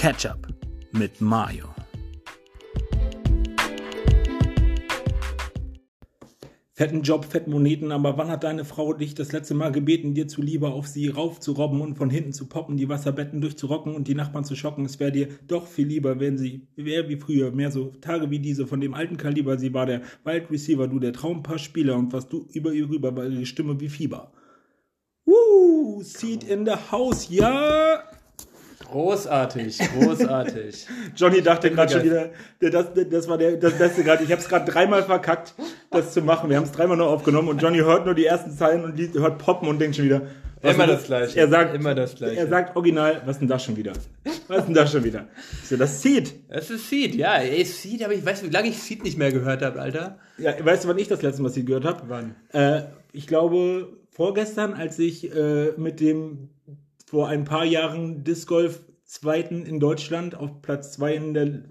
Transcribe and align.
Ketchup 0.00 0.46
mit 0.92 1.20
Mayo. 1.20 1.74
Fetten 6.72 7.02
Job, 7.02 7.24
fetten 7.24 7.50
Moneten, 7.50 7.90
aber 7.90 8.16
wann 8.16 8.28
hat 8.28 8.44
deine 8.44 8.64
Frau 8.64 8.92
dich 8.92 9.16
das 9.16 9.32
letzte 9.32 9.54
Mal 9.54 9.72
gebeten, 9.72 10.14
dir 10.14 10.28
zuliebe 10.28 10.68
auf 10.68 10.86
sie 10.86 11.08
raufzurobben 11.08 11.80
und 11.80 11.96
von 11.96 12.10
hinten 12.10 12.32
zu 12.32 12.46
poppen, 12.46 12.76
die 12.76 12.88
Wasserbetten 12.88 13.40
durchzurocken 13.40 13.92
und 13.92 14.06
die 14.06 14.14
Nachbarn 14.14 14.44
zu 14.44 14.54
schocken? 14.54 14.84
Es 14.84 15.00
wäre 15.00 15.10
dir 15.10 15.30
doch 15.48 15.66
viel 15.66 15.88
lieber, 15.88 16.20
wenn 16.20 16.38
sie 16.38 16.68
wäre 16.76 17.08
wie 17.08 17.16
früher, 17.16 17.50
mehr 17.50 17.72
so 17.72 17.92
Tage 18.00 18.30
wie 18.30 18.38
diese 18.38 18.68
von 18.68 18.80
dem 18.80 18.94
alten 18.94 19.16
Kaliber. 19.16 19.58
Sie 19.58 19.74
war 19.74 19.86
der 19.86 20.02
Wild 20.22 20.48
Receiver, 20.48 20.86
du 20.86 21.00
der 21.00 21.12
Traumpassspieler 21.12 21.96
und 21.96 22.12
was 22.12 22.28
du 22.28 22.46
über 22.52 22.72
ihr 22.72 22.88
rüber 22.88 23.16
war 23.16 23.26
ihre 23.26 23.46
Stimme 23.46 23.80
wie 23.80 23.88
Fieber. 23.88 24.30
Woo, 25.24 26.00
Seat 26.04 26.44
in 26.44 26.64
the 26.64 26.76
House, 26.92 27.28
ja! 27.28 28.07
Großartig, 28.90 29.78
großartig. 29.78 30.86
Johnny 31.16 31.42
dachte 31.42 31.70
gerade 31.70 31.92
schon 31.92 32.04
wieder, 32.04 32.30
das, 32.60 32.86
das 33.10 33.28
war 33.28 33.36
der, 33.36 33.56
das 33.56 33.74
Beste 33.74 34.02
gerade. 34.02 34.24
Ich 34.24 34.32
habe 34.32 34.40
es 34.40 34.48
gerade 34.48 34.70
dreimal 34.70 35.02
verkackt, 35.02 35.54
das 35.90 36.12
zu 36.12 36.22
machen. 36.22 36.48
Wir 36.48 36.56
haben 36.56 36.64
es 36.64 36.72
dreimal 36.72 36.96
nur 36.96 37.08
aufgenommen 37.08 37.48
und 37.48 37.60
Johnny 37.60 37.78
hört 37.78 38.06
nur 38.06 38.14
die 38.14 38.24
ersten 38.24 38.50
Zeilen 38.50 38.84
und 38.84 38.98
hört 39.14 39.38
poppen 39.38 39.68
und 39.68 39.78
denkt 39.78 39.96
schon 39.96 40.06
wieder. 40.06 40.22
Immer 40.62 40.86
das 40.86 41.04
Gleiche. 41.04 41.38
Er 41.38 41.48
sagt, 41.48 41.74
immer 41.74 41.94
das 41.94 42.16
Gleiche. 42.16 42.36
Er 42.36 42.48
sagt 42.48 42.76
original, 42.76 43.22
was 43.24 43.36
ist 43.36 43.40
denn 43.40 43.48
das 43.48 43.64
schon 43.64 43.76
wieder? 43.76 43.92
Was 44.48 44.58
ist 44.58 44.66
denn 44.66 44.74
das 44.74 44.90
schon 44.90 45.04
wieder? 45.04 45.28
So, 45.64 45.76
das 45.76 46.02
Seed. 46.02 46.34
Das 46.48 46.70
ist 46.70 46.88
Seed, 46.88 47.14
ja. 47.14 47.36
Ey, 47.36 47.64
Seed, 47.64 48.02
aber 48.02 48.14
ich 48.14 48.24
weiß, 48.24 48.42
wie 48.42 48.48
lange 48.48 48.68
ich 48.68 48.78
Seed 48.78 49.04
nicht 49.04 49.18
mehr 49.18 49.30
gehört 49.30 49.62
habe, 49.62 49.80
Alter. 49.80 50.18
Ja, 50.38 50.52
weißt 50.58 50.84
du, 50.84 50.88
wann 50.88 50.98
ich 50.98 51.08
das 51.08 51.22
letzte 51.22 51.42
Mal 51.42 51.50
Seed 51.50 51.66
gehört 51.66 51.84
habe? 51.84 52.02
Wann? 52.08 52.34
Äh, 52.52 52.88
ich 53.12 53.26
glaube, 53.26 53.88
vorgestern, 54.10 54.74
als 54.74 54.98
ich 54.98 55.32
äh, 55.34 55.72
mit 55.76 56.00
dem 56.00 56.48
vor 57.08 57.28
ein 57.28 57.44
paar 57.44 57.64
Jahren 57.64 58.24
Disc 58.24 58.48
Golf 58.48 58.80
Zweiten 59.04 59.64
in 59.64 59.80
Deutschland, 59.80 60.34
auf 60.34 60.60
Platz 60.60 60.92
zwei 60.92 61.14
in 61.14 61.32
der 61.32 61.62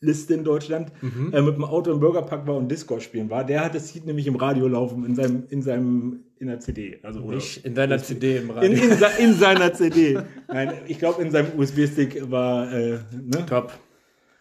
Liste 0.00 0.34
in 0.34 0.44
Deutschland, 0.44 0.90
äh, 1.02 1.40
mit 1.42 1.56
dem 1.56 1.64
Auto 1.64 1.92
im 1.92 2.00
Bürgerpark 2.00 2.46
war 2.46 2.56
und 2.56 2.70
Discord 2.70 3.02
spielen 3.02 3.28
war. 3.28 3.44
Der 3.44 3.64
hat 3.64 3.74
das 3.74 3.88
Seed 3.88 4.06
nämlich 4.06 4.26
im 4.26 4.36
Radio 4.36 4.68
laufen, 4.68 5.04
in 5.04 5.14
seinem, 5.14 5.44
in 5.48 5.62
seinem, 5.62 6.20
in 6.38 6.48
der 6.48 6.60
CD. 6.60 6.98
Also, 7.02 7.20
oder 7.20 7.36
Nicht 7.36 7.64
in 7.64 7.74
deiner 7.74 7.98
CD 7.98 8.38
im 8.38 8.50
Radio. 8.50 8.70
in, 8.70 8.78
in, 8.78 8.98
in 9.18 9.34
seiner 9.34 9.72
CD. 9.72 10.18
Nein, 10.48 10.72
ich 10.86 10.98
glaube, 10.98 11.22
in 11.22 11.30
seinem 11.30 11.58
USB-Stick 11.58 12.30
war, 12.30 12.72
äh, 12.72 12.98
ne? 13.12 13.44
Top. 13.46 13.72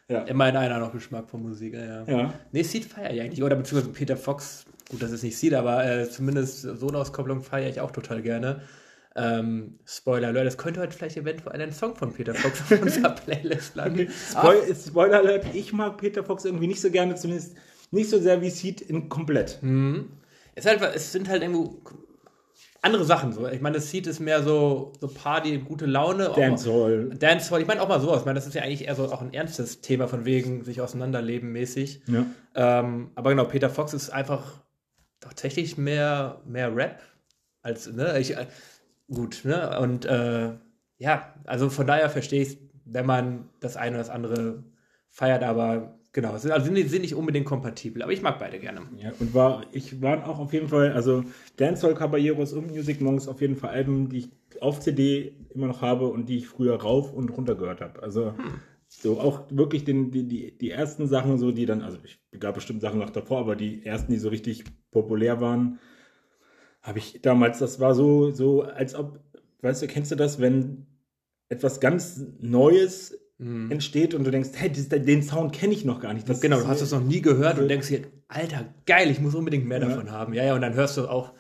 Ja. 0.10 0.24
Immerhin 0.24 0.58
einer 0.58 0.80
noch 0.80 0.92
Geschmack 0.92 1.30
von 1.30 1.42
Musik, 1.44 1.74
ja. 1.74 2.04
Ja. 2.04 2.34
Nee, 2.52 2.64
Seed 2.64 2.86
feiere 2.86 3.14
ich 3.14 3.22
eigentlich. 3.22 3.44
Oder 3.44 3.56
beziehungsweise 3.56 3.94
Peter 3.94 4.18
Fox. 4.18 4.66
Gut, 4.90 5.02
das 5.02 5.12
ist 5.12 5.24
nicht 5.24 5.38
Seed, 5.38 5.54
aber 5.54 5.86
äh, 5.86 6.10
zumindest 6.10 6.62
so 6.62 6.88
eine 6.90 6.98
Auskopplung 6.98 7.42
feiere 7.42 7.70
ich 7.70 7.80
auch 7.80 7.92
total 7.92 8.22
gerne. 8.22 8.62
Ähm, 9.16 9.78
Spoiler 9.86 10.30
Alert, 10.30 10.48
das 10.48 10.58
könnte 10.58 10.80
heute 10.80 10.96
vielleicht 10.98 11.18
eventuell 11.18 11.62
ein 11.62 11.72
Song 11.72 11.96
von 11.96 12.12
Peter 12.14 12.34
Fox 12.34 12.62
auf 12.62 12.82
unserer 12.82 13.10
Playlist 13.16 13.76
landen. 13.76 14.10
Spoil 14.10 14.76
Spoiler 14.76 15.18
Alert, 15.20 15.46
ich 15.54 15.72
mag 15.74 15.98
Peter 15.98 16.24
Fox 16.24 16.46
irgendwie 16.46 16.68
nicht 16.68 16.82
so 16.82 16.90
gerne, 16.90 17.14
zumindest 17.16 17.56
nicht 17.92 18.10
so 18.10 18.18
sehr 18.20 18.42
wie 18.42 18.50
Seed 18.50 18.82
in 18.82 19.10
komplett. 19.10 19.60
Es, 20.56 20.66
ist 20.66 20.82
halt, 20.82 20.96
es 20.96 21.12
sind 21.12 21.30
halt 21.30 21.44
irgendwo 21.44 21.80
andere 22.82 23.06
Sachen 23.06 23.32
so. 23.32 23.48
Ich 23.48 23.62
meine, 23.62 23.76
das 23.76 23.90
Seed 23.92 24.08
ist 24.08 24.20
mehr 24.20 24.42
so, 24.44 24.92
so 25.00 25.08
Party, 25.08 25.58
gute 25.60 25.86
Laune. 25.86 26.32
auch 26.32 26.36
mal- 26.38 26.50
Dancehall. 26.50 27.10
Dancehall, 27.18 27.62
ich 27.62 27.68
meine 27.68 27.82
auch 27.82 27.88
mal 27.88 28.02
sowas. 28.02 28.20
Ich 28.22 28.26
meine, 28.26 28.36
das 28.40 28.48
ist 28.48 28.56
ja 28.56 28.64
eigentlich 28.64 28.86
eher 28.88 28.96
so 28.96 29.06
auch 29.06 29.22
ein 29.22 29.32
ernstes 29.34 29.80
Thema 29.82 30.08
von 30.08 30.26
wegen 30.26 30.64
sich 30.66 30.82
auseinanderleben 30.82 31.52
mäßig. 31.52 32.02
Ja. 32.08 32.26
Ähm, 32.56 33.12
aber 33.16 33.30
genau, 33.30 33.46
Peter 33.46 33.70
Fox 33.70 33.94
ist 33.94 34.10
einfach 34.10 34.64
tatsächlich 35.22 35.78
mehr, 35.78 36.42
mehr 36.46 36.76
Rap 36.76 37.00
als, 37.62 37.90
ne, 37.90 38.20
ich, 38.20 38.36
gut, 39.10 39.42
ne, 39.46 39.80
und 39.80 40.06
äh, 40.06 40.54
ja, 40.98 41.34
also 41.46 41.70
von 41.70 41.88
daher 41.88 42.10
verstehe 42.10 42.44
ich 42.44 42.58
wenn 42.86 43.06
man 43.06 43.50
das 43.60 43.78
eine 43.78 43.92
oder 43.92 44.00
das 44.00 44.10
andere 44.10 44.64
feiert, 45.10 45.44
aber 45.44 45.98
genau, 46.12 46.36
es 46.36 46.42
sind, 46.42 46.52
also 46.52 46.66
sind, 46.66 46.74
nicht- 46.74 46.90
sind 46.90 47.02
nicht 47.02 47.16
unbedingt 47.16 47.46
kompatibel, 47.46 48.02
aber 48.02 48.12
ich 48.12 48.22
mag 48.22 48.40
beide 48.40 48.60
gerne. 48.60 48.82
Ja, 48.98 49.14
und 49.20 49.34
war, 49.34 49.66
ich 49.72 50.02
war 50.02 50.28
auch 50.28 50.40
auf 50.40 50.54
jeden 50.54 50.68
Fall, 50.68 50.92
also 50.92 51.24
Dancehall 51.58 51.94
Caballeros 51.96 52.54
und 52.54 52.68
Music 52.72 53.00
Monks 53.02 53.28
auf 53.28 53.42
jeden 53.42 53.56
Fall 53.56 53.70
Alben, 53.70 54.10
die 54.10 54.18
ich 54.20 54.30
auf 54.62 54.80
CD 54.80 55.34
immer 55.54 55.68
noch 55.68 55.82
habe 55.82 56.08
und 56.08 56.28
die 56.28 56.38
ich 56.38 56.48
früher 56.48 56.76
rauf 56.76 57.14
und 57.14 57.30
runter 57.30 57.56
gehört 57.56 57.82
habe. 57.82 58.04
Also 58.04 58.34
so 58.88 59.20
auch 59.20 59.44
wirklich 59.50 59.86
den, 59.86 60.12
die, 60.12 60.28
die, 60.28 60.58
die 60.58 60.70
ersten 60.72 61.08
Sachen, 61.08 61.38
so 61.38 61.52
die 61.52 61.66
dann, 61.66 61.82
also 61.82 61.98
ich 62.04 62.20
gab 62.40 62.56
bestimmt 62.56 62.82
Sachen 62.82 63.00
noch 63.00 63.10
davor, 63.10 63.40
aber 63.40 63.56
die 63.56 63.86
ersten, 63.86 64.12
die 64.12 64.20
so 64.20 64.30
richtig 64.30 64.66
populär 64.92 65.42
waren, 65.42 65.80
habe 66.84 67.00
ich 67.00 67.22
damals, 67.22 67.60
das 67.60 67.80
war 67.80 67.96
so, 67.96 68.32
so, 68.32 68.62
als 68.64 68.94
ob, 68.94 69.20
weißt 69.62 69.82
du, 69.82 69.88
kennst 69.88 70.12
du 70.12 70.16
das, 70.16 70.40
wenn 70.40 70.86
etwas 71.50 71.80
ganz 71.80 72.22
Neues 72.40 73.18
entsteht 73.70 74.14
und 74.14 74.24
du 74.24 74.32
denkst, 74.32 74.52
hey, 74.54 74.70
den 74.72 75.22
Sound 75.22 75.52
kenne 75.54 75.74
ich 75.74 75.84
noch 75.84 76.00
gar 76.00 76.14
nicht. 76.14 76.30
Das 76.30 76.40
Genau, 76.40 76.60
du 76.62 76.68
hast 76.68 76.82
es 76.82 76.92
noch 76.92 77.04
nie 77.04 77.22
gehört 77.22 77.60
und 77.60 77.68
denkst 77.68 77.90
dir, 77.90 78.02
Alter, 78.30 78.74
geil, 78.86 79.10
ich 79.10 79.20
muss 79.20 79.36
unbedingt 79.36 79.68
mehr 79.68 79.80
davon 79.82 80.12
haben. 80.12 80.34
Ja, 80.34 80.46
ja, 80.46 80.56
und 80.56 80.62
dann 80.62 80.76
hörst 80.76 80.96
du 80.98 81.08
auch 81.10 81.34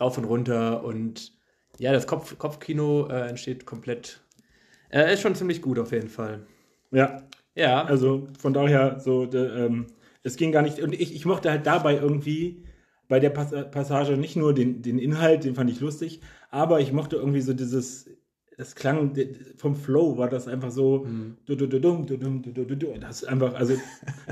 rauf 0.00 0.18
und 0.18 0.24
runter 0.24 0.82
und 0.82 1.32
ja, 1.78 1.92
das 1.92 2.06
Kopf, 2.06 2.36
Kopfkino 2.38 3.08
äh, 3.08 3.28
entsteht 3.28 3.66
komplett. 3.66 4.20
Äh, 4.90 5.14
ist 5.14 5.20
schon 5.20 5.34
ziemlich 5.34 5.62
gut 5.62 5.78
auf 5.78 5.92
jeden 5.92 6.08
Fall. 6.08 6.46
Ja, 6.90 7.22
Ja, 7.54 7.84
Also 7.84 8.26
von 8.38 8.52
daher, 8.52 8.98
so, 8.98 9.26
de, 9.26 9.66
ähm, 9.66 9.86
es 10.24 10.36
ging 10.36 10.50
gar 10.50 10.62
nicht. 10.62 10.80
Und 10.80 10.92
ich, 10.92 11.14
ich 11.14 11.24
mochte 11.24 11.50
halt 11.50 11.66
dabei 11.66 11.94
irgendwie 11.96 12.64
bei 13.08 13.20
der 13.20 13.30
Pas 13.30 13.50
Passage 13.70 14.16
nicht 14.16 14.36
nur 14.36 14.54
den, 14.54 14.82
den 14.82 14.98
Inhalt, 14.98 15.44
den 15.44 15.54
fand 15.54 15.70
ich 15.70 15.80
lustig, 15.80 16.20
aber 16.50 16.80
ich 16.80 16.92
mochte 16.92 17.16
irgendwie 17.16 17.40
so 17.42 17.52
dieses, 17.52 18.08
es 18.56 18.76
klang 18.76 19.12
vom 19.56 19.74
Flow, 19.74 20.16
war 20.16 20.28
das 20.28 20.46
einfach 20.46 20.70
so, 20.70 21.06
du. 21.06 22.94
das 23.00 23.22
ist 23.22 23.28
einfach, 23.28 23.54
also 23.54 23.74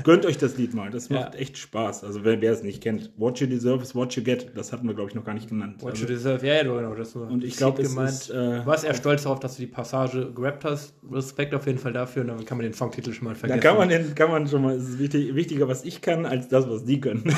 gönnt 0.03 0.25
euch 0.25 0.37
das 0.37 0.57
Lied 0.57 0.73
mal, 0.73 0.89
das 0.89 1.09
macht 1.11 1.33
Ja. 1.35 1.39
echt 1.41 1.57
Spaß. 1.57 2.03
Also 2.05 2.23
wer, 2.23 2.39
wer 2.41 2.53
es 2.53 2.63
nicht 2.63 2.81
kennt, 2.81 3.11
What 3.17 3.39
You 3.39 3.47
Deserve 3.47 3.83
is 3.83 3.93
What 3.95 4.13
You 4.15 4.23
Get, 4.23 4.51
das 4.55 4.71
hatten 4.71 4.87
wir, 4.87 4.93
glaube 4.93 5.09
ich, 5.09 5.15
noch 5.15 5.25
gar 5.25 5.33
nicht 5.33 5.49
genannt. 5.49 5.81
What 5.81 5.91
also, 5.91 6.03
You 6.03 6.07
Deserve, 6.07 6.47
ja, 6.47 6.53
ja, 6.55 6.63
genau, 6.63 6.95
das 6.95 7.15
war 7.15 7.29
Und 7.29 7.43
ich 7.43 7.51
das 7.51 7.57
glaube, 7.57 7.81
es 7.81 7.89
gemeint. 7.89 8.09
ist, 8.11 8.29
äh, 8.29 8.33
du 8.33 8.65
warst 8.65 8.85
eher 8.85 8.93
stolz 8.93 9.23
darauf, 9.23 9.41
dass 9.41 9.57
du 9.57 9.61
die 9.61 9.67
Passage 9.67 10.31
gerappt 10.33 10.63
hast. 10.63 10.95
Respekt 11.11 11.53
auf 11.53 11.67
jeden 11.67 11.79
Fall 11.79 11.91
dafür 11.93 12.21
und 12.21 12.29
dann 12.29 12.45
kann 12.45 12.57
man 12.57 12.63
den 12.63 12.73
Songtitel 12.73 13.11
schon 13.11 13.25
mal 13.25 13.33
da 13.33 13.39
vergessen. 13.39 13.61
kann 13.61 13.77
man, 13.77 13.89
den, 13.89 14.15
kann 14.15 14.31
man 14.31 14.47
schon 14.47 14.61
mal, 14.61 14.75
es 14.75 14.87
ist 14.87 14.99
wichtig, 14.99 15.35
wichtiger, 15.35 15.67
was 15.67 15.83
ich 15.83 16.01
kann, 16.01 16.25
als 16.25 16.47
das, 16.47 16.69
was 16.69 16.85
die 16.85 17.01
können. 17.01 17.23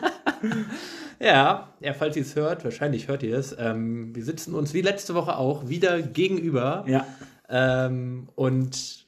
Ja, 1.22 1.74
ja, 1.80 1.92
falls 1.92 2.16
ihr 2.16 2.22
es 2.22 2.34
hört, 2.34 2.64
wahrscheinlich 2.64 3.06
hört 3.08 3.22
ihr 3.22 3.36
es. 3.36 3.54
Ähm, 3.58 4.14
wir 4.14 4.24
sitzen 4.24 4.54
uns 4.54 4.72
wie 4.72 4.80
letzte 4.80 5.14
Woche 5.14 5.36
auch 5.36 5.68
wieder 5.68 6.00
gegenüber. 6.00 6.84
ja. 6.88 7.06
Ähm, 7.50 8.30
und 8.36 9.06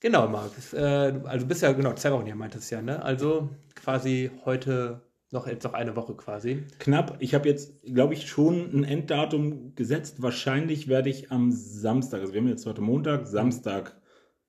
genau, 0.00 0.26
Marc, 0.26 0.50
äh, 0.72 1.12
also 1.26 1.46
bist 1.46 1.62
ja 1.62 1.70
genau 1.72 1.92
zwei 1.92 2.10
Wochen 2.12 2.24
hier, 2.24 2.34
meintest 2.34 2.70
du 2.70 2.76
ja, 2.76 2.82
ne? 2.82 3.00
Also 3.02 3.50
quasi 3.76 4.30
heute 4.44 5.02
noch 5.30 5.46
jetzt 5.46 5.64
noch 5.64 5.74
eine 5.74 5.94
Woche 5.94 6.14
quasi. 6.14 6.64
Knapp. 6.78 7.16
Ich 7.18 7.34
habe 7.34 7.48
jetzt, 7.48 7.82
glaube 7.82 8.14
ich, 8.14 8.26
schon 8.26 8.72
ein 8.72 8.84
Enddatum 8.84 9.74
gesetzt. 9.74 10.22
Wahrscheinlich 10.22 10.88
werde 10.88 11.10
ich 11.10 11.30
am 11.30 11.52
Samstag, 11.52 12.20
also 12.20 12.32
wir 12.32 12.40
haben 12.40 12.48
jetzt 12.48 12.66
heute 12.66 12.80
Montag, 12.80 13.26
Samstag 13.26 13.94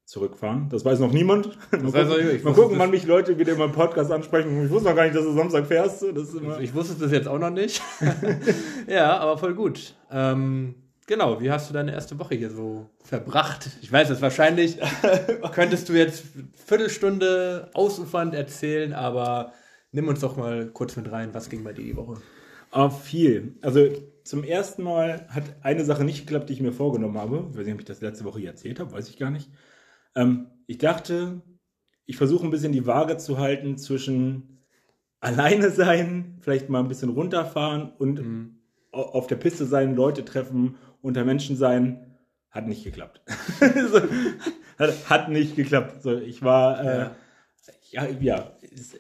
zurückfahren. 0.06 0.70
Das 0.70 0.86
weiß 0.86 1.00
noch 1.00 1.12
niemand. 1.12 1.48
mal 1.72 1.92
weiß 1.94 2.08
gucken, 2.08 2.26
noch. 2.28 2.34
Ich 2.34 2.44
mal 2.44 2.54
gucken 2.54 2.70
das- 2.72 2.80
wann 2.80 2.92
mich 2.92 3.06
Leute 3.06 3.38
wieder 3.38 3.54
in 3.54 3.60
meinem 3.60 3.72
Podcast 3.72 4.12
ansprechen. 4.12 4.64
Ich 4.64 4.70
wusste 4.70 4.90
noch 4.90 4.96
gar 4.96 5.04
nicht, 5.04 5.16
dass 5.16 5.24
du 5.26 5.34
Samstag 5.34 5.66
fährst. 5.66 6.04
Das 6.04 6.30
ist 6.30 6.36
immer 6.36 6.60
Ich 6.60 6.74
wusste 6.74 6.94
bis 6.96 7.12
jetzt 7.12 7.28
auch 7.28 7.40
noch 7.40 7.50
nicht. 7.50 7.82
ja, 8.88 9.18
aber 9.18 9.38
voll 9.38 9.56
gut. 9.56 9.96
Ähm, 10.12 10.76
genau, 11.08 11.42
wie 11.42 11.52
hast 11.52 11.70
du 11.70 11.74
deine 11.74 11.92
erste 11.92 12.18
Woche 12.20 12.36
hier 12.36 12.52
so 12.52 12.88
verbracht? 13.04 13.70
Ich 13.82 13.92
weiß 13.92 14.12
es 14.12 14.22
wahrscheinlich, 14.22 14.78
könntest 15.54 15.90
du 15.90 15.94
jetzt 15.94 16.24
Viertelstunde 16.54 17.72
ausufernd 17.74 18.36
erzählen, 18.36 18.94
aber 18.94 19.54
nimm 19.92 20.08
uns 20.08 20.20
doch 20.20 20.38
mal 20.38 20.68
kurz 20.68 20.96
mit 20.98 21.12
rein, 21.12 21.30
was 21.34 21.50
ging 21.50 21.64
bei 21.64 21.74
dir 21.74 21.84
die 21.84 21.96
Woche? 21.96 22.16
Ah, 22.70 22.90
viel. 22.90 23.56
Also 23.62 23.88
zum 24.24 24.44
ersten 24.44 24.84
Mal 24.84 25.26
hat 25.30 25.44
eine 25.62 25.86
Sache 25.86 26.04
nicht 26.04 26.28
geklappt, 26.28 26.50
die 26.50 26.54
ich 26.54 26.62
mir 26.62 26.74
vorgenommen 26.74 27.18
habe. 27.18 27.46
Ich 27.52 27.58
weiß 27.58 27.66
nicht, 27.66 27.74
ob 27.74 27.80
ich 27.80 27.86
das 27.86 28.02
letzte 28.02 28.26
Woche 28.26 28.40
hier 28.40 28.50
erzählt 28.50 28.80
habe, 28.80 28.92
weiß 28.92 29.10
ich 29.10 29.18
gar 29.18 29.32
nicht. 29.32 29.50
Ähm, 30.16 30.48
ich 30.68 30.78
dachte, 30.78 31.42
ich 32.06 32.18
versuche 32.18 32.46
ein 32.46 32.52
bisschen 32.52 32.72
die 32.72 32.86
Waage 32.88 33.18
zu 33.18 33.38
halten 33.40 33.78
zwischen 33.78 34.60
alleine 35.20 35.72
sein, 35.72 36.38
vielleicht 36.42 36.70
mal 36.70 36.80
ein 36.80 36.88
bisschen 36.88 37.10
runterfahren 37.10 37.92
und 37.98 38.26
au- 38.92 39.02
auf 39.04 39.28
der 39.28 39.38
Piste 39.38 39.66
sein, 39.66 39.96
Leute 39.96 40.26
treffen, 40.26 40.78
unter 41.02 41.26
Menschen 41.26 41.56
sein. 41.58 42.16
Hat 42.52 42.68
nicht 42.68 42.84
geklappt. 42.84 43.22
so, 43.60 44.02
hat, 44.80 45.10
hat 45.10 45.30
nicht 45.30 45.56
geklappt. 45.56 46.02
So, 46.04 46.18
ich 46.18 46.42
war, 46.42 46.84
äh, 46.86 47.10
ja, 47.92 48.08
ja, 48.20 48.52
ist, 48.62 49.00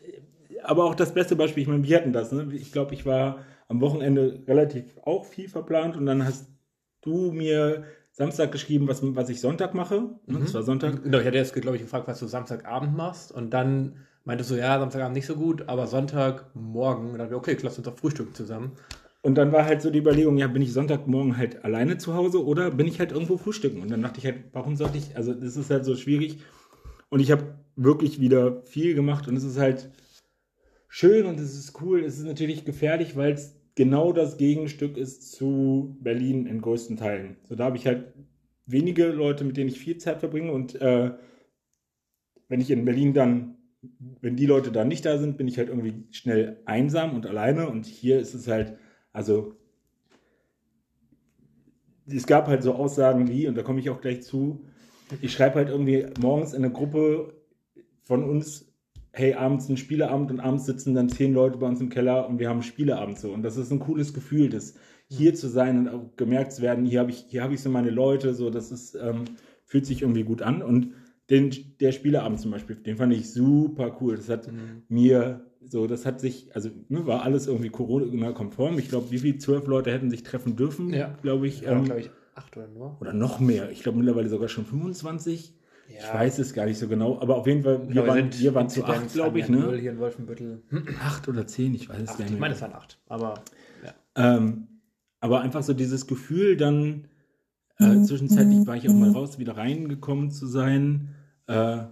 aber 0.63 0.85
auch 0.85 0.95
das 0.95 1.13
beste 1.13 1.35
Beispiel, 1.35 1.63
ich 1.63 1.69
meine, 1.69 1.83
wir 1.83 1.97
hatten 1.97 2.13
das, 2.13 2.31
ne? 2.31 2.49
Ich 2.53 2.71
glaube, 2.71 2.93
ich 2.93 3.05
war 3.05 3.39
am 3.67 3.81
Wochenende 3.81 4.43
relativ 4.47 4.97
auch 5.03 5.25
viel 5.25 5.49
verplant 5.49 5.97
und 5.97 6.05
dann 6.05 6.25
hast 6.25 6.47
du 7.01 7.31
mir 7.31 7.85
Samstag 8.17 8.53
geschrieben, 8.53 8.87
was, 8.87 9.01
was 9.03 9.27
ich 9.27 9.41
Sonntag 9.41 9.73
mache. 9.73 10.09
Ne? 10.25 10.39
Das 10.39 10.53
war 10.53 10.63
Sonntag. 10.63 11.03
Genau, 11.03 11.19
ich 11.19 11.27
hatte 11.27 11.37
jetzt, 11.37 11.53
glaube 11.53 11.75
ich, 11.75 11.83
gefragt, 11.83 12.07
was 12.07 12.17
du 12.19 12.27
Samstagabend 12.27 12.95
machst 12.95 13.33
und 13.33 13.49
dann 13.49 13.97
meintest 14.23 14.51
du, 14.51 14.55
ja, 14.55 14.79
Samstagabend 14.79 15.15
nicht 15.15 15.25
so 15.25 15.35
gut, 15.35 15.67
aber 15.67 15.85
Sonntagmorgen, 15.85 17.07
und 17.07 17.11
dann 17.11 17.29
dachte 17.29 17.33
ich, 17.33 17.37
okay, 17.37 17.57
lass 17.61 17.77
uns 17.77 17.85
doch 17.85 17.97
frühstücken 17.97 18.33
zusammen. 18.33 18.71
und 19.25 19.35
dann 19.35 19.51
war 19.51 19.65
halt 19.65 19.81
so 19.81 19.89
die 19.89 19.99
Überlegung, 19.99 20.37
ja, 20.37 20.47
bin 20.47 20.61
ich 20.61 20.71
Sonntagmorgen 20.71 21.35
halt 21.35 21.65
alleine 21.65 21.97
zu 21.97 22.13
Hause 22.13 22.45
oder 22.45 22.69
bin 22.69 22.87
ich 22.87 22.99
halt 22.99 23.11
irgendwo 23.11 23.37
frühstücken? 23.37 23.81
Und 23.81 23.89
dann 23.89 24.03
dachte 24.03 24.19
ich 24.19 24.25
halt, 24.25 24.45
warum 24.53 24.75
sollte 24.75 24.99
ich, 24.99 25.17
also 25.17 25.33
das 25.33 25.57
ist 25.57 25.71
halt 25.71 25.83
so 25.83 25.95
schwierig. 25.95 26.37
Und 27.09 27.19
ich 27.19 27.31
habe 27.31 27.55
wirklich 27.75 28.19
wieder 28.21 28.61
viel 28.63 28.93
gemacht 28.93 29.27
und 29.27 29.35
es 29.35 29.43
ist 29.43 29.57
halt 29.57 29.89
schön 30.87 31.25
und 31.25 31.39
es 31.39 31.57
ist 31.57 31.81
cool. 31.81 32.03
Es 32.03 32.19
ist 32.19 32.25
natürlich 32.25 32.65
gefährlich, 32.65 33.15
weil 33.15 33.33
es 33.33 33.54
genau 33.75 34.13
das 34.13 34.37
Gegenstück 34.37 34.97
ist 34.97 35.31
zu 35.31 35.97
Berlin 36.01 36.47
in 36.47 36.61
größten 36.61 36.97
Teilen. 36.97 37.37
So, 37.43 37.55
da 37.55 37.65
habe 37.65 37.77
ich 37.77 37.85
halt 37.85 38.13
wenige 38.65 39.07
Leute, 39.07 39.43
mit 39.43 39.57
denen 39.57 39.69
ich 39.69 39.79
viel 39.79 39.97
Zeit 39.97 40.19
verbringe 40.19 40.51
und 40.51 40.75
äh, 40.81 41.11
wenn 42.47 42.61
ich 42.61 42.71
in 42.71 42.85
Berlin 42.85 43.13
dann, 43.13 43.57
wenn 44.21 44.35
die 44.35 44.45
Leute 44.45 44.71
da 44.71 44.85
nicht 44.85 45.05
da 45.05 45.17
sind, 45.17 45.37
bin 45.37 45.47
ich 45.47 45.57
halt 45.57 45.69
irgendwie 45.69 46.07
schnell 46.11 46.61
einsam 46.65 47.15
und 47.15 47.25
alleine 47.25 47.69
und 47.69 47.85
hier 47.85 48.19
ist 48.19 48.33
es 48.33 48.47
halt, 48.47 48.77
also 49.11 49.55
es 52.07 52.27
gab 52.27 52.47
halt 52.47 52.63
so 52.63 52.73
Aussagen 52.73 53.27
wie, 53.27 53.47
und 53.47 53.55
da 53.55 53.63
komme 53.63 53.79
ich 53.79 53.89
auch 53.89 54.01
gleich 54.01 54.21
zu, 54.21 54.65
ich 55.21 55.33
schreibe 55.33 55.55
halt 55.55 55.69
irgendwie 55.69 56.07
morgens 56.19 56.53
in 56.53 56.63
eine 56.63 56.73
Gruppe 56.73 57.33
von 58.03 58.23
uns, 58.23 58.74
hey, 59.15 59.33
abends 59.33 59.69
ein 59.69 59.77
Spieleabend 59.77 60.29
und 60.29 60.41
abends 60.41 60.65
sitzen 60.65 60.93
dann 60.93 61.09
zehn 61.09 61.33
Leute 61.33 61.57
bei 61.57 61.67
uns 61.67 61.79
im 61.79 61.89
Keller 61.89 62.27
und 62.27 62.37
wir 62.37 62.49
haben 62.49 62.61
Spieleabend 62.61 63.17
so. 63.17 63.31
Und 63.31 63.43
das 63.43 63.55
ist 63.55 63.71
ein 63.71 63.79
cooles 63.79 64.13
Gefühl, 64.13 64.49
das 64.49 64.75
hier 65.07 65.33
zu 65.33 65.47
sein 65.47 65.79
und 65.79 65.87
auch 65.87 66.15
gemerkt 66.17 66.51
zu 66.51 66.61
werden, 66.61 66.85
hier 66.85 66.99
habe 66.99 67.11
ich, 67.11 67.25
hier 67.29 67.41
habe 67.41 67.53
ich 67.53 67.61
so 67.61 67.69
meine 67.69 67.91
Leute, 67.91 68.33
so, 68.33 68.49
das 68.49 68.71
ist, 68.71 68.95
ähm, 68.95 69.23
fühlt 69.63 69.85
sich 69.85 70.01
irgendwie 70.01 70.23
gut 70.23 70.41
an. 70.41 70.61
Und 70.61 70.93
den, 71.29 71.51
der 71.79 71.93
Spieleabend 71.93 72.41
zum 72.41 72.51
Beispiel, 72.51 72.75
den 72.75 72.97
fand 72.97 73.13
ich 73.13 73.31
super 73.31 73.97
cool. 74.01 74.17
Das 74.17 74.27
hat 74.27 74.51
mhm. 74.51 74.83
mir 74.89 75.45
so, 75.61 75.87
das 75.87 76.05
hat 76.05 76.19
sich, 76.19 76.53
also 76.53 76.69
ne, 76.89 77.07
war 77.07 77.23
alles 77.23 77.47
irgendwie 77.47 77.69
Corona-konform. 77.69 78.77
Ich 78.79 78.89
glaube, 78.89 79.11
wie 79.11 79.19
viele 79.19 79.37
zwölf 79.37 79.65
Leute 79.65 79.91
hätten 79.91 80.09
sich 80.09 80.23
treffen 80.23 80.57
dürfen, 80.57 80.93
ja. 80.93 81.15
glaube 81.21 81.47
ich. 81.47 81.61
Ja, 81.61 81.71
ähm, 81.71 81.85
glaube 81.85 82.01
ich, 82.01 82.09
acht 82.35 82.55
oder 82.57 82.67
nur. 82.67 82.97
Oder 82.99 83.13
noch 83.13 83.39
mehr. 83.39 83.71
Ich 83.71 83.81
glaube 83.81 83.97
mittlerweile 83.97 84.27
sogar 84.27 84.49
schon 84.49 84.65
25. 84.65 85.54
Ja. 85.87 85.99
Ich 85.99 86.13
weiß 86.13 86.39
es 86.39 86.53
gar 86.53 86.65
nicht 86.65 86.79
so 86.79 86.87
genau, 86.87 87.19
aber 87.19 87.37
auf 87.37 87.47
jeden 87.47 87.63
Fall, 87.63 87.87
wir, 87.87 87.95
wir 87.95 88.07
waren, 88.07 88.29
wir 88.33 88.55
waren 88.55 88.69
zu 88.69 88.83
acht, 88.83 89.13
glaube 89.13 89.39
ich, 89.39 89.49
ne? 89.49 89.77
Hier 89.77 89.91
in 89.91 89.99
Wolfenbüttel. 89.99 90.63
Acht 91.01 91.27
oder 91.27 91.45
zehn, 91.47 91.73
ich 91.75 91.87
weiß 91.87 92.01
es 92.01 92.07
gar 92.07 92.19
nicht. 92.19 92.33
Ich 92.33 92.39
meine, 92.39 92.53
es 92.55 92.61
waren 92.61 92.73
acht, 92.73 92.99
aber 93.07 93.35
ja. 93.83 93.93
Ähm, 94.37 94.67
aber 95.19 95.41
einfach 95.41 95.63
so 95.63 95.73
dieses 95.73 96.07
Gefühl, 96.07 96.57
dann 96.57 97.07
äh, 97.79 98.01
zwischenzeitlich 98.01 98.65
war 98.67 98.75
ich 98.75 98.89
auch 98.89 98.93
mal 98.93 99.11
raus, 99.11 99.39
wieder 99.39 99.57
reingekommen 99.57 100.31
zu 100.31 100.47
sein 100.47 101.09
äh, 101.47 101.83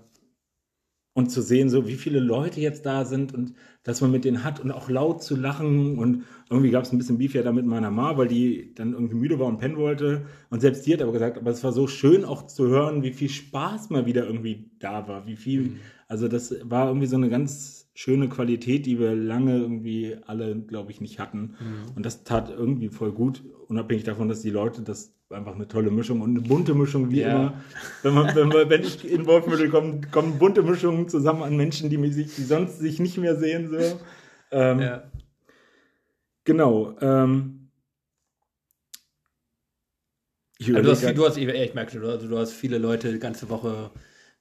und 1.13 1.30
zu 1.30 1.42
sehen, 1.42 1.69
so 1.69 1.88
wie 1.88 1.95
viele 1.95 2.19
Leute 2.19 2.60
jetzt 2.60 2.86
da 2.86 3.06
sind 3.06 3.33
und 3.33 3.54
dass 3.83 4.01
man 4.01 4.12
mit 4.12 4.25
denen 4.25 4.44
hat 4.44 4.60
und 4.60 4.71
auch 4.71 4.89
laut 4.89 5.21
zu 5.21 5.36
lachen 5.36 5.98
und 6.00 6.24
irgendwie 6.50 6.71
gab 6.71 6.83
es 6.83 6.92
ein 6.92 6.98
bisschen 6.98 7.18
Beef 7.19 7.36
ja 7.36 7.44
da 7.44 7.51
mit 7.51 7.65
meiner 7.65 7.92
Ma, 7.92 8.18
weil 8.18 8.27
die 8.27 8.74
dann 8.74 8.94
irgendwie 8.94 9.15
müde 9.15 9.39
war 9.39 9.48
und 9.48 9.57
pennen 9.57 9.77
wollte 9.77 10.25
und 10.50 10.62
selbst 10.62 10.86
die 10.86 10.94
hat 10.94 11.01
aber 11.01 11.12
gesagt, 11.12 11.38
aber 11.38 11.51
es 11.51 11.63
war 11.63 11.71
so 11.71 11.88
schön 11.88 12.25
auch 12.25 12.48
zu 12.48 12.68
hören, 12.68 13.04
wie 13.04 13.13
viel 13.13 13.30
Spaß 13.30 13.92
mal 13.92 14.06
wieder 14.06 14.25
irgendwie 14.25 14.71
da 14.80 15.07
war, 15.07 15.27
wie 15.27 15.36
viel, 15.36 15.62
mhm. 15.62 15.80
also 16.07 16.27
das 16.27 16.56
war 16.63 16.88
irgendwie 16.88 17.07
so 17.07 17.15
eine 17.15 17.30
ganz 17.30 17.82
schöne 17.93 18.27
Qualität, 18.27 18.85
die 18.85 18.99
wir 18.99 19.15
lange 19.15 19.57
irgendwie 19.57 20.17
alle, 20.25 20.55
glaube 20.55 20.91
ich, 20.91 21.01
nicht 21.01 21.19
hatten 21.19 21.55
mhm. 21.59 21.95
und 21.95 22.05
das 22.05 22.23
tat 22.23 22.49
irgendwie 22.49 22.89
voll 22.89 23.11
gut, 23.11 23.43
unabhängig 23.67 24.03
davon, 24.03 24.29
dass 24.29 24.41
die 24.41 24.49
Leute 24.49 24.81
das 24.81 25.13
einfach 25.29 25.55
eine 25.55 25.67
tolle 25.67 25.91
Mischung 25.91 26.21
und 26.21 26.37
eine 26.37 26.47
bunte 26.47 26.73
Mischung, 26.73 27.11
wie 27.11 27.21
ja. 27.21 27.29
immer. 27.29 27.63
Wenn, 28.01 28.13
man, 28.13 28.35
wenn, 28.35 28.47
man, 28.49 28.69
wenn 28.69 28.81
ich 28.83 29.09
in 29.09 29.25
Wolfmittel 29.25 29.69
komme, 29.69 30.01
kommen 30.11 30.37
bunte 30.37 30.61
Mischungen 30.61 31.07
zusammen 31.07 31.43
an 31.43 31.57
Menschen, 31.57 31.89
die, 31.89 31.97
mich, 31.97 32.13
die 32.15 32.43
sonst 32.43 32.79
sich 32.79 32.99
nicht 32.99 33.17
mehr 33.17 33.35
sehen. 33.35 33.69
So. 33.69 33.99
Ähm, 34.51 34.79
ja. 34.79 35.03
Genau. 36.43 36.95
Ähm, 37.01 37.69
ich, 40.57 40.69
also 40.69 40.81
du, 40.81 40.91
hast, 40.91 41.17
du 41.17 41.25
hast, 41.25 41.37
ich 41.37 41.73
merke, 41.73 41.99
du, 41.99 42.09
also 42.09 42.27
du 42.27 42.37
hast 42.37 42.53
viele 42.53 42.77
Leute 42.77 43.11
die 43.11 43.19
ganze 43.19 43.49
Woche 43.49 43.91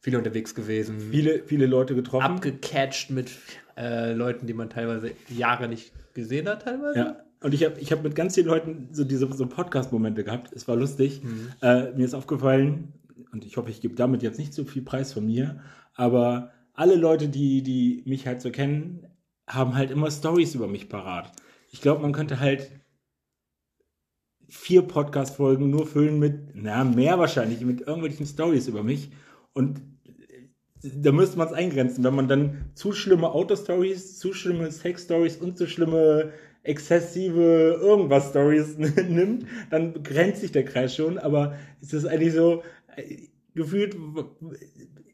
viele 0.02 0.19
unterwegs 0.19 0.54
gewesen. 0.54 0.99
Viele, 1.10 1.44
viele 1.44 1.66
Leute 1.66 1.94
getroffen. 1.94 2.25
Abgecatcht 2.25 3.10
mit 3.10 3.31
äh, 3.76 4.12
Leuten, 4.12 4.46
die 4.46 4.52
man 4.52 4.69
teilweise 4.69 5.12
Jahre 5.28 5.69
nicht 5.69 5.93
gesehen 6.12 6.49
hat, 6.49 6.62
teilweise. 6.62 6.99
Ja. 6.99 7.16
Und 7.40 7.54
ich 7.54 7.64
habe 7.64 7.81
ich 7.81 7.90
hab 7.93 8.02
mit 8.02 8.14
ganz 8.14 8.34
vielen 8.34 8.49
Leuten 8.49 8.88
so 8.93 9.04
diese 9.04 9.32
so 9.32 9.46
Podcast-Momente 9.46 10.25
gehabt. 10.25 10.52
Es 10.52 10.69
war 10.69 10.76
lustig. 10.76 11.22
Mhm. 11.22 11.49
Äh, 11.62 11.93
mir 11.93 12.04
ist 12.04 12.14
aufgefallen, 12.14 12.93
und 13.32 13.44
ich 13.44 13.56
hoffe, 13.56 13.70
ich 13.70 13.81
gebe 13.81 13.94
damit 13.94 14.22
jetzt 14.22 14.38
nicht 14.38 14.52
so 14.52 14.64
viel 14.64 14.82
Preis 14.82 15.12
von 15.12 15.25
mir, 15.25 15.60
aber 15.94 16.50
alle 16.75 16.96
Leute, 16.96 17.28
die, 17.28 17.62
die 17.62 18.02
mich 18.04 18.26
halt 18.26 18.43
so 18.43 18.50
kennen, 18.50 19.06
haben 19.49 19.75
halt 19.75 19.90
immer 19.90 20.10
Stories 20.10 20.54
über 20.54 20.66
mich 20.66 20.88
parat. 20.88 21.32
Ich 21.70 21.81
glaube, 21.81 22.02
man 22.02 22.12
könnte 22.12 22.40
halt 22.40 22.70
vier 24.49 24.82
Podcast-Folgen 24.82 25.70
nur 25.70 25.87
füllen 25.87 26.19
mit, 26.19 26.54
na, 26.54 26.84
mehr 26.84 27.19
wahrscheinlich, 27.19 27.60
mit 27.62 27.81
irgendwelchen 27.82 28.26
Stories 28.26 28.69
über 28.69 28.82
mich. 28.82 29.10
Und 29.54 29.81
da 30.82 31.12
müsste 31.12 31.38
man 31.38 31.49
es 31.49 31.52
eingrenzen, 31.52 32.02
wenn 32.05 32.14
man 32.14 32.29
dann 32.29 32.70
zu 32.75 32.93
schlimme 32.93 33.31
Auto-Stories, 33.31 34.19
zu 34.19 34.32
schlimme 34.32 34.70
Sex-Stories 34.70 35.37
und 35.37 35.56
zu 35.56 35.67
schlimme 35.67 36.32
exzessive 36.64 37.79
irgendwas 37.81 38.31
Stories 38.31 38.79
nimmt, 38.79 39.46
dann 39.70 40.02
grenzt 40.02 40.40
sich 40.40 40.52
der 40.52 40.64
Kreis 40.64 40.94
schon, 40.94 41.19
aber 41.19 41.55
es 41.81 41.93
ist 41.93 42.06
eigentlich 42.06 42.34
so 42.34 42.62
äh, 42.96 43.17
gefühlt, 43.55 43.96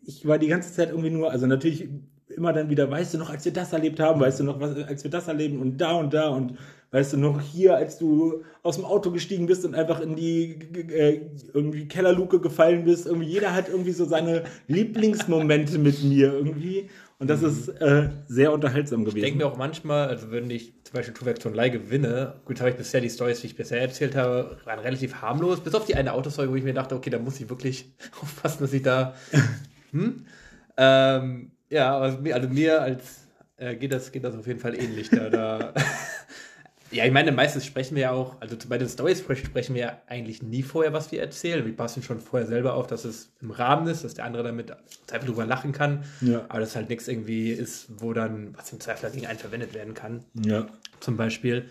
ich 0.03 0.27
war 0.27 0.39
die 0.39 0.49
ganze 0.49 0.73
Zeit 0.73 0.91
irgendwie 0.91 1.11
nur, 1.11 1.31
also 1.31 1.47
natürlich 1.47 1.89
immer 2.29 2.53
dann 2.53 2.71
wieder, 2.71 2.91
weißt 2.91 3.15
du 3.15 3.19
noch, 3.19 3.31
als 3.31 3.45
wir 3.45 3.53
das 3.53 3.73
erlebt 3.73 4.01
haben, 4.01 4.21
weißt 4.21 4.41
du 4.41 4.45
noch, 4.45 4.61
was, 4.61 4.77
als 4.85 5.05
wir 5.05 5.11
das 5.11 5.29
erleben 5.29 5.61
und 5.61 5.79
da 5.79 5.93
und 5.93 6.15
da 6.15 6.29
und 6.29 6.55
weißt 6.91 7.13
du 7.13 7.17
noch 7.19 7.41
hier, 7.41 7.77
als 7.77 7.99
du 7.99 8.43
aus 8.63 8.77
dem 8.77 8.85
Auto 8.85 9.11
gestiegen 9.11 9.47
bist 9.47 9.65
und 9.65 9.75
einfach 9.75 10.01
in 10.01 10.17
die 10.17 10.59
äh, 10.91 11.21
irgendwie 11.53 11.87
Kellerluke 11.87 12.41
gefallen 12.41 12.85
bist, 12.85 13.07
irgendwie 13.07 13.29
jeder 13.29 13.55
hat 13.55 13.69
irgendwie 13.69 13.93
so 13.93 14.05
seine 14.05 14.45
Lieblingsmomente 14.69 15.79
mit 15.79 16.03
mir 16.03 16.33
irgendwie 16.33 16.89
und 17.19 17.29
das 17.29 17.41
mhm. 17.41 17.49
ist 17.49 17.69
äh, 17.69 18.11
sehr 18.29 18.53
unterhaltsam 18.53 19.01
gewesen. 19.01 19.17
Ich 19.17 19.25
denke 19.25 19.39
mir 19.39 19.47
auch 19.47 19.57
manchmal, 19.57 20.09
also 20.09 20.31
wenn 20.31 20.49
ich 20.51 20.73
zum 20.85 20.95
Beispiel 20.95 21.15
Tuvex 21.15 21.45
Online 21.45 21.73
gewinne, 21.73 22.35
gut, 22.45 22.61
habe 22.61 22.71
ich 22.71 22.77
bisher 22.77 23.01
die 23.01 23.11
Stories, 23.11 23.41
die 23.41 23.49
ich 23.49 23.57
bisher 23.57 23.81
erzählt 23.81 24.15
habe, 24.15 24.57
waren 24.65 24.79
relativ 24.79 25.17
harmlos, 25.17 25.61
bis 25.61 25.75
auf 25.75 25.85
die 25.85 25.97
eine 25.97 26.13
Autostory, 26.13 26.49
wo 26.49 26.55
ich 26.55 26.63
mir 26.63 26.75
dachte, 26.75 26.95
okay, 26.95 27.11
da 27.11 27.19
muss 27.19 27.41
ich 27.41 27.49
wirklich 27.49 27.93
aufpassen, 28.23 28.59
dass 28.61 28.73
ich 28.73 28.83
da. 28.83 29.15
hm? 29.91 30.25
ähm, 30.77 31.51
ja, 31.71 31.99
also 31.99 32.19
mir, 32.19 32.35
also 32.37 32.49
mir 32.49 32.81
als 32.81 33.27
äh, 33.57 33.75
geht, 33.75 33.93
das, 33.93 34.13
geht 34.13 34.23
das 34.23 34.37
auf 34.37 34.47
jeden 34.47 34.61
Fall 34.61 34.77
ähnlich. 34.77 35.11
Da, 35.11 35.29
da 35.29 35.75
Ja, 36.91 37.05
ich 37.05 37.13
meine, 37.13 37.33
meistens 37.33 37.67
sprechen 37.67 37.97
wir 37.97 38.03
ja 38.03 38.11
auch, 38.13 38.41
also 38.41 38.57
bei 38.69 38.79
den 38.79 38.89
Stories 38.89 39.21
sprechen 39.21 39.75
wir 39.75 39.81
ja 39.81 40.01
eigentlich 40.07 40.43
nie 40.43 40.63
vorher, 40.63 40.93
was 40.93 41.13
wir 41.13 41.21
erzählen. 41.21 41.65
Wir 41.65 41.77
passen 41.77 42.03
schon 42.03 42.19
vorher 42.19 42.49
selber 42.49 42.75
auf, 42.75 42.87
dass 42.87 43.05
es 43.05 43.31
im 43.43 43.51
Rahmen 43.51 43.87
ist, 43.89 44.05
dass 44.05 44.15
der 44.15 44.25
andere 44.25 44.43
damit 44.43 44.73
einfach 45.13 45.27
drüber 45.27 45.45
lachen 45.45 45.73
kann. 45.73 46.05
Ja. 46.21 46.47
Aber 46.49 46.61
dass 46.61 46.77
halt 46.77 46.89
nichts 46.89 47.09
irgendwie 47.09 47.51
ist, 47.51 47.89
wo 47.99 48.13
dann 48.13 48.55
was 48.57 48.73
im 48.73 48.81
Zweifel 48.81 49.11
gegen 49.11 49.27
einen 49.27 49.39
verwendet 49.39 49.75
werden 49.75 49.95
kann. 49.95 50.25
Ja. 50.35 50.67
Zum 51.01 51.17
Beispiel. 51.17 51.71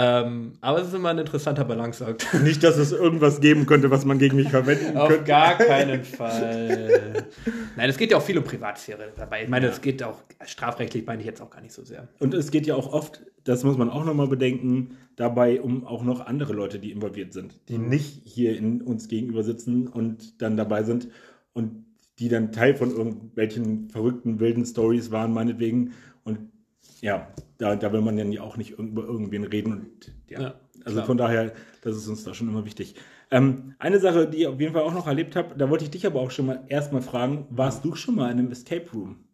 Ähm, 0.00 0.52
aber 0.60 0.80
es 0.80 0.86
ist 0.86 0.94
immer 0.94 1.08
ein 1.08 1.18
interessanter 1.18 1.64
Balanceakt. 1.64 2.32
Nicht, 2.44 2.62
dass 2.62 2.76
es 2.76 2.92
irgendwas 2.92 3.40
geben 3.40 3.66
könnte, 3.66 3.90
was 3.90 4.04
man 4.04 4.20
gegen 4.20 4.36
mich 4.36 4.48
verwenden 4.48 4.96
Auf 4.96 5.08
könnte. 5.08 5.22
Auf 5.22 5.26
gar 5.26 5.54
keinen 5.58 6.04
Fall. 6.04 7.26
Nein, 7.74 7.90
es 7.90 7.96
geht 7.96 8.12
ja 8.12 8.18
auch 8.18 8.22
viel 8.22 8.38
um 8.38 8.44
Privatsphäre 8.44 9.12
dabei. 9.16 9.42
Ich 9.42 9.48
meine, 9.48 9.66
es 9.66 9.78
ja. 9.78 9.82
geht 9.82 10.04
auch 10.04 10.22
strafrechtlich, 10.46 11.04
meine 11.04 11.18
ich 11.18 11.26
jetzt 11.26 11.42
auch 11.42 11.50
gar 11.50 11.62
nicht 11.62 11.72
so 11.72 11.82
sehr. 11.82 12.06
Und 12.20 12.32
es 12.32 12.52
geht 12.52 12.64
ja 12.68 12.76
auch 12.76 12.92
oft, 12.92 13.22
das 13.42 13.64
muss 13.64 13.76
man 13.76 13.90
auch 13.90 14.04
nochmal 14.04 14.28
bedenken, 14.28 14.98
dabei 15.16 15.60
um 15.60 15.84
auch 15.84 16.04
noch 16.04 16.24
andere 16.24 16.52
Leute, 16.52 16.78
die 16.78 16.92
involviert 16.92 17.32
sind, 17.32 17.58
die 17.68 17.78
mhm. 17.78 17.88
nicht 17.88 18.22
hier 18.24 18.56
in 18.56 18.82
uns 18.82 19.08
gegenüber 19.08 19.42
sitzen 19.42 19.88
und 19.88 20.40
dann 20.40 20.56
dabei 20.56 20.84
sind 20.84 21.08
und 21.54 21.84
die 22.20 22.28
dann 22.28 22.52
Teil 22.52 22.76
von 22.76 22.92
irgendwelchen 22.92 23.90
verrückten, 23.90 24.38
wilden 24.38 24.64
Stories 24.64 25.10
waren, 25.10 25.32
meinetwegen. 25.32 25.90
Und 26.22 26.38
ja, 27.00 27.28
da, 27.58 27.76
da 27.76 27.92
will 27.92 28.00
man 28.00 28.16
dann 28.16 28.32
ja 28.32 28.42
auch 28.42 28.56
nicht 28.56 28.72
über 28.72 29.02
irgendwen 29.02 29.44
reden. 29.44 29.72
Und, 29.72 30.14
ja. 30.28 30.40
ja 30.40 30.54
also 30.84 31.02
von 31.02 31.16
daher, 31.16 31.52
das 31.82 31.96
ist 31.96 32.08
uns 32.08 32.24
da 32.24 32.34
schon 32.34 32.48
immer 32.48 32.64
wichtig. 32.64 32.94
Ähm, 33.30 33.74
eine 33.78 34.00
Sache, 34.00 34.28
die 34.28 34.38
ich 34.38 34.46
auf 34.46 34.60
jeden 34.60 34.72
Fall 34.72 34.82
auch 34.82 34.94
noch 34.94 35.06
erlebt 35.06 35.36
habe, 35.36 35.54
da 35.56 35.68
wollte 35.68 35.84
ich 35.84 35.90
dich 35.90 36.06
aber 36.06 36.20
auch 36.20 36.30
schon 36.30 36.46
mal 36.46 36.64
erstmal 36.68 37.02
fragen, 37.02 37.46
warst 37.50 37.84
du 37.84 37.94
schon 37.94 38.14
mal 38.14 38.30
in 38.30 38.38
einem 38.38 38.52
Escape 38.52 38.90
Room? 38.92 39.24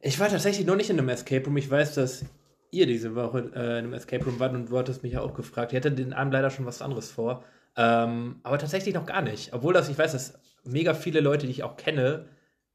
Ich 0.00 0.18
war 0.20 0.28
tatsächlich 0.28 0.66
noch 0.66 0.76
nicht 0.76 0.90
in 0.90 0.98
einem 0.98 1.08
Escape 1.08 1.44
Room. 1.44 1.56
Ich 1.56 1.70
weiß, 1.70 1.94
dass 1.94 2.24
ihr 2.70 2.86
diese 2.86 3.14
Woche 3.14 3.50
äh, 3.54 3.78
in 3.78 3.84
einem 3.84 3.92
Escape 3.92 4.24
Room 4.24 4.40
wart 4.40 4.54
und 4.54 4.70
du 4.70 4.78
hattest 4.78 5.02
mich 5.02 5.12
ja 5.12 5.20
auch 5.20 5.34
gefragt. 5.34 5.72
Ich 5.72 5.76
hatte 5.76 5.92
den 5.92 6.12
Abend 6.12 6.32
leider 6.32 6.50
schon 6.50 6.66
was 6.66 6.82
anderes 6.82 7.10
vor. 7.10 7.44
Ähm, 7.76 8.36
aber 8.42 8.58
tatsächlich 8.58 8.94
noch 8.94 9.06
gar 9.06 9.22
nicht. 9.22 9.52
Obwohl 9.52 9.72
das, 9.72 9.88
ich 9.88 9.98
weiß, 9.98 10.12
dass 10.12 10.38
mega 10.64 10.94
viele 10.94 11.20
Leute, 11.20 11.46
die 11.46 11.52
ich 11.52 11.62
auch 11.62 11.76
kenne, 11.76 12.26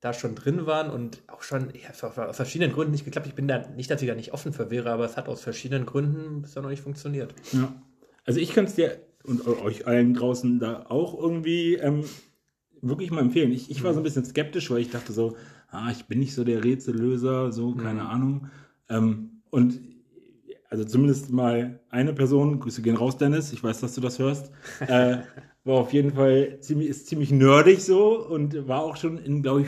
da 0.01 0.13
schon 0.13 0.35
drin 0.35 0.65
waren 0.65 0.89
und 0.89 1.21
auch 1.27 1.43
schon 1.43 1.73
ja, 1.73 1.89
aus 2.07 2.35
verschiedenen 2.37 2.73
Gründen 2.73 2.91
nicht 2.91 3.05
geklappt. 3.05 3.27
Ich 3.27 3.35
bin 3.35 3.47
da 3.47 3.67
nicht, 3.75 3.91
dass 3.91 4.01
ich 4.01 4.07
da 4.07 4.15
nicht 4.15 4.33
offen 4.33 4.53
für 4.53 4.71
wäre, 4.71 4.91
aber 4.91 5.05
es 5.05 5.17
hat 5.17 5.27
aus 5.27 5.41
verschiedenen 5.41 5.85
Gründen 5.85 6.41
bisher 6.41 6.61
noch 6.61 6.69
nicht 6.69 6.83
funktioniert. 6.83 7.33
Ja. 7.51 7.73
Also 8.25 8.39
ich 8.39 8.53
kann 8.53 8.65
es 8.65 8.75
dir 8.75 8.99
und 9.23 9.45
euch 9.45 9.85
allen 9.87 10.13
draußen 10.13 10.59
da 10.59 10.85
auch 10.87 11.19
irgendwie 11.19 11.75
ähm, 11.75 12.05
wirklich 12.81 13.11
mal 13.11 13.21
empfehlen. 13.21 13.51
Ich, 13.51 13.69
ich 13.69 13.83
war 13.83 13.93
so 13.93 13.99
ein 13.99 14.03
bisschen 14.03 14.23
skeptisch, 14.23 14.71
weil 14.71 14.79
ich 14.79 14.89
dachte 14.89 15.11
so, 15.11 15.35
ah, 15.69 15.91
ich 15.91 16.05
bin 16.05 16.19
nicht 16.19 16.33
so 16.33 16.43
der 16.43 16.63
Rätsellöser, 16.63 17.51
so, 17.51 17.75
keine 17.75 18.01
mhm. 18.01 18.07
Ahnung. 18.07 18.47
Ähm, 18.89 19.41
und 19.49 19.79
also 20.69 20.85
zumindest 20.85 21.31
mal 21.31 21.79
eine 21.89 22.13
Person, 22.13 22.59
Grüße 22.59 22.81
gehen 22.81 22.95
raus, 22.95 23.17
Dennis, 23.17 23.51
ich 23.51 23.63
weiß, 23.63 23.81
dass 23.81 23.95
du 23.95 24.01
das 24.01 24.19
hörst, 24.19 24.51
äh, 24.87 25.17
war 25.63 25.75
auf 25.75 25.93
jeden 25.93 26.13
Fall 26.13 26.59
ziemlich, 26.61 26.89
ist 26.89 27.07
ziemlich 27.07 27.31
nerdig 27.31 27.81
so 27.81 28.25
und 28.25 28.67
war 28.67 28.83
auch 28.83 28.95
schon 28.95 29.17
in, 29.17 29.41
glaube 29.41 29.61
ich, 29.61 29.67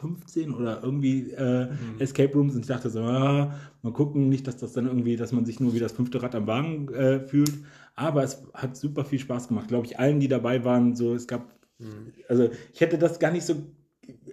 15 0.00 0.54
oder 0.54 0.82
irgendwie 0.82 1.30
äh, 1.30 1.66
mhm. 1.66 2.00
Escape 2.00 2.32
Rooms 2.32 2.54
und 2.54 2.62
ich 2.62 2.66
dachte 2.66 2.90
so, 2.90 3.00
ah, 3.02 3.54
mal 3.82 3.92
gucken, 3.92 4.28
nicht, 4.28 4.46
dass 4.46 4.56
das 4.56 4.72
dann 4.72 4.86
irgendwie, 4.86 5.16
dass 5.16 5.32
man 5.32 5.44
sich 5.44 5.60
nur 5.60 5.74
wie 5.74 5.78
das 5.78 5.92
fünfte 5.92 6.22
Rad 6.22 6.34
am 6.34 6.46
Wagen 6.46 6.92
äh, 6.92 7.20
fühlt. 7.20 7.52
Aber 7.94 8.22
es 8.22 8.42
hat 8.54 8.76
super 8.76 9.04
viel 9.04 9.18
Spaß 9.18 9.48
gemacht, 9.48 9.68
glaube 9.68 9.86
ich, 9.86 9.98
allen, 9.98 10.20
die 10.20 10.28
dabei 10.28 10.64
waren. 10.64 10.96
So, 10.96 11.14
es 11.14 11.26
gab, 11.26 11.54
mhm. 11.78 12.12
also 12.28 12.48
ich 12.72 12.80
hätte 12.80 12.98
das 12.98 13.18
gar 13.18 13.30
nicht 13.30 13.44
so 13.44 13.56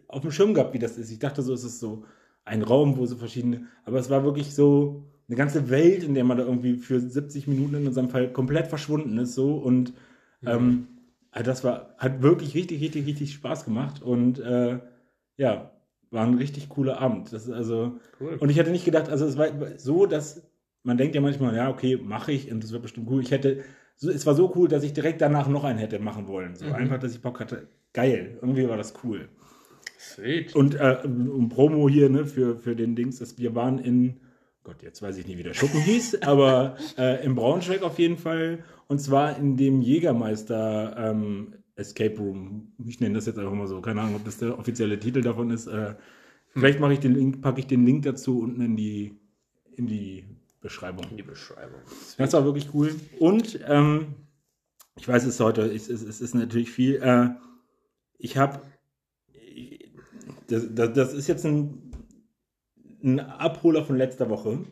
auf 0.07 0.21
dem 0.21 0.31
Schirm 0.31 0.53
gehabt, 0.53 0.73
wie 0.73 0.79
das 0.79 0.97
ist. 0.97 1.11
Ich 1.11 1.19
dachte 1.19 1.41
so, 1.41 1.53
es 1.53 1.63
ist 1.63 1.79
so 1.79 2.03
ein 2.45 2.61
Raum, 2.61 2.97
wo 2.97 3.05
so 3.05 3.17
verschiedene, 3.17 3.67
aber 3.83 3.99
es 3.99 4.09
war 4.09 4.23
wirklich 4.23 4.55
so 4.55 5.03
eine 5.27 5.35
ganze 5.35 5.69
Welt, 5.69 6.03
in 6.03 6.13
der 6.13 6.23
man 6.23 6.37
da 6.37 6.45
irgendwie 6.45 6.77
für 6.77 6.99
70 7.01 7.47
Minuten 7.47 7.75
in 7.75 7.87
unserem 7.87 8.09
Fall 8.09 8.31
komplett 8.31 8.67
verschwunden 8.67 9.17
ist, 9.17 9.35
so 9.35 9.57
und 9.57 9.93
mhm. 10.41 10.47
ähm, 10.47 10.87
das 11.43 11.63
war, 11.63 11.93
hat 11.97 12.21
wirklich 12.21 12.55
richtig, 12.55 12.81
richtig, 12.81 13.05
richtig 13.05 13.33
Spaß 13.33 13.65
gemacht 13.65 14.01
und 14.01 14.39
äh, 14.39 14.79
ja, 15.37 15.71
war 16.11 16.25
ein 16.25 16.35
richtig 16.35 16.69
cooler 16.69 16.99
Abend. 16.99 17.31
Das 17.33 17.45
ist 17.45 17.53
also, 17.53 17.99
cool. 18.19 18.37
und 18.39 18.49
ich 18.49 18.57
hätte 18.57 18.71
nicht 18.71 18.85
gedacht, 18.85 19.09
also 19.09 19.25
es 19.25 19.37
war 19.37 19.47
so, 19.77 20.05
dass 20.05 20.41
man 20.83 20.97
denkt 20.97 21.15
ja 21.15 21.21
manchmal, 21.21 21.55
ja, 21.55 21.69
okay, 21.69 21.97
mache 21.97 22.31
ich 22.31 22.51
und 22.51 22.63
das 22.63 22.71
wird 22.71 22.81
bestimmt 22.81 23.09
cool. 23.09 23.21
Ich 23.21 23.31
hätte, 23.31 23.63
so, 23.95 24.09
es 24.09 24.25
war 24.25 24.35
so 24.35 24.53
cool, 24.55 24.67
dass 24.67 24.83
ich 24.83 24.93
direkt 24.93 25.21
danach 25.21 25.47
noch 25.47 25.63
einen 25.63 25.79
hätte 25.79 25.99
machen 25.99 26.27
wollen. 26.27 26.55
So 26.55 26.65
mhm. 26.65 26.73
einfach, 26.73 26.99
dass 26.99 27.13
ich 27.13 27.21
Bock 27.21 27.39
hatte. 27.39 27.67
Geil, 27.93 28.37
irgendwie 28.41 28.67
war 28.69 28.77
das 28.77 28.93
cool. 29.03 29.27
Sweet. 29.99 30.55
Und 30.55 30.75
äh, 30.75 30.99
um 31.03 31.49
Promo 31.49 31.89
hier, 31.89 32.09
ne, 32.09 32.25
für, 32.25 32.55
für 32.55 32.75
den 32.75 32.95
Dings, 32.95 33.19
dass 33.19 33.37
wir 33.37 33.55
waren 33.55 33.79
in, 33.79 34.21
Gott, 34.63 34.83
jetzt 34.83 35.01
weiß 35.01 35.17
ich 35.17 35.27
nicht, 35.27 35.37
wie 35.37 35.43
der 35.43 35.53
Schuppen 35.53 35.81
hieß, 35.81 36.21
aber 36.21 36.77
äh, 36.97 37.23
im 37.25 37.35
Braunschweig 37.35 37.81
auf 37.81 37.99
jeden 37.99 38.17
Fall. 38.17 38.59
Und 38.87 38.99
zwar 38.99 39.37
in 39.37 39.57
dem 39.57 39.81
Jägermeister 39.81 40.95
ähm, 40.97 41.55
Escape 41.77 42.17
Room. 42.17 42.73
Ich 42.85 42.99
nenne 42.99 43.15
das 43.15 43.27
jetzt 43.27 43.37
einfach 43.39 43.53
mal 43.53 43.67
so. 43.67 43.79
Keine 43.81 44.01
Ahnung, 44.01 44.15
ob 44.15 44.25
das 44.25 44.37
der 44.37 44.57
offizielle 44.57 44.99
Titel 44.99 45.21
davon 45.21 45.51
ist. 45.51 45.67
Äh, 45.67 45.95
vielleicht 46.49 46.79
mache 46.79 46.93
ich 46.93 46.99
den 46.99 47.13
Link, 47.13 47.41
packe 47.41 47.59
ich 47.59 47.67
den 47.67 47.85
Link 47.85 48.03
dazu 48.03 48.39
unten 48.39 48.61
in 48.61 48.75
die, 48.75 49.15
in 49.75 49.87
die 49.87 50.25
Beschreibung. 50.59 51.05
In 51.11 51.17
die 51.17 51.23
Beschreibung. 51.23 51.79
Das 52.17 52.33
war 52.33 52.43
wirklich 52.45 52.73
cool. 52.73 52.93
Und 53.19 53.59
ähm, 53.67 54.15
ich 54.97 55.07
weiß, 55.07 55.23
es 55.23 55.35
ist 55.35 55.39
heute, 55.39 55.61
es, 55.61 55.87
es, 55.87 56.01
es 56.01 56.19
ist 56.19 56.33
natürlich 56.33 56.71
viel. 56.71 56.95
Äh, 56.95 57.29
ich 58.17 58.37
habe, 58.37 58.61
das, 60.47 60.73
das, 60.73 60.93
das, 60.93 61.13
ist 61.13 61.27
jetzt 61.27 61.45
ein, 61.45 61.91
ein 63.03 63.19
Abholer 63.19 63.85
von 63.85 63.95
letzter 63.95 64.29
Woche. 64.29 64.65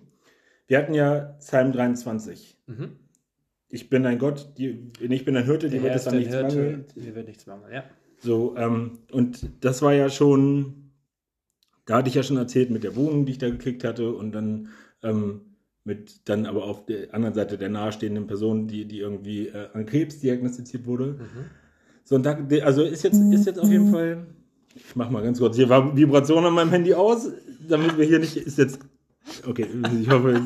Wir 0.68 0.80
hatten 0.80 0.96
ja 0.96 1.36
Psalm 1.40 1.72
23. 1.72 2.58
Mhm. 2.66 2.98
Ich 3.70 3.90
bin 3.90 4.06
ein 4.06 4.20
Gott, 4.20 4.54
die, 4.58 4.92
ich 5.00 5.26
bin 5.26 5.36
ein 5.36 5.46
Hirte, 5.46 5.70
die 5.70 5.82
wird 5.82 5.96
es 5.96 6.04
dann 6.04 6.18
nichts 6.18 6.34
Hirte, 6.34 6.56
mangeln. 6.56 6.86
Die 6.96 7.16
wird 7.16 7.28
nichts 7.28 7.46
mangeln, 7.48 7.74
ja. 7.74 7.84
So, 8.20 8.56
ähm, 8.58 9.00
und 9.12 9.50
das 9.62 9.82
war 9.82 9.94
ja 9.94 10.10
schon, 10.10 10.92
da 11.86 11.98
hatte 11.98 12.10
ich 12.10 12.16
ja 12.16 12.24
schon 12.24 12.38
erzählt 12.38 12.70
mit 12.70 12.84
der 12.84 12.96
Wohnung, 12.96 13.26
die 13.26 13.34
ich 13.34 13.38
da 13.38 13.50
gekriegt 13.50 13.84
hatte 13.84 14.14
und 14.14 14.32
dann 14.32 14.70
ähm, 15.04 15.42
mit 15.84 16.28
dann 16.28 16.46
aber 16.46 16.66
auf 16.66 16.86
der 16.86 17.14
anderen 17.14 17.36
Seite 17.36 17.58
der 17.58 17.70
nahestehenden 17.70 18.28
Person, 18.28 18.68
die, 18.68 18.86
die 18.86 19.00
irgendwie 19.00 19.48
äh, 19.48 19.68
an 19.74 19.86
Krebs 19.86 20.20
diagnostiziert 20.20 20.86
wurde. 20.86 21.14
Mhm. 21.20 21.46
So, 22.04 22.16
und 22.16 22.26
da, 22.26 22.38
also 22.64 22.84
ist 22.84 23.04
jetzt, 23.04 23.20
ist 23.20 23.46
jetzt 23.46 23.60
auf 23.60 23.70
jeden 23.70 23.92
Fall, 23.92 24.26
ich 24.76 24.96
mach 24.96 25.10
mal 25.10 25.24
ganz 25.24 25.40
kurz, 25.40 25.56
hier 25.56 25.70
war 25.70 25.96
Vibration 25.96 26.46
an 26.46 26.54
meinem 26.54 26.72
Handy 26.72 26.94
aus, 26.94 27.32
damit 27.68 27.98
wir 27.98 28.06
hier 28.06 28.20
nicht, 28.20 28.36
ist 28.36 28.58
jetzt, 28.58 28.80
okay, 29.48 29.68
ich 30.02 30.10
hoffe, 30.10 30.42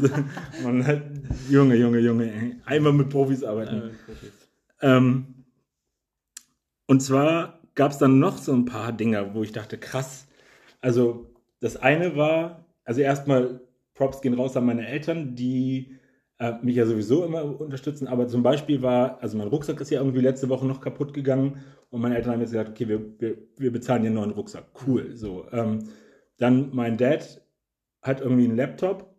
man 0.63 0.86
hat, 0.86 1.01
Junge, 1.50 1.75
Junge, 1.75 2.00
Junge, 2.00 2.62
einmal 2.65 2.93
mit 2.93 3.10
Profis 3.10 3.43
arbeiten. 3.43 3.75
Ja, 3.75 3.84
mit 3.86 4.05
Profis. 4.05 4.31
Ähm, 4.81 5.46
und 6.88 7.01
zwar 7.01 7.60
gab 7.75 7.91
es 7.91 7.98
dann 7.98 8.19
noch 8.19 8.38
so 8.38 8.53
ein 8.53 8.65
paar 8.65 8.91
Dinge, 8.91 9.34
wo 9.34 9.43
ich 9.43 9.51
dachte, 9.51 9.77
krass, 9.77 10.27
also 10.81 11.34
das 11.60 11.77
eine 11.77 12.15
war, 12.15 12.65
also 12.84 13.01
erstmal 13.01 13.62
Props 13.93 14.22
gehen 14.22 14.34
raus 14.34 14.55
an 14.55 14.65
meine 14.65 14.88
Eltern, 14.88 15.36
die 15.36 15.98
äh, 16.39 16.53
mich 16.62 16.75
ja 16.75 16.86
sowieso 16.86 17.25
immer 17.25 17.60
unterstützen. 17.60 18.08
Aber 18.08 18.27
zum 18.27 18.43
Beispiel 18.43 18.81
war, 18.81 19.22
also 19.22 19.38
mein 19.38 19.50
Rucksack 19.50 19.79
ist 19.81 19.91
ja 19.91 20.00
irgendwie 20.00 20.22
letzte 20.22 20.50
Woche 20.50 20.65
noch 20.65 20.81
kaputt 20.81 21.13
gegangen 21.13 21.58
und 21.89 22.01
meine 22.01 22.15
Eltern 22.15 22.34
haben 22.34 22.39
jetzt 22.41 22.51
gesagt, 22.51 22.69
okay, 22.69 22.88
wir, 22.88 23.19
wir, 23.19 23.38
wir 23.58 23.72
bezahlen 23.72 24.01
dir 24.01 24.08
einen 24.08 24.15
neuen 24.15 24.31
Rucksack. 24.31 24.65
Cool. 24.88 25.15
So. 25.15 25.48
Ähm, 25.51 25.89
dann 26.38 26.69
mein 26.74 26.98
Dad 26.98 27.41
hat 28.01 28.22
irgendwie 28.22 28.46
einen 28.46 28.56
Laptop 28.56 29.10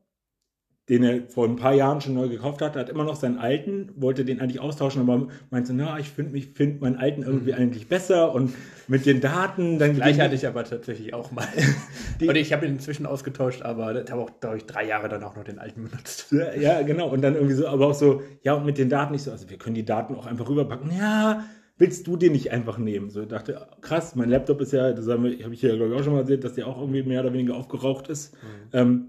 den 0.91 1.05
er 1.05 1.23
vor 1.29 1.47
ein 1.47 1.55
paar 1.55 1.73
Jahren 1.73 2.01
schon 2.01 2.15
neu 2.15 2.29
gekauft 2.29 2.61
hat, 2.61 2.75
hat 2.75 2.89
immer 2.89 3.05
noch 3.05 3.15
seinen 3.15 3.39
alten, 3.39 3.93
wollte 3.95 4.25
den 4.25 4.41
eigentlich 4.41 4.59
austauschen, 4.59 5.01
aber 5.01 5.29
meinte, 5.49 5.73
na, 5.73 6.01
ich 6.01 6.09
finde 6.09 6.33
mich, 6.33 6.49
finde 6.55 6.81
meinen 6.81 6.97
alten 6.97 7.23
irgendwie 7.23 7.53
mhm. 7.53 7.59
eigentlich 7.59 7.89
besser 7.89 8.35
und 8.35 8.53
mit 8.89 9.07
den 9.07 9.21
Daten, 9.21 9.79
dann. 9.79 9.95
Gleich 9.95 10.19
hatte 10.19 10.35
ich 10.35 10.49
aber 10.49 10.65
tatsächlich 10.65 11.15
auch 11.15 11.31
mal. 11.31 11.47
und 12.21 12.35
ich 12.35 12.53
habe 12.53 12.67
ihn 12.67 12.73
inzwischen 12.73 13.07
ausgetauscht, 13.07 13.63
aber 13.63 14.03
ich 14.03 14.11
habe 14.11 14.21
auch, 14.21 14.41
glaube 14.41 14.57
ich, 14.57 14.67
drei 14.67 14.85
Jahre 14.85 15.09
dann 15.09 15.23
auch 15.23 15.37
noch 15.37 15.45
den 15.45 15.61
alten 15.61 15.85
benutzt. 15.85 16.27
Ja, 16.33 16.55
ja, 16.57 16.83
genau. 16.83 17.09
Und 17.09 17.23
dann 17.23 17.37
irgendwie 17.37 17.55
so, 17.55 17.69
aber 17.69 17.87
auch 17.87 17.95
so, 17.95 18.23
ja, 18.43 18.55
und 18.55 18.67
mit 18.67 18.77
den 18.77 18.89
Daten 18.89 19.13
nicht 19.13 19.23
so, 19.23 19.31
also 19.31 19.49
wir 19.49 19.59
können 19.59 19.77
die 19.77 19.85
Daten 19.85 20.17
auch 20.17 20.27
einfach 20.27 20.49
rüberpacken. 20.49 20.91
Ja, 20.91 21.45
willst 21.81 22.07
du 22.07 22.17
den 22.17 22.33
nicht 22.33 22.53
einfach 22.53 22.77
nehmen? 22.77 23.09
So, 23.09 23.23
ich 23.23 23.29
dachte, 23.29 23.67
krass, 23.81 24.15
mein 24.15 24.29
Laptop 24.29 24.61
ist 24.61 24.73
ja, 24.73 24.93
das 24.93 25.09
habe 25.09 25.31
ich 25.31 25.61
hier, 25.61 25.77
glaube 25.77 25.95
ich, 25.95 25.99
auch 25.99 26.05
schon 26.05 26.13
mal 26.13 26.23
gesehen, 26.23 26.43
dass 26.43 26.53
der 26.53 26.67
auch 26.67 26.79
irgendwie 26.79 27.03
mehr 27.03 27.23
oder 27.23 27.33
weniger 27.33 27.57
aufgeraucht 27.57 28.09
ist. 28.09 28.35
Mhm. 28.35 28.39
Ähm, 28.73 29.07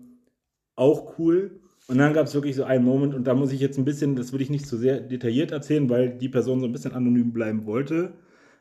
auch 0.78 1.20
cool. 1.20 1.60
Und 1.88 1.98
dann 1.98 2.13
gab 2.13 2.28
es 2.28 2.34
wirklich 2.34 2.56
so 2.56 2.63
einen 2.63 2.86
Moment, 2.86 3.13
und 3.13 3.25
da 3.25 3.34
muss 3.34 3.51
ich 3.51 3.60
jetzt 3.60 3.78
ein 3.78 3.84
bisschen, 3.84 4.16
das 4.16 4.32
würde 4.32 4.44
ich 4.44 4.50
nicht 4.50 4.66
zu 4.66 4.78
so 4.78 4.82
sehr 4.82 5.01
detailliert 5.01 5.51
erzählen, 5.51 5.90
weil 5.90 6.18
die 6.18 6.30
Person 6.30 6.62
so 6.62 6.66
ein 6.66 6.72
bisschen 6.72 6.94
anonym 6.94 7.34
bleiben 7.34 7.66
wollte. 7.66 8.13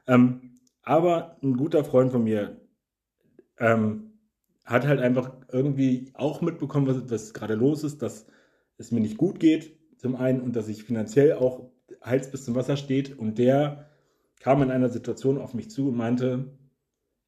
Ähm, 0.09 0.59
aber 0.83 1.37
ein 1.41 1.57
guter 1.57 1.85
Freund 1.85 2.11
von 2.11 2.25
mir 2.25 2.61
ähm, 3.59 4.15
hat 4.65 4.89
halt 4.89 4.99
einfach 4.99 5.33
irgendwie 5.53 6.11
auch 6.15 6.41
mitbekommen, 6.41 6.89
was, 6.89 7.09
was 7.09 7.33
gerade 7.33 7.55
los 7.55 7.85
ist, 7.85 8.03
dass 8.03 8.27
es 8.77 8.91
mir 8.91 9.01
nicht 9.01 9.19
gut 9.19 9.39
geht, 9.39 9.77
zum 9.99 10.17
einen, 10.17 10.41
und 10.41 10.57
dass 10.57 10.67
ich 10.67 10.83
finanziell 10.83 11.35
auch 11.35 11.71
Hals 12.03 12.29
bis 12.33 12.45
zum 12.45 12.57
Wasser 12.57 12.77
steht. 12.77 13.17
Und 13.17 13.39
der 13.39 13.90
kam 14.41 14.63
in 14.63 14.71
einer 14.71 14.89
Situation 14.89 15.39
auf 15.39 15.55
mich 15.55 15.71
zu 15.71 15.89
und 15.89 15.97
meinte, 15.97 16.47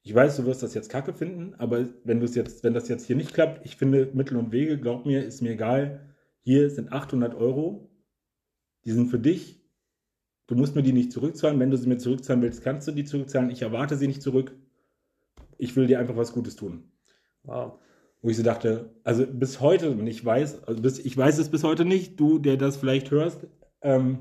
ich 0.01 0.13
weiß, 0.13 0.35
du 0.35 0.45
wirst 0.45 0.61
das 0.61 0.73
jetzt 0.73 0.89
kacke 0.89 1.13
finden, 1.13 1.55
aber 1.57 1.85
wenn 2.03 2.19
du 2.19 2.25
es 2.25 2.35
jetzt, 2.35 2.63
wenn 2.63 2.73
das 2.73 2.89
jetzt 2.89 3.05
hier 3.05 3.15
nicht 3.15 3.33
klappt, 3.33 3.65
ich 3.65 3.77
finde 3.77 4.09
Mittel 4.13 4.35
und 4.35 4.51
Wege, 4.51 4.77
glaub 4.77 5.05
mir, 5.05 5.23
ist 5.23 5.41
mir 5.41 5.51
egal. 5.51 6.01
Hier 6.41 6.69
sind 6.69 6.91
800 6.91 7.35
Euro, 7.35 7.89
die 8.83 8.91
sind 8.91 9.07
für 9.07 9.19
dich. 9.19 9.61
Du 10.47 10.55
musst 10.55 10.75
mir 10.75 10.83
die 10.83 10.91
nicht 10.91 11.13
zurückzahlen. 11.13 11.57
Wenn 11.57 11.71
du 11.71 11.77
sie 11.77 11.87
mir 11.87 11.99
zurückzahlen 11.99 12.41
willst, 12.41 12.63
kannst 12.63 12.85
du 12.87 12.91
die 12.91 13.05
zurückzahlen. 13.05 13.49
Ich 13.49 13.61
erwarte 13.61 13.95
sie 13.95 14.07
nicht 14.07 14.21
zurück. 14.21 14.53
Ich 15.57 15.77
will 15.77 15.87
dir 15.87 15.99
einfach 15.99 16.17
was 16.17 16.33
Gutes 16.33 16.57
tun. 16.57 16.91
Wow. 17.43 17.79
Wo 18.21 18.29
ich 18.29 18.35
so 18.35 18.43
dachte, 18.43 18.89
also 19.05 19.25
bis 19.25 19.61
heute, 19.61 19.91
und 19.91 20.05
ich 20.05 20.23
weiß, 20.23 20.65
also 20.65 20.81
bis, 20.81 20.99
ich 20.99 21.15
weiß 21.15 21.37
es 21.37 21.49
bis 21.49 21.63
heute 21.63 21.85
nicht, 21.85 22.19
du, 22.19 22.39
der 22.39 22.57
das 22.57 22.75
vielleicht 22.75 23.09
hörst, 23.11 23.47
ähm, 23.81 24.19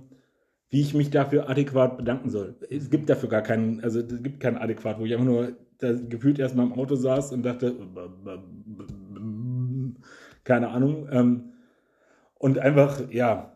wie 0.73 0.81
ich 0.81 0.95
mich 0.95 1.11
dafür 1.11 1.51
adäquat 1.51 1.99
bedanken 1.99 2.31
soll. 2.31 2.57
Es 2.71 2.89
gibt 2.89 3.11
dafür 3.11 3.29
gar 3.29 3.43
keinen, 3.43 3.85
also 3.85 4.01
es 4.01 4.23
gibt 4.23 4.41
keinen 4.41 4.57
adäquat, 4.57 4.99
wo 4.99 5.05
ich 5.05 5.13
einfach 5.13 5.27
nur 5.27 5.53
da 5.77 5.93
gefühlt 5.93 6.39
erstmal 6.39 6.65
im 6.65 6.73
Auto 6.73 6.95
saß 6.95 7.33
und 7.33 7.43
dachte, 7.43 7.77
keine 10.45 10.69
Ahnung. 10.69 11.09
Ähm, 11.13 11.53
und 12.39 12.59
einfach, 12.59 13.03
ja, 13.11 13.55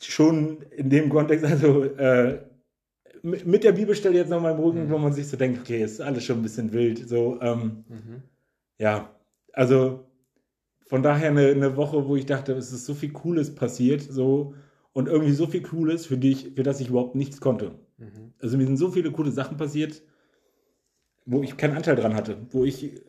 schon 0.00 0.62
in 0.74 0.88
dem 0.88 1.10
Kontext, 1.10 1.44
also 1.44 1.84
äh, 1.84 2.40
mit 3.22 3.62
der 3.62 3.72
Bibelstelle 3.72 4.16
jetzt 4.16 4.30
nochmal 4.30 4.54
im 4.54 4.58
Rücken, 4.58 4.86
mhm. 4.86 4.90
wo 4.90 4.96
man 4.96 5.12
sich 5.12 5.28
so 5.28 5.36
denkt, 5.36 5.60
okay, 5.60 5.82
ist 5.82 6.00
alles 6.00 6.24
schon 6.24 6.38
ein 6.38 6.42
bisschen 6.42 6.72
wild. 6.72 7.06
So, 7.06 7.38
ähm, 7.42 7.84
mhm. 7.90 8.22
ja, 8.78 9.14
also 9.52 10.06
von 10.86 11.02
daher 11.02 11.28
eine, 11.28 11.48
eine, 11.48 11.76
Woche, 11.76 12.08
wo 12.08 12.16
ich 12.16 12.24
dachte, 12.24 12.54
es 12.54 12.72
ist 12.72 12.86
so 12.86 12.94
viel 12.94 13.12
Cooles 13.12 13.54
passiert, 13.54 14.00
so 14.00 14.54
und 14.92 15.08
irgendwie 15.08 15.32
so 15.32 15.46
viel 15.46 15.62
Cooles, 15.62 16.06
für, 16.06 16.16
die 16.16 16.32
ich, 16.32 16.50
für 16.54 16.62
das 16.62 16.80
ich 16.80 16.88
überhaupt 16.88 17.14
nichts 17.14 17.40
konnte. 17.40 17.72
Mhm. 17.98 18.32
Also 18.40 18.56
mir 18.56 18.66
sind 18.66 18.76
so 18.76 18.90
viele 18.90 19.10
coole 19.10 19.30
Sachen 19.30 19.56
passiert, 19.56 20.02
wo 21.24 21.42
ich 21.42 21.56
keinen 21.56 21.76
Anteil 21.76 21.96
dran 21.96 22.14
hatte, 22.14 22.36
wo 22.50 22.64
ich, 22.64 23.00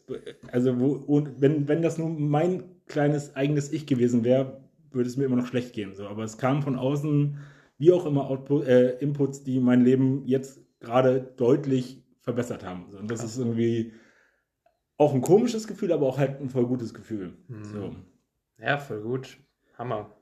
also 0.52 0.80
wo, 0.80 0.92
und 0.92 1.42
wenn, 1.42 1.68
wenn 1.68 1.82
das 1.82 1.98
nur 1.98 2.10
mein 2.10 2.64
kleines 2.86 3.36
eigenes 3.36 3.72
Ich 3.72 3.86
gewesen 3.86 4.24
wäre, 4.24 4.62
würde 4.92 5.10
es 5.10 5.18
mir 5.18 5.26
immer 5.26 5.36
noch 5.36 5.48
schlecht 5.48 5.74
gehen. 5.74 5.96
So. 5.96 6.08
Aber 6.08 6.24
es 6.24 6.38
kam 6.38 6.62
von 6.62 6.78
außen, 6.78 7.38
wie 7.80 7.92
auch 7.92 8.06
immer, 8.06 8.30
Output, 8.30 8.68
äh, 8.68 8.98
Inputs, 9.00 9.44
die 9.44 9.60
mein 9.60 9.84
Leben 9.84 10.24
jetzt 10.26 10.62
gerade 10.80 11.34
deutlich 11.38 12.04
verbessert 12.20 12.64
haben. 12.64 12.86
So. 12.92 13.00
Und 13.00 13.10
das 13.10 13.24
ist 13.24 13.38
irgendwie 13.38 13.94
auch 14.98 15.14
ein 15.14 15.22
komisches 15.22 15.68
Gefühl, 15.68 15.92
aber 15.92 16.08
auch 16.08 16.20
halt 16.20 16.40
ein 16.40 16.50
voll 16.50 16.68
gutes 16.68 16.94
Gefühl. 16.94 17.34
Mhm. 17.48 17.64
So. 17.64 17.96
Ja, 18.60 18.78
voll 18.78 19.02
gut. 19.02 19.38
Hammer. 19.78 20.16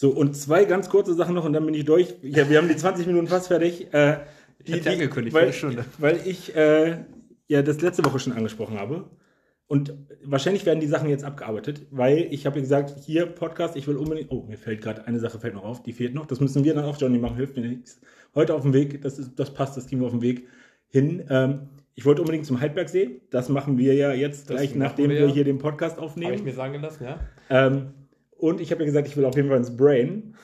So, 0.00 0.10
und 0.10 0.36
zwei 0.36 0.64
ganz 0.64 0.88
kurze 0.88 1.12
Sachen 1.14 1.34
noch 1.34 1.44
und 1.44 1.52
dann 1.52 1.66
bin 1.66 1.74
ich 1.74 1.84
durch. 1.84 2.14
Ja, 2.22 2.48
wir 2.48 2.58
haben 2.58 2.68
die 2.68 2.76
20 2.76 3.08
Minuten 3.08 3.26
fast 3.26 3.48
fertig. 3.48 3.92
Äh, 3.92 4.18
die, 4.64 4.74
ich 4.74 4.82
die, 4.82 4.90
angekündigt, 4.90 5.34
weil, 5.34 5.52
Stunde. 5.52 5.84
Weil 5.98 6.20
ich 6.24 6.54
äh, 6.54 6.98
ja 7.48 7.62
das 7.62 7.80
letzte 7.80 8.04
Woche 8.04 8.20
schon 8.20 8.32
angesprochen 8.32 8.78
habe. 8.78 9.10
und 9.66 9.94
wahrscheinlich 10.22 10.64
werden 10.66 10.78
die 10.78 10.86
Sachen 10.86 11.08
jetzt 11.10 11.24
abgearbeitet, 11.24 11.86
weil 11.90 12.28
ich 12.30 12.46
habe 12.46 12.60
gesagt, 12.60 12.94
hier 13.06 13.26
Podcast, 13.26 13.74
ich 13.74 13.88
will 13.88 13.96
unbedingt. 13.96 14.30
Oh, 14.30 14.44
mir 14.48 14.56
fällt 14.56 14.82
gerade 14.82 15.04
eine 15.08 15.18
Sache 15.18 15.40
fällt 15.40 15.54
noch 15.54 15.64
auf, 15.64 15.82
die 15.82 15.92
fehlt 15.92 16.14
noch. 16.14 16.26
Das 16.26 16.38
müssen 16.38 16.62
wir 16.62 16.74
dann 16.74 16.84
auch, 16.84 16.96
Johnny, 16.96 17.18
machen, 17.18 17.34
hilft 17.34 17.56
mir 17.56 17.66
nichts. 17.66 18.00
Heute 18.36 18.54
auf 18.54 18.62
dem 18.62 18.74
Weg, 18.74 19.02
das, 19.02 19.18
ist, 19.18 19.36
das 19.36 19.52
passt, 19.52 19.76
das 19.76 19.88
kriegen 19.88 20.00
wir 20.00 20.06
auf 20.06 20.12
dem 20.12 20.22
Weg 20.22 20.46
hin. 20.90 21.24
Ähm, 21.28 21.70
ich 21.96 22.06
wollte 22.06 22.22
unbedingt 22.22 22.46
zum 22.46 22.60
Heidbergsee. 22.60 23.20
Das 23.30 23.48
machen 23.48 23.78
wir 23.78 23.94
ja 23.94 24.12
jetzt 24.12 24.48
Das 24.48 24.58
gleich, 24.58 24.76
nachdem 24.76 25.10
wir. 25.10 25.18
wir 25.18 25.26
hier 25.26 25.42
den 25.42 25.58
Podcast 25.58 25.96
Habe 25.96 26.06
ich 26.06 26.12
aufnehmen. 26.12 26.44
mir 26.44 26.54
sagen 26.54 26.74
gelassen, 26.74 27.02
ja. 27.02 27.18
Ähm, 27.50 27.94
und 28.38 28.60
ich 28.60 28.70
habe 28.70 28.82
ja 28.82 28.86
gesagt, 28.86 29.08
ich 29.08 29.16
will 29.16 29.24
auf 29.24 29.36
jeden 29.36 29.48
Fall 29.48 29.58
ins 29.58 29.76
Brain. 29.76 30.34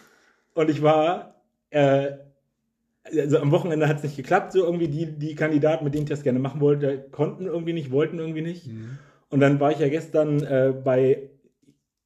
Und 0.55 0.71
ich 0.71 0.83
war, 0.83 1.41
äh, 1.71 2.13
also 3.05 3.39
am 3.39 3.51
Wochenende 3.51 3.89
hat 3.89 3.99
es 3.99 4.03
nicht 4.03 4.17
geklappt. 4.17 4.53
So 4.53 4.65
irgendwie 4.65 4.89
die, 4.89 5.07
die 5.07 5.35
Kandidaten, 5.35 5.85
mit 5.85 5.95
denen 5.95 6.05
ich 6.05 6.11
das 6.11 6.23
gerne 6.23 6.39
machen 6.39 6.61
wollte, 6.61 7.07
konnten 7.11 7.47
irgendwie 7.47 7.73
nicht, 7.73 7.91
wollten 7.91 8.19
irgendwie 8.19 8.43
nicht. 8.43 8.67
Und 9.31 9.41
dann 9.41 9.61
war 9.61 9.73
ich 9.73 9.79
ja 9.79 9.89
gestern 9.89 10.43
äh, 10.43 10.73
bei, 10.73 11.31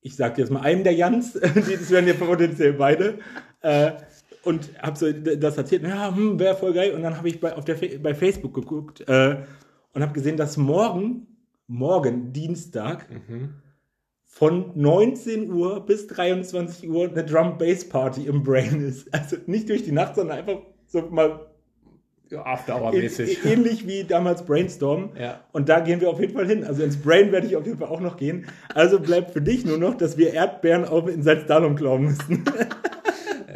ich 0.00 0.16
sag 0.16 0.38
jetzt 0.38 0.50
mal, 0.50 0.60
einem 0.60 0.84
der 0.84 0.94
Jans, 0.94 1.32
das 1.54 1.90
werden 1.90 2.08
ja 2.08 2.14
potenziell 2.14 2.74
beide, 2.74 3.18
äh, 3.62 3.92
und 4.44 4.70
habe 4.80 4.96
so 4.96 5.12
das 5.12 5.58
erzählt, 5.58 5.82
ja, 5.82 6.14
hm, 6.14 6.38
wäre 6.38 6.56
voll 6.56 6.72
geil. 6.72 6.92
Und 6.92 7.02
dann 7.02 7.16
habe 7.16 7.28
ich 7.28 7.40
bei, 7.40 7.54
auf 7.54 7.64
der, 7.64 7.76
bei 7.98 8.14
Facebook 8.14 8.54
geguckt 8.54 9.00
äh, 9.08 9.36
und 9.92 10.02
habe 10.02 10.12
gesehen, 10.12 10.36
dass 10.36 10.56
morgen, 10.56 11.26
morgen, 11.66 12.32
Dienstag, 12.32 13.06
von 14.38 14.70
19 14.76 15.50
Uhr 15.50 15.84
bis 15.84 16.06
23 16.06 16.88
Uhr 16.88 17.08
eine 17.10 17.24
Drum-Bass-Party 17.24 18.22
im 18.26 18.44
Brain 18.44 18.86
ist. 18.86 19.12
Also 19.12 19.36
nicht 19.46 19.68
durch 19.68 19.82
die 19.82 19.90
Nacht, 19.90 20.14
sondern 20.14 20.38
einfach 20.38 20.58
so 20.86 21.02
mal 21.10 21.40
Ja, 22.30 22.46
After-Hour-mäßig. 22.46 23.44
ähnlich 23.44 23.88
wie 23.88 24.04
damals 24.04 24.44
Brainstorm. 24.44 25.10
Ja. 25.18 25.40
Und 25.50 25.68
da 25.68 25.80
gehen 25.80 26.00
wir 26.00 26.08
auf 26.08 26.20
jeden 26.20 26.34
Fall 26.34 26.46
hin. 26.46 26.62
Also 26.62 26.84
ins 26.84 26.98
Brain 26.98 27.32
werde 27.32 27.48
ich 27.48 27.56
auf 27.56 27.66
jeden 27.66 27.78
Fall 27.78 27.88
auch 27.88 27.98
noch 28.00 28.16
gehen. 28.16 28.46
Also 28.74 29.00
bleibt 29.00 29.32
für 29.32 29.40
dich 29.42 29.64
nur 29.64 29.76
noch, 29.76 29.96
dass 29.96 30.16
wir 30.16 30.32
Erdbeeren 30.32 30.84
auch 30.84 31.08
in 31.08 31.24
Salzdalum 31.24 31.74
klauen 31.74 32.02
müssen. 32.04 32.44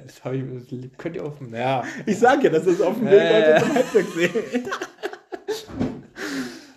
Das, 0.04 0.24
hab 0.24 0.32
ich, 0.32 0.42
das 0.68 0.98
könnt 0.98 1.14
ihr 1.16 1.24
offen. 1.24 1.54
Ja. 1.54 1.84
Ich 2.06 2.18
sage 2.18 2.44
ja, 2.44 2.50
das 2.50 2.66
ist 2.66 2.82
auf 2.82 2.96
dem 2.98 3.08
Weg 3.08 3.22
heute 3.22 3.62
zum 3.64 3.74
Halbwerksee. 3.74 4.30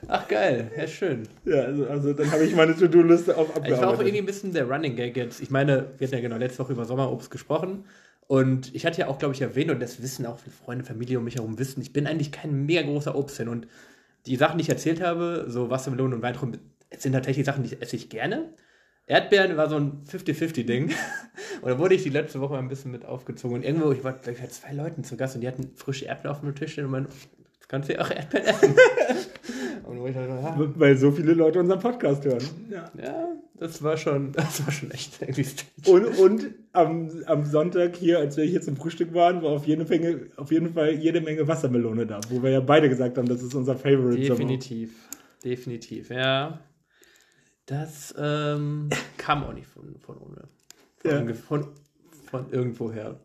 Ach 0.07 0.27
geil, 0.27 0.71
ja 0.77 0.87
schön. 0.87 1.27
Ja, 1.45 1.61
also, 1.61 1.87
also 1.87 2.13
dann 2.13 2.31
habe 2.31 2.45
ich 2.45 2.55
meine 2.55 2.75
To-Do-Liste 2.75 3.35
auf 3.37 3.49
Ich 3.49 3.55
war 3.55 3.61
auch 3.61 3.71
abgearbeitet. 3.71 3.99
irgendwie 4.07 4.19
ein 4.19 4.25
bisschen 4.25 4.53
der 4.53 4.67
Running 4.69 4.95
Gag 4.95 5.15
jetzt. 5.17 5.41
Ich 5.41 5.49
meine, 5.49 5.87
wir 5.97 6.07
hatten 6.07 6.15
ja 6.15 6.21
genau 6.21 6.37
letzte 6.37 6.59
Woche 6.59 6.73
über 6.73 6.85
Sommerobst 6.85 7.31
gesprochen. 7.31 7.85
Und 8.27 8.73
ich 8.73 8.85
hatte 8.85 8.99
ja 8.99 9.07
auch, 9.07 9.19
glaube 9.19 9.35
ich, 9.35 9.41
erwähnt, 9.41 9.69
und 9.69 9.79
das 9.79 10.01
wissen 10.01 10.25
auch 10.25 10.39
viele 10.39 10.55
Freunde, 10.55 10.83
Familie 10.83 11.19
um 11.19 11.25
mich 11.25 11.35
herum 11.35 11.59
wissen, 11.59 11.81
ich 11.81 11.93
bin 11.93 12.07
eigentlich 12.07 12.31
kein 12.31 12.65
mega 12.65 12.81
großer 12.81 13.15
Obstfan. 13.15 13.47
Und 13.47 13.67
die 14.25 14.35
Sachen, 14.35 14.57
die 14.57 14.63
ich 14.63 14.69
erzählt 14.69 15.01
habe, 15.01 15.45
so 15.47 15.69
Wassermelonen 15.69 16.15
und 16.15 16.21
Weintrauben, 16.23 16.59
sind 16.97 17.13
tatsächlich 17.13 17.45
Sachen, 17.45 17.63
die 17.63 17.79
esse 17.79 17.95
ich 17.95 18.09
gerne. 18.09 18.49
Erdbeeren 19.07 19.55
war 19.57 19.69
so 19.69 19.75
ein 19.75 20.03
50-50-Ding. 20.11 20.91
Und 21.61 21.69
da 21.69 21.77
wurde 21.77 21.93
ich 21.93 22.03
die 22.03 22.09
letzte 22.09 22.41
Woche 22.41 22.57
ein 22.57 22.67
bisschen 22.67 22.91
mit 22.91 23.05
aufgezogen. 23.05 23.57
Und 23.57 23.63
irgendwo, 23.63 23.91
ich 23.91 24.03
war 24.03 24.13
gleich 24.13 24.39
bei 24.39 24.47
zwei 24.47 24.71
Leuten 24.73 25.03
zu 25.03 25.15
Gast 25.15 25.35
und 25.35 25.41
die 25.41 25.47
hatten 25.47 25.71
frische 25.75 26.05
Erdbeeren 26.05 26.35
auf 26.35 26.41
dem 26.41 26.55
Tisch 26.55 26.71
stehen 26.73 26.85
und 26.85 26.91
meinen, 26.91 27.07
das 27.59 27.67
kannst 27.67 27.89
du 27.89 27.93
ja 27.93 28.01
auch 28.01 28.09
Erdbeeren 28.09 28.47
essen. 28.47 28.75
und 29.83 29.99
wo 29.99 30.07
ich 30.07 30.15
dachte, 30.15 30.29
ja, 30.29 30.55
Weil 30.75 30.97
so 30.97 31.11
viele 31.11 31.33
Leute 31.33 31.59
unseren 31.59 31.79
Podcast 31.79 32.25
hören. 32.25 32.43
Ja. 32.69 32.91
ja, 33.01 33.27
das 33.59 33.81
war 33.83 33.97
schon, 33.97 34.31
das 34.33 34.65
war 34.65 34.71
schon 34.71 34.91
echt. 34.91 35.19
Und, 35.87 36.05
und 36.19 36.45
am, 36.73 37.09
am 37.25 37.45
Sonntag 37.45 37.95
hier, 37.95 38.19
als 38.19 38.37
wir 38.37 38.45
hier 38.45 38.61
zum 38.61 38.75
Frühstück 38.75 39.13
waren, 39.13 39.41
war 39.41 39.51
auf 39.51 39.65
jede, 39.65 39.85
Menge, 39.85 40.27
auf 40.37 40.51
jeden 40.51 40.73
Fall 40.73 40.91
jede 40.91 41.21
Menge 41.21 41.47
Wassermelone 41.47 42.05
da, 42.05 42.19
wo 42.29 42.41
wir 42.41 42.51
ja 42.51 42.59
beide 42.59 42.89
gesagt 42.89 43.17
haben, 43.17 43.27
das 43.27 43.41
ist 43.41 43.53
unser 43.55 43.75
Favorite. 43.75 44.21
Definitiv. 44.21 44.91
Definitiv, 45.43 46.09
ja. 46.09 46.59
Das 47.65 48.13
ähm, 48.17 48.89
kam 49.17 49.43
auch 49.43 49.53
nicht 49.53 49.67
von, 49.67 49.95
von 49.99 50.17
ohne. 50.17 50.47
Von, 50.97 51.27
Ja. 51.27 51.33
von, 51.33 51.67
von 52.29 52.51
irgendwoher. 52.51 53.19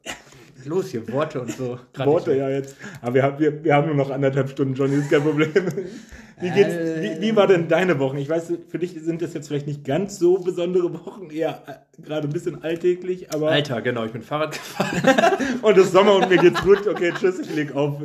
Los 0.65 0.91
hier, 0.91 1.07
Worte 1.11 1.41
und 1.41 1.53
so. 1.53 1.79
Worte 1.97 2.37
ja 2.37 2.51
jetzt. 2.51 2.77
Aber 3.01 3.15
wir 3.15 3.23
haben, 3.23 3.39
wir, 3.39 3.65
wir 3.65 3.75
haben 3.75 3.87
nur 3.87 3.97
noch 3.97 4.11
anderthalb 4.11 4.51
Stunden, 4.51 4.75
Johnny, 4.75 4.97
ist 4.97 5.11
kein 5.11 5.23
Problem. 5.23 5.51
Wie, 6.41 6.51
geht's, 6.51 6.75
wie, 6.75 7.21
wie 7.21 7.37
war 7.37 7.47
denn 7.47 7.69
deine 7.69 7.99
Wochen? 7.99 8.17
Ich 8.17 8.29
weiß, 8.29 8.53
für 8.69 8.79
dich 8.79 8.95
sind 8.95 9.21
das 9.21 9.35
jetzt 9.35 9.49
vielleicht 9.49 9.67
nicht 9.67 9.85
ganz 9.85 10.19
so 10.19 10.39
besondere 10.39 10.93
Wochen, 10.95 11.29
eher 11.31 11.63
äh, 11.67 12.03
gerade 12.03 12.29
ein 12.29 12.33
bisschen 12.33 12.63
alltäglich, 12.63 13.33
aber. 13.35 13.51
Alter, 13.51 13.83
genau, 13.83 14.05
ich 14.05 14.13
bin 14.13 14.23
Fahrrad 14.23 14.53
gefahren. 14.53 15.59
Und 15.63 15.77
es 15.77 15.87
ist 15.87 15.93
Sommer 15.93 16.15
und 16.15 16.31
mir 16.31 16.39
geht's 16.39 16.63
gut. 16.63 16.87
Okay, 16.87 17.13
tschüss, 17.19 17.39
ich 17.39 17.55
leg 17.55 17.75
auf. 17.75 18.01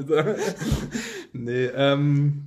nee, 1.33 1.65
ähm, 1.65 2.43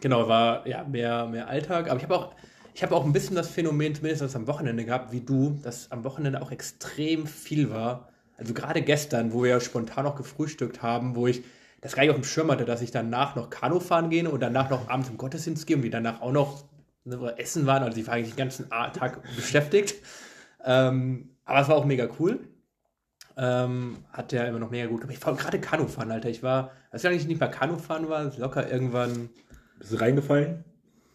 genau, 0.00 0.28
war 0.28 0.66
ja 0.66 0.84
mehr, 0.84 1.26
mehr 1.26 1.48
Alltag. 1.48 1.90
Aber 1.90 1.98
ich 1.98 2.04
habe 2.04 2.14
auch, 2.14 2.34
ich 2.74 2.82
habe 2.82 2.94
auch 2.94 3.04
ein 3.04 3.12
bisschen 3.12 3.36
das 3.36 3.48
Phänomen, 3.48 3.94
zumindest 3.94 4.34
am 4.34 4.46
Wochenende 4.46 4.84
gehabt, 4.84 5.12
wie 5.12 5.20
du, 5.20 5.58
dass 5.62 5.90
am 5.90 6.04
Wochenende 6.04 6.40
auch 6.40 6.52
extrem 6.52 7.26
viel 7.26 7.70
war. 7.70 8.08
Also 8.38 8.54
gerade 8.54 8.82
gestern, 8.82 9.32
wo 9.32 9.42
wir 9.42 9.50
ja 9.50 9.60
spontan 9.60 10.04
noch 10.04 10.16
gefrühstückt 10.16 10.82
haben, 10.82 11.16
wo 11.16 11.26
ich 11.26 11.42
das 11.82 11.94
gar 11.94 12.02
nicht 12.02 12.10
auf 12.10 12.16
dem 12.16 12.24
Schirm 12.24 12.50
hatte, 12.50 12.64
dass 12.64 12.80
ich 12.80 12.92
danach 12.92 13.36
noch 13.36 13.50
Kanu 13.50 13.80
fahren 13.80 14.08
gehe 14.08 14.30
und 14.30 14.40
danach 14.40 14.70
noch 14.70 14.88
abends 14.88 15.10
im 15.10 15.18
Gottesdienst 15.18 15.66
gehe 15.66 15.76
und 15.76 15.82
wir 15.82 15.90
danach 15.90 16.22
auch 16.22 16.32
noch 16.32 16.64
ne, 17.04 17.34
essen 17.36 17.66
waren. 17.66 17.82
Also 17.82 18.00
ich 18.00 18.06
war 18.06 18.14
eigentlich 18.14 18.30
den 18.30 18.38
ganzen 18.38 18.70
Tag 18.70 19.20
beschäftigt. 19.36 19.96
Ähm, 20.64 21.30
aber 21.44 21.60
es 21.60 21.68
war 21.68 21.76
auch 21.76 21.84
mega 21.84 22.08
cool. 22.20 22.38
Ähm, 23.36 23.98
hat 24.12 24.32
ja 24.32 24.44
immer 24.44 24.60
noch 24.60 24.70
mega 24.70 24.86
gut 24.86 25.00
gemacht. 25.00 25.16
Ich 25.18 25.26
war 25.26 25.34
gerade 25.34 25.60
Kanu 25.60 25.88
fahren, 25.88 26.12
Alter. 26.12 26.28
Ich 26.28 26.42
war, 26.42 26.70
als 26.92 27.02
ich 27.02 27.10
eigentlich 27.10 27.26
nicht 27.26 27.40
mal 27.40 27.48
Kanu 27.48 27.78
fahren 27.78 28.08
war, 28.08 28.26
ist 28.26 28.38
locker 28.38 28.70
irgendwann. 28.70 29.30
Bist 29.78 29.92
du 29.92 29.96
reingefallen? 29.96 30.64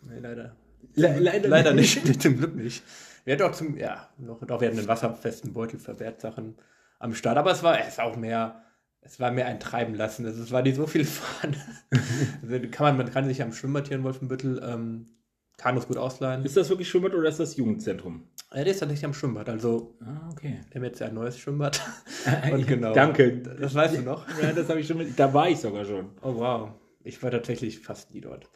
Nee, 0.01 0.19
leider. 0.19 0.55
Le 0.95 1.19
leider, 1.19 1.47
Leider 1.47 1.73
nicht, 1.73 2.21
zum 2.21 2.37
Glück 2.37 2.55
nicht. 2.55 2.83
Wir 3.23 3.33
hatten 3.33 3.43
auch 3.43 3.51
zum, 3.51 3.77
ja, 3.77 4.09
noch, 4.17 4.39
doch, 4.45 4.59
wir 4.59 4.67
hatten 4.67 4.79
einen 4.79 4.87
wasserfesten 4.87 5.53
Beutel 5.53 5.79
für 5.79 5.99
Wertsachen 5.99 6.55
am 6.99 7.13
Start, 7.13 7.37
aber 7.37 7.51
es 7.51 7.61
war, 7.61 7.79
es 7.79 7.97
war 7.97 8.05
auch 8.05 8.15
mehr, 8.15 8.63
es 9.07 9.19
war 9.19 9.31
mehr 9.31 9.47
ein 9.47 9.59
Treiben 9.59 9.95
lassen. 9.95 10.25
Also 10.25 10.43
es 10.43 10.51
war 10.51 10.61
nicht 10.61 10.75
so 10.75 10.85
viel 10.87 11.05
Fahren. 11.05 11.55
also 12.41 12.59
kann 12.69 12.85
man, 12.85 12.97
man 12.97 13.11
kann 13.11 13.25
sich 13.27 13.41
am 13.41 13.53
Schwimmbad 13.53 13.87
hier 13.87 13.97
in 13.97 14.03
Wolfenbüttel 14.03 14.61
ähm, 14.63 15.05
Kanus 15.57 15.87
gut 15.87 15.97
ausleihen. 15.97 16.45
Ist 16.45 16.55
das 16.57 16.69
wirklich 16.69 16.87
Schwimmbad 16.89 17.15
oder 17.15 17.29
ist 17.29 17.39
das 17.39 17.55
Jugendzentrum? 17.55 18.27
Ja, 18.53 18.63
der 18.63 18.73
ist 18.73 18.79
tatsächlich 18.79 19.05
am 19.05 19.13
Schwimmbad. 19.13 19.49
Also, 19.49 19.95
Ah, 20.01 20.29
okay. 20.31 20.59
wir 20.69 20.79
haben 20.79 20.85
jetzt 20.85 20.99
ja 20.99 21.07
ein 21.07 21.15
neues 21.15 21.37
Schwimmbad. 21.37 21.81
Und 22.51 22.67
genau. 22.67 22.93
Danke. 22.93 23.37
Das 23.39 23.73
weißt 23.73 23.97
du 23.97 24.01
noch? 24.01 24.25
Ja, 24.41 24.51
das 24.53 24.69
habe 24.69 24.79
ich 24.79 24.87
schon 24.87 24.97
mit, 24.97 25.17
Da 25.17 25.33
war 25.33 25.49
ich 25.49 25.59
sogar 25.59 25.85
schon. 25.85 26.11
Oh 26.21 26.35
wow, 26.35 26.69
ich 27.03 27.21
war 27.23 27.31
tatsächlich 27.31 27.79
fast 27.79 28.13
nie 28.13 28.21
dort. 28.21 28.49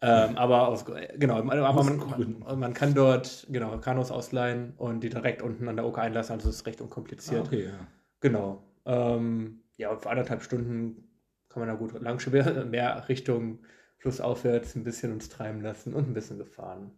Ähm, 0.00 0.36
aber 0.36 0.68
aus, 0.68 0.84
genau, 1.16 1.38
aber 1.38 1.82
man, 1.82 1.98
man, 1.98 2.58
man 2.60 2.72
kann 2.72 2.94
dort 2.94 3.46
genau 3.50 3.76
Kanus 3.78 4.12
ausleihen 4.12 4.74
und 4.76 5.00
die 5.00 5.08
direkt 5.08 5.42
unten 5.42 5.68
an 5.68 5.74
der 5.74 5.84
Oker 5.84 6.02
einlassen, 6.02 6.34
also 6.34 6.50
es 6.50 6.56
ist 6.56 6.66
recht 6.66 6.80
unkompliziert. 6.80 7.40
Ah, 7.42 7.46
okay, 7.46 7.64
ja. 7.64 7.86
Genau. 8.20 8.62
Ähm, 8.86 9.60
ja, 9.78 9.96
für 9.96 10.10
anderthalb 10.10 10.42
Stunden 10.42 11.08
kann 11.48 11.60
man 11.60 11.68
da 11.68 11.74
gut 11.76 11.98
lang 12.00 12.18
schwimmen, 12.20 12.68
mehr 12.70 13.08
Richtung 13.08 13.60
flussaufwärts 13.96 14.76
ein 14.76 14.84
bisschen 14.84 15.12
uns 15.12 15.28
treiben 15.30 15.60
lassen 15.62 15.94
und 15.94 16.08
ein 16.08 16.14
bisschen 16.14 16.38
gefahren. 16.38 16.92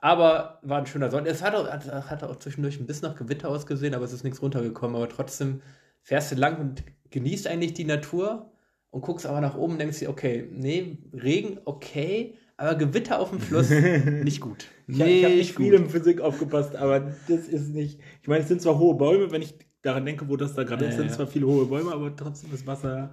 Aber 0.00 0.58
war 0.62 0.78
ein 0.78 0.86
schöner 0.86 1.10
Sonntag. 1.10 1.32
Es 1.32 1.42
hat 1.42 1.54
auch, 1.54 1.68
hat, 1.68 1.86
hat 2.10 2.22
auch 2.24 2.36
zwischendurch 2.36 2.78
ein 2.80 2.86
bisschen 2.86 3.08
nach 3.08 3.16
Gewitter 3.16 3.48
ausgesehen, 3.48 3.94
aber 3.94 4.04
es 4.04 4.12
ist 4.12 4.24
nichts 4.24 4.42
runtergekommen. 4.42 4.96
Aber 4.96 5.08
trotzdem 5.08 5.60
fährst 6.02 6.32
du 6.32 6.36
lang 6.36 6.58
und 6.58 6.84
genießt 7.10 7.46
eigentlich 7.46 7.74
die 7.74 7.84
Natur 7.84 8.50
und 8.90 9.02
guckst 9.02 9.26
aber 9.26 9.40
nach 9.40 9.56
oben 9.56 9.74
und 9.74 9.78
denkst 9.78 10.00
dir, 10.00 10.10
okay, 10.10 10.48
nee, 10.50 10.98
Regen, 11.12 11.58
okay, 11.64 12.36
aber 12.56 12.74
Gewitter 12.74 13.20
auf 13.20 13.30
dem 13.30 13.40
Fluss, 13.40 13.70
nicht 14.22 14.40
gut. 14.40 14.66
Ich, 14.88 15.00
hab- 15.00 15.06
ich 15.08 15.24
habe 15.24 15.34
nicht 15.34 15.38
Nicht 15.38 15.56
viel 15.56 15.74
in 15.74 15.88
Physik 15.88 16.20
aufgepasst, 16.20 16.74
aber 16.76 17.00
das 17.28 17.46
ist 17.48 17.68
nicht. 17.68 18.00
Ich 18.22 18.28
meine, 18.28 18.42
es 18.42 18.48
sind 18.48 18.60
zwar 18.60 18.78
hohe 18.78 18.96
Bäume, 18.96 19.30
wenn 19.30 19.42
ich 19.42 19.54
daran 19.82 20.04
denke, 20.06 20.28
wo 20.28 20.36
das 20.36 20.54
da 20.54 20.64
gerade 20.64 20.86
ist, 20.86 20.96
sind 20.96 21.10
zwar 21.12 21.26
viele 21.26 21.46
hohe 21.46 21.66
Bäume, 21.66 21.92
aber 21.92 22.14
trotzdem 22.14 22.52
ist 22.52 22.66
Wasser 22.66 23.10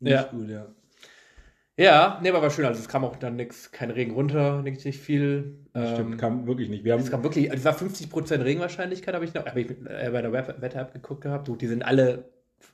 nicht 0.00 0.12
Ja. 0.12 0.22
gut, 0.24 0.48
ja. 0.48 0.66
Ja, 1.76 2.18
nee, 2.22 2.28
aber 2.28 2.42
war 2.42 2.50
schön. 2.50 2.66
Also 2.66 2.80
es 2.80 2.88
kam 2.88 3.04
auch 3.04 3.16
dann 3.16 3.36
nichts, 3.36 3.72
kein 3.72 3.90
Regen 3.90 4.12
runter, 4.12 4.60
nichts 4.60 4.84
nicht 4.84 5.00
viel. 5.00 5.56
Stimmt, 5.70 6.12
Ähm, 6.12 6.16
kam 6.18 6.46
wirklich 6.46 6.68
nicht. 6.68 6.84
Wir 6.84 6.92
haben, 6.92 7.00
Es 7.00 7.10
gab 7.10 7.22
wirklich, 7.22 7.50
also 7.50 7.60
es 7.60 7.64
war 7.64 7.88
50% 7.88 8.44
Regenwahrscheinlichkeit, 8.44 9.14
habe 9.14 9.24
ich 9.24 9.32
noch, 9.32 9.46
habe 9.46 9.60
ich 9.62 9.70
äh, 9.70 10.10
bei 10.12 10.20
der 10.20 10.30
Wetter-App 10.32 10.92
geguckt 10.92 11.22
gehabt. 11.22 11.48
Du, 11.48 11.56
die 11.56 11.68
sind 11.68 11.82
alle, 11.82 12.28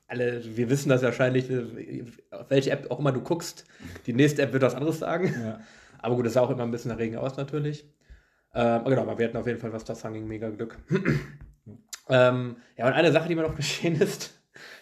alle, 0.08 0.42
wir 0.56 0.70
wissen 0.70 0.88
das 0.88 1.02
wahrscheinlich, 1.02 1.48
auf 2.32 2.50
welche 2.50 2.70
App 2.72 2.90
auch 2.90 2.98
immer 2.98 3.12
du 3.12 3.20
guckst. 3.20 3.64
Die 4.06 4.12
nächste 4.12 4.42
App 4.42 4.52
wird 4.52 4.62
was 4.64 4.74
anderes 4.74 4.98
sagen. 4.98 5.32
ja. 5.40 5.60
Aber 5.98 6.16
gut, 6.16 6.26
es 6.26 6.32
sah 6.34 6.40
auch 6.40 6.50
immer 6.50 6.62
ein 6.64 6.70
bisschen 6.70 6.90
nach 6.90 6.98
Regen 6.98 7.16
aus, 7.16 7.36
natürlich. 7.36 7.84
Ähm, 8.54 8.80
aber 8.80 8.90
genau, 8.90 9.02
aber 9.02 9.18
wir 9.18 9.26
hatten 9.26 9.36
auf 9.36 9.46
jeden 9.46 9.58
Fall, 9.58 9.72
was 9.72 9.84
das 9.84 10.04
anging, 10.04 10.26
mega 10.28 10.48
Glück. 10.50 10.78
Ähm, 12.08 12.56
ja, 12.76 12.86
und 12.86 12.92
eine 12.92 13.12
Sache, 13.12 13.28
die 13.28 13.34
mir 13.34 13.42
noch 13.42 13.54
geschehen 13.56 14.00
ist, 14.00 14.40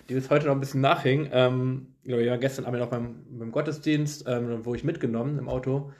die 0.09 0.15
bis 0.15 0.31
heute 0.31 0.47
noch 0.47 0.55
ein 0.55 0.61
bisschen 0.61 0.81
nachhing, 0.81 1.29
ähm, 1.33 1.95
wir 2.03 2.31
waren 2.31 2.41
gestern 2.41 2.67
Abend 2.67 2.81
noch 2.81 2.91
beim, 2.91 3.25
beim 3.31 3.53
Gottesdienst, 3.53 4.25
ähm, 4.29 4.65
wo 4.65 4.75
ich 4.75 4.85
mitgenommen 4.85 5.39
im 5.39 5.49
Auto. 5.49 5.93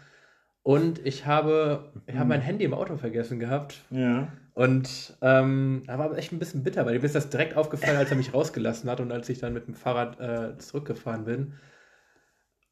Und 0.63 1.05
ich 1.07 1.27
habe, 1.27 1.93
ich 2.07 2.17
habe 2.17 2.29
mein 2.29 2.41
Handy 2.41 2.65
im 2.65 2.75
Auto 2.75 2.97
vergessen 2.97 3.39
gehabt. 3.39 3.83
ja. 3.91 4.29
Und 4.55 5.17
ähm, 5.21 5.83
da 5.87 5.99
war 5.99 6.17
echt 6.17 6.33
ein 6.33 6.39
bisschen 6.39 6.63
bitter, 6.63 6.87
weil 6.87 6.97
mir 6.97 7.05
ist 7.05 7.17
das 7.17 7.29
direkt 7.29 7.57
aufgefallen, 7.57 7.97
als 7.97 8.11
er 8.11 8.17
mich 8.17 8.33
rausgelassen 8.33 8.89
hat 8.89 9.01
und 9.01 9.11
als 9.11 9.29
ich 9.29 9.41
dann 9.41 9.53
mit 9.53 9.67
dem 9.67 9.75
Fahrrad 9.75 10.21
äh, 10.21 10.57
zurückgefahren 10.59 11.25
bin. 11.25 11.55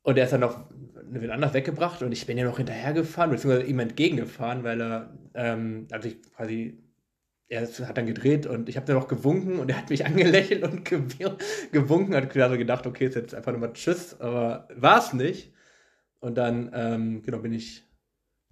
Und 0.02 0.16
er 0.16 0.24
ist 0.24 0.32
dann 0.32 0.40
noch 0.40 0.70
wieder 1.10 1.34
anders 1.34 1.54
weggebracht 1.54 2.02
und 2.02 2.12
ich 2.12 2.24
bin 2.24 2.38
ja 2.38 2.44
noch 2.44 2.56
hinterhergefahren, 2.56 3.30
beziehungsweise 3.32 3.66
ihm 3.66 3.80
entgegengefahren, 3.80 4.62
weil 4.62 4.80
er, 4.80 5.18
ähm, 5.34 5.88
also 5.90 6.08
ich 6.08 6.22
quasi, 6.22 6.81
er 7.52 7.68
hat 7.86 7.98
dann 7.98 8.06
gedreht 8.06 8.46
und 8.46 8.68
ich 8.68 8.76
habe 8.76 8.86
dann 8.86 8.96
noch 8.96 9.08
gewunken 9.08 9.58
und 9.58 9.70
er 9.70 9.76
hat 9.76 9.90
mich 9.90 10.06
angelächelt 10.06 10.62
und 10.64 10.84
gewunken, 10.84 12.14
hat 12.14 12.36
also 12.36 12.56
gedacht, 12.56 12.86
okay, 12.86 13.06
ist 13.06 13.14
jetzt 13.14 13.34
einfach 13.34 13.52
nochmal 13.52 13.74
Tschüss, 13.74 14.18
aber 14.20 14.68
war 14.74 14.98
es 14.98 15.12
nicht. 15.12 15.52
Und 16.20 16.36
dann, 16.36 16.70
ähm, 16.74 17.22
genau, 17.22 17.38
bin 17.38 17.52
ich 17.52 17.82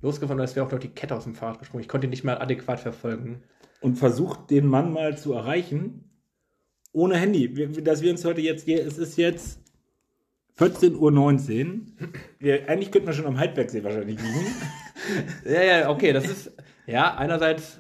losgefahren 0.03 0.41
es 0.41 0.57
wäre 0.57 0.67
auch 0.67 0.73
noch 0.73 0.79
die 0.79 0.89
Kette 0.89 1.15
aus 1.15 1.25
dem 1.25 1.35
Fahrrad 1.35 1.61
gesprungen. 1.61 1.83
Ich 1.83 1.89
konnte 1.89 2.07
ihn 2.07 2.11
nicht 2.11 2.25
mal 2.25 2.39
adäquat 2.39 2.81
verfolgen. 2.81 3.43
Und 3.81 3.97
versucht, 3.97 4.51
den 4.51 4.67
Mann 4.67 4.93
mal 4.93 5.17
zu 5.17 5.33
erreichen, 5.33 6.11
ohne 6.93 7.17
Handy. 7.17 7.83
Dass 7.83 8.03
wir 8.03 8.11
uns 8.11 8.25
heute 8.25 8.43
jetzt, 8.43 8.69
es 8.69 8.99
ist 8.99 9.17
jetzt 9.17 9.61
14.19 10.59 10.97
Uhr. 10.99 11.79
Wir, 12.39 12.69
eigentlich 12.69 12.91
könnten 12.91 13.07
wir 13.07 13.15
schon 13.15 13.27
am 13.27 13.39
Heidbergsee 13.39 13.83
wahrscheinlich 13.83 14.21
liegen. 14.21 14.47
ja, 15.45 15.63
ja, 15.63 15.91
okay, 15.91 16.13
das 16.13 16.27
ist, 16.29 16.53
ja, 16.87 17.15
einerseits, 17.15 17.80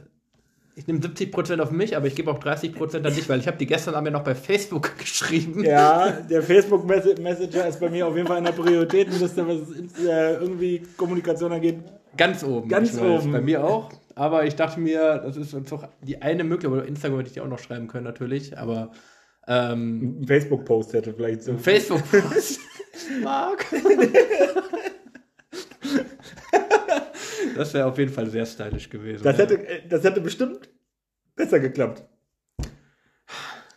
ich 0.80 0.86
nehme 0.86 1.00
70% 1.00 1.60
auf 1.60 1.72
mich, 1.72 1.94
aber 1.94 2.06
ich 2.06 2.14
gebe 2.14 2.30
auch 2.30 2.38
30% 2.38 3.04
an 3.04 3.14
dich, 3.14 3.28
weil 3.28 3.38
ich 3.38 3.46
habe 3.46 3.58
die 3.58 3.66
gestern 3.66 3.94
Abend 3.94 4.12
noch 4.12 4.24
bei 4.24 4.34
Facebook 4.34 4.92
geschrieben. 4.98 5.62
Ja, 5.62 6.10
der 6.10 6.42
Facebook-Messenger 6.42 7.68
ist 7.68 7.80
bei 7.80 7.90
mir 7.90 8.06
auf 8.06 8.16
jeden 8.16 8.26
Fall 8.26 8.38
in 8.38 8.44
der 8.44 8.52
Prioritätenliste, 8.52 9.46
was 9.46 9.58
äh, 10.02 10.36
irgendwie 10.36 10.82
Kommunikation 10.96 11.52
angeht. 11.52 11.80
Ganz 12.16 12.42
oben. 12.42 12.70
Ganz 12.70 12.98
oben. 12.98 13.30
Bei 13.30 13.42
mir 13.42 13.62
auch. 13.62 13.90
Aber 14.14 14.46
ich 14.46 14.56
dachte 14.56 14.80
mir, 14.80 15.18
das 15.18 15.36
ist 15.36 15.54
doch 15.70 15.86
die 16.00 16.22
eine 16.22 16.44
Möglichkeit, 16.44 16.78
oder 16.78 16.88
Instagram 16.88 17.18
hätte 17.18 17.28
ich 17.28 17.34
dir 17.34 17.44
auch 17.44 17.48
noch 17.48 17.58
schreiben 17.58 17.86
können, 17.86 18.04
natürlich, 18.04 18.56
aber. 18.56 18.90
Ähm, 19.46 20.20
Ein 20.22 20.26
Facebook-Post 20.26 20.94
hätte 20.94 21.12
vielleicht 21.12 21.42
so. 21.42 21.58
Facebook-Post. 21.58 22.58
Marc. 23.22 23.66
das 27.60 27.74
wäre 27.74 27.86
auf 27.86 27.98
jeden 27.98 28.12
Fall 28.12 28.26
sehr 28.26 28.46
stylisch 28.46 28.88
gewesen. 28.88 29.22
Das, 29.22 29.36
ja. 29.36 29.44
hätte, 29.44 29.68
äh, 29.68 29.86
das 29.86 30.02
hätte 30.02 30.22
bestimmt 30.22 30.70
besser 31.36 31.60
geklappt. 31.60 32.02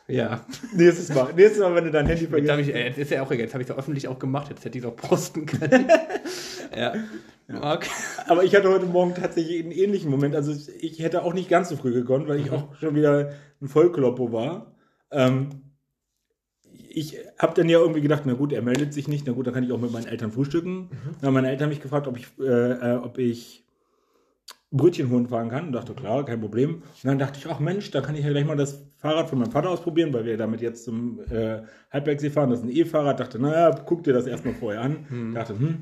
Ja. 0.07 0.45
Nächstes 0.73 1.13
Mal. 1.13 1.33
Nächstes 1.33 1.59
Mal, 1.59 1.75
wenn 1.75 1.83
du 1.85 1.91
dein 1.91 2.05
Handy 2.05 2.27
vergisst. 2.27 2.59
Ich, 2.59 2.73
äh, 2.73 2.87
jetzt 2.87 2.97
ist 2.97 3.11
ja 3.11 3.21
auch 3.21 3.31
egal. 3.31 3.43
Jetzt 3.43 3.53
habe 3.53 3.63
ich 3.63 3.69
es 3.69 3.75
öffentlich 3.75 4.07
auch 4.07 4.19
gemacht. 4.19 4.47
Jetzt 4.49 4.63
hätte 4.63 4.77
ich 4.77 4.83
es 4.83 4.89
auch 4.89 4.95
posten 4.95 5.45
können. 5.45 5.87
ja. 6.77 6.93
ja. 7.49 7.73
Okay. 7.73 7.89
Aber 8.27 8.45
ich 8.45 8.55
hatte 8.55 8.69
heute 8.69 8.85
Morgen 8.85 9.15
tatsächlich 9.15 9.61
einen 9.61 9.73
ähnlichen 9.73 10.09
Moment. 10.09 10.33
Also 10.35 10.53
ich 10.79 10.99
hätte 10.99 11.23
auch 11.23 11.33
nicht 11.33 11.49
ganz 11.49 11.67
so 11.67 11.75
früh 11.75 11.91
gekonnt, 11.91 12.29
weil 12.29 12.39
ich 12.39 12.51
mhm. 12.51 12.57
auch 12.57 12.75
schon 12.75 12.95
wieder 12.95 13.33
ein 13.61 13.67
Vollkloppo 13.67 14.31
war. 14.31 14.75
Ähm, 15.11 15.49
ich 16.89 17.17
habe 17.37 17.53
dann 17.55 17.67
ja 17.67 17.79
irgendwie 17.79 18.01
gedacht, 18.01 18.23
na 18.25 18.33
gut, 18.33 18.53
er 18.53 18.61
meldet 18.61 18.93
sich 18.93 19.07
nicht, 19.09 19.25
na 19.27 19.33
gut, 19.33 19.47
dann 19.47 19.53
kann 19.53 19.63
ich 19.63 19.71
auch 19.71 19.79
mit 19.79 19.91
meinen 19.91 20.05
Eltern 20.05 20.31
frühstücken. 20.31 20.73
Mhm. 20.73 20.89
Dann 21.19 21.27
haben 21.27 21.33
meine 21.33 21.49
Eltern 21.49 21.69
mich 21.69 21.81
gefragt, 21.81 22.07
ob 22.07 22.17
ich, 22.17 22.27
äh, 22.39 22.93
äh 22.93 22.95
ob 22.95 23.17
ich 23.17 23.63
Brötchen 24.73 25.09
holen 25.09 25.27
fahren 25.27 25.49
kann. 25.49 25.67
Und 25.67 25.71
dachte, 25.73 25.93
klar, 25.93 26.25
kein 26.25 26.41
Problem. 26.41 26.75
Und 26.75 26.83
dann 27.03 27.19
dachte 27.19 27.39
ich, 27.39 27.47
ach 27.47 27.59
Mensch, 27.59 27.91
da 27.91 28.01
kann 28.01 28.15
ich 28.15 28.25
ja 28.25 28.31
gleich 28.31 28.45
mal 28.45 28.57
das 28.57 28.83
Fahrrad 28.97 29.29
von 29.29 29.39
meinem 29.39 29.51
Vater 29.51 29.69
ausprobieren, 29.69 30.11
weil 30.13 30.25
wir 30.25 30.35
damit 30.35 30.61
jetzt 30.61 30.83
zum 30.83 31.19
äh, 31.29 31.61
Halbwerksee 31.91 32.31
fahren. 32.31 32.49
Das 32.49 32.59
ist 32.59 32.65
ein 32.65 32.75
E-Fahrrad. 32.75 33.19
Dachte, 33.19 33.39
naja, 33.39 33.71
guck 33.85 34.03
dir 34.03 34.13
das 34.13 34.25
erstmal 34.25 34.55
vorher 34.55 34.81
an. 34.81 35.05
Mhm. 35.09 35.33
Dachte, 35.35 35.57
hm. 35.57 35.79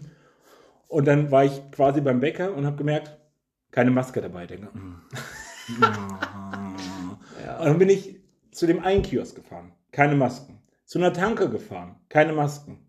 Und 0.87 1.07
dann 1.07 1.31
war 1.31 1.45
ich 1.45 1.61
quasi 1.71 2.01
beim 2.01 2.19
Bäcker 2.19 2.53
und 2.53 2.65
habe 2.65 2.75
gemerkt, 2.75 3.17
keine 3.71 3.91
Maske 3.91 4.21
dabei. 4.21 4.45
Denke, 4.45 4.67
hm. 4.73 5.01
ja. 7.45 7.59
Und 7.59 7.65
dann 7.65 7.79
bin 7.79 7.89
ich 7.89 8.19
zu 8.51 8.67
dem 8.67 8.83
einen 8.83 9.01
Kiosk 9.01 9.35
gefahren. 9.35 9.71
Keine 9.93 10.15
Masken. 10.15 10.59
Zu 10.85 10.99
einer 10.99 11.13
Tanke 11.13 11.49
gefahren. 11.49 11.95
Keine 12.09 12.33
Masken 12.33 12.79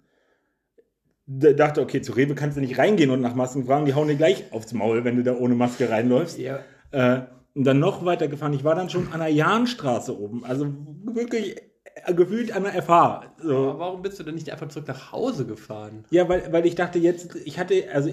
dachte, 1.38 1.81
okay, 1.81 2.03
zu 2.03 2.12
Rewe 2.12 2.35
kannst 2.35 2.57
du 2.57 2.61
nicht 2.61 2.79
reingehen 2.79 3.11
und 3.11 3.21
nach 3.21 3.35
Masken 3.35 3.64
fragen, 3.64 3.87
die 3.87 3.95
hauen 3.95 4.09
dir 4.09 4.16
gleich 4.16 4.45
aufs 4.53 4.73
Maul, 4.73 5.05
wenn 5.05 5.16
du 5.16 5.23
da 5.23 5.35
ohne 5.35 5.55
Maske 5.55 5.88
reinläufst. 5.88 6.38
Ja. 6.38 6.61
Äh, 6.90 7.23
und 7.55 7.64
dann 7.64 7.79
noch 7.79 8.05
weiter 8.05 8.29
gefahren. 8.29 8.55
Ich 8.55 8.64
war 8.64 8.75
dann 8.75 8.90
schon 8.90 9.12
an 9.12 9.21
der 9.21 9.29
Jahnstraße 9.29 10.18
oben, 10.18 10.45
also 10.45 10.66
wirklich 11.05 11.57
äh, 12.05 12.14
gefühlt 12.14 12.55
an 12.55 12.64
der 12.64 12.83
FH. 12.83 13.35
So. 13.42 13.57
Aber 13.57 13.79
warum 13.79 14.03
bist 14.03 14.18
du 14.18 14.23
denn 14.25 14.35
nicht 14.35 14.51
einfach 14.51 14.68
zurück 14.68 14.88
nach 14.88 15.12
Hause 15.12 15.47
gefahren? 15.47 16.05
Ja, 16.11 16.29
weil, 16.29 16.53
weil 16.53 16.66
ich 16.66 16.75
dachte 16.75 16.99
jetzt, 16.99 17.35
ich 17.45 17.59
hatte, 17.59 17.85
also 17.92 18.11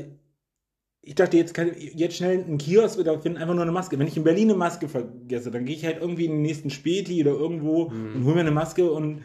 ich 1.01 1.15
dachte, 1.15 1.38
jetzt 1.38 1.53
kann 1.53 1.71
ich 1.75 1.93
jetzt 1.93 2.17
schnell 2.17 2.43
einen 2.43 2.58
Kiosk 2.58 2.99
oder 2.99 3.19
finden 3.19 3.38
einfach 3.38 3.53
nur 3.53 3.63
eine 3.63 3.71
Maske. 3.71 3.97
Wenn 3.97 4.08
ich 4.08 4.17
in 4.17 4.23
Berlin 4.23 4.49
eine 4.49 4.58
Maske 4.58 4.89
vergesse, 4.89 5.49
dann 5.49 5.65
gehe 5.65 5.75
ich 5.75 5.86
halt 5.86 5.97
irgendwie 6.01 6.25
in 6.25 6.34
den 6.34 6.41
nächsten 6.41 6.69
Späti 6.69 7.21
oder 7.21 7.32
irgendwo 7.32 7.89
hm. 7.89 8.15
und 8.15 8.25
hole 8.25 8.36
mir 8.36 8.41
eine 8.41 8.51
Maske 8.51 8.91
und 8.91 9.21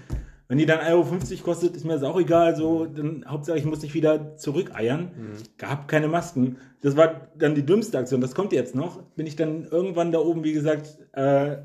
wenn 0.54 0.58
die 0.58 0.66
dann 0.66 0.78
1,50 0.78 0.92
Euro 0.92 1.42
kostet, 1.42 1.74
ist 1.74 1.84
mir 1.84 1.94
das 1.94 2.04
auch 2.04 2.16
egal. 2.16 2.54
So, 2.54 2.86
dann 2.86 3.24
Hauptsache, 3.26 3.58
ich 3.58 3.64
muss 3.64 3.82
nicht 3.82 3.92
wieder 3.92 4.36
zurückeiern. 4.36 5.10
Mhm. 5.16 5.32
Gab 5.58 5.88
keine 5.88 6.06
Masken. 6.06 6.58
Das 6.80 6.96
war 6.96 7.28
dann 7.36 7.56
die 7.56 7.66
dümmste 7.66 7.98
Aktion. 7.98 8.20
Das 8.20 8.36
kommt 8.36 8.52
jetzt 8.52 8.76
noch. 8.76 9.02
Bin 9.16 9.26
ich 9.26 9.34
dann 9.34 9.64
irgendwann 9.64 10.12
da 10.12 10.20
oben, 10.20 10.44
wie 10.44 10.52
gesagt, 10.52 10.96
äh, 11.10 11.56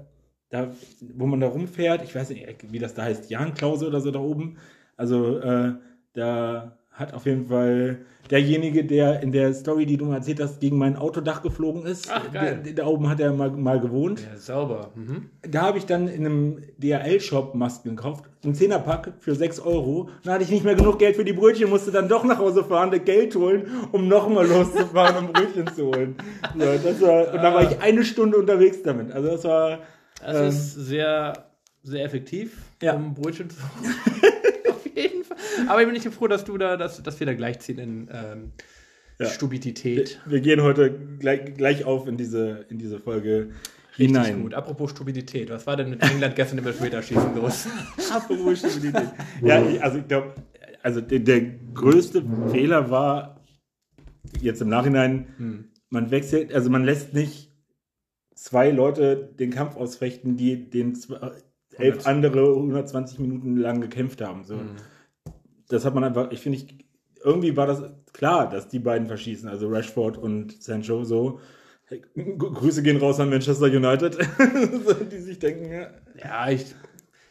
da, 0.50 0.72
wo 1.14 1.28
man 1.28 1.40
da 1.40 1.46
rumfährt. 1.46 2.02
Ich 2.02 2.16
weiß 2.16 2.32
nicht, 2.32 2.48
wie 2.72 2.80
das 2.80 2.96
da 2.96 3.04
heißt, 3.04 3.30
Jahrenklause 3.30 3.86
oder 3.86 4.02
so 4.02 4.10
da 4.10 4.18
oben. 4.18 4.58
Also 4.98 5.38
äh, 5.38 5.74
da 6.14 6.80
hat 6.90 7.14
auf 7.14 7.28
jeden 7.28 7.46
Fall 7.46 8.00
derjenige, 8.30 8.86
der 8.86 9.22
in 9.22 9.32
der 9.32 9.54
Story, 9.54 9.86
die 9.86 9.98
du 9.98 10.06
mal 10.06 10.18
erzählt 10.18 10.40
hast, 10.40 10.60
gegen 10.60 10.78
mein 10.78 10.96
Autodach 10.96 11.42
geflogen 11.42 11.86
ist. 11.86 12.10
Ach, 12.12 12.32
geil. 12.32 12.62
Da, 12.76 12.86
oben 12.86 13.10
hat 13.10 13.20
er 13.20 13.34
mal, 13.34 13.52
mal 13.52 13.80
gewohnt. 13.80 14.22
Ja, 14.22 14.38
sauber. 14.38 14.92
Mhm. 14.96 15.30
Da 15.42 15.64
habe 15.64 15.78
ich 15.78 15.86
dann 15.86 16.08
in 16.08 16.26
einem 16.26 16.64
DHL-Shop 16.78 17.56
Masken 17.56 17.96
gekauft. 17.96 18.26
Ein 18.44 18.54
Zehnerpack 18.54 19.14
für 19.20 19.36
6 19.36 19.60
Euro. 19.62 20.10
Dann 20.24 20.36
hatte 20.36 20.44
ich 20.44 20.52
nicht 20.52 20.64
mehr 20.64 20.76
genug 20.76 21.00
Geld 21.00 21.16
für 21.16 21.26
die 21.26 21.34
Brötchen, 21.34 21.70
musste 21.70 21.92
dann 21.92 22.08
doch 22.08 22.24
nach 22.24 22.40
Hause 22.40 22.64
fahren, 22.64 22.92
das 22.92 23.04
Geld 23.04 23.36
holen, 23.36 23.68
um 23.92 24.08
nochmal 24.08 24.48
loszufahren, 24.48 25.26
um 25.26 25.34
Brötchen 25.34 25.68
zu 25.74 25.88
holen. 25.88 26.16
So, 26.58 26.66
das 26.66 27.02
war, 27.02 27.34
und 27.34 27.42
dann 27.42 27.54
war 27.54 27.72
ich 27.72 27.80
eine 27.82 28.06
Stunde 28.06 28.38
unterwegs 28.38 28.84
damit. 28.84 29.12
Also 29.12 29.30
das 29.30 29.44
war. 29.44 29.80
Das 30.22 30.38
ähm, 30.38 30.48
ist 30.48 30.74
sehr, 30.76 31.34
sehr 31.84 32.04
effektiv, 32.04 32.58
ja. 32.82 32.94
um 32.94 33.14
Brötchen 33.14 33.50
zu 33.50 33.58
holen. 33.58 34.34
Aber 35.70 35.82
ich 35.82 35.88
bin 35.88 35.94
nicht 35.94 36.10
froh, 36.10 36.28
dass 36.28 36.46
du 36.46 36.58
da, 36.58 36.78
dass, 36.78 37.02
dass 37.04 37.20
wir 37.20 37.28
da 37.28 37.34
gleichziehen 37.36 37.78
in 37.78 38.10
ähm, 38.12 38.52
ja. 39.20 39.28
Stupidität. 39.28 40.20
Wir, 40.26 40.34
wir, 40.34 40.42
gehen 40.42 40.64
heute 40.64 40.92
gleich, 41.20 41.54
gleich 41.54 41.86
auf 41.86 42.08
in 42.08 42.18
diese, 42.18 42.66
in 42.70 42.80
diese 42.80 43.00
Folge 43.00 43.52
Richtig 43.92 44.08
hinein. 44.08 44.42
gut. 44.42 44.56
Apropos 44.56 44.92
Stupidität, 44.92 45.50
was 45.52 45.68
war 45.68 45.78
denn 45.78 45.92
mit 45.92 46.02
England 46.02 46.36
gestern 46.36 46.58
im 46.58 46.66
Elfmeterschießen 46.66 47.36
los? 47.36 47.68
Apropos 48.12 48.60
Stupidität. 48.60 49.10
ja, 49.44 49.64
also 49.82 50.00
ich 50.00 50.08
glaube, 50.08 50.34
also 50.82 51.02
der, 51.02 51.20
der, 51.20 51.42
größte 51.74 52.24
Fehler 52.52 52.90
war 52.90 53.46
jetzt 54.42 54.62
im 54.62 54.70
Nachhinein, 54.70 55.28
hm. 55.38 55.66
man 55.90 56.10
wechselt, 56.10 56.52
also 56.52 56.72
man 56.72 56.84
lässt 56.84 57.14
nicht 57.14 57.54
zwei 58.34 58.72
Leute 58.72 59.36
den 59.38 59.52
Kampf 59.52 59.76
ausfechten, 59.76 60.36
die 60.36 60.70
den 60.70 60.98
elf 61.78 62.08
andere 62.08 62.56
120 62.56 63.20
Minuten 63.20 63.56
lang 63.56 63.82
gekämpft 63.82 64.22
haben. 64.22 64.44
So. 64.46 64.56
Hm 64.56 64.78
das 65.70 65.86
hat 65.86 65.96
man 65.96 66.04
einfach, 66.04 66.32
ich 66.32 66.42
finde, 66.42 66.60
irgendwie 67.24 67.56
war 67.56 67.68
das 67.68 67.84
klar, 68.14 68.50
dass 68.50 68.68
die 68.68 68.80
beiden 68.80 69.08
verschießen, 69.08 69.48
also 69.48 69.68
Rashford 69.70 70.18
und 70.18 70.62
Sancho 70.62 71.04
so. 71.04 71.40
Grüße 72.16 72.84
gehen 72.84 72.98
raus 72.98 73.20
an 73.20 73.30
Manchester 73.30 73.66
United, 73.66 74.18
die 75.12 75.18
sich 75.18 75.40
denken, 75.40 75.72
ja. 75.72 75.88
Ja, 76.24 76.50
ich, 76.50 76.76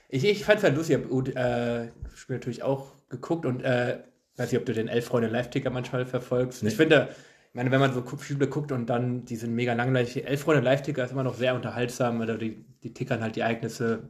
ich, 0.09 0.25
ich 0.25 0.45
fand 0.45 0.59
es 0.59 0.65
halt 0.65 0.77
lustig, 0.77 0.99
ich 0.99 1.37
habe 1.37 1.91
äh, 1.91 2.17
Spiel 2.17 2.37
natürlich 2.37 2.63
auch 2.63 2.95
geguckt 3.09 3.47
und 3.47 3.63
äh, 3.63 3.99
weiß 4.37 4.51
nicht, 4.51 4.61
ob 4.61 4.67
du 4.67 4.73
den 4.73 4.89
Elf-Freunde-Live-Ticker 4.89 5.71
manchmal 5.71 6.07
verfolgst. 6.07 6.63
Nee. 6.63 6.71
Ich 6.71 6.77
finde, 6.77 7.09
ich 7.49 7.55
meine, 7.55 7.71
wenn 7.71 7.81
man 7.81 7.93
so 7.93 8.05
Spiele 8.21 8.49
guckt 8.49 8.73
und 8.73 8.87
dann 8.87 9.25
die 9.25 9.37
sind 9.37 9.55
mega 9.55 9.75
langweilig, 9.75 10.27
Elf-Freunde-Live-Ticker 10.27 11.05
ist 11.05 11.13
immer 11.13 11.25
noch 11.25 11.35
sehr 11.35 11.55
unterhaltsam, 11.55 12.21
also 12.21 12.37
die, 12.37 12.65
die 12.83 12.93
tickern 12.93 13.23
halt 13.23 13.37
die 13.37 13.41
Ereignisse 13.41 14.09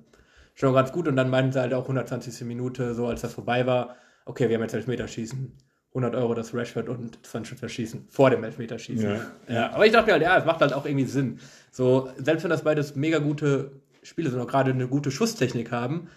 schon 0.54 0.74
ganz 0.74 0.92
gut 0.92 1.08
und 1.08 1.16
dann 1.16 1.30
meinten 1.30 1.52
sie 1.52 1.60
halt 1.60 1.74
auch 1.74 1.82
120. 1.82 2.46
Minute, 2.46 2.94
so 2.94 3.06
als 3.06 3.20
das 3.20 3.34
vorbei 3.34 3.66
war, 3.66 3.96
okay, 4.28 4.48
wir 4.48 4.56
haben 4.56 4.62
jetzt 4.62 4.74
Elfmeterschießen. 4.74 5.52
100 5.90 6.14
Euro 6.14 6.34
das 6.34 6.54
Rashford 6.54 6.88
und 6.88 7.18
Sancho 7.22 7.56
verschießen. 7.56 8.04
Vor 8.08 8.30
dem 8.30 8.44
Elfmeterschießen. 8.44 9.10
Ja. 9.10 9.32
ja. 9.48 9.72
Aber 9.72 9.86
ich 9.86 9.92
dachte 9.92 10.06
mir 10.06 10.12
halt, 10.12 10.22
ja, 10.22 10.38
es 10.38 10.44
macht 10.44 10.60
halt 10.60 10.72
auch 10.72 10.84
irgendwie 10.84 11.06
Sinn. 11.06 11.40
So, 11.70 12.10
selbst 12.18 12.44
wenn 12.44 12.50
das 12.50 12.62
beides 12.62 12.94
mega 12.94 13.18
gute 13.18 13.80
Spiele 14.02 14.30
sind, 14.30 14.38
auch 14.38 14.46
gerade 14.46 14.70
eine 14.70 14.86
gute 14.86 15.10
Schusstechnik 15.10 15.72
haben, 15.72 16.08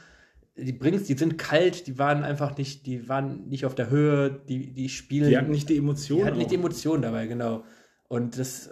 die 0.57 0.73
bringst, 0.73 1.07
die 1.07 1.13
sind 1.13 1.37
kalt, 1.37 1.87
die 1.87 1.97
waren 1.97 2.23
einfach 2.23 2.57
nicht, 2.57 2.85
die 2.85 3.07
waren 3.07 3.47
nicht 3.47 3.65
auf 3.65 3.73
der 3.73 3.89
Höhe, 3.89 4.41
die, 4.49 4.73
die 4.73 4.89
spielen. 4.89 5.29
Die 5.29 5.37
hatten 5.37 5.51
nicht 5.51 5.69
die 5.69 5.77
Emotionen. 5.77 6.21
Die 6.21 6.27
hatten 6.27 6.37
nicht 6.37 6.51
die 6.51 6.55
Emotionen 6.55 7.01
dabei, 7.01 7.27
genau. 7.27 7.63
Und 8.09 8.37
das, 8.37 8.69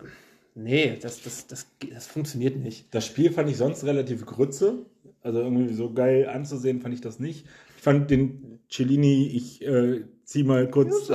nee, 0.54 0.97
das, 1.02 1.23
das, 1.23 1.47
das, 1.47 1.67
das 1.93 2.08
funktioniert 2.08 2.58
nicht. 2.58 2.93
Das 2.93 3.06
Spiel 3.06 3.32
fand 3.32 3.49
ich 3.49 3.58
sonst 3.58 3.86
relativ 3.86 4.25
grütze. 4.25 4.86
Also 5.21 5.39
irgendwie 5.39 5.73
so 5.73 5.93
geil 5.93 6.28
anzusehen 6.28 6.82
fand 6.82 6.93
ich 6.93 7.02
das 7.02 7.19
nicht. 7.19 7.45
Ich 7.78 7.84
fand 7.84 8.12
den 8.12 8.58
Cellini, 8.69 9.27
ich 9.27 9.65
äh, 9.65 10.01
zieh 10.23 10.43
mal 10.43 10.69
kurz. 10.69 11.08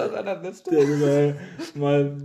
Der, 0.71 1.37
mal, 1.75 2.17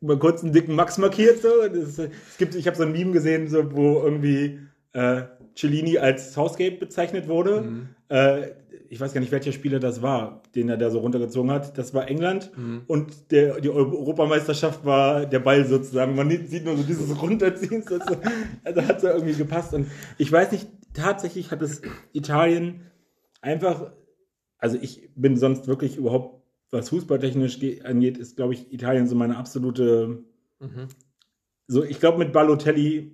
mal, 0.00 0.18
kurz 0.18 0.42
einen 0.42 0.52
dicken 0.52 0.74
Max 0.74 0.98
markiert. 0.98 1.40
So. 1.42 1.48
Das, 1.68 1.98
es 1.98 2.36
gibt, 2.38 2.54
ich 2.54 2.66
habe 2.66 2.76
so 2.76 2.82
ein 2.82 2.92
Meme 2.92 3.12
gesehen, 3.12 3.48
so, 3.48 3.74
wo 3.74 4.00
irgendwie 4.02 4.58
äh, 4.92 5.22
Cellini 5.54 5.98
als 5.98 6.34
Southgate 6.34 6.78
bezeichnet 6.78 7.28
wurde. 7.28 7.62
Mhm. 7.62 7.88
Äh, 8.08 8.50
ich 8.88 9.00
weiß 9.00 9.12
gar 9.12 9.20
nicht, 9.20 9.32
welcher 9.32 9.52
Spieler 9.52 9.80
das 9.80 10.02
war, 10.02 10.42
den 10.54 10.68
er 10.68 10.76
da 10.76 10.90
so 10.90 11.00
runtergezogen 11.00 11.50
hat. 11.50 11.76
Das 11.76 11.92
war 11.92 12.08
England 12.08 12.52
und 12.86 13.32
der, 13.32 13.60
die 13.60 13.70
Europameisterschaft 13.70 14.84
war 14.84 15.26
der 15.26 15.40
Ball 15.40 15.64
sozusagen. 15.66 16.14
Man 16.14 16.30
sieht 16.30 16.64
nur 16.64 16.76
so 16.76 16.82
dieses 16.84 17.20
Runterziehen. 17.20 17.84
Das, 17.88 18.02
also 18.64 18.82
hat 18.82 19.00
so 19.00 19.08
irgendwie 19.08 19.34
gepasst. 19.34 19.74
Und 19.74 19.88
ich 20.18 20.30
weiß 20.30 20.52
nicht, 20.52 20.68
tatsächlich 20.94 21.50
hat 21.50 21.62
es 21.62 21.82
Italien 22.12 22.82
einfach, 23.40 23.92
also 24.66 24.78
ich 24.82 25.08
bin 25.14 25.36
sonst 25.36 25.68
wirklich 25.68 25.96
überhaupt, 25.96 26.42
was 26.72 26.88
fußballtechnisch 26.88 27.60
ge- 27.60 27.82
angeht, 27.82 28.18
ist, 28.18 28.36
glaube 28.36 28.54
ich, 28.54 28.72
Italien 28.72 29.06
so 29.06 29.14
meine 29.14 29.36
absolute, 29.36 30.24
so, 31.68 31.84
ich 31.84 32.00
glaube, 32.00 32.18
mit 32.18 32.32
Balotelli 32.32 33.12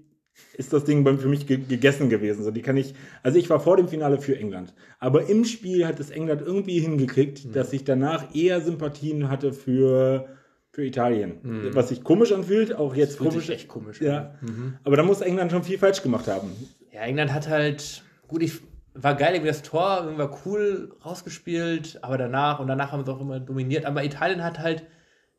ist 0.56 0.72
das 0.72 0.84
Ding 0.84 1.04
für 1.18 1.28
mich 1.28 1.46
ge 1.46 1.58
gegessen 1.68 2.08
gewesen. 2.08 2.42
So, 2.42 2.50
die 2.50 2.62
kann 2.62 2.78
ich, 2.78 2.94
also 3.22 3.38
ich 3.38 3.50
war 3.50 3.60
vor 3.60 3.76
dem 3.76 3.88
Finale 3.88 4.18
für 4.18 4.34
England. 4.38 4.72
Aber 4.98 5.28
im 5.28 5.44
Spiel 5.44 5.86
hat 5.86 6.00
es 6.00 6.08
England 6.10 6.40
irgendwie 6.40 6.80
hingekriegt, 6.80 7.54
dass 7.54 7.72
ich 7.74 7.84
danach 7.84 8.34
eher 8.34 8.62
Sympathien 8.62 9.28
hatte 9.28 9.52
für, 9.52 10.28
für 10.70 10.86
Italien. 10.86 11.70
Was 11.74 11.90
sich 11.90 12.02
komisch 12.02 12.32
anfühlt, 12.32 12.74
auch 12.74 12.94
jetzt 12.94 13.18
Fühlt 13.18 13.30
komisch. 13.30 13.50
echt 13.50 13.68
komisch 13.68 14.00
Ja. 14.00 14.38
Aber 14.84 14.96
da 14.96 15.02
muss 15.02 15.20
England 15.20 15.50
schon 15.52 15.64
viel 15.64 15.76
falsch 15.78 16.02
gemacht 16.02 16.26
haben. 16.28 16.50
Ja, 16.92 17.02
England 17.02 17.32
hat 17.34 17.48
halt, 17.48 18.02
gut, 18.26 18.42
ich 18.42 18.52
war 18.94 19.14
geil, 19.14 19.34
irgendwie 19.34 19.48
das 19.48 19.62
Tor, 19.62 19.98
irgendwie 20.00 20.18
war 20.18 20.38
cool 20.46 20.94
rausgespielt, 21.04 21.98
aber 22.02 22.18
danach 22.18 22.58
und 22.60 22.66
danach 22.68 22.92
haben 22.92 23.04
sie 23.04 23.12
auch 23.12 23.20
immer 23.20 23.40
dominiert. 23.40 23.84
Aber 23.86 24.04
Italien 24.04 24.42
hat 24.44 24.58
halt 24.58 24.84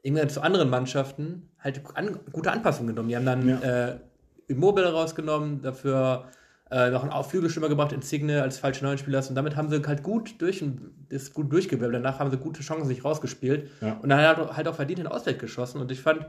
irgendwie 0.02 0.28
zu 0.28 0.42
anderen 0.42 0.70
Mannschaften 0.70 1.50
halt 1.60 1.82
an, 1.96 2.20
gute 2.32 2.52
Anpassungen 2.52 2.89
genommen. 2.96 3.10
Die 3.10 3.16
haben 3.16 3.26
dann 3.26 3.48
äh, 3.62 4.00
Immobile 4.48 4.92
rausgenommen, 4.92 5.62
dafür 5.62 6.26
äh, 6.72 6.89
noch 6.89 7.04
einen 7.04 7.24
Flügelstürmer 7.24 7.70
gebracht, 7.70 7.92
Insigne 7.94 8.42
als 8.42 8.58
falsche 8.58 8.84
Neunspieler 8.84 9.24
und 9.30 9.36
damit 9.36 9.56
haben 9.56 9.70
sie 9.70 9.82
halt 9.86 10.04
gut 10.04 10.42
durch 10.42 10.63
das 11.10 11.34
gut 11.34 11.52
durchgewirbelt. 11.54 12.04
Danach 12.04 12.20
haben 12.20 12.32
sie 12.32 12.38
gute 12.38 12.62
Chancen 12.62 12.88
sich 12.88 13.06
rausgespielt 13.06 13.70
Ja. 13.82 14.00
und 14.02 14.10
dann 14.10 14.20
hat 14.20 14.58
halt 14.58 14.68
auch 14.68 14.76
verdient 14.76 15.00
den 15.00 15.08
Ausgleich 15.08 15.38
geschossen 15.38 15.80
und 15.80 15.92
ich 15.92 16.02
fand, 16.02 16.26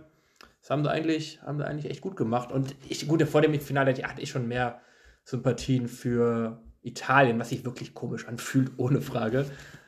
das 0.61 0.71
haben 0.71 0.85
sie 0.85 0.91
eigentlich, 0.91 1.41
haben 1.43 1.59
sie 1.59 1.67
eigentlich 1.67 1.91
echt 1.91 2.01
gut 2.01 2.17
gemacht. 2.17 2.53
Und 2.53 2.75
ich, 2.89 3.09
gut, 3.09 3.23
vor 3.25 3.41
dem 3.41 3.59
Finale 3.61 3.93
hatte 4.03 4.21
ich 4.23 4.31
schon 4.31 4.47
mehr 4.47 4.81
Sympathien 5.25 5.89
für 5.89 6.59
Italien, 6.85 7.39
was 7.39 7.49
sich 7.49 7.65
wirklich 7.65 7.95
komisch 7.95 8.29
anfühlt, 8.29 8.73
ohne 8.77 9.01
Frage. 9.01 9.47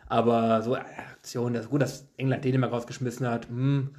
Aber 0.09 0.63
so 0.63 0.75
äh, 0.75 0.81
Aktionen, 0.81 1.55
das 1.55 1.69
gut, 1.69 1.83
dass 1.83 2.09
England 2.17 2.45
Dänemark 2.45 2.73
rausgeschmissen 2.73 3.29
hat. 3.29 3.49
Hm, 3.49 3.95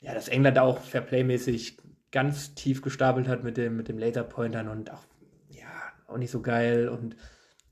ja, 0.00 0.14
dass 0.14 0.28
England 0.28 0.58
auch 0.58 0.80
Fairplay-mäßig 0.80 1.78
ganz 2.12 2.54
tief 2.54 2.82
gestapelt 2.82 3.28
hat 3.28 3.42
mit 3.42 3.56
dem, 3.56 3.76
mit 3.76 3.88
dem 3.88 3.98
Laserpointern 3.98 4.68
und 4.68 4.92
auch, 4.92 5.02
ja, 5.48 5.66
auch 6.06 6.18
nicht 6.18 6.30
so 6.30 6.40
geil. 6.40 6.88
Und 6.88 7.16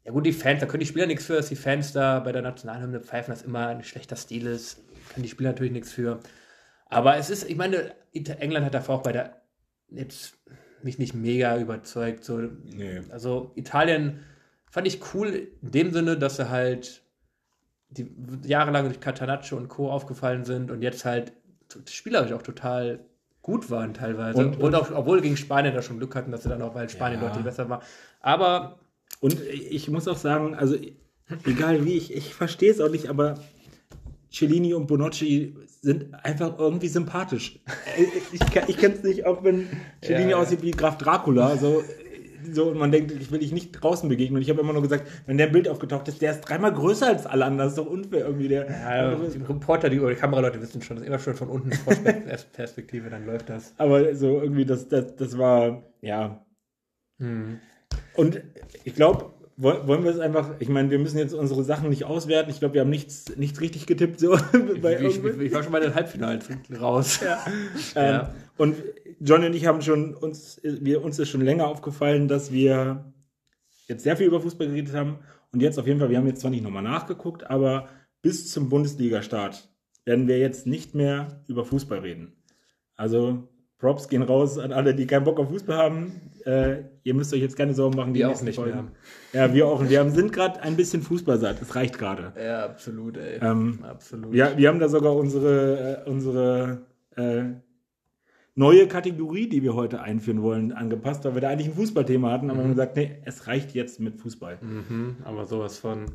ja, 0.04 0.12
gut, 0.12 0.26
die 0.26 0.32
Fans, 0.32 0.60
da 0.60 0.66
können 0.66 0.80
die 0.80 0.86
Spieler 0.86 1.06
nichts 1.06 1.26
für, 1.26 1.34
dass 1.34 1.48
die 1.48 1.56
Fans 1.56 1.92
da 1.92 2.20
bei 2.20 2.32
der 2.32 2.42
Nationalhymne 2.42 3.00
pfeifen, 3.00 3.32
das 3.32 3.42
immer 3.42 3.68
ein 3.68 3.84
schlechter 3.84 4.16
Stil 4.16 4.46
ist. 4.46 4.82
Können 5.12 5.22
die 5.22 5.28
Spieler 5.28 5.50
natürlich 5.50 5.72
nichts 5.72 5.92
für. 5.92 6.20
Aber 6.86 7.16
es 7.16 7.30
ist, 7.30 7.48
ich 7.48 7.56
meine, 7.56 7.92
England 8.12 8.66
hat 8.66 8.74
davor 8.74 8.96
auch 8.96 9.02
bei 9.02 9.12
der 9.12 9.42
jetzt 9.88 10.38
mich 10.82 10.98
nicht 10.98 11.14
mega 11.14 11.58
überzeugt. 11.58 12.24
So, 12.24 12.38
Nee. 12.38 13.02
also 13.10 13.52
Italien 13.54 14.20
fand 14.74 14.88
ich 14.88 14.98
cool 15.14 15.28
in 15.62 15.70
dem 15.70 15.92
Sinne, 15.92 16.18
dass 16.18 16.34
sie 16.36 16.50
halt 16.50 17.02
die 17.90 18.10
jahrelang 18.44 18.86
durch 18.86 18.98
Catanaccio 18.98 19.56
und 19.56 19.68
Co. 19.68 19.88
aufgefallen 19.88 20.44
sind 20.44 20.72
und 20.72 20.82
jetzt 20.82 21.04
halt 21.04 21.32
spielerisch 21.88 22.32
auch 22.32 22.42
total 22.42 23.04
gut 23.40 23.70
waren 23.70 23.94
teilweise. 23.94 24.38
Und- 24.44 24.56
Und, 24.60 24.74
auch, 24.74 24.90
obwohl 24.90 25.20
gegen 25.20 25.36
Spanien 25.36 25.72
da 25.76 25.80
schon 25.80 25.98
Glück 25.98 26.16
hatten, 26.16 26.32
dass 26.32 26.42
sie 26.42 26.48
dann 26.48 26.60
auch, 26.60 26.74
weil 26.74 26.88
Spanien 26.88 27.20
Ja. 27.20 27.28
deutlich 27.28 27.44
besser 27.44 27.68
war. 27.68 27.82
Aber 28.20 28.80
Und 29.20 29.40
ich 29.40 29.88
muss 29.88 30.08
auch 30.08 30.16
sagen, 30.16 30.56
also 30.56 30.76
egal 31.46 31.84
wie, 31.84 31.96
ich, 31.96 32.12
ich 32.12 32.34
verstehe 32.34 32.72
es 32.72 32.80
auch 32.80 32.90
nicht, 32.90 33.08
aber 33.08 33.36
Cellini 34.32 34.74
und 34.74 34.88
Bonocci 34.88 35.54
sind 35.82 36.12
einfach 36.24 36.58
irgendwie 36.58 36.88
sympathisch. 36.88 37.60
Ich, 38.32 38.40
ich 38.68 38.76
kenne 38.76 38.94
es 38.96 39.04
nicht, 39.04 39.24
auch 39.24 39.44
wenn 39.44 39.68
Cellini 40.02 40.32
ja. 40.32 40.36
aussieht 40.38 40.62
wie 40.62 40.72
Graf 40.72 40.98
Dracula, 40.98 41.56
so, 41.56 41.84
so 42.52 42.70
und 42.70 42.78
man 42.78 42.90
denkt, 42.92 43.12
ich 43.12 43.30
will 43.30 43.38
dich 43.38 43.52
nicht 43.52 43.72
draußen 43.72 44.08
begegnen. 44.08 44.36
Und 44.36 44.42
ich 44.42 44.50
habe 44.50 44.60
immer 44.60 44.72
nur 44.72 44.82
gesagt, 44.82 45.06
wenn 45.26 45.38
der 45.38 45.46
ein 45.46 45.52
Bild 45.52 45.68
aufgetaucht 45.68 46.08
ist, 46.08 46.20
der 46.22 46.32
ist 46.32 46.40
dreimal 46.42 46.72
größer 46.72 47.06
als 47.06 47.26
alle 47.26 47.44
anderen, 47.44 47.66
das 47.68 47.78
ist 47.78 47.78
doch 47.78 47.90
unfair 47.90 48.26
irgendwie. 48.26 48.48
Der, 48.48 48.68
ja, 48.70 49.14
die 49.14 49.38
Reporter, 49.42 49.88
die, 49.90 50.00
oder 50.00 50.10
die 50.10 50.20
Kameraleute 50.20 50.60
wissen 50.60 50.82
schon, 50.82 50.96
das 50.96 51.02
ist 51.02 51.08
immer 51.08 51.18
schon 51.18 51.34
von 51.34 51.48
unten 51.48 51.70
Perspektive, 52.52 53.10
dann 53.10 53.26
läuft 53.26 53.48
das. 53.50 53.74
aber 53.78 54.14
so 54.14 54.40
irgendwie, 54.40 54.64
das, 54.64 54.88
das, 54.88 55.16
das 55.16 55.38
war, 55.38 55.82
ja. 56.00 56.44
Hm. 57.18 57.58
Und 58.16 58.42
ich 58.84 58.94
glaube, 58.94 59.30
wollen 59.56 60.02
wir 60.02 60.10
es 60.10 60.18
einfach, 60.18 60.50
ich 60.58 60.68
meine, 60.68 60.90
wir 60.90 60.98
müssen 60.98 61.18
jetzt 61.18 61.32
unsere 61.32 61.62
Sachen 61.62 61.88
nicht 61.88 62.04
auswerten. 62.04 62.50
Ich 62.50 62.58
glaube, 62.58 62.74
wir 62.74 62.80
haben 62.80 62.90
nichts, 62.90 63.36
nichts 63.36 63.60
richtig 63.60 63.86
getippt. 63.86 64.18
So, 64.18 64.34
Ich, 64.54 65.24
ich, 65.24 65.24
ich 65.24 65.52
war 65.54 65.62
schon 65.62 65.72
bei 65.72 65.80
den 65.80 65.94
Halbfinals 65.94 66.48
raus. 66.80 67.20
Ähm, 67.94 68.04
Ja. 68.04 68.34
Und 68.56 68.76
Johnny 69.24 69.46
und 69.46 69.54
ich 69.54 69.66
haben 69.66 69.80
schon, 69.80 70.14
uns, 70.14 70.60
wir, 70.62 71.02
uns 71.02 71.18
ist 71.18 71.30
schon 71.30 71.40
länger 71.40 71.66
aufgefallen, 71.66 72.28
dass 72.28 72.52
wir 72.52 73.12
jetzt 73.86 74.02
sehr 74.02 74.16
viel 74.16 74.26
über 74.26 74.40
Fußball 74.40 74.66
geredet 74.66 74.94
haben. 74.94 75.18
Und 75.50 75.60
jetzt 75.60 75.78
auf 75.78 75.86
jeden 75.86 75.98
Fall, 75.98 76.10
wir 76.10 76.18
haben 76.18 76.26
jetzt 76.26 76.40
zwar 76.40 76.50
nicht 76.50 76.62
nochmal 76.62 76.82
nachgeguckt, 76.82 77.48
aber 77.48 77.88
bis 78.20 78.50
zum 78.50 78.68
Bundesliga-Start 78.68 79.68
werden 80.04 80.28
wir 80.28 80.38
jetzt 80.38 80.66
nicht 80.66 80.94
mehr 80.94 81.42
über 81.46 81.64
Fußball 81.64 82.00
reden. 82.00 82.32
Also 82.96 83.48
Props 83.78 84.08
gehen 84.08 84.22
raus 84.22 84.58
an 84.58 84.72
alle, 84.72 84.94
die 84.94 85.06
keinen 85.06 85.24
Bock 85.24 85.38
auf 85.38 85.48
Fußball 85.48 85.76
haben. 85.76 86.30
Äh, 86.44 86.84
ihr 87.02 87.14
müsst 87.14 87.32
euch 87.32 87.40
jetzt 87.40 87.56
keine 87.56 87.72
Sorgen 87.72 87.96
machen. 87.96 88.12
die 88.12 88.20
Wir 88.20 88.28
auch 88.28 88.42
nicht 88.42 88.44
mehr. 88.44 88.52
Folgen. 88.54 88.90
Ja, 89.32 89.54
wir 89.54 89.66
auch. 89.66 89.88
Wir 89.88 90.00
haben, 90.00 90.10
sind 90.10 90.32
gerade 90.32 90.60
ein 90.60 90.76
bisschen 90.76 91.02
Fußballsatt. 91.02 91.62
Es 91.62 91.74
reicht 91.74 91.98
gerade. 91.98 92.32
Ja, 92.38 92.66
absolut, 92.66 93.16
ey. 93.16 93.38
Ähm, 93.40 93.78
absolut. 93.82 94.34
Ja, 94.34 94.56
wir 94.56 94.68
haben 94.68 94.80
da 94.80 94.88
sogar 94.88 95.16
unsere, 95.16 96.04
äh, 96.04 96.10
unsere 96.10 96.82
äh, 97.16 97.44
neue 98.54 98.86
Kategorie, 98.86 99.48
die 99.48 99.62
wir 99.62 99.74
heute 99.74 100.00
einführen 100.00 100.42
wollen, 100.42 100.72
angepasst, 100.72 101.24
weil 101.24 101.34
wir 101.34 101.40
da 101.40 101.48
eigentlich 101.48 101.68
ein 101.68 101.74
Fußballthema 101.74 102.30
hatten, 102.30 102.50
aber 102.50 102.60
wir 102.60 102.64
haben 102.64 102.70
gesagt, 102.70 102.96
nee, 102.96 103.16
es 103.24 103.46
reicht 103.46 103.74
jetzt 103.74 104.00
mit 104.00 104.16
Fußball. 104.16 104.58
Mhm, 104.60 105.16
aber 105.24 105.46
sowas 105.46 105.78
von. 105.78 106.06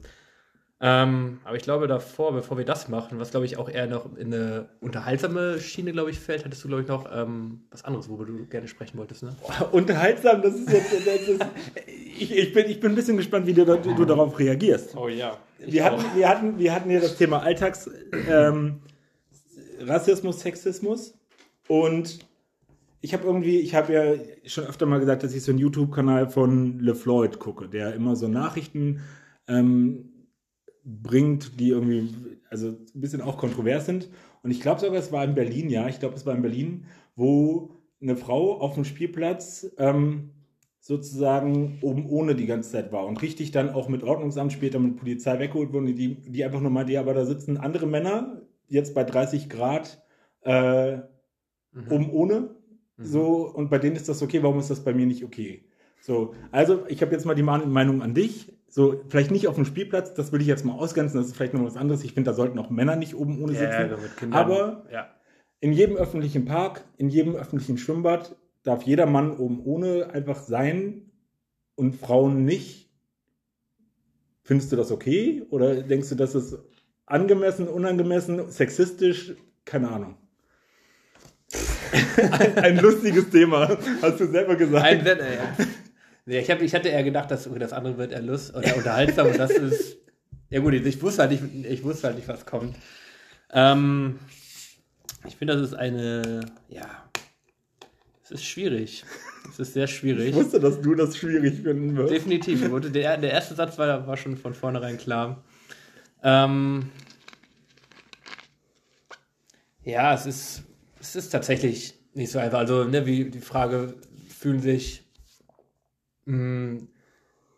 Ähm, 0.82 1.39
aber 1.43 1.58
ich 1.58 1.63
glaube 1.63 1.88
davor, 1.88 2.32
bevor 2.32 2.58
wir 2.58 2.63
das 2.63 2.88
machen, 2.88 3.19
was 3.19 3.32
glaube 3.32 3.45
ich 3.45 3.58
auch 3.58 3.67
eher 3.67 3.86
noch 3.88 4.15
in 4.15 4.34
eine 4.34 4.69
unterhaltsame 4.80 5.60
Schiene, 5.60 5.91
glaube 5.91 6.10
ich, 6.10 6.19
fällt, 6.19 6.45
hattest 6.45 6.63
du, 6.63 6.69
glaube 6.69 6.84
ich, 6.84 6.88
noch 6.88 7.06
ähm, 7.13 7.63
was 7.69 7.84
anderes, 7.84 8.08
worüber 8.08 8.25
du 8.25 8.45
gerne 8.45 8.69
sprechen 8.69 8.97
wolltest, 8.97 9.23
ne? 9.23 9.36
Unterhaltsam, 9.73 10.41
das 10.41 10.56
ist 10.56 10.71
jetzt, 10.71 10.93
das 11.06 11.28
ist, 11.28 11.45
ich, 11.86 12.34
ich, 12.34 12.54
bin, 12.54 12.69
ich 12.69 12.80
bin 12.80 12.93
ein 12.93 12.95
bisschen 12.95 13.17
gespannt, 13.17 13.45
wie 13.45 13.54
du, 13.54 13.65
du 13.65 14.06
darauf 14.06 14.39
reagierst. 14.39 14.95
Oh 14.95 15.10
ja. 15.10 15.38
Wir 15.58 15.84
hatten, 15.84 16.06
wir, 16.15 16.30
hatten, 16.30 16.58
wir 16.58 16.73
hatten 16.73 16.89
hier 16.89 17.02
das 17.02 17.17
Thema 17.17 17.41
Alltags, 17.41 17.89
ähm, 18.30 18.80
Rassismus, 19.82 20.39
Sexismus 20.39 21.13
und 21.67 22.19
ich 23.02 23.14
habe 23.14 23.24
irgendwie, 23.26 23.60
ich 23.60 23.76
habe 23.76 23.94
ja 23.94 24.50
schon 24.50 24.66
öfter 24.66 24.86
mal 24.86 25.00
gesagt, 25.00 25.24
dass 25.24 25.34
ich 25.34 25.44
so 25.44 25.52
einen 25.52 25.60
YouTube-Kanal 25.60 26.30
von 26.30 26.80
LeFloid 26.80 27.40
gucke, 27.40 27.70
der 27.70 27.94
immer 27.94 28.16
so 28.16 28.28
Nachrichten 28.28 29.02
ähm, 29.48 30.28
bringt, 30.84 31.60
die 31.60 31.70
irgendwie, 31.70 32.10
also 32.50 32.70
ein 32.70 33.02
bisschen 33.02 33.22
auch 33.22 33.38
kontrovers 33.38 33.86
sind. 33.86 34.10
Und 34.44 34.52
ich 34.52 34.62
glaube 34.62 34.82
sogar, 34.82 35.00
es 35.00 35.12
war 35.12 35.24
in 35.24 35.36
Berlin, 35.36 35.70
ja, 35.70 35.88
ich 35.88 36.00
glaube, 36.00 36.16
es 36.16 36.26
war 36.26 36.36
in 36.36 36.42
Berlin, 36.42 36.86
wo 37.16 37.78
eine 38.02 38.16
Frau 38.16 38.60
auf 38.60 38.76
dem 38.76 38.86
Spielplatz 38.86 39.72
ähm, 39.78 40.32
sozusagen 40.80 41.80
oben 41.82 42.06
ohne 42.08 42.36
die 42.36 42.46
ganze 42.46 42.72
Zeit 42.72 42.92
war 42.92 43.06
und 43.06 43.22
richtig 43.22 43.52
dann 43.52 43.70
auch 43.70 43.90
mit 43.90 44.04
Ordnungsamt 44.04 44.54
später 44.54 44.80
mit 44.80 44.96
Polizei 44.96 45.40
weggeholt 45.40 45.74
wurde, 45.74 45.94
die, 45.94 46.16
die 46.16 46.44
einfach 46.44 46.62
nur 46.62 46.72
meinte, 46.72 46.94
ja, 46.94 47.02
aber 47.02 47.14
da 47.14 47.26
sitzen 47.26 47.58
andere 47.58 47.86
Männer, 47.88 48.42
jetzt 48.68 48.94
bei 48.94 49.04
30 49.04 49.50
Grad, 49.50 50.02
äh, 50.42 51.00
Mhm. 51.72 51.92
oben 51.92 52.10
ohne, 52.12 52.56
so, 53.02 53.48
und 53.50 53.70
bei 53.70 53.78
denen 53.78 53.96
ist 53.96 54.10
das 54.10 54.22
okay, 54.22 54.44
warum 54.44 54.60
ist 54.60 54.70
das 54.70 54.84
bei 54.84 54.94
mir 54.94 55.06
nicht 55.06 55.24
okay? 55.24 55.64
So, 56.02 56.34
also 56.52 56.86
ich 56.88 57.02
habe 57.02 57.12
jetzt 57.12 57.26
mal 57.26 57.36
die 57.36 57.44
Meinung 57.44 58.02
an 58.02 58.14
dich, 58.14 58.54
so, 58.68 59.02
vielleicht 59.10 59.32
nicht 59.32 59.48
auf 59.48 59.56
dem 59.56 59.66
Spielplatz, 59.66 60.14
das 60.14 60.32
will 60.32 60.42
ich 60.42 60.48
jetzt 60.48 60.64
mal 60.66 60.74
ausgrenzen, 60.74 61.20
das 61.20 61.28
ist 61.28 61.36
vielleicht 61.36 61.54
noch 61.54 61.64
was 61.64 61.76
anderes, 61.76 62.04
ich 62.04 62.14
finde, 62.14 62.32
da 62.32 62.36
sollten 62.36 62.60
auch 62.60 62.70
Männer 62.70 62.96
nicht 62.96 63.16
oben 63.16 63.42
ohne 63.42 63.54
sitzen, 63.54 63.90
Ja, 63.90 63.98
mit 63.98 64.18
Kindern. 64.18 64.40
aber 64.40 64.86
ja. 64.92 65.10
in 65.60 65.74
jedem 65.74 65.98
öffentlichen 65.98 66.46
Park, 66.46 66.86
in 66.98 67.10
jedem 67.10 67.36
öffentlichen 67.36 67.78
Schwimmbad 67.78 68.36
darf 68.64 68.84
jeder 68.84 69.06
Mann 69.06 69.38
oben 69.38 69.62
ohne 69.64 70.12
einfach 70.12 70.40
sein 70.42 71.12
und 71.76 71.96
Frauen 71.96 72.44
nicht. 72.46 72.90
Findest 74.44 74.72
du 74.72 74.76
das 74.76 74.92
okay? 74.92 75.44
Oder 75.50 75.82
denkst 75.84 76.10
du, 76.10 76.16
das 76.16 76.36
ist 76.36 76.58
angemessen, 77.06 77.68
unangemessen, 77.68 78.50
sexistisch? 78.50 79.36
Keine 79.66 79.90
Ahnung. 79.90 80.16
Ein, 82.32 82.58
ein 82.58 82.78
lustiges 82.78 83.30
Thema, 83.30 83.78
hast 84.02 84.20
du 84.20 84.28
selber 84.28 84.56
gesagt. 84.56 84.86
Ein 84.86 85.04
Wetter, 85.06 85.34
ja. 85.34 85.56
Nee, 86.26 86.40
ich, 86.40 86.52
hab, 86.52 86.62
ich 86.62 86.76
hatte 86.76 86.90
eher 86.90 87.04
gedacht, 87.04 87.32
dass 87.32 87.48
okay, 87.48 87.60
das 87.60 87.74
andere 87.74 87.98
wird 87.98 88.12
eher 88.12 88.22
lust 88.22 88.56
oder 88.56 88.76
unterhaltsam 88.76 89.28
und 89.28 89.40
das 89.40 89.52
ist. 89.52 89.98
Ja 90.52 90.60
gut, 90.60 90.74
ich 90.74 91.02
wusste 91.02 91.24
halt 91.24 91.32
nicht, 91.32 91.66
ich 91.66 91.84
wusste 91.84 92.08
halt 92.08 92.18
nicht, 92.18 92.28
was 92.28 92.46
kommt. 92.46 92.76
Ähm, 93.52 94.20
ich 95.28 95.36
finde, 95.36 95.56
das 95.56 95.64
ist 95.64 95.74
eine, 95.74 96.42
ja, 96.68 97.10
es 98.24 98.32
ist 98.32 98.46
schwierig. 98.46 99.06
Es 99.50 99.58
ist 99.58 99.74
sehr 99.74 99.86
ich 99.86 99.96
schwierig. 99.96 100.36
wusste, 100.36 100.60
dass 100.60 100.82
du 100.82 100.94
das 100.94 101.18
schwierig 101.18 101.62
finden 101.64 101.96
wirst. 101.96 102.14
Definitiv. 102.14 102.62
Ich 102.64 102.92
Der, 102.92 103.18
der 103.18 103.32
erste 103.32 103.56
Satz 103.56 103.78
war, 103.80 104.06
war 104.06 104.18
schon 104.18 104.38
von 104.38 104.54
vornherein 104.54 104.98
klar. 104.98 105.44
Ähm, 106.22 106.90
ja, 109.84 110.14
es 110.14 110.28
ist, 110.28 110.64
es 111.00 111.16
ist 111.16 111.30
tatsächlich 111.30 112.00
nicht 112.14 112.32
so 112.32 112.40
einfach. 112.40 112.60
Also, 112.60 112.84
ne, 112.84 113.06
wie 113.06 113.30
die 113.30 113.40
Frage, 113.40 113.96
fühlen 114.30 114.62
sich, 114.62 115.08
mh, 116.26 116.36
hm, 116.36 116.88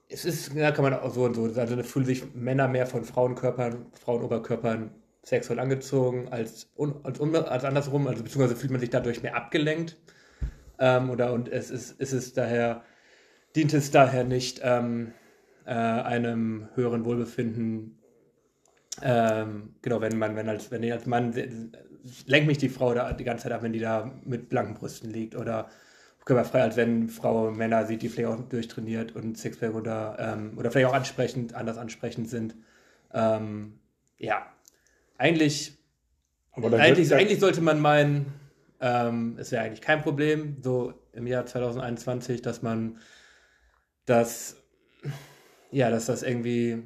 es 0.09 0.25
ist, 0.25 0.53
ja, 0.53 0.71
kann 0.71 0.83
man 0.83 0.93
auch 0.93 1.13
so 1.13 1.23
und 1.23 1.35
so 1.35 1.43
also, 1.43 1.83
fühlen 1.83 2.05
sich 2.05 2.35
Männer 2.35 2.67
mehr 2.67 2.85
von 2.85 3.05
Frauenkörpern, 3.05 3.85
Frauenoberkörpern 3.93 4.91
sexuell 5.23 5.59
angezogen 5.59 6.27
als, 6.29 6.69
als, 7.03 7.21
als 7.21 7.63
andersrum, 7.63 8.07
also 8.07 8.23
beziehungsweise 8.23 8.55
fühlt 8.57 8.71
man 8.71 8.81
sich 8.81 8.89
dadurch 8.89 9.23
mehr 9.23 9.35
abgelenkt. 9.35 9.97
Ähm, 10.79 11.09
oder 11.09 11.31
und 11.31 11.47
es 11.47 11.69
ist, 11.69 11.99
ist 12.01 12.11
es 12.11 12.33
daher, 12.33 12.83
dient 13.55 13.73
es 13.73 13.91
daher 13.91 14.23
nicht 14.25 14.59
ähm, 14.63 15.13
äh, 15.65 15.71
einem 15.71 16.67
höheren 16.75 17.05
Wohlbefinden 17.05 18.01
ähm, 19.01 19.75
genau, 19.81 20.01
wenn 20.01 20.17
man, 20.17 20.35
wenn 20.35 20.49
als, 20.49 20.71
wenn 20.71 20.83
ich 20.83 20.91
als 20.91 21.05
Mann 21.05 21.33
lenkt 22.25 22.47
mich 22.47 22.57
die 22.57 22.69
Frau 22.69 22.93
da 22.93 23.13
die 23.13 23.23
ganze 23.23 23.43
Zeit 23.43 23.51
ab, 23.51 23.63
wenn 23.63 23.73
die 23.73 23.79
da 23.79 24.11
mit 24.23 24.49
blanken 24.49 24.75
Brüsten 24.75 25.11
liegt 25.11 25.35
oder 25.35 25.69
körperfrei, 26.25 26.61
als 26.61 26.77
wenn 26.77 27.09
Frau 27.09 27.51
Männer 27.51 27.85
sieht, 27.85 28.01
die 28.01 28.09
vielleicht 28.09 28.29
auch 28.29 28.39
durchtrainiert 28.47 29.15
und 29.15 29.37
Sixpack 29.37 29.73
oder, 29.73 30.17
ähm, 30.19 30.57
oder 30.57 30.71
vielleicht 30.71 30.87
auch 30.87 30.93
ansprechend, 30.93 31.55
anders 31.55 31.77
ansprechend 31.77 32.29
sind. 32.29 32.55
Ähm, 33.13 33.79
ja, 34.17 34.45
eigentlich, 35.17 35.77
eigentlich, 36.53 37.13
eigentlich 37.13 37.39
sollte 37.39 37.61
man 37.61 37.79
meinen, 37.79 38.33
ähm, 38.79 39.35
es 39.39 39.51
wäre 39.51 39.63
eigentlich 39.63 39.81
kein 39.81 40.01
Problem, 40.01 40.57
so 40.61 40.93
im 41.13 41.27
Jahr 41.27 41.45
2021, 41.45 42.41
dass 42.41 42.61
man 42.61 42.99
das, 44.05 44.57
ja, 45.71 45.89
dass 45.89 46.05
das 46.05 46.23
irgendwie 46.23 46.83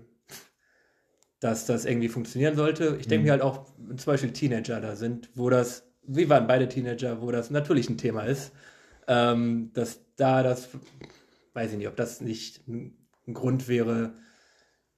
dass 1.40 1.66
das 1.66 1.86
irgendwie 1.86 2.10
funktionieren 2.10 2.56
sollte. 2.56 2.98
Ich 3.00 3.08
denke 3.08 3.20
mhm. 3.20 3.26
mir 3.26 3.32
halt 3.32 3.42
auch, 3.42 3.66
zum 3.98 4.06
Beispiel 4.06 4.32
Teenager 4.32 4.80
da 4.80 4.96
sind, 4.96 5.30
wo 5.36 5.50
das, 5.50 5.84
wir 6.04 6.30
waren 6.30 6.48
beide 6.48 6.68
Teenager, 6.68 7.22
wo 7.22 7.32
das 7.32 7.50
natürlich 7.52 7.90
ein 7.90 7.98
Thema 7.98 8.24
ist, 8.24 8.52
ähm, 9.08 9.72
dass 9.74 10.02
da 10.16 10.44
das, 10.44 10.70
weiß 11.54 11.72
ich 11.72 11.78
nicht, 11.78 11.88
ob 11.88 11.96
das 11.96 12.22
nicht 12.22 12.68
ein, 12.68 12.98
Grund 13.34 13.68
wäre, 13.68 14.14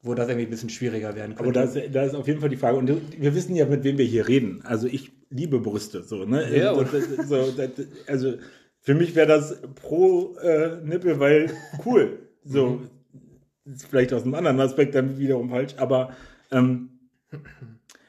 wo 0.01 0.13
das 0.13 0.27
irgendwie 0.27 0.47
ein 0.47 0.49
bisschen 0.49 0.69
schwieriger 0.69 1.15
werden 1.15 1.33
könnte. 1.35 1.61
Aber 1.61 1.71
da 1.89 2.03
ist, 2.03 2.13
auf 2.13 2.27
jeden 2.27 2.41
Fall 2.41 2.49
die 2.49 2.57
Frage, 2.57 2.77
und 2.77 2.91
wir 3.21 3.35
wissen 3.35 3.55
ja, 3.55 3.65
mit 3.65 3.85
wem 3.85 3.97
wir 3.97 4.03
hier 4.03 4.27
reden. 4.27 4.61
Also 4.65 4.85
ich 4.85 5.13
liebe 5.29 5.61
Brüste, 5.61 6.03
so, 6.03 6.25
ne? 6.25 6.53
Ja, 6.53 6.73
also, 6.73 6.99
so, 7.25 7.53
also 8.05 8.33
für 8.81 8.95
mich 8.95 9.15
wäre 9.15 9.27
das 9.27 9.61
pro 9.75 10.35
äh, 10.39 10.81
Nippel, 10.83 11.21
weil 11.21 11.51
cool. 11.85 12.19
So, 12.43 12.67
mhm 12.67 12.89
vielleicht 13.75 14.13
aus 14.13 14.23
einem 14.23 14.35
anderen 14.35 14.59
Aspekt 14.59 14.95
dann 14.95 15.17
wiederum 15.17 15.49
falsch, 15.49 15.75
aber 15.77 16.11
ähm, 16.51 16.89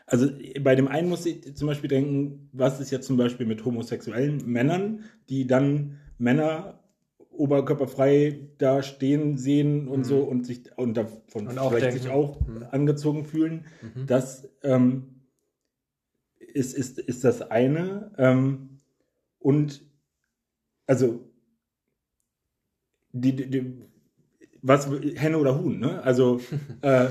also 0.07 0.29
bei 0.61 0.75
dem 0.75 0.89
einen 0.89 1.09
muss 1.09 1.27
ich 1.27 1.55
zum 1.55 1.69
Beispiel 1.69 1.89
denken, 1.89 2.49
was 2.53 2.81
ist 2.81 2.91
jetzt 2.91 3.07
zum 3.07 3.17
Beispiel 3.17 3.47
mit 3.47 3.65
homosexuellen 3.65 4.45
Männern, 4.47 5.05
die 5.29 5.47
dann 5.47 5.99
Männer 6.19 6.79
oberkörperfrei 7.31 8.49
da 8.59 8.83
stehen 8.83 9.37
sehen 9.37 9.87
und 9.87 10.01
mhm. 10.01 10.05
so 10.05 10.21
und 10.21 10.45
sich 10.45 10.77
und 10.77 10.97
davon 10.97 11.47
und 11.47 11.53
vielleicht 11.53 11.83
denken. 11.83 11.99
sich 11.99 12.11
auch 12.11 12.41
mhm. 12.47 12.65
angezogen 12.71 13.25
fühlen. 13.25 13.67
Mhm. 13.83 14.07
Das 14.07 14.49
ähm, 14.63 15.19
ist, 16.39 16.75
ist, 16.75 16.99
ist 16.99 17.25
das 17.25 17.43
eine. 17.43 18.11
Ähm, 18.19 18.81
und 19.39 19.83
also 20.87 21.21
die, 23.13 23.37
die, 23.37 23.75
was 24.63 24.89
Henne 25.17 25.39
oder 25.39 25.61
Huhn, 25.61 25.79
ne? 25.79 26.03
Also 26.03 26.41
äh, 26.83 27.09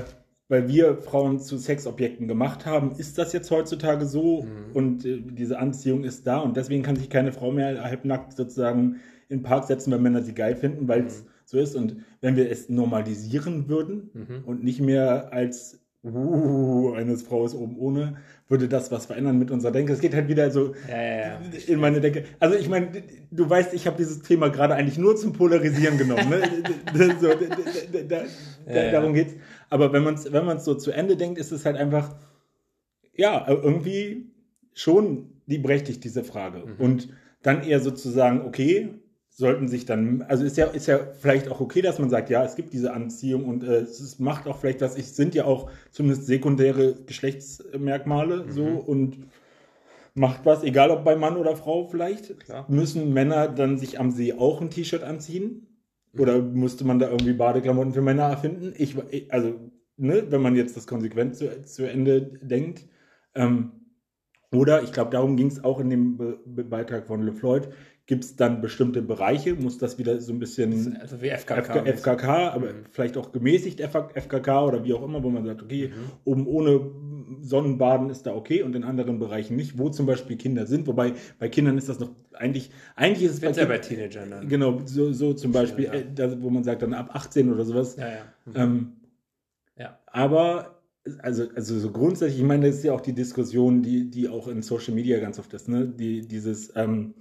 weil 0.48 0.66
wir 0.68 0.96
Frauen 0.96 1.40
zu 1.40 1.58
Sexobjekten 1.58 2.26
gemacht 2.26 2.64
haben, 2.64 2.92
ist 2.92 3.18
das 3.18 3.32
jetzt 3.32 3.50
heutzutage 3.50 4.06
so 4.06 4.42
mhm. 4.42 4.74
und 4.74 5.04
äh, 5.04 5.20
diese 5.20 5.58
Anziehung 5.58 6.04
ist 6.04 6.26
da 6.26 6.38
und 6.38 6.56
deswegen 6.56 6.82
kann 6.82 6.96
sich 6.96 7.10
keine 7.10 7.32
Frau 7.32 7.52
mehr 7.52 7.84
halbnackt 7.84 8.34
sozusagen 8.34 8.96
in 9.28 9.38
den 9.38 9.42
Park 9.42 9.64
setzen, 9.64 9.92
weil 9.92 9.98
Männer 9.98 10.22
sie 10.22 10.34
geil 10.34 10.56
finden, 10.56 10.88
weil 10.88 11.04
es 11.04 11.22
mhm. 11.22 11.28
so 11.44 11.58
ist. 11.58 11.76
Und 11.76 11.96
wenn 12.20 12.36
wir 12.36 12.50
es 12.50 12.68
normalisieren 12.68 13.68
würden 13.68 14.10
mhm. 14.14 14.44
und 14.44 14.64
nicht 14.64 14.80
mehr 14.80 15.32
als 15.32 15.80
uh, 16.14 16.94
eines 16.94 17.22
Frau 17.22 17.44
ist 17.44 17.54
oben 17.54 17.76
ohne, 17.78 18.16
würde 18.48 18.68
das 18.68 18.90
was 18.90 19.06
verändern 19.06 19.38
mit 19.38 19.50
unserer 19.50 19.72
Denke. 19.72 19.92
Es 19.92 20.00
geht 20.00 20.14
halt 20.14 20.28
wieder 20.28 20.50
so 20.50 20.74
ja, 20.88 21.02
ja, 21.02 21.18
ja. 21.18 21.40
in 21.66 21.80
meine 21.80 22.00
Denke. 22.00 22.24
Also 22.40 22.56
ich 22.56 22.68
meine, 22.68 23.02
du 23.30 23.48
weißt, 23.48 23.74
ich 23.74 23.86
habe 23.86 23.96
dieses 23.96 24.22
Thema 24.22 24.48
gerade 24.48 24.74
eigentlich 24.74 24.98
nur 24.98 25.16
zum 25.16 25.32
Polarisieren 25.32 25.98
genommen. 25.98 26.28
Ne? 26.30 26.42
so, 27.20 27.28
da, 27.28 28.22
da, 28.66 28.90
darum 28.90 29.14
geht's. 29.14 29.34
Aber 29.70 29.92
wenn 29.92 30.02
man 30.02 30.14
es 30.14 30.32
wenn 30.32 30.44
man's 30.44 30.64
so 30.64 30.74
zu 30.74 30.90
Ende 30.90 31.16
denkt, 31.16 31.38
ist 31.38 31.52
es 31.52 31.64
halt 31.64 31.76
einfach, 31.76 32.14
ja, 33.14 33.46
irgendwie 33.48 34.32
schon 34.72 35.40
die 35.46 35.58
berechtigt, 35.58 36.04
diese 36.04 36.24
Frage. 36.24 36.64
Mhm. 36.64 36.74
Und 36.78 37.08
dann 37.42 37.62
eher 37.62 37.80
sozusagen, 37.80 38.42
okay, 38.42 38.90
sollten 39.38 39.68
sich 39.68 39.86
dann, 39.86 40.22
also 40.22 40.44
ist 40.44 40.56
ja, 40.56 40.66
ist 40.66 40.88
ja 40.88 40.98
vielleicht 40.98 41.48
auch 41.48 41.60
okay, 41.60 41.80
dass 41.80 42.00
man 42.00 42.10
sagt, 42.10 42.28
ja, 42.28 42.44
es 42.44 42.56
gibt 42.56 42.72
diese 42.72 42.92
Anziehung 42.92 43.44
und 43.44 43.62
äh, 43.62 43.82
es 43.82 44.18
macht 44.18 44.48
auch 44.48 44.58
vielleicht 44.58 44.80
was, 44.80 44.98
es 44.98 45.14
sind 45.14 45.32
ja 45.32 45.44
auch 45.44 45.70
zumindest 45.92 46.26
sekundäre 46.26 46.96
Geschlechtsmerkmale 47.06 48.46
mhm. 48.46 48.50
so 48.50 48.64
und 48.64 49.28
macht 50.14 50.44
was, 50.44 50.64
egal 50.64 50.90
ob 50.90 51.04
bei 51.04 51.14
Mann 51.14 51.36
oder 51.36 51.54
Frau 51.54 51.86
vielleicht. 51.86 52.40
Klar. 52.40 52.66
Müssen 52.68 53.12
Männer 53.12 53.46
dann 53.46 53.78
sich 53.78 54.00
am 54.00 54.10
See 54.10 54.32
auch 54.32 54.60
ein 54.60 54.70
T-Shirt 54.70 55.04
anziehen? 55.04 55.68
Oder 56.18 56.42
musste 56.42 56.84
man 56.84 56.98
da 56.98 57.08
irgendwie 57.08 57.34
Badeklamotten 57.34 57.92
für 57.92 58.02
Männer 58.02 58.24
erfinden? 58.24 58.72
Ich, 58.76 58.96
also, 59.32 59.54
ne, 59.96 60.24
wenn 60.30 60.42
man 60.42 60.56
jetzt 60.56 60.76
das 60.76 60.88
konsequent 60.88 61.36
zu, 61.36 61.62
zu 61.62 61.88
Ende 61.88 62.22
denkt. 62.22 62.86
Ähm, 63.36 63.70
oder, 64.50 64.82
ich 64.82 64.90
glaube, 64.90 65.12
darum 65.12 65.36
ging 65.36 65.46
es 65.46 65.62
auch 65.62 65.78
in 65.78 65.90
dem 65.90 66.16
Be 66.16 66.64
Beitrag 66.64 67.06
von 67.06 67.22
LeFloid, 67.22 67.68
Gibt 68.08 68.24
es 68.24 68.36
dann 68.36 68.62
bestimmte 68.62 69.02
Bereiche? 69.02 69.54
Muss 69.54 69.76
das 69.76 69.98
wieder 69.98 70.18
so 70.18 70.32
ein 70.32 70.38
bisschen. 70.38 70.96
Also 70.96 71.20
wie 71.20 71.28
FKK. 71.28 71.60
FK, 71.60 71.86
FKK, 71.92 72.48
aber 72.48 72.68
mhm. 72.68 72.86
vielleicht 72.90 73.18
auch 73.18 73.32
gemäßigt 73.32 73.82
FKK 73.82 74.64
oder 74.64 74.82
wie 74.82 74.94
auch 74.94 75.02
immer, 75.02 75.22
wo 75.22 75.28
man 75.28 75.44
sagt, 75.44 75.62
okay, 75.62 75.88
mhm. 75.88 76.10
oben 76.24 76.46
ohne 76.46 76.90
Sonnenbaden 77.42 78.08
ist 78.08 78.22
da 78.24 78.34
okay 78.34 78.62
und 78.62 78.74
in 78.74 78.82
anderen 78.82 79.18
Bereichen 79.18 79.56
nicht, 79.56 79.76
wo 79.76 79.90
zum 79.90 80.06
Beispiel 80.06 80.38
Kinder 80.38 80.64
sind. 80.64 80.86
Wobei 80.86 81.12
bei 81.38 81.50
Kindern 81.50 81.76
ist 81.76 81.90
das 81.90 82.00
noch 82.00 82.08
eigentlich, 82.32 82.70
eigentlich 82.96 83.24
ist 83.24 83.34
es 83.34 83.40
bei, 83.40 83.50
ja 83.50 83.66
bei 83.66 83.76
Teenagern. 83.76 84.30
Dann. 84.30 84.48
Genau, 84.48 84.80
so, 84.86 85.12
so 85.12 85.34
zum 85.34 85.52
Beispiel, 85.52 85.84
ja. 85.84 85.92
äh, 85.92 86.06
da, 86.14 86.40
wo 86.40 86.48
man 86.48 86.64
sagt 86.64 86.80
dann 86.80 86.94
ab 86.94 87.10
18 87.12 87.52
oder 87.52 87.66
sowas. 87.66 87.96
Ja, 87.96 88.08
ja. 88.08 88.14
Mhm. 88.46 88.52
Ähm, 88.54 88.92
ja. 89.76 89.98
Aber 90.06 90.80
also, 91.20 91.44
also 91.54 91.78
so 91.78 91.90
grundsätzlich, 91.90 92.40
ich 92.40 92.46
meine, 92.46 92.68
das 92.68 92.76
ist 92.76 92.84
ja 92.84 92.94
auch 92.94 93.02
die 93.02 93.12
Diskussion, 93.12 93.82
die, 93.82 94.08
die 94.08 94.30
auch 94.30 94.48
in 94.48 94.62
Social 94.62 94.94
Media 94.94 95.20
ganz 95.20 95.38
oft 95.38 95.52
ist, 95.52 95.68
ne? 95.68 95.86
Die, 95.86 96.26
dieses, 96.26 96.74
ähm, 96.74 97.12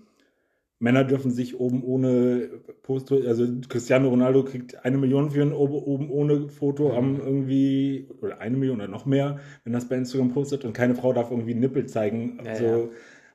Männer 0.80 1.04
dürfen 1.04 1.32
sich 1.32 1.60
oben 1.60 1.84
ohne 1.84 2.50
Post, 2.84 3.12
also 3.12 3.48
Cristiano 3.68 4.10
Ronaldo 4.10 4.44
kriegt 4.44 4.86
eine 4.86 4.98
Million 4.98 5.32
für 5.32 5.42
ein 5.42 5.52
oben 5.52 6.10
ohne 6.12 6.50
Foto 6.50 6.94
am 6.96 7.14
mhm. 7.14 7.20
irgendwie, 7.20 8.08
oder 8.22 8.40
eine 8.40 8.58
Million 8.58 8.78
oder 8.78 8.88
noch 8.88 9.06
mehr, 9.06 9.40
wenn 9.64 9.74
das 9.74 9.90
bei 9.90 9.96
Instagram 9.96 10.34
postet 10.34 10.66
und 10.66 10.74
keine 10.74 10.94
Frau 10.94 11.14
darf 11.14 11.32
irgendwie 11.32 11.56
Nippel 11.56 11.88
zeigen. 11.88 12.40
Ja, 12.46 12.56
so, 12.56 12.66
ja. 12.66 12.90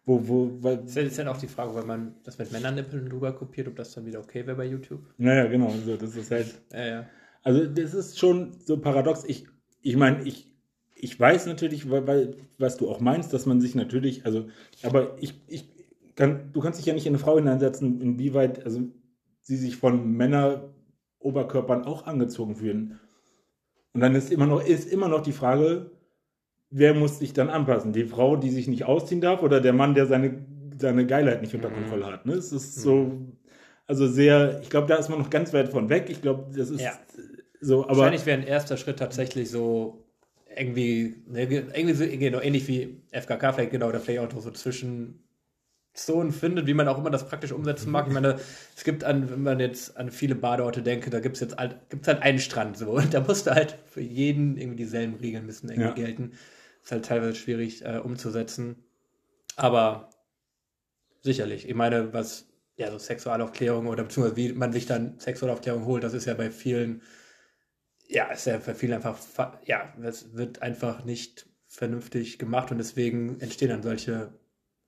Wo, 0.05 0.29
wo, 0.29 0.51
weil, 0.61 0.79
das 0.79 0.97
ist 0.97 1.19
dann 1.19 1.29
auch 1.29 1.37
die 1.37 1.47
Frage, 1.47 1.77
wenn 1.77 1.87
man 1.87 2.15
das 2.25 2.39
mit 2.39 2.51
Männernippeln 2.51 3.09
drüber 3.09 3.33
kopiert, 3.33 3.69
ob 3.69 3.77
das 3.77 3.93
dann 3.93 4.05
wieder 4.05 4.19
okay 4.19 4.47
wäre 4.47 4.57
bei 4.57 4.67
YouTube. 4.67 5.01
Naja, 5.17 5.47
genau, 5.47 5.73
so, 5.85 5.97
das 5.97 6.17
ist 6.17 6.31
halt. 6.31 6.61
Ja, 6.73 6.87
ja. 6.87 7.07
Also, 7.45 7.67
das 7.67 7.95
ist 7.95 8.19
schon 8.19 8.53
so 8.65 8.79
paradox. 8.81 9.25
Ich, 9.25 9.47
ich 9.81 9.97
meine, 9.97 10.25
ich, 10.25 10.53
ich 10.97 11.19
weiß 11.19 11.47
natürlich, 11.47 11.89
weil, 11.89 12.07
weil, 12.09 12.37
was 12.59 12.77
du 12.79 12.91
auch 12.91 12.99
meinst, 12.99 13.33
dass 13.33 13.47
man 13.47 13.61
sich 13.61 13.77
natürlich, 13.77 14.27
also, 14.27 14.47
aber 14.83 15.17
ich, 15.21 15.41
ich, 15.47 15.69
kann, 16.15 16.51
du 16.53 16.61
kannst 16.61 16.79
dich 16.79 16.87
ja 16.87 16.95
nicht 16.95 17.07
in 17.07 17.13
eine 17.13 17.19
Frau 17.19 17.37
hineinsetzen, 17.37 18.01
inwieweit 18.01 18.65
also 18.65 18.83
sie 19.41 19.57
sich 19.57 19.77
von 19.77 20.13
Männeroberkörpern 20.13 21.85
auch 21.85 22.07
angezogen 22.07 22.57
fühlen. 22.57 23.01
Und 23.93 24.01
dann 24.01 24.15
ist 24.15 24.33
immer 24.33 24.47
noch, 24.47 24.65
ist 24.65 24.91
immer 24.91 25.09
noch 25.09 25.23
die 25.23 25.33
Frage, 25.33 25.91
wer 26.71 26.95
muss 26.95 27.19
sich 27.19 27.33
dann 27.33 27.51
anpassen? 27.51 27.93
Die 27.93 28.05
Frau, 28.05 28.37
die 28.37 28.51
sich 28.51 28.69
nicht 28.69 28.85
ausziehen 28.85 29.21
darf, 29.21 29.43
oder 29.43 29.61
der 29.61 29.73
Mann, 29.73 29.95
der 29.95 30.07
seine, 30.07 30.45
seine 30.79 31.07
Geilheit 31.07 31.43
nicht 31.43 31.55
unter 31.55 31.71
mhm. 31.71 31.75
Kontrolle 31.75 32.07
hat? 32.07 32.27
Ne? 32.27 32.35
Es 32.35 32.53
ist 32.53 32.77
so, 32.77 32.95
mhm. 32.95 33.33
also 33.87 34.07
sehr, 34.07 34.61
ich 34.63 34.71
glaube, 34.71 34.87
da 34.87 34.97
ist 34.97 35.09
man 35.09 35.19
noch 35.19 35.31
ganz 35.31 35.53
weit 35.53 35.69
von 35.69 35.89
weg. 35.89 36.07
Ich 36.09 36.23
glaube, 36.23 36.51
das 36.57 36.71
ist 36.71 36.81
ja. 36.81 36.93
so, 37.61 37.85
aber. 37.85 37.99
Wahrscheinlich 37.99 38.27
wäre 38.27 38.41
ein 38.41 38.47
erster 38.47 38.77
Schritt 38.77 38.99
tatsächlich 38.99 39.51
so 39.51 40.05
irgendwie, 40.57 41.23
ne, 41.27 41.43
irgendwie 41.43 41.95
so, 41.95 42.05
genau, 42.07 42.41
ähnlich 42.41 42.67
wie 42.69 43.03
FKK 43.11 43.53
vielleicht, 43.53 43.71
genau, 43.71 43.89
oder 43.89 44.01
vielleicht 44.01 44.21
auch 44.21 44.41
so 44.41 44.51
zwischen 44.51 45.23
Zonen 45.95 46.33
findet, 46.33 46.67
wie 46.67 46.75
man 46.75 46.89
auch 46.89 46.99
immer 46.99 47.11
das 47.11 47.29
praktisch 47.29 47.53
umsetzen 47.53 47.91
mag. 47.91 48.07
Ich 48.07 48.13
meine, 48.13 48.39
es 48.75 48.85
gibt 48.85 49.05
an, 49.05 49.31
wenn 49.31 49.43
man 49.43 49.61
jetzt 49.61 49.97
an 49.97 50.11
viele 50.11 50.35
Badeorte 50.35 50.83
denke, 50.83 51.11
da 51.11 51.21
gibt 51.21 51.37
es 51.37 51.41
jetzt 51.41 51.57
halt, 51.57 51.77
gibt's 51.91 52.09
halt 52.09 52.23
einen 52.23 52.39
Strand 52.39 52.79
so. 52.79 52.93
Und 52.93 53.13
da 53.13 53.21
musste 53.21 53.55
halt 53.55 53.79
für 53.87 54.01
jeden 54.01 54.57
irgendwie 54.57 54.77
dieselben 54.77 55.17
Regeln 55.17 55.45
müssen 55.47 55.69
irgendwie 55.69 55.89
ja. 55.89 55.95
gelten. 55.95 56.33
Ist 56.83 56.93
halt 56.93 57.05
teilweise 57.05 57.35
schwierig 57.35 57.85
äh, 57.85 57.99
umzusetzen. 57.99 58.85
Aber 59.57 60.09
sicherlich. 61.21 61.69
Ich 61.69 61.75
meine, 61.75 62.13
was, 62.13 62.49
ja, 62.77 62.91
so 62.91 62.99
Sexualaufklärung 62.99 63.87
oder 63.87 64.05
beziehungsweise 64.05 64.37
wie 64.37 64.53
man 64.53 64.73
sich 64.73 64.87
dann 64.87 65.19
Sexualaufklärung 65.19 65.85
holt, 65.85 66.05
das 66.05 66.15
ist 66.15 66.25
ja 66.25 66.35
bei 66.35 66.51
vielen 66.51 67.03
ja, 68.09 68.31
ist 68.31 68.47
ja 68.47 68.61
für 68.61 68.75
viele 68.75 68.97
einfach, 68.97 69.17
fa- 69.17 69.61
ja, 69.65 69.93
es 70.03 70.35
wird 70.35 70.63
einfach 70.63 71.05
nicht 71.05 71.47
vernünftig 71.67 72.39
gemacht 72.39 72.71
und 72.71 72.79
deswegen 72.79 73.41
entstehen 73.41 73.71
dann 73.71 73.83
solche 73.83 74.33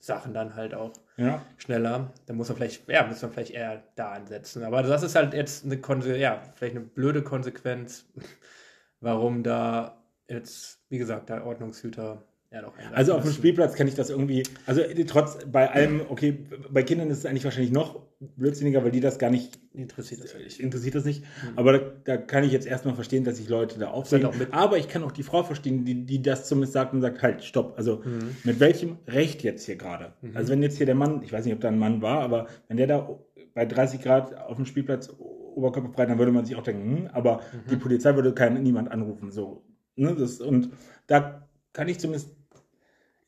Sachen 0.05 0.34
dann 0.34 0.55
halt 0.55 0.74
auch 0.74 0.92
Ja. 1.16 1.42
schneller. 1.57 2.12
Da 2.26 2.34
muss 2.34 2.48
man 2.48 2.57
vielleicht, 2.57 2.88
ja, 2.88 3.07
muss 3.07 3.22
man 3.22 3.32
vielleicht 3.32 3.52
eher 3.52 3.82
da 3.94 4.12
ansetzen. 4.12 4.62
Aber 4.64 4.82
das 4.82 5.02
ist 5.02 5.14
halt 5.14 5.32
jetzt 5.34 5.64
eine 5.64 5.78
Konse 5.80 6.16
ja, 6.16 6.42
vielleicht 6.55 6.76
eine 6.76 6.84
blöde 6.84 7.22
Konsequenz, 7.22 8.07
warum 9.00 9.42
da 9.42 10.02
jetzt, 10.28 10.80
wie 10.88 10.98
gesagt, 10.98 11.28
der 11.28 11.46
Ordnungshüter 11.46 12.22
ja 12.55 12.61
eingreifen 12.68 12.94
Also 12.94 13.14
auf 13.14 13.22
dem. 13.22 13.32
Spielplatz 13.32 13.74
kann 13.74 13.88
ich 13.88 13.94
das 13.94 14.11
irgendwie, 14.11 14.42
also 14.66 14.80
trotz, 15.07 15.38
bei 15.50 15.70
allem, 15.70 16.02
okay, 16.09 16.38
bei 16.70 16.82
Kindern 16.82 17.11
ist 17.11 17.18
es 17.18 17.26
eigentlich 17.26 17.44
wahrscheinlich 17.44 17.72
noch 17.72 18.00
blödsinniger, 18.20 18.82
weil 18.84 18.90
die 18.90 19.00
das 19.00 19.18
gar 19.18 19.30
nicht 19.30 19.59
interessiert 19.74 20.22
das 20.24 20.32
wirklich. 20.34 20.61
interessiert 20.61 20.94
das 20.94 21.05
nicht. 21.05 21.24
Aber 21.57 21.72
da, 21.78 21.78
da 22.05 22.16
kann 22.16 22.44
ich 22.44 22.52
jetzt 22.52 22.66
erstmal 22.66 22.94
verstehen, 22.94 23.24
dass 23.24 23.36
sich 23.36 23.48
Leute 23.48 23.78
da 23.78 23.88
aufregen. 23.90 24.30
mit- 24.38 24.55
Aber 24.55 24.78
ich 24.78 24.88
kann 24.88 25.02
auch 25.02 25.12
die 25.12 25.22
Frau 25.24 25.42
verstehen, 25.42 25.84
die, 25.84 26.07
die 26.07 26.22
das 26.22 26.46
zumindest 26.48 26.72
sagt 26.72 26.94
und 26.94 27.00
sagt, 27.02 27.22
halt, 27.22 27.42
stopp. 27.44 27.74
Also 27.76 28.02
Mhm. 28.05 28.36
mit 28.44 28.61
welchem 28.61 28.98
Recht 29.07 29.42
jetzt 29.42 29.66
hier 29.66 29.76
gerade? 29.76 30.12
Also 30.34 30.52
wenn 30.52 30.62
jetzt 30.62 30.76
hier 30.78 30.86
der 30.86 30.94
Mann, 30.94 31.22
ich 31.22 31.32
weiß 31.32 31.44
nicht, 31.44 31.55
ob 31.55 31.61
da 31.61 31.68
ein 31.68 31.78
Mann 31.78 32.00
war, 32.02 32.20
aber 32.20 32.46
wenn 32.68 32.76
der 32.76 32.86
da 32.86 33.09
bei 33.52 33.66
30 33.66 34.00
Grad 34.02 34.36
auf 34.36 34.57
dem 34.57 34.64
Spielplatz 34.66 35.11
oberkörperfrei, 35.18 36.07
dann 36.07 36.18
würde 36.18 36.32
man 36.32 36.44
sich 36.44 36.57
auch 36.57 36.62
denken, 36.62 36.96
hm, 36.96 37.07
aber 37.12 37.36
Mhm. 37.52 37.70
die 37.70 37.76
Polizei 37.76 38.14
würde 38.14 38.32
kein, 38.32 38.61
niemand 38.62 38.90
anrufen. 38.90 39.30
So, 39.30 39.64
ne, 39.96 40.14
das, 40.18 40.40
und 40.40 40.70
da 41.07 41.46
kann 41.72 41.88
ich 41.88 41.98
zumindest, 41.98 42.30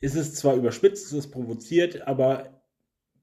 ist 0.00 0.16
es 0.16 0.34
zwar 0.34 0.54
überspitzt, 0.56 1.06
es 1.06 1.12
ist 1.12 1.30
provoziert, 1.30 2.06
aber 2.06 2.62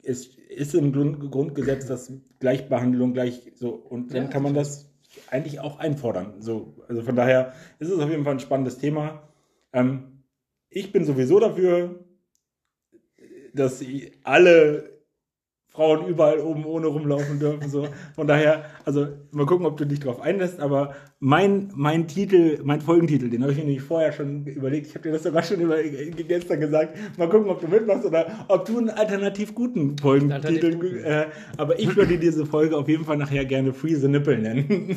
es 0.03 0.27
ist 0.49 0.73
im 0.75 0.91
Grund, 0.91 1.31
Grundgesetz 1.31 1.85
das 1.85 2.11
Gleichbehandlung 2.39 3.13
gleich 3.13 3.51
so 3.55 3.69
und 3.71 4.13
dann 4.13 4.23
Ja, 4.23 4.29
kann 4.29 4.43
man 4.43 4.53
das 4.53 4.91
eigentlich 5.29 5.59
auch 5.59 5.79
einfordern. 5.79 6.41
So, 6.41 6.75
also 6.87 7.03
von 7.03 7.15
daher 7.15 7.53
ist 7.79 7.89
es 7.89 7.99
auf 7.99 8.09
jeden 8.09 8.23
Fall 8.23 8.33
ein 8.33 8.39
spannendes 8.39 8.77
Thema. 8.77 9.29
Ähm, 9.71 10.23
ich 10.69 10.91
bin 10.91 11.05
sowieso 11.05 11.39
dafür, 11.39 12.03
dass 13.53 13.83
alle 14.23 14.92
Frauen 15.73 16.07
überall 16.07 16.39
oben 16.39 16.65
ohne 16.65 16.85
rumlaufen 16.85 17.39
dürfen. 17.39 17.67
So. 17.67 17.87
Von 18.15 18.27
daher, 18.27 18.65
also 18.85 19.07
mal 19.31 19.47
gucken, 19.47 19.65
ob 19.65 19.75
du 19.77 19.85
dich 19.85 19.99
drauf 19.99 20.21
einlässt, 20.21 20.59
aber 20.59 20.93
mein, 21.19 21.71
mein 21.73 22.07
Titel, 22.07 22.59
mein 22.63 22.79
Folgentitel, 22.79 23.27
den 23.27 23.41
habe 23.41 23.53
ich 23.53 23.57
mir 23.57 23.65
nämlich 23.65 23.81
vorher 23.81 24.11
schon 24.11 24.45
überlegt. 24.45 24.85
Ich 24.85 24.93
habe 24.93 25.03
dir 25.03 25.13
das 25.13 25.23
sogar 25.23 25.41
schon 25.41 25.59
über, 25.59 25.81
gestern 25.81 26.59
gesagt. 26.59 26.95
Mal 27.17 27.27
gucken, 27.27 27.49
ob 27.49 27.59
du 27.59 27.67
mitmachst 27.67 28.05
oder 28.05 28.45
ob 28.49 28.65
du 28.65 28.77
einen 28.77 28.91
alternativ 28.91 29.55
guten 29.55 29.97
Folgentitel. 29.97 30.45
Alternativ 30.45 30.79
guten. 30.79 31.03
Äh, 31.03 31.25
aber 31.57 31.79
ich 31.79 31.95
würde 31.95 32.19
diese 32.19 32.45
Folge 32.45 32.77
auf 32.77 32.87
jeden 32.87 33.05
Fall 33.05 33.17
nachher 33.17 33.45
gerne 33.45 33.73
Free 33.73 33.95
the 33.95 34.07
Nipple 34.07 34.37
nennen. 34.37 34.95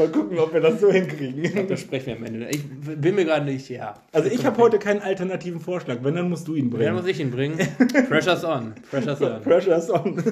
Mal 0.00 0.08
gucken, 0.08 0.38
ob 0.38 0.54
wir 0.54 0.60
das 0.60 0.80
so 0.80 0.90
hinkriegen. 0.90 1.68
Da 1.68 1.76
sprechen 1.76 2.06
wir 2.06 2.16
am 2.16 2.24
Ende. 2.24 2.48
Ich 2.48 2.64
bin 2.66 3.14
mir 3.14 3.26
gerade 3.26 3.44
nicht, 3.44 3.68
ja. 3.68 4.02
Also 4.12 4.30
ich 4.30 4.46
habe 4.46 4.56
heute 4.56 4.78
keinen 4.78 5.02
alternativen 5.02 5.60
Vorschlag. 5.60 5.98
Wenn, 6.02 6.14
dann 6.14 6.30
musst 6.30 6.48
du 6.48 6.54
ihn 6.54 6.70
bringen. 6.70 6.94
muss 6.94 7.06
ich 7.06 7.20
ihn 7.20 7.30
bringen? 7.30 7.58
Pressure's 8.08 8.42
on. 8.42 8.74
Pressure's 8.90 9.20
on. 9.20 9.42
Pressure's 9.42 9.90
on. 9.90 10.22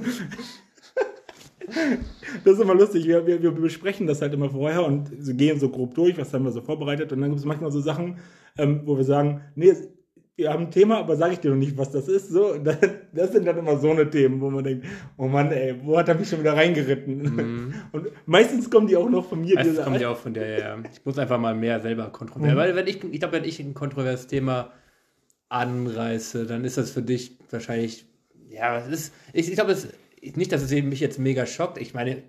Das 2.45 2.55
ist 2.55 2.61
immer 2.61 2.75
lustig. 2.75 3.07
Wir, 3.07 3.27
wir, 3.27 3.43
wir 3.43 3.51
besprechen 3.51 4.07
das 4.07 4.23
halt 4.23 4.33
immer 4.33 4.49
vorher 4.49 4.87
und 4.87 5.11
gehen 5.37 5.61
so 5.61 5.69
grob 5.69 5.95
durch, 5.95 6.17
was 6.17 6.33
haben 6.33 6.45
wir 6.45 6.53
so 6.53 6.63
vorbereitet. 6.63 7.13
Und 7.13 7.21
dann 7.21 7.29
gibt 7.29 7.41
es 7.41 7.45
manchmal 7.45 7.71
so 7.71 7.81
Sachen, 7.81 8.17
ähm, 8.57 8.81
wo 8.87 8.97
wir 8.97 9.05
sagen, 9.05 9.43
nee, 9.55 9.75
wir 10.39 10.53
haben 10.53 10.67
ein 10.67 10.71
Thema, 10.71 10.99
aber 10.99 11.17
sage 11.17 11.33
ich 11.33 11.41
dir 11.41 11.51
noch 11.51 11.57
nicht, 11.57 11.77
was 11.77 11.91
das 11.91 12.07
ist. 12.07 12.29
So, 12.29 12.57
das, 12.65 12.77
das 13.13 13.33
sind 13.33 13.45
dann 13.45 13.59
immer 13.59 13.77
so 13.77 13.91
eine 13.91 14.09
Themen, 14.09 14.41
wo 14.41 14.49
man 14.51 14.63
denkt, 14.63 14.87
oh 15.17 15.27
Mann, 15.27 15.51
ey, 15.51 15.75
wo 15.83 15.99
hat 15.99 16.09
er 16.09 16.15
mich 16.15 16.29
schon 16.29 16.39
wieder 16.39 16.55
reingeritten? 16.55 17.75
Und 17.93 18.09
meistens 18.25 18.71
kommen 18.71 18.87
die 18.87 18.97
auch 18.97 19.11
noch 19.11 19.29
von 19.29 19.41
mir. 19.41 19.57
Diese- 19.61 19.83
kommt 19.83 20.01
ja 20.01 20.11
auch 20.11 20.17
von 20.17 20.33
der, 20.33 20.59
ja. 20.59 20.79
Ich 20.93 21.05
muss 21.05 21.19
einfach 21.19 21.41
mal 21.41 21.57
mehr 21.57 21.81
selber 21.81 22.11
kontrovers. 22.11 22.55
Weil 22.55 22.77
wenn 22.77 22.87
ich, 22.87 23.03
ich 23.03 23.19
glaube, 23.19 23.37
wenn 23.37 23.45
ich 23.45 23.59
ein 23.59 23.75
kontroverses 23.75 24.29
Thema 24.29 24.71
anreiße, 25.49 26.47
dann 26.47 26.65
ist 26.65 26.79
das 26.79 26.93
für 26.93 27.03
dich 27.03 27.37
wahrscheinlich, 27.51 28.07
ja, 28.49 28.79
es 28.79 28.87
ist, 28.89 29.15
ich, 29.33 29.49
ich 29.49 29.55
glaube, 29.55 29.73
es 29.73 29.89
nicht, 30.37 30.53
dass 30.53 30.63
es 30.63 30.71
mich 30.71 31.01
jetzt 31.01 31.19
mega 31.19 31.47
schockt. 31.47 31.79
Ich 31.79 31.95
meine, 31.95 32.23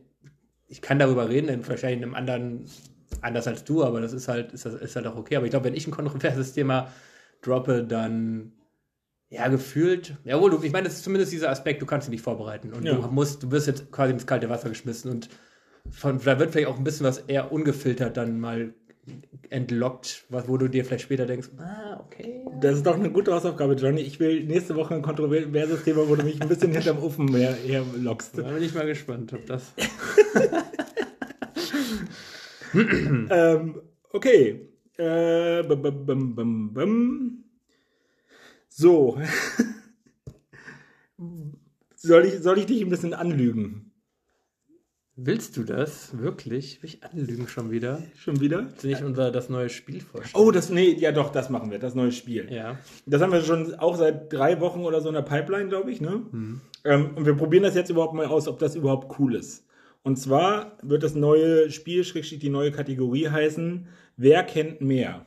ich 0.68 0.82
kann 0.82 0.98
darüber 0.98 1.30
reden, 1.30 1.50
in 1.50 1.68
wahrscheinlich 1.68 2.00
in 2.00 2.04
einem 2.06 2.16
anderen, 2.16 2.66
anders 3.22 3.48
als 3.48 3.64
du, 3.66 3.84
aber 3.84 4.02
das 4.02 4.14
ist 4.14 4.28
halt, 4.28 4.52
ist, 4.52 4.66
das, 4.66 4.74
ist 4.76 4.96
halt 4.96 5.06
auch 5.06 5.16
okay. 5.16 5.36
Aber 5.36 5.46
ich 5.46 5.52
glaube, 5.52 5.66
wenn 5.66 5.76
ich 5.76 5.88
ein 5.88 5.92
kontroverses 5.92 6.54
Thema 6.54 6.92
droppe, 7.42 7.84
dann 7.84 8.54
ja, 9.30 9.48
gefühlt. 9.48 10.16
Jawohl, 10.24 10.50
du, 10.52 10.64
ich 10.64 10.72
meine, 10.72 10.86
das 10.86 10.96
ist 10.96 11.04
zumindest 11.04 11.32
dieser 11.32 11.50
Aspekt, 11.52 11.82
du 11.82 11.86
kannst 11.86 12.08
dich 12.08 12.12
nicht 12.12 12.24
vorbereiten. 12.24 12.74
Und 12.74 12.84
Ja. 12.86 12.96
du 12.96 13.02
musst, 13.10 13.44
du 13.44 13.52
wirst 13.52 13.68
jetzt 13.68 13.92
quasi 13.92 14.12
ins 14.12 14.26
kalte 14.26 14.50
Wasser 14.50 14.70
geschmissen 14.70 15.12
und 15.12 15.30
von, 15.92 16.20
da 16.24 16.40
wird 16.40 16.52
vielleicht 16.52 16.68
auch 16.68 16.78
ein 16.78 16.84
bisschen 16.84 17.06
was 17.06 17.20
eher 17.20 17.52
ungefiltert 17.52 18.18
dann 18.18 18.40
mal 18.40 18.74
entlockt, 19.50 20.26
was, 20.30 20.48
wo 20.48 20.58
du 20.58 20.68
dir 20.68 20.86
vielleicht 20.86 21.04
später 21.04 21.26
denkst, 21.26 21.50
ah, 21.58 22.00
okay. 22.06 22.46
Das 22.62 22.76
ist 22.76 22.86
doch 22.86 22.96
eine 22.96 23.10
gute 23.12 23.34
Hausaufgabe, 23.34 23.74
Johnny. 23.74 24.02
Ich 24.02 24.20
will 24.20 24.44
nächste 24.44 24.76
Woche 24.76 24.94
ein 24.96 25.02
kontroverses 25.02 25.84
Thema, 25.84 26.08
wo 26.08 26.16
du 26.16 26.24
mich 26.24 26.42
ein 26.42 26.48
bisschen 26.48 26.72
hinterm 26.72 27.00
Ofen 27.02 27.34
her, 27.36 27.54
herlockst. 27.66 28.38
Da 28.38 28.44
bin 28.44 28.62
ich 28.62 28.74
mal 28.76 28.86
gespannt, 28.86 29.34
ob 29.34 29.46
das. 29.46 29.74
Ähm, 33.32 33.82
okay. 34.14 34.69
Äh, 35.00 35.64
bum, 35.64 35.82
bum, 35.82 36.36
bum, 36.36 36.74
bum. 36.74 37.44
So. 38.68 39.18
soll, 41.96 42.26
ich, 42.26 42.40
soll 42.40 42.58
ich 42.58 42.66
dich 42.66 42.82
ein 42.82 42.90
bisschen 42.90 43.14
anlügen? 43.14 43.94
Willst 45.16 45.56
du 45.56 45.64
das 45.64 46.18
wirklich? 46.20 46.84
Will 46.84 46.90
ich 46.90 47.04
anlügen 47.06 47.48
schon 47.48 47.72
wieder? 47.72 48.04
Schon 48.18 48.42
wieder? 48.42 48.66
Willst 48.66 48.84
du 48.84 48.88
nicht 48.88 49.04
unser 49.04 49.32
das 49.32 49.48
neue 49.48 49.70
Spiel 49.70 50.02
vorstellen? 50.02 50.46
Oh, 50.46 50.52
das, 50.52 50.70
nee, 50.70 50.92
ja 50.92 51.14
doch, 51.14 51.32
das 51.32 51.50
machen 51.50 51.72
wir, 51.72 51.80
das 51.80 51.96
neue 51.96 52.12
Spiel. 52.12 52.52
Ja. 52.52 52.78
Das 53.06 53.22
haben 53.22 53.32
wir 53.32 53.42
schon 53.42 53.76
auch 53.76 53.96
seit 53.96 54.34
drei 54.34 54.60
Wochen 54.60 54.82
oder 54.82 55.00
so 55.00 55.08
in 55.08 55.16
der 55.16 55.22
Pipeline, 55.22 55.70
glaube 55.70 55.92
ich, 55.92 56.02
ne? 56.02 56.26
Ähm, 56.84 57.12
und 57.16 57.26
wir 57.26 57.36
probieren 57.36 57.64
das 57.64 57.76
jetzt 57.76 57.90
überhaupt 57.90 58.16
mal 58.16 58.26
aus, 58.26 58.50
ob 58.50 58.60
das 58.60 58.76
überhaupt 58.76 59.18
cool 59.18 59.36
ist. 59.36 59.66
Und 60.04 60.18
zwar 60.18 60.78
wird 60.82 61.04
das 61.04 61.16
neue 61.16 61.70
Spiel, 61.72 62.04
die 62.04 62.50
neue 62.50 62.72
Kategorie 62.72 63.30
heißen, 63.30 63.88
Wer 64.22 64.44
kennt 64.44 64.82
mehr? 64.82 65.26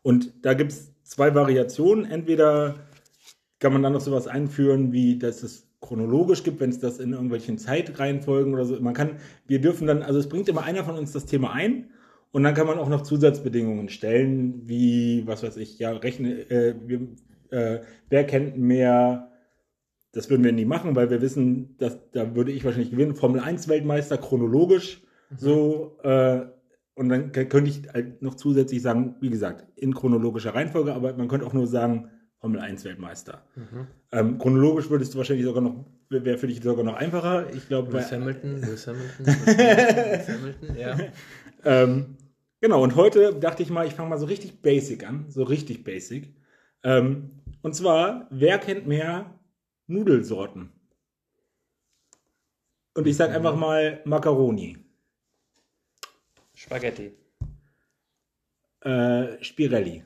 Und 0.00 0.32
da 0.40 0.54
gibt 0.54 0.72
es 0.72 0.94
zwei 1.02 1.34
Variationen. 1.34 2.06
Entweder 2.06 2.76
kann 3.58 3.74
man 3.74 3.82
dann 3.82 3.92
noch 3.92 4.00
sowas 4.00 4.26
einführen, 4.26 4.90
wie 4.92 5.18
dass 5.18 5.42
es 5.42 5.68
chronologisch 5.82 6.44
gibt, 6.44 6.60
wenn 6.60 6.70
es 6.70 6.78
das 6.78 6.98
in 6.98 7.12
irgendwelchen 7.12 7.58
Zeitreihenfolgen 7.58 8.54
oder 8.54 8.64
so. 8.64 8.80
Man 8.80 8.94
kann, 8.94 9.18
wir 9.46 9.60
dürfen 9.60 9.86
dann, 9.86 10.02
also 10.02 10.18
es 10.18 10.30
bringt 10.30 10.48
immer 10.48 10.62
einer 10.62 10.82
von 10.84 10.96
uns 10.96 11.12
das 11.12 11.26
Thema 11.26 11.52
ein 11.52 11.90
und 12.32 12.42
dann 12.42 12.54
kann 12.54 12.66
man 12.66 12.78
auch 12.78 12.88
noch 12.88 13.02
Zusatzbedingungen 13.02 13.90
stellen, 13.90 14.62
wie, 14.66 15.26
was 15.26 15.42
weiß 15.42 15.58
ich, 15.58 15.78
ja, 15.78 15.92
rechne, 15.92 16.50
äh, 16.50 16.74
wir, 16.86 17.08
äh, 17.50 17.80
wer 18.08 18.24
kennt 18.24 18.56
mehr, 18.56 19.30
das 20.12 20.30
würden 20.30 20.42
wir 20.42 20.52
nie 20.52 20.64
machen, 20.64 20.96
weil 20.96 21.10
wir 21.10 21.20
wissen, 21.20 21.76
dass, 21.76 21.98
da 22.12 22.34
würde 22.34 22.52
ich 22.52 22.64
wahrscheinlich 22.64 22.92
gewinnen, 22.92 23.14
Formel 23.14 23.42
1 23.42 23.68
Weltmeister 23.68 24.16
chronologisch, 24.16 25.02
so, 25.36 25.98
äh, 26.02 26.46
und 26.96 27.10
dann 27.10 27.30
könnte 27.30 27.70
ich 27.70 27.82
halt 27.92 28.22
noch 28.22 28.34
zusätzlich 28.34 28.80
sagen, 28.80 29.16
wie 29.20 29.28
gesagt, 29.28 29.66
in 29.76 29.94
chronologischer 29.94 30.54
Reihenfolge, 30.54 30.94
aber 30.94 31.12
man 31.12 31.28
könnte 31.28 31.46
auch 31.46 31.52
nur 31.52 31.66
sagen, 31.66 32.10
Formel 32.38 32.60
1 32.60 32.84
Weltmeister. 32.84 33.44
Ähm, 34.12 34.38
chronologisch 34.38 34.88
würdest 34.88 35.12
du 35.12 35.18
wahrscheinlich 35.18 35.44
sogar 35.44 35.62
noch, 35.62 35.84
wäre 36.08 36.38
für 36.38 36.46
dich 36.46 36.62
sogar 36.62 36.84
noch 36.84 36.94
einfacher. 36.94 37.52
Ich 37.54 37.68
glaube, 37.68 37.92
Lewis 37.92 38.10
Hamilton, 38.12 38.60
Lewis 38.62 38.86
Hamilton, 38.86 39.26
Lewis 39.26 39.46
Hamilton, 39.46 40.10
Lewis 40.10 40.28
Hamilton, 40.28 40.76
ja. 40.76 40.98
Ähm, 41.64 42.16
genau, 42.60 42.82
und 42.82 42.96
heute 42.96 43.34
dachte 43.34 43.62
ich 43.62 43.70
mal, 43.70 43.86
ich 43.86 43.94
fange 43.94 44.08
mal 44.08 44.18
so 44.18 44.26
richtig 44.26 44.62
basic 44.62 45.06
an, 45.06 45.26
so 45.28 45.42
richtig 45.42 45.84
basic. 45.84 46.34
Ähm, 46.82 47.30
und 47.60 47.74
zwar, 47.74 48.26
wer 48.30 48.58
kennt 48.58 48.86
mehr 48.86 49.38
Nudelsorten? 49.86 50.70
Und 52.94 53.06
ich 53.06 53.16
sage 53.16 53.34
einfach 53.34 53.56
mal 53.56 54.00
Macaroni, 54.06 54.78
Spaghetti. 56.56 57.12
äh, 58.80 59.44
Spirelli, 59.44 60.02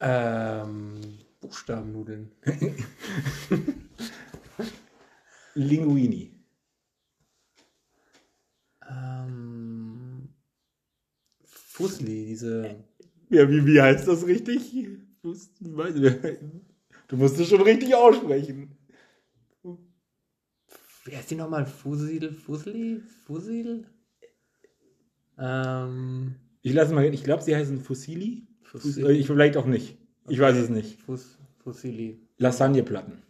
Ähm, 0.00 1.18
Buchstabennudeln. 1.40 2.30
Linguini, 5.54 6.32
Ähm, 8.88 10.28
Fusli, 11.44 12.26
diese. 12.26 12.84
Ja, 13.28 13.48
wie, 13.50 13.66
wie 13.66 13.80
heißt 13.80 14.08
das 14.08 14.26
richtig? 14.26 14.72
Du 15.22 17.16
musst 17.16 17.38
es 17.38 17.48
schon 17.48 17.60
richtig 17.62 17.94
aussprechen. 17.94 18.77
Wie 21.08 21.16
heißt 21.16 21.30
die 21.30 21.36
nochmal? 21.36 21.64
Fusil? 21.66 22.32
Fusli? 22.32 23.00
Fusil? 23.26 23.86
Ähm, 25.38 26.34
Ich 26.62 26.72
lasse 26.74 26.94
mal, 26.94 27.04
ich 27.12 27.24
glaube, 27.24 27.42
sie 27.42 27.56
heißen 27.56 27.80
Fusilli. 27.80 28.46
Fusilli. 28.62 28.94
Fusilli. 28.94 29.18
Ich 29.20 29.26
vielleicht 29.26 29.56
auch 29.56 29.66
nicht. 29.66 29.96
Ich 30.28 30.38
Okay. 30.38 30.40
weiß 30.40 30.56
es 30.56 30.68
nicht. 30.68 31.00
Fus, 31.00 31.38
Fusili. 31.62 32.20
Lasagneplatten. 32.36 33.22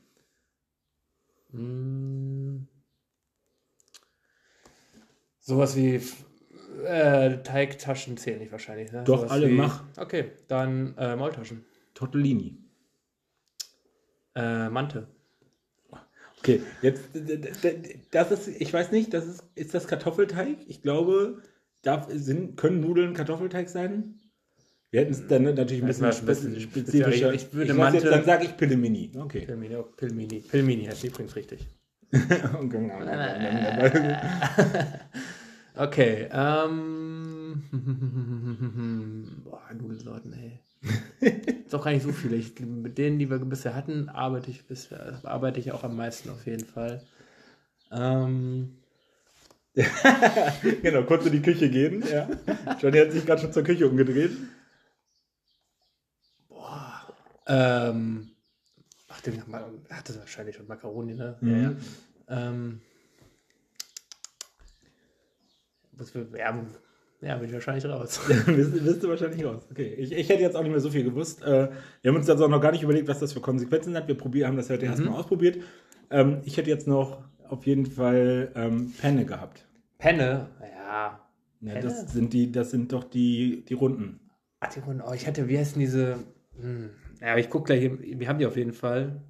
Mm. 1.52 2.66
Sowas 5.38 5.76
wie 5.76 6.00
äh, 6.84 7.42
Teigtaschen 7.42 8.16
zählen 8.16 8.40
nicht 8.40 8.52
wahrscheinlich. 8.52 8.90
Ne? 8.92 9.04
Doch, 9.04 9.18
Sowas 9.20 9.30
alle 9.30 9.48
wie, 9.48 9.54
mach. 9.54 9.84
Okay, 9.96 10.32
dann 10.48 10.96
äh, 10.98 11.14
Maultaschen. 11.16 11.64
Tortellini. 11.94 12.58
Äh, 14.34 14.68
Mante. 14.68 15.08
Okay, 16.40 16.62
jetzt, 16.82 17.02
das 18.10 18.30
ist, 18.30 18.48
ich 18.60 18.72
weiß 18.72 18.92
nicht, 18.92 19.12
das 19.12 19.26
ist, 19.26 19.44
ist 19.54 19.74
das 19.74 19.86
Kartoffelteig? 19.88 20.56
Ich 20.68 20.82
glaube, 20.82 21.42
darf, 21.82 22.06
sind, 22.10 22.56
können 22.56 22.80
Nudeln 22.80 23.12
Kartoffelteig 23.14 23.68
sein? 23.68 24.14
Wir 24.90 25.00
hätten 25.00 25.12
es 25.12 25.26
dann 25.26 25.42
natürlich 25.42 25.82
ein 25.82 25.86
bisschen, 25.86 26.04
Das 26.06 26.16
war 26.16 26.22
ein 26.22 26.26
bisschen 26.26 26.54
spezi- 26.56 26.60
speziell. 26.60 27.02
spezifischer. 27.04 27.32
Ich 27.34 27.52
würde 27.52 27.72
lass 27.74 27.94
jetzt, 27.94 28.06
dann 28.06 28.24
sage 28.24 28.44
ich 28.46 28.56
Pillemini. 28.56 29.12
Okay. 29.16 29.44
Pilmini, 29.44 29.76
oh, 29.76 29.82
Pilmini. 29.96 30.40
Pilmini 30.40 30.86
heißt 30.86 31.04
übrigens 31.04 31.36
richtig. 31.36 31.66
Okay, 35.74 36.28
ähm. 36.32 37.62
Boah, 39.44 39.62
Nudelsorten, 39.80 40.32
ey. 40.32 40.58
Ist 41.20 41.74
auch 41.74 41.84
gar 41.84 41.92
nicht 41.92 42.04
so 42.04 42.12
viele. 42.12 42.36
Ich, 42.36 42.58
mit 42.60 42.98
denen, 42.98 43.18
die 43.18 43.30
wir 43.30 43.38
bisher 43.38 43.74
hatten, 43.74 44.08
arbeite 44.08 44.50
ich 44.50 44.66
bisher, 44.66 45.20
arbeite 45.24 45.60
ich 45.60 45.72
auch 45.72 45.84
am 45.84 45.96
meisten 45.96 46.30
auf 46.30 46.46
jeden 46.46 46.64
Fall. 46.64 47.02
Ähm, 47.90 48.78
genau, 50.82 51.02
kurz 51.04 51.26
in 51.26 51.32
die 51.32 51.42
Küche 51.42 51.70
gehen. 51.70 52.04
Ja. 52.10 52.28
Johnny 52.80 52.98
hat 52.98 53.12
sich 53.12 53.24
gerade 53.24 53.40
schon 53.40 53.52
zur 53.52 53.62
Küche 53.62 53.88
umgedreht. 53.88 54.32
ähm, 57.46 58.30
ach, 59.08 59.20
den 59.22 59.42
hat 59.90 60.08
das 60.08 60.18
wahrscheinlich 60.18 60.56
schon 60.56 60.66
Macaroni, 60.66 61.14
ne? 61.14 61.36
Mhm. 61.40 61.50
Ja, 61.50 61.60
ja. 61.60 61.76
Ähm, 62.28 62.80
was 65.92 66.14
wir, 66.14 66.26
ja, 66.36 66.66
ja, 67.20 67.36
bin 67.36 67.48
ich 67.48 67.52
wahrscheinlich 67.52 67.84
raus. 67.84 68.20
Bist, 68.46 68.84
bist 68.84 69.02
du 69.02 69.08
wahrscheinlich 69.08 69.44
raus. 69.44 69.66
Okay, 69.70 69.94
ich, 69.94 70.12
ich 70.12 70.28
hätte 70.28 70.42
jetzt 70.42 70.54
auch 70.56 70.62
nicht 70.62 70.70
mehr 70.70 70.80
so 70.80 70.90
viel 70.90 71.02
gewusst. 71.02 71.42
Äh, 71.42 71.68
wir 72.02 72.10
haben 72.10 72.16
uns 72.16 72.28
jetzt 72.28 72.40
auch 72.40 72.48
noch 72.48 72.60
gar 72.60 72.70
nicht 72.70 72.82
überlegt, 72.82 73.08
was 73.08 73.18
das 73.18 73.32
für 73.32 73.40
Konsequenzen 73.40 73.96
hat. 73.96 74.06
Wir 74.06 74.16
probier, 74.16 74.46
haben 74.46 74.56
das 74.56 74.70
heute 74.70 74.86
erstmal 74.86 75.14
ausprobiert. 75.14 75.58
Ähm, 76.10 76.40
ich 76.44 76.56
hätte 76.56 76.70
jetzt 76.70 76.86
noch 76.86 77.18
auf 77.48 77.66
jeden 77.66 77.86
Fall 77.86 78.52
ähm, 78.54 78.92
Penne 79.00 79.24
gehabt. 79.24 79.66
Penne, 79.98 80.48
ja. 80.60 81.20
Ja, 81.60 81.72
Penne? 81.72 81.80
das 81.80 82.12
sind 82.12 82.32
die, 82.32 82.52
das 82.52 82.70
sind 82.70 82.92
doch 82.92 83.04
die, 83.04 83.64
die 83.68 83.74
Runden. 83.74 84.20
Ach, 84.60 84.72
die 84.72 84.80
Runden. 84.80 85.02
Oh, 85.04 85.12
ich 85.12 85.26
hatte, 85.26 85.48
wie 85.48 85.58
heißen 85.58 85.80
diese? 85.80 86.18
Hm. 86.60 86.90
Ja, 87.20 87.32
aber 87.32 87.40
ich 87.40 87.50
guck 87.50 87.66
gleich, 87.66 87.90
wir 88.00 88.28
haben 88.28 88.38
die 88.38 88.46
auf 88.46 88.56
jeden 88.56 88.72
Fall. 88.72 89.22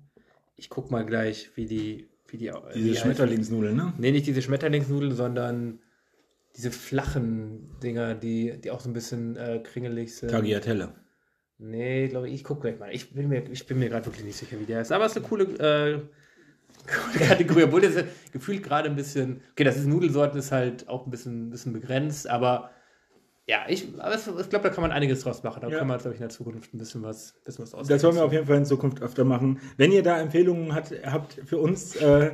Ich 0.57 0.69
guck 0.69 0.91
mal 0.91 1.07
gleich, 1.07 1.51
wie 1.55 1.65
die, 1.65 2.09
wie 2.27 2.37
die. 2.37 2.53
Diese 2.75 2.91
wie. 2.91 2.97
Schmetterlingsnudeln, 2.97 3.77
ne? 3.77 3.95
Nee, 3.97 4.13
nicht 4.13 4.27
diese 4.27 4.43
Schmetterlingsnudeln, 4.43 5.15
sondern 5.15 5.81
diese 6.59 6.71
flachen 6.73 7.71
Dinger, 7.83 8.15
die, 8.15 8.61
die 8.61 8.71
auch 8.71 8.81
so 8.81 8.91
ein 8.91 8.93
bisschen 8.93 9.37
äh, 9.37 9.61
kringelig 9.63 10.15
sind. 10.17 10.31
Tagliatelle. 10.31 10.93
Nee, 11.59 12.09
glaube 12.09 12.29
ich, 12.29 12.35
ich 12.35 12.45
guck 12.45 12.61
gleich 12.61 12.79
mal. 12.79 12.93
Ich 12.93 13.15
bin 13.15 13.29
mir, 13.29 13.49
ich 13.51 13.67
bin 13.67 13.79
mir 13.79 13.89
gerade 13.89 14.07
wirklich 14.07 14.25
nicht 14.25 14.37
sicher, 14.37 14.59
wie 14.61 14.65
der 14.65 14.81
ist. 14.83 14.93
Aber 14.93 15.07
es 15.07 15.13
ist 15.13 15.19
eine 15.19 15.27
coole, 15.29 15.45
äh, 15.45 16.01
coole 17.15 17.27
Kategorie. 17.27 17.63
Obwohl 17.63 17.81
das 17.81 18.05
gefühlt 18.33 18.63
gerade 18.63 18.89
ein 18.91 18.97
bisschen. 18.97 19.41
Okay, 19.53 19.65
das 19.65 19.77
ist 19.77 19.87
Nudelsorten, 19.87 20.39
ist 20.39 20.53
halt 20.53 20.89
auch 20.89 21.07
ein 21.07 21.11
bisschen, 21.11 21.49
bisschen 21.51 21.73
begrenzt, 21.73 22.29
aber 22.29 22.71
ja, 23.47 23.61
ich, 23.67 23.89
aber 23.99 24.15
es, 24.15 24.27
ich 24.27 24.51
glaube, 24.51 24.69
da 24.69 24.75
kann 24.75 24.83
man 24.83 24.93
einiges 24.93 25.21
draus 25.21 25.43
machen. 25.43 25.61
Da 25.63 25.69
Ja. 25.69 25.79
kann 25.79 25.89
man, 25.89 25.99
glaube 25.99 26.15
ich, 26.15 26.21
in 26.21 26.25
der 26.27 26.29
Zukunft 26.29 26.75
ein 26.75 26.79
bisschen 26.79 27.03
was, 27.03 27.33
bisschen 27.45 27.65
was 27.73 27.87
Das 27.89 28.03
wollen 28.03 28.17
wir 28.17 28.25
auf 28.25 28.33
jeden 28.33 28.47
Fall 28.47 28.59
in 28.59 28.67
Zukunft 28.67 29.01
öfter 29.01 29.25
machen. 29.25 29.59
Wenn 29.79 29.91
ihr 29.91 30.03
da 30.03 30.21
Empfehlungen 30.21 30.75
hat, 30.75 30.93
habt 31.07 31.41
für 31.47 31.57
uns, 31.59 31.97
äh, 31.97 32.33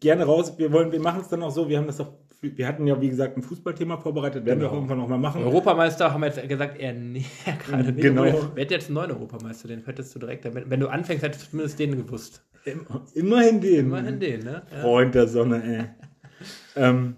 gerne 0.00 0.24
raus. 0.24 0.58
Wir 0.58 0.70
wollen, 0.72 0.92
wir 0.92 1.00
machen 1.00 1.22
es 1.22 1.28
dann 1.28 1.42
auch 1.42 1.50
so. 1.50 1.68
Wir 1.68 1.78
haben 1.78 1.86
das 1.86 1.96
doch, 1.96 2.12
wir 2.40 2.68
hatten 2.68 2.86
ja 2.86 3.00
wie 3.00 3.08
gesagt 3.08 3.36
ein 3.36 3.42
Fußballthema 3.42 3.96
vorbereitet. 3.96 4.44
Werden 4.44 4.60
wir 4.60 4.66
Genau. 4.66 4.70
auch 4.70 4.74
irgendwann 4.76 4.98
noch 4.98 5.08
mal 5.08 5.18
machen. 5.18 5.42
Europameister 5.42 6.12
haben 6.12 6.20
wir 6.22 6.28
jetzt 6.28 6.48
gesagt, 6.48 6.78
eher 6.78 6.92
näher 6.92 7.24
gerade 7.66 7.92
nicht. 7.92 8.02
Genau. 8.02 8.22
Wer 8.54 8.64
hätte 8.64 8.74
jetzt 8.74 8.86
einen 8.86 8.94
neuen 8.94 9.10
Europameister? 9.10 9.68
Den 9.68 9.84
hättest 9.84 10.14
du 10.14 10.18
direkt, 10.20 10.44
wenn, 10.44 10.70
wenn 10.70 10.80
du 10.80 10.88
anfängst, 10.88 11.24
hättest 11.24 11.46
du 11.46 11.50
zumindest 11.50 11.78
den 11.78 11.96
gewusst. 11.96 12.44
Im- 12.64 12.86
Immerhin 13.14 13.60
den. 13.60 13.86
Immerhin 13.86 14.20
den, 14.20 14.40
ne? 14.44 14.62
Ja. 14.70 14.80
Freund 14.82 15.14
der 15.14 15.26
Sonne, 15.26 15.62
ey. 15.64 15.84
ähm, 16.84 17.16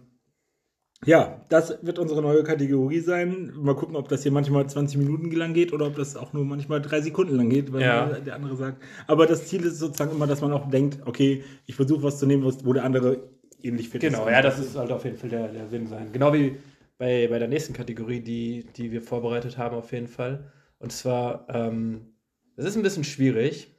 ja, 1.06 1.44
das 1.48 1.78
wird 1.82 1.98
unsere 1.98 2.20
neue 2.20 2.42
Kategorie 2.44 3.00
sein. 3.00 3.52
Mal 3.56 3.74
gucken, 3.74 3.96
ob 3.96 4.08
das 4.08 4.22
hier 4.22 4.32
manchmal 4.32 4.68
20 4.68 4.98
Minuten 4.98 5.30
lang 5.32 5.54
geht 5.54 5.72
oder 5.72 5.86
ob 5.86 5.96
das 5.96 6.14
auch 6.14 6.34
nur 6.34 6.44
manchmal 6.44 6.82
drei 6.82 7.00
Sekunden 7.00 7.36
lang 7.36 7.48
geht, 7.48 7.72
weil 7.72 7.80
Ja. 7.80 8.06
der 8.06 8.34
andere 8.34 8.54
sagt. 8.56 8.82
Aber 9.06 9.26
das 9.26 9.46
Ziel 9.46 9.62
ist 9.64 9.78
sozusagen 9.78 10.10
immer, 10.12 10.26
dass 10.26 10.42
man 10.42 10.52
auch 10.52 10.68
denkt, 10.68 10.98
okay, 11.06 11.42
ich 11.66 11.74
versuche 11.74 12.02
was 12.02 12.18
zu 12.18 12.26
nehmen, 12.26 12.44
wo 12.64 12.72
der 12.74 12.84
andere 12.84 13.30
ähnlich 13.64 13.88
fit 13.88 14.02
ist. 14.02 14.12
Genau, 14.12 14.28
ja, 14.28 14.42
das 14.42 14.58
ist 14.58 14.76
halt 14.76 14.90
auf 14.90 15.04
jeden 15.04 15.16
Fall 15.16 15.30
der, 15.30 15.48
der 15.48 15.68
Sinn 15.68 15.86
sein. 15.86 16.12
Genau 16.12 16.32
wie 16.32 16.56
bei, 16.98 17.28
bei 17.28 17.38
der 17.38 17.48
nächsten 17.48 17.72
Kategorie, 17.72 18.20
die, 18.20 18.66
die 18.76 18.92
wir 18.92 19.02
vorbereitet 19.02 19.56
haben, 19.58 19.76
auf 19.76 19.92
jeden 19.92 20.08
Fall. 20.08 20.52
Und 20.78 20.92
zwar, 20.92 21.46
ähm, 21.48 22.14
das 22.56 22.66
ist 22.66 22.76
ein 22.76 22.82
bisschen 22.82 23.04
schwierig. 23.04 23.74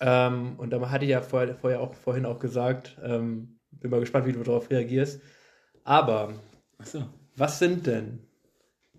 Ähm, 0.00 0.54
und 0.58 0.70
da 0.70 0.90
hatte 0.90 1.04
ich 1.04 1.10
ja 1.10 1.22
vorher, 1.22 1.56
vorher 1.56 1.80
auch, 1.80 1.94
vorhin 1.94 2.26
auch 2.26 2.38
gesagt, 2.38 2.96
ähm, 3.02 3.58
bin 3.70 3.90
mal 3.90 4.00
gespannt, 4.00 4.26
wie 4.26 4.32
du 4.32 4.42
darauf 4.42 4.70
reagierst. 4.70 5.20
Aber 5.84 6.34
Achso. 6.78 7.04
was 7.36 7.58
sind 7.58 7.86
denn 7.86 8.20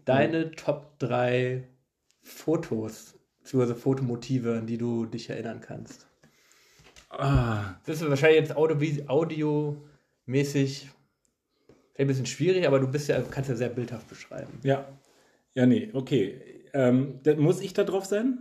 deine 0.06 0.52
Top 0.52 0.98
3 1.00 1.68
Fotos, 2.22 3.18
beziehungsweise 3.40 3.76
Fotomotive, 3.76 4.58
an 4.58 4.68
die 4.68 4.78
du 4.78 5.06
dich 5.06 5.30
erinnern 5.30 5.62
kannst? 5.62 6.09
Ah, 7.10 7.76
Das 7.86 8.02
ist 8.02 8.10
wahrscheinlich 8.10 8.40
jetzt 8.42 8.56
audio- 8.56 9.04
audiomäßig 9.08 10.90
ein 11.98 12.08
bisschen 12.08 12.26
schwierig, 12.26 12.66
aber 12.68 12.80
du 12.80 12.88
bist 12.88 13.10
ja, 13.10 13.22
kannst 13.22 13.50
ja 13.50 13.56
sehr 13.56 13.70
bildhaft 13.70 14.08
beschreiben. 14.10 14.60
ja. 14.64 14.88
Ja, 15.56 15.66
nee, 15.66 15.90
okay. 15.94 16.40
Ähm, 16.74 17.20
muss 17.38 17.60
ich 17.60 17.74
da 17.74 17.84
drauf 17.84 18.06
sein? 18.06 18.38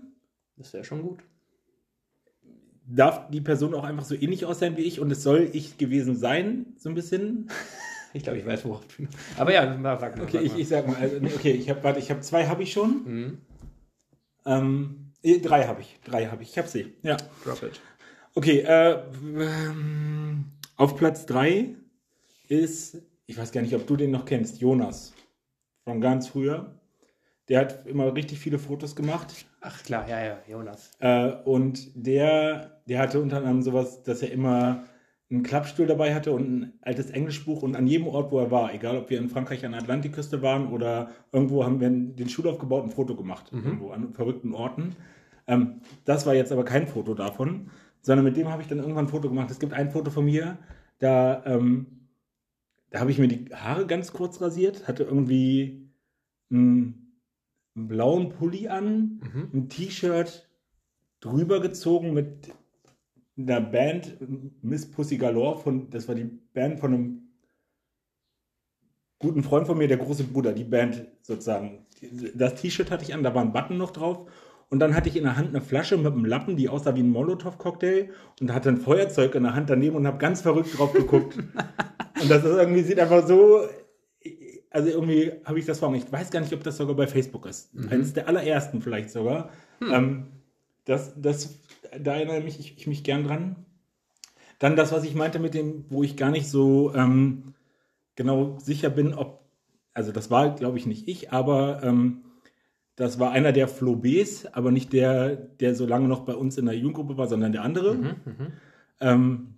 Das 0.59 0.75
wäre 0.75 0.85
schon 0.85 1.01
gut. 1.03 1.21
Darf 2.87 3.31
die 3.31 3.41
Person 3.41 3.73
auch 3.75 3.83
einfach 3.83 4.05
so 4.05 4.15
ähnlich 4.15 4.45
aussehen 4.45 4.77
wie 4.77 4.83
ich 4.83 5.01
und 5.01 5.11
es 5.11 5.23
soll 5.23 5.49
ich 5.55 5.79
gewesen 5.79 6.15
sein, 6.17 6.67
so 6.77 6.89
ein 6.91 6.95
bisschen? 6.95 7.49
Ich 8.15 8.23
glaube, 8.23 8.39
ich 8.39 8.47
weiß, 8.47 8.65
worauf 8.65 8.87
du. 8.97 9.07
Aber 9.37 9.53
ja, 9.53 9.77
mal, 9.77 10.01
sag 10.01 10.17
mal. 10.17 10.25
Okay, 10.25 10.39
sag 10.39 10.43
ich, 10.47 10.53
mal. 10.53 10.61
ich 10.61 10.69
sag 10.69 10.87
mal, 10.87 10.97
also, 10.97 11.19
nee, 11.21 11.31
okay, 11.35 11.51
ich 11.53 11.69
habe, 11.69 11.85
warte, 11.85 11.99
ich 11.99 12.11
habe 12.11 12.21
zwei 12.23 12.47
habe 12.47 12.63
ich 12.63 12.73
schon. 12.73 13.03
Mhm. 13.05 13.39
Ähm, 14.47 15.13
eh, 15.23 15.39
drei 15.41 15.65
habe 15.67 15.83
ich, 15.83 15.99
drei 16.05 16.25
habe 16.27 16.43
ich, 16.43 16.49
ich 16.51 16.57
habe 16.59 16.69
sie. 16.69 16.95
Ja. 17.03 17.19
Drop 17.45 17.63
it. 17.63 17.79
Okay, 18.39 18.61
äh, 18.61 19.03
ähm, 19.37 20.45
auf 20.77 20.95
Platz 20.95 21.27
drei 21.27 21.75
ist, 22.47 23.03
ich 23.27 23.37
weiß 23.37 23.51
gar 23.51 23.63
nicht, 23.63 23.75
ob 23.75 23.85
du 23.89 23.97
den 23.97 24.13
noch 24.13 24.27
kennst, 24.27 24.61
Jonas 24.61 25.13
von 25.83 26.01
ganz 26.01 26.29
früher. 26.29 26.79
Der 27.49 27.59
hat 27.59 27.85
immer 27.89 28.15
richtig 28.15 28.39
viele 28.39 28.61
Fotos 28.61 28.95
gemacht. 28.95 29.45
Ach 29.61 29.83
klar, 29.83 30.09
ja, 30.09 30.25
ja, 30.25 30.39
Jonas. 30.49 30.93
Äh, 31.01 31.33
und 31.47 31.91
der, 31.97 32.81
der 32.87 33.01
hatte 33.01 33.21
unter 33.21 33.39
anderem 33.39 33.63
sowas, 33.63 34.05
dass 34.05 34.23
er 34.23 34.31
immer 34.31 34.85
einen 35.29 35.43
Klappstuhl 35.43 35.89
dabei 35.89 36.15
hatte 36.15 36.31
und 36.31 36.49
ein 36.49 36.73
altes 36.83 37.11
Englischbuch 37.11 37.65
und 37.65 37.75
an 37.75 37.89
jedem 37.89 38.07
Ort, 38.07 38.31
wo 38.31 38.39
er 38.39 38.53
war, 38.53 38.73
egal 38.73 38.99
ob 38.99 39.11
wir 39.11 39.19
in 39.19 39.31
Frankreich 39.31 39.67
an 39.67 39.73
der 39.73 39.81
Atlantikküste 39.81 40.43
waren 40.43 40.69
oder 40.69 41.11
irgendwo 41.33 41.65
haben 41.65 41.81
wir 41.81 41.91
den 41.91 42.29
Stuhl 42.29 42.47
aufgebaut 42.47 42.85
und 42.85 42.91
ein 42.91 42.95
Foto 42.95 43.17
gemacht, 43.17 43.51
irgendwo 43.51 43.91
an 43.91 44.13
verrückten 44.13 44.55
Orten. 44.55 44.95
Ähm, 45.49 45.81
das 46.05 46.25
war 46.25 46.35
jetzt 46.35 46.53
aber 46.53 46.65
kein 46.65 46.87
Foto 46.87 47.15
davon, 47.15 47.71
sondern 48.03 48.25
mit 48.25 48.37
dem 48.37 48.49
habe 48.49 48.63
ich 48.63 48.69
dann 48.69 48.79
irgendwann 48.79 49.07
ein 49.07 49.11
Foto 49.11 49.29
gemacht. 49.29 49.51
Es 49.51 49.59
gibt 49.59 49.73
ein 49.73 49.91
Foto 49.91 50.11
von 50.11 50.25
mir, 50.25 50.59
da, 50.99 51.45
ähm, 51.47 52.09
da 52.91 53.01
habe 53.01 53.11
ich 53.11 53.19
mir 53.19 53.29
die 53.29 53.55
Haare 53.55 53.87
ganz 53.87 54.13
kurz 54.13 54.41
rasiert, 54.41 54.89
hatte 54.89 55.05
irgendwie 55.05 55.89
einen, 56.51 57.21
einen 57.77 57.89
blauen 57.89 58.29
Pulli 58.31 58.69
an, 58.69 59.21
Mhm. 59.23 59.51
ein 59.53 59.69
T-Shirt 59.69 60.49
drüber 61.21 61.61
gezogen 61.61 62.15
mit 62.15 62.53
einer 63.37 63.61
Band, 63.61 64.17
Miss 64.63 64.91
Pussy 64.91 65.17
Galore, 65.19 65.59
von, 65.59 65.91
das 65.91 66.09
war 66.09 66.15
die 66.15 66.25
Band 66.25 66.81
von 66.81 66.95
einem 66.95 67.23
guten 69.19 69.43
Freund 69.43 69.67
von 69.67 69.79
mir, 69.79 69.89
der 69.89 69.97
große 69.97 70.25
Bruder, 70.25 70.53
die 70.53 70.65
Band 70.65 71.07
sozusagen. 71.23 71.87
Das 72.35 72.55
T-Shirt 72.55 72.91
hatte 72.91 73.05
ich 73.05 73.15
an, 73.15 73.23
da 73.23 73.35
war 73.35 73.43
ein 73.43 73.53
Button 73.53 73.77
noch 73.77 73.91
drauf. 73.91 74.31
Und 74.71 74.81
dann 74.81 74.95
hatte 74.95 75.09
ich 75.09 75.17
in 75.17 75.25
der 75.25 75.37
Hand 75.37 75.49
eine 75.49 75.63
Flasche 75.63 75.97
mit 75.97 76.13
einem 76.13 76.27
Lappen, 76.27 76.57
die 76.57 76.69
aussah 76.69 76.95
wie 76.95 77.03
ein 77.03 77.11
Molotow-Cocktail 77.11 78.11
und 78.41 78.53
hatte 78.53 78.69
ein 78.69 78.77
Feuerzeug 78.77 79.35
in 79.35 79.45
der 79.45 79.55
Hand 79.55 79.71
daneben 79.71 79.97
und 79.97 80.07
habe 80.07 80.19
ganz 80.19 80.43
verrückt 80.43 80.79
drauf 80.79 80.93
geguckt. 80.93 81.39
und 82.21 82.31
das 82.31 82.45
ist 82.45 82.57
irgendwie, 82.57 82.83
sieht 82.83 83.01
einfach 83.01 83.27
so, 83.27 83.63
also 84.71 84.89
irgendwie 84.91 85.33
habe 85.45 85.59
ich 85.59 85.65
das 85.65 85.79
vor 85.79 85.89
Augen. 85.89 85.97
Ich 85.97 86.11
weiß 86.13 86.31
gar 86.31 86.41
nicht, 86.41 86.53
ob 86.53 86.63
das 86.63 86.77
sogar 86.77 86.95
bei 86.95 87.07
Facebook 87.07 87.47
ist. 87.47 87.71
Eines 87.91 88.13
der 88.13 88.29
allerersten 88.29 88.83
vielleicht 88.83 89.11
sogar. 89.11 89.51
Ähm, 89.81 90.27
das, 90.85 91.15
das, 91.17 91.59
da 91.99 92.15
erinnere 92.15 92.43
mich, 92.43 92.61
ich, 92.61 92.77
ich 92.77 92.87
mich 92.87 93.05
gern 93.05 93.25
dran. 93.25 93.57
Dann 94.59 94.77
das, 94.77 94.93
was 94.93 95.05
ich 95.05 95.15
meinte 95.15 95.39
mit 95.39 95.55
dem, 95.55 95.85
wo 95.89 96.03
ich 96.03 96.17
gar 96.17 96.31
nicht 96.31 96.49
so 96.49 96.93
ähm, 96.95 97.55
genau 98.17 98.59
sicher 98.59 98.91
bin, 98.91 99.15
ob, 99.15 99.45
also 99.95 100.13
das 100.13 100.31
war, 100.31 100.55
glaube 100.55 100.79
ich, 100.79 100.87
nicht 100.87 101.09
ich, 101.09 101.33
aber 101.33 101.83
ähm, 101.83 102.25
das 102.99 103.21
war 103.21 103.31
einer 103.31 103.53
der 103.53 103.69
Flo 103.69 103.95
Bs, 103.95 104.47
aber 104.47 104.73
nicht 104.73 104.93
der, 104.93 105.37
der 105.37 105.77
so 105.77 105.87
lange 105.87 106.09
noch 106.09 106.21
bei 106.21 106.35
uns 106.35 106.59
in 106.59 106.67
der 106.67 106.75
Jugendgruppe 106.75 107.17
war, 107.17 107.29
sondern 107.29 107.53
der 107.53 107.63
andere. 107.63 107.95
Mhm, 107.95 108.05
mhm. 108.25 108.53
Ähm, 109.01 109.55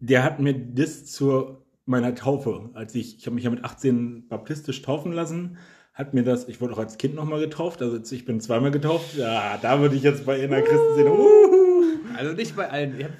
der 0.00 0.24
hat 0.24 0.40
mir 0.40 0.52
das 0.52 1.06
zur 1.06 1.64
meiner 1.86 2.16
Taufe, 2.16 2.70
als 2.74 2.96
ich, 2.96 3.18
ich 3.18 3.26
habe 3.26 3.36
mich 3.36 3.44
ja 3.44 3.50
mit 3.50 3.64
18 3.64 4.26
baptistisch 4.26 4.82
taufen 4.82 5.12
lassen, 5.12 5.58
hat 5.94 6.12
mir 6.12 6.24
das, 6.24 6.48
ich 6.48 6.60
wurde 6.60 6.74
auch 6.74 6.78
als 6.78 6.98
Kind 6.98 7.14
nochmal 7.14 7.38
getauft, 7.38 7.80
also 7.80 8.00
ich 8.12 8.24
bin 8.24 8.40
zweimal 8.40 8.72
getauft, 8.72 9.16
ja, 9.16 9.56
da 9.62 9.80
würde 9.80 9.94
ich 9.94 10.02
jetzt 10.02 10.26
bei 10.26 10.42
einer 10.42 10.62
Christen 10.62 10.94
sehen, 10.96 11.06
uhuhu. 11.06 11.70
Also 12.16 12.32
nicht 12.32 12.56
bei 12.56 12.68
allen. 12.68 12.98
Ich 12.98 13.04
habe 13.04 13.14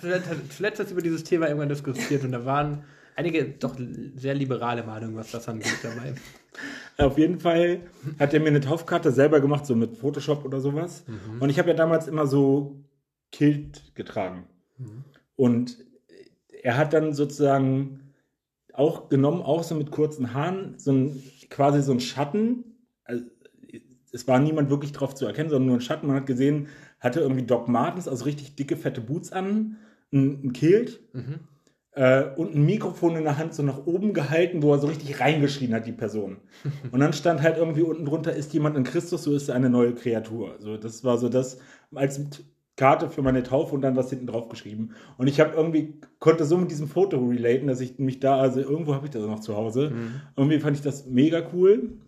zuletzt 0.48 0.90
über 0.90 1.00
dieses 1.00 1.22
Thema 1.22 1.46
irgendwann 1.46 1.68
diskutiert 1.68 2.24
und 2.24 2.32
da 2.32 2.44
waren 2.44 2.82
einige 3.20 3.44
doch 3.44 3.76
sehr 4.14 4.34
liberale 4.34 4.82
Meinungen, 4.82 5.16
was 5.16 5.30
das 5.30 5.48
angeht 5.48 5.78
dabei. 5.82 6.14
Auf 6.96 7.18
jeden 7.18 7.38
Fall 7.38 7.82
hat 8.18 8.34
er 8.34 8.40
mir 8.40 8.48
eine 8.48 8.60
Taufkarte 8.60 9.12
selber 9.12 9.40
gemacht, 9.40 9.66
so 9.66 9.74
mit 9.74 9.96
Photoshop 9.96 10.44
oder 10.44 10.60
sowas. 10.60 11.04
Mhm. 11.06 11.40
Und 11.40 11.50
ich 11.50 11.58
habe 11.58 11.68
ja 11.68 11.74
damals 11.74 12.08
immer 12.08 12.26
so 12.26 12.84
Kilt 13.30 13.94
getragen. 13.94 14.46
Mhm. 14.78 15.04
Und 15.36 15.78
er 16.62 16.76
hat 16.76 16.92
dann 16.92 17.14
sozusagen 17.14 18.12
auch 18.72 19.08
genommen, 19.08 19.42
auch 19.42 19.62
so 19.62 19.74
mit 19.74 19.90
kurzen 19.90 20.34
Haaren, 20.34 20.74
so 20.78 20.92
ein, 20.92 21.22
quasi 21.48 21.82
so 21.82 21.92
ein 21.92 22.00
Schatten. 22.00 22.64
Also, 23.04 23.24
es 24.12 24.26
war 24.26 24.38
niemand 24.40 24.70
wirklich 24.70 24.92
drauf 24.92 25.14
zu 25.14 25.26
erkennen, 25.26 25.50
sondern 25.50 25.68
nur 25.68 25.76
ein 25.76 25.82
Schatten. 25.82 26.06
Man 26.06 26.16
hat 26.16 26.26
gesehen, 26.26 26.68
hatte 26.98 27.20
irgendwie 27.20 27.46
Doc 27.46 27.68
Martens, 27.68 28.08
also 28.08 28.24
richtig 28.24 28.56
dicke, 28.56 28.76
fette 28.76 29.00
Boots 29.00 29.30
an, 29.32 29.76
ein, 30.12 30.44
ein 30.44 30.52
Kilt 30.52 31.00
mhm. 31.14 31.40
Äh, 31.92 32.24
und 32.36 32.54
ein 32.54 32.64
Mikrofon 32.64 33.16
in 33.16 33.24
der 33.24 33.38
Hand 33.38 33.54
so 33.54 33.62
nach 33.62 33.86
oben 33.86 34.14
gehalten, 34.14 34.62
wo 34.62 34.72
er 34.72 34.78
so 34.78 34.86
richtig 34.86 35.20
reingeschrien 35.20 35.74
hat, 35.74 35.86
die 35.86 35.92
Person. 35.92 36.38
und 36.92 37.00
dann 37.00 37.12
stand 37.12 37.42
halt 37.42 37.56
irgendwie 37.56 37.82
unten 37.82 38.04
drunter, 38.04 38.32
ist 38.32 38.52
jemand 38.52 38.76
in 38.76 38.84
Christus, 38.84 39.24
so 39.24 39.34
ist 39.34 39.48
er 39.48 39.56
eine 39.56 39.70
neue 39.70 39.94
Kreatur. 39.94 40.56
So, 40.58 40.76
das 40.76 41.04
war 41.04 41.18
so 41.18 41.28
das, 41.28 41.58
als 41.94 42.20
Karte 42.76 43.10
für 43.10 43.20
meine 43.20 43.42
Taufe 43.42 43.74
und 43.74 43.82
dann 43.82 43.96
was 43.96 44.08
hinten 44.08 44.26
drauf 44.26 44.48
geschrieben. 44.48 44.94
Und 45.18 45.26
ich 45.26 45.38
habe 45.40 45.54
irgendwie, 45.54 46.00
konnte 46.18 46.44
so 46.44 46.56
mit 46.56 46.70
diesem 46.70 46.88
Foto 46.88 47.18
relaten, 47.18 47.66
dass 47.66 47.80
ich 47.80 47.98
mich 47.98 48.20
da, 48.20 48.40
also 48.40 48.60
irgendwo 48.60 48.94
habe 48.94 49.06
ich 49.06 49.12
das 49.12 49.22
noch 49.22 49.40
zu 49.40 49.56
Hause. 49.56 49.90
Mhm. 49.90 50.20
Irgendwie 50.36 50.60
fand 50.60 50.76
ich 50.76 50.82
das 50.82 51.06
mega 51.06 51.46
cool. 51.52 51.98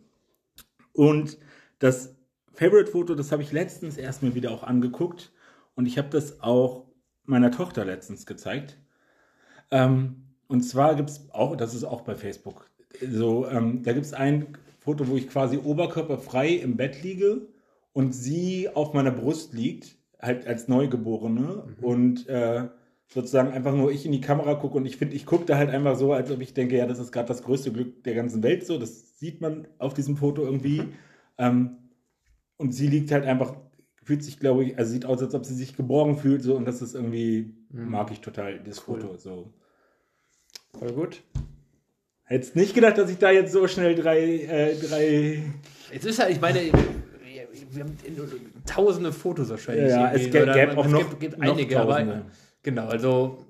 Und 0.95 1.37
das 1.78 2.16
Favorite-Foto, 2.55 3.14
das 3.14 3.33
habe 3.33 3.43
ich 3.43 3.53
letztens 3.53 3.99
erst 3.99 4.22
mir 4.22 4.35
wieder 4.35 4.51
auch 4.51 4.62
angeguckt. 4.62 5.33
Und 5.74 5.87
ich 5.87 5.99
habe 5.99 6.09
das 6.09 6.41
auch 6.41 6.87
meiner 7.24 7.51
Tochter 7.51 7.85
letztens 7.85 8.24
gezeigt. 8.24 8.78
Ähm, 9.72 10.16
und 10.46 10.62
zwar 10.62 10.94
gibt 10.94 11.10
es 11.10 11.28
auch, 11.32 11.56
das 11.56 11.74
ist 11.74 11.82
auch 11.82 12.02
bei 12.02 12.14
Facebook, 12.14 12.70
so, 13.10 13.48
ähm, 13.48 13.82
da 13.82 13.92
gibt 13.92 14.06
es 14.06 14.12
ein 14.12 14.46
Foto, 14.78 15.08
wo 15.08 15.16
ich 15.16 15.28
quasi 15.28 15.58
oberkörperfrei 15.58 16.50
im 16.50 16.76
Bett 16.76 17.02
liege 17.02 17.48
und 17.92 18.12
sie 18.12 18.68
auf 18.68 18.92
meiner 18.94 19.10
Brust 19.10 19.54
liegt 19.54 19.96
halt 20.20 20.46
als 20.46 20.68
Neugeborene 20.68 21.64
mhm. 21.66 21.84
und 21.84 22.28
äh, 22.28 22.68
sozusagen 23.08 23.52
einfach 23.52 23.74
nur 23.74 23.90
ich 23.90 24.06
in 24.06 24.12
die 24.12 24.20
Kamera 24.20 24.54
gucke 24.54 24.76
und 24.76 24.86
ich 24.86 24.96
finde, 24.96 25.16
ich 25.16 25.26
gucke 25.26 25.44
da 25.44 25.56
halt 25.56 25.70
einfach 25.70 25.96
so, 25.96 26.12
als 26.12 26.30
ob 26.30 26.40
ich 26.40 26.54
denke, 26.54 26.76
ja, 26.76 26.86
das 26.86 26.98
ist 26.98 27.12
gerade 27.12 27.28
das 27.28 27.42
größte 27.42 27.72
Glück 27.72 28.04
der 28.04 28.14
ganzen 28.14 28.42
Welt 28.42 28.66
so. 28.66 28.78
Das 28.78 29.18
sieht 29.18 29.40
man 29.40 29.68
auf 29.78 29.94
diesem 29.94 30.16
Foto 30.16 30.42
irgendwie. 30.42 30.82
Mhm. 30.82 30.92
Ähm, 31.38 31.70
und 32.56 32.72
sie 32.72 32.86
liegt 32.86 33.10
halt 33.10 33.24
einfach, 33.24 33.56
fühlt 34.02 34.22
sich, 34.22 34.38
glaube 34.38 34.64
ich, 34.64 34.78
also 34.78 34.92
sieht 34.92 35.04
aus, 35.04 35.20
als 35.22 35.34
ob 35.34 35.44
sie 35.44 35.54
sich 35.54 35.76
geborgen 35.76 36.16
fühlt 36.16 36.42
so 36.42 36.56
und 36.56 36.64
das 36.64 36.80
ist 36.80 36.94
irgendwie, 36.94 37.54
mhm. 37.70 37.90
mag 37.90 38.10
ich 38.10 38.20
total, 38.20 38.60
das 38.60 38.88
cool. 38.88 39.00
Foto 39.00 39.16
so. 39.16 39.52
Voll 40.78 40.92
gut. 40.92 41.22
Hättest 42.24 42.56
nicht 42.56 42.74
gedacht, 42.74 42.98
dass 42.98 43.10
ich 43.10 43.18
da 43.18 43.30
jetzt 43.30 43.52
so 43.52 43.66
schnell 43.68 43.94
drei, 43.94 44.20
äh, 44.20 44.74
drei. 44.76 45.42
Es 45.92 46.04
ist 46.04 46.18
halt, 46.18 46.30
ich 46.30 46.40
meine, 46.40 46.60
wir 47.70 47.84
haben 47.84 47.96
tausende 48.66 49.12
Fotos 49.12 49.50
wahrscheinlich. 49.50 49.90
Ja, 49.90 50.12
es 50.12 50.30
gäbe, 50.30 50.52
gäbe 50.52 50.76
auch 50.76 50.86
noch, 50.86 50.98
gibt, 50.98 51.20
gibt 51.20 51.42
einige, 51.42 51.80
aber 51.80 52.22
genau, 52.62 52.86
also, 52.88 53.44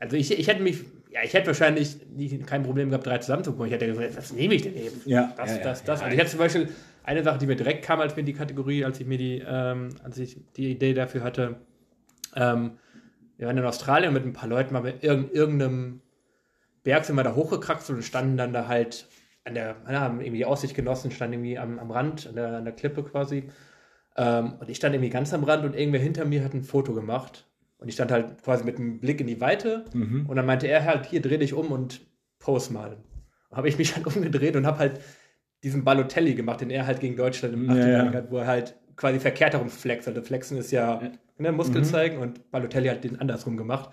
also 0.00 0.16
ich, 0.16 0.36
ich 0.36 0.48
hätte 0.48 0.62
mich, 0.62 0.84
ja, 1.10 1.20
ich 1.24 1.34
hätte 1.34 1.48
wahrscheinlich 1.48 1.96
nie, 2.14 2.38
kein 2.38 2.62
Problem 2.62 2.90
gehabt, 2.90 3.06
drei 3.06 3.18
zusammenzukommen. 3.18 3.66
Ich 3.66 3.72
hätte 3.72 3.86
gesagt, 3.86 4.16
was 4.16 4.32
nehme 4.32 4.54
ich 4.54 4.62
denn 4.62 4.76
eben? 4.76 5.00
Ja, 5.04 5.34
das, 5.36 5.50
ja, 5.50 5.62
das, 5.62 5.84
das. 5.84 6.02
Also 6.02 6.14
ich 6.14 6.20
hatte 6.20 6.30
zum 6.30 6.38
Beispiel 6.40 6.68
eine 7.04 7.22
Sache, 7.22 7.38
die 7.38 7.46
mir 7.46 7.56
direkt 7.56 7.84
kam, 7.84 8.00
als 8.00 8.16
mir 8.16 8.22
die 8.24 8.34
Kategorie, 8.34 8.84
als 8.84 9.00
ich 9.00 9.06
mir 9.06 9.18
die, 9.18 9.42
ähm, 9.46 9.90
als 10.02 10.18
ich 10.18 10.38
die 10.56 10.72
Idee 10.72 10.94
dafür 10.94 11.22
hatte. 11.22 11.56
Ähm, 12.36 12.72
wir 13.36 13.46
waren 13.46 13.56
in 13.56 13.64
Australien 13.64 14.12
mit 14.12 14.24
ein 14.24 14.32
paar 14.32 14.48
Leuten 14.48 14.72
mal 14.72 14.80
bei 14.80 14.94
irgendeinem 15.00 16.00
Berg 16.88 17.04
sind 17.04 17.16
wir 17.16 17.22
da 17.22 17.34
hochgekraxt 17.34 17.90
und 17.90 18.02
standen 18.02 18.38
dann 18.38 18.54
da 18.54 18.66
halt 18.66 19.08
an 19.44 19.52
der, 19.52 19.76
ja, 19.90 20.00
haben 20.00 20.22
irgendwie 20.22 20.38
die 20.38 20.46
Aussicht 20.46 20.74
genossen, 20.74 21.10
stand 21.10 21.34
irgendwie 21.34 21.58
am, 21.58 21.78
am 21.78 21.90
Rand, 21.90 22.26
an 22.26 22.34
der, 22.34 22.56
an 22.56 22.64
der 22.64 22.72
Klippe 22.72 23.02
quasi. 23.02 23.50
Ähm, 24.16 24.54
und 24.58 24.70
ich 24.70 24.78
stand 24.78 24.94
irgendwie 24.94 25.10
ganz 25.10 25.34
am 25.34 25.44
Rand 25.44 25.66
und 25.66 25.76
irgendwer 25.76 26.00
hinter 26.00 26.24
mir 26.24 26.42
hat 26.42 26.54
ein 26.54 26.62
Foto 26.62 26.94
gemacht. 26.94 27.46
Und 27.76 27.88
ich 27.88 27.94
stand 27.94 28.10
halt 28.10 28.42
quasi 28.42 28.64
mit 28.64 28.78
einem 28.78 29.00
Blick 29.00 29.20
in 29.20 29.26
die 29.26 29.38
Weite. 29.38 29.84
Mhm. 29.92 30.24
Und 30.28 30.36
dann 30.36 30.46
meinte 30.46 30.66
er 30.66 30.86
halt, 30.86 31.04
hier 31.04 31.20
dreh 31.20 31.36
dich 31.36 31.52
um 31.52 31.72
und 31.72 32.00
pose 32.38 32.72
mal. 32.72 32.96
Habe 33.52 33.68
ich 33.68 33.76
mich 33.76 33.94
halt 33.94 34.06
umgedreht 34.06 34.56
und 34.56 34.64
habe 34.64 34.78
halt 34.78 35.00
diesen 35.62 35.84
Balotelli 35.84 36.36
gemacht, 36.36 36.62
den 36.62 36.70
er 36.70 36.86
halt 36.86 37.00
gegen 37.00 37.16
Deutschland 37.16 37.52
im 37.52 37.68
Achtelfinale 37.68 38.12
ja, 38.12 38.14
hat, 38.14 38.30
wo 38.30 38.38
er 38.38 38.46
halt 38.46 38.76
quasi 38.96 39.20
verkehrt 39.20 39.52
herum 39.52 39.68
flext. 39.68 40.08
Also 40.08 40.22
Flexen 40.22 40.56
ist 40.56 40.70
ja, 40.70 41.02
ja. 41.02 41.12
Ne, 41.36 41.52
Muskel 41.52 41.82
mhm. 41.82 41.84
zeigen 41.84 42.16
und 42.16 42.50
Balotelli 42.50 42.88
hat 42.88 43.04
den 43.04 43.20
andersrum 43.20 43.58
gemacht. 43.58 43.90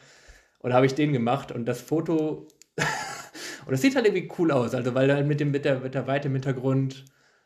Und 0.59 0.69
da 0.69 0.77
habe 0.77 0.85
ich 0.85 0.95
den 0.95 1.11
gemacht 1.11 1.51
und 1.51 1.65
das 1.65 1.81
Foto 1.81 2.47
und 2.77 3.71
das 3.71 3.81
sieht 3.81 3.95
halt 3.95 4.05
irgendwie 4.05 4.31
cool 4.37 4.51
aus, 4.51 4.73
also 4.73 4.93
weil 4.93 5.07
dann 5.07 5.27
mit, 5.27 5.39
dem, 5.39 5.51
mit, 5.51 5.65
der, 5.65 5.79
mit 5.79 5.93
der 5.93 6.07
Weite 6.07 6.27
im 6.27 6.33
Hintergrund 6.33 7.05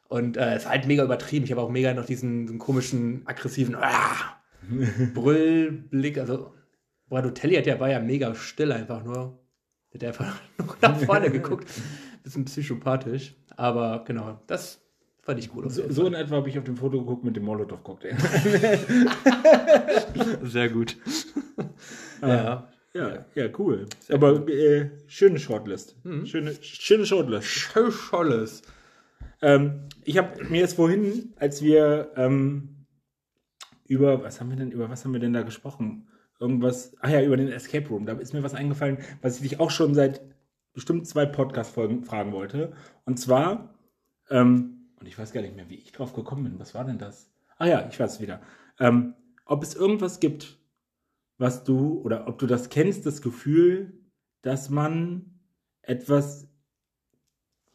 und 0.09 0.37
äh, 0.37 0.55
es 0.55 0.65
war 0.65 0.71
halt 0.71 0.87
mega 0.87 1.03
übertrieben. 1.03 1.45
Ich 1.45 1.51
habe 1.51 1.61
auch 1.61 1.69
mega 1.69 1.93
noch 1.93 2.05
diesen, 2.05 2.47
diesen 2.47 2.57
komischen, 2.57 3.21
aggressiven 3.25 3.75
ah, 3.75 4.41
Brüllblick. 5.13 6.17
Also 6.17 6.51
Bradotelli 7.09 7.55
hat 7.55 7.67
ja, 7.67 7.79
war 7.79 7.89
ja 7.89 7.99
mega 7.99 8.33
still 8.33 8.71
einfach 8.71 9.03
nur. 9.03 9.39
Hat 9.93 10.03
einfach 10.03 10.41
nur 10.57 10.75
nach 10.81 10.97
vorne 10.97 11.29
geguckt. 11.31 11.69
Bisschen 12.23 12.45
psychopathisch. 12.45 13.35
Aber 13.55 14.03
genau, 14.03 14.41
das 14.47 14.81
fand 15.21 15.39
ich 15.39 15.53
cool. 15.55 15.69
So, 15.69 15.83
so 15.91 16.07
in 16.07 16.15
etwa 16.15 16.37
habe 16.37 16.49
ich 16.49 16.57
auf 16.57 16.63
dem 16.63 16.75
Foto 16.77 16.99
geguckt 16.99 17.23
mit 17.23 17.35
dem 17.35 17.43
Molotow-Cocktail. 17.43 18.17
Sehr 20.41 20.69
gut. 20.69 20.97
ja. 22.23 22.27
Ja, 22.27 22.69
ja, 22.93 23.49
cool. 23.57 23.85
Sehr 23.99 24.15
Aber 24.15 24.47
äh, 24.47 24.91
schöne 25.07 25.39
Shortlist. 25.39 25.95
Mhm. 26.03 26.25
Schöne, 26.25 26.55
schöne 26.61 27.05
Shortlist. 27.05 27.47
Schöne 27.47 27.91
Shortlist. 27.91 28.71
Ähm, 29.41 29.87
ich 30.03 30.17
habe 30.17 30.43
mir 30.45 30.61
jetzt 30.61 30.75
vorhin, 30.75 31.33
als 31.37 31.61
wir 31.61 32.11
ähm, 32.15 32.85
über, 33.87 34.23
was 34.23 34.39
haben 34.39 34.49
wir 34.49 34.57
denn, 34.57 34.71
über 34.71 34.89
was 34.89 35.05
haben 35.05 35.13
wir 35.13 35.19
denn 35.19 35.33
da 35.33 35.43
gesprochen? 35.43 36.07
Irgendwas, 36.39 36.95
ach 37.01 37.09
ja, 37.09 37.21
über 37.21 37.37
den 37.37 37.49
Escape 37.49 37.87
Room. 37.89 38.05
Da 38.05 38.13
ist 38.13 38.33
mir 38.33 38.43
was 38.43 38.53
eingefallen, 38.53 38.99
was 39.21 39.35
ich 39.35 39.41
dich 39.49 39.59
auch 39.59 39.71
schon 39.71 39.93
seit 39.93 40.21
bestimmt 40.73 41.07
zwei 41.07 41.25
Podcast-Folgen 41.25 42.03
fragen 42.03 42.31
wollte. 42.31 42.73
Und 43.05 43.19
zwar, 43.19 43.73
ähm, 44.29 44.87
und 44.99 45.07
ich 45.07 45.17
weiß 45.17 45.33
gar 45.33 45.41
nicht 45.41 45.55
mehr, 45.55 45.69
wie 45.69 45.75
ich 45.75 45.91
drauf 45.91 46.13
gekommen 46.13 46.43
bin. 46.43 46.59
Was 46.59 46.75
war 46.75 46.85
denn 46.85 46.97
das? 46.97 47.29
Ah 47.57 47.65
ja, 47.65 47.87
ich 47.89 47.99
weiß 47.99 48.13
es 48.13 48.21
wieder. 48.21 48.41
Ähm, 48.79 49.15
ob 49.45 49.63
es 49.63 49.75
irgendwas 49.75 50.19
gibt, 50.19 50.58
was 51.39 51.63
du 51.63 51.99
oder 52.03 52.27
ob 52.27 52.37
du 52.37 52.45
das 52.45 52.69
kennst, 52.69 53.05
das 53.05 53.21
Gefühl, 53.21 53.93
dass 54.41 54.69
man 54.69 55.39
etwas, 55.81 56.47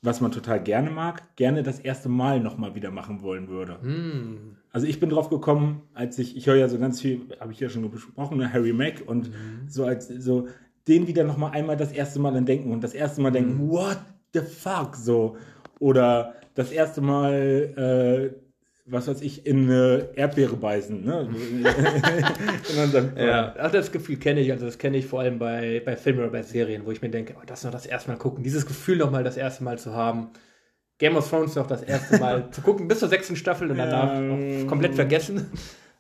was 0.03 0.21
man 0.21 0.31
total 0.31 0.63
gerne 0.63 0.91
mag, 0.91 1.35
gerne 1.37 1.63
das 1.63 1.81
erste 1.81 2.09
Mal 2.09 2.41
nochmal 2.41 2.75
wieder 2.75 2.91
machen 2.91 3.23
wollen 3.23 3.49
würde. 3.49 3.79
Mm. 3.83 4.57
Also 4.71 4.87
ich 4.87 5.01
bin 5.01 5.09
drauf 5.09 5.31
gekommen, 5.31 5.83
als 5.95 6.19
ich, 6.19 6.37
ich 6.37 6.47
höre 6.47 6.57
ja 6.57 6.69
so 6.69 6.79
ganz 6.79 7.01
viel, 7.01 7.27
habe 7.41 7.53
ich 7.53 7.61
ja 7.61 7.69
schon 7.69 7.91
besprochen, 7.91 8.39
ne, 8.39 8.53
Harry 8.53 8.73
Mack 8.73 9.03
und 9.07 9.31
mm. 9.31 9.69
so 9.69 9.85
als 9.85 10.09
so 10.09 10.47
den 10.87 11.07
wieder 11.07 11.25
nochmal 11.25 11.53
einmal 11.53 11.79
das 11.79 11.93
erste 11.93 12.21
Mal 12.21 12.33
dann 12.33 12.45
denken 12.45 12.71
und 12.71 12.85
das 12.85 12.93
erste 12.93 13.23
Mal 13.23 13.33
denken, 13.33 13.67
mm. 13.67 13.71
what 13.71 13.99
the 14.35 14.41
fuck 14.41 14.95
so 14.95 15.37
oder 15.81 16.35
das 16.55 16.71
erste 16.71 17.01
Mal 17.01 18.35
äh, 18.35 18.45
was 18.87 19.09
weiß 19.09 19.23
ich, 19.23 19.47
in 19.47 19.65
eine 19.65 20.11
Erdbeere 20.15 20.57
beißen. 20.57 21.05
Ne? 21.05 21.29
ja, 23.17 23.55
auch 23.59 23.71
das 23.71 23.93
Gefühl 23.93 24.17
kenne 24.17 24.41
ich. 24.41 24.53
Also 24.53 24.67
das 24.67 24.77
kenne 24.77 24.99
ich 24.99 25.07
vor 25.07 25.21
allem 25.21 25.39
bei, 25.39 25.83
bei 25.85 25.97
Filmen 25.97 26.21
oder 26.21 26.31
bei 26.31 26.43
Serien, 26.43 26.85
wo 26.85 26.91
ich 26.91 27.01
mir 27.01 27.09
denke, 27.09 27.35
oh, 27.39 27.43
das 27.47 27.65
noch 27.65 27.71
das 27.71 27.87
erste 27.87 28.11
Mal 28.11 28.19
gucken. 28.19 28.45
Dieses 28.45 28.67
Gefühl 28.67 28.99
noch 28.99 29.11
mal 29.11 29.25
das 29.25 29.39
erste 29.39 29.65
Mal 29.65 29.79
zu 29.79 29.95
haben. 29.95 30.31
Game 30.99 31.17
of 31.17 31.29
Thrones 31.29 31.55
noch 31.55 31.67
das 31.67 31.83
erste 31.83 32.19
Mal 32.21 32.51
zu 32.51 32.61
gucken, 32.61 32.87
bis 32.87 33.01
zur 33.01 33.09
sechsten 33.09 33.37
Staffel 33.37 33.71
und 33.71 33.79
danach 33.79 34.21
ja. 34.21 34.65
komplett 34.67 34.95
vergessen. 34.95 35.51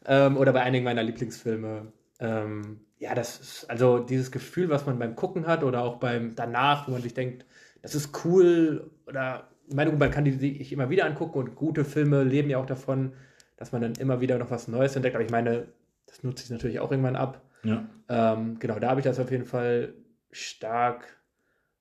Ähm, 0.06 0.36
oder 0.36 0.52
bei 0.52 0.62
einigen 0.62 0.84
meiner 0.84 1.02
Lieblingsfilme. 1.02 1.92
Ähm, 2.20 2.80
ja, 2.98 3.14
das 3.14 3.40
ist 3.40 3.70
also 3.70 3.98
dieses 3.98 4.30
Gefühl, 4.30 4.68
was 4.68 4.84
man 4.84 4.98
beim 4.98 5.16
Gucken 5.16 5.46
hat 5.46 5.64
oder 5.64 5.82
auch 5.82 5.96
beim 5.96 6.34
danach, 6.34 6.86
wo 6.86 6.92
man 6.92 7.02
sich 7.02 7.14
denkt, 7.14 7.46
das 7.80 7.94
ist 7.94 8.24
cool 8.24 8.90
oder 9.06 9.48
ich 9.68 9.74
meine, 9.74 9.92
man 9.92 10.10
kann 10.10 10.24
die 10.24 10.32
sich 10.32 10.72
immer 10.72 10.90
wieder 10.90 11.06
angucken 11.06 11.38
und 11.38 11.54
gute 11.54 11.84
Filme 11.84 12.22
leben 12.24 12.50
ja 12.50 12.58
auch 12.58 12.66
davon, 12.66 13.12
dass 13.56 13.72
man 13.72 13.82
dann 13.82 13.94
immer 13.94 14.20
wieder 14.20 14.38
noch 14.38 14.50
was 14.50 14.68
Neues 14.68 14.96
entdeckt. 14.96 15.14
Aber 15.16 15.24
ich 15.24 15.30
meine, 15.30 15.68
das 16.06 16.22
nutze 16.22 16.44
ich 16.44 16.50
natürlich 16.50 16.80
auch 16.80 16.90
irgendwann 16.90 17.16
ab. 17.16 17.40
Ja. 17.62 17.86
Ähm, 18.08 18.58
genau, 18.58 18.78
da 18.78 18.90
habe 18.90 19.00
ich 19.00 19.04
das 19.04 19.18
auf 19.18 19.30
jeden 19.30 19.46
Fall 19.46 19.94
stark. 20.30 21.04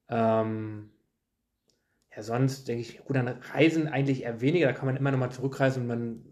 Ähm, 0.10 0.90
ja, 2.16 2.22
sonst 2.24 2.68
denke 2.68 2.82
ich, 2.82 3.04
gut, 3.04 3.18
an 3.18 3.28
Reisen 3.54 3.88
eigentlich 3.88 4.24
eher 4.24 4.40
weniger. 4.40 4.68
Da 4.68 4.74
kann 4.74 4.86
man 4.86 4.96
immer 4.96 5.12
noch 5.12 5.20
mal 5.20 5.32
zurückreisen 5.32 5.82
und 5.84 5.88
man 5.88 6.26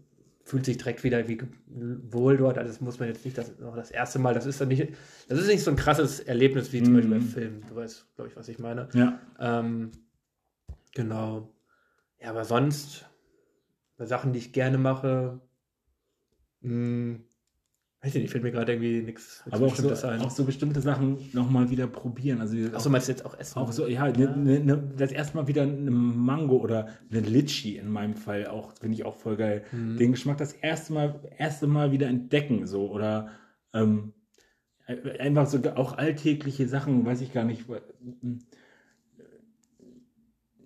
fühlt 0.44 0.64
sich 0.64 0.76
direkt 0.78 1.04
wieder 1.04 1.28
wie 1.28 1.38
wohl 1.66 2.36
dort. 2.36 2.58
Also 2.58 2.70
das 2.70 2.80
muss 2.80 2.98
man 2.98 3.08
jetzt 3.08 3.24
nicht 3.24 3.36
das, 3.38 3.58
noch 3.58 3.76
das 3.76 3.90
erste 3.90 4.18
Mal. 4.18 4.34
Das 4.34 4.46
ist 4.46 4.60
dann 4.60 4.68
nicht, 4.68 4.88
das 5.28 5.38
ist 5.38 5.46
nicht 5.48 5.62
so 5.62 5.70
ein 5.70 5.76
krasses 5.76 6.20
Erlebnis 6.20 6.72
wie 6.72 6.82
zum 6.82 6.92
Mhm. 6.92 6.96
Beispiel 6.96 7.10
beim 7.18 7.22
Film. 7.28 7.62
Du 7.68 7.76
weißt, 7.76 8.14
glaube 8.16 8.30
ich, 8.30 8.36
was 8.36 8.48
ich 8.48 8.58
meine. 8.58 8.88
Ja. 8.94 9.18
Ähm, 9.38 9.90
genau. 10.94 11.52
Ja, 12.20 12.30
aber 12.30 12.44
sonst, 12.44 13.08
bei 13.96 14.06
Sachen, 14.06 14.32
die 14.32 14.38
ich 14.38 14.52
gerne 14.52 14.78
mache, 14.78 15.40
mh, 16.60 17.18
weiß 18.02 18.14
ich 18.16 18.22
nicht, 18.22 18.30
fällt 18.30 18.42
mir 18.42 18.50
gerade 18.50 18.72
irgendwie 18.72 19.02
nichts 19.02 19.42
Aber 19.50 19.66
auch 19.66 19.76
so, 19.76 19.88
ein. 20.08 20.20
auch 20.20 20.30
so 20.30 20.44
bestimmte 20.44 20.80
Sachen 20.80 21.18
nochmal 21.32 21.70
wieder 21.70 21.86
probieren. 21.86 22.40
Also 22.40 22.56
Achso, 22.74 22.90
meinst 22.90 23.08
du 23.08 23.12
jetzt 23.12 23.24
auch 23.24 23.38
Essen? 23.38 23.58
Auch 23.58 23.70
so, 23.70 23.86
ja, 23.86 24.08
Ne, 24.08 24.28
ne, 24.36 24.60
ne, 24.60 24.92
das 24.96 25.12
erste 25.12 25.36
Mal 25.36 25.46
wieder 25.46 25.62
eine 25.62 25.90
Mango 25.90 26.56
oder 26.56 26.88
eine 27.10 27.20
Litchi 27.20 27.76
in 27.76 27.88
meinem 27.88 28.14
Fall 28.14 28.46
auch, 28.48 28.72
finde 28.72 28.96
ich 28.96 29.04
auch 29.04 29.16
voll 29.16 29.36
geil. 29.36 29.64
Mhm. 29.70 29.96
Den 29.98 30.12
Geschmack 30.12 30.38
das 30.38 30.52
erste 30.52 30.92
Mal, 30.92 31.20
erste 31.38 31.66
Mal 31.68 31.92
wieder 31.92 32.08
entdecken, 32.08 32.66
so, 32.66 32.90
oder 32.90 33.30
ähm, 33.72 34.14
einfach 35.18 35.46
so 35.46 35.58
auch 35.76 35.96
alltägliche 35.96 36.66
Sachen, 36.66 37.06
weiß 37.06 37.20
ich 37.20 37.32
gar 37.32 37.44
nicht. 37.44 37.64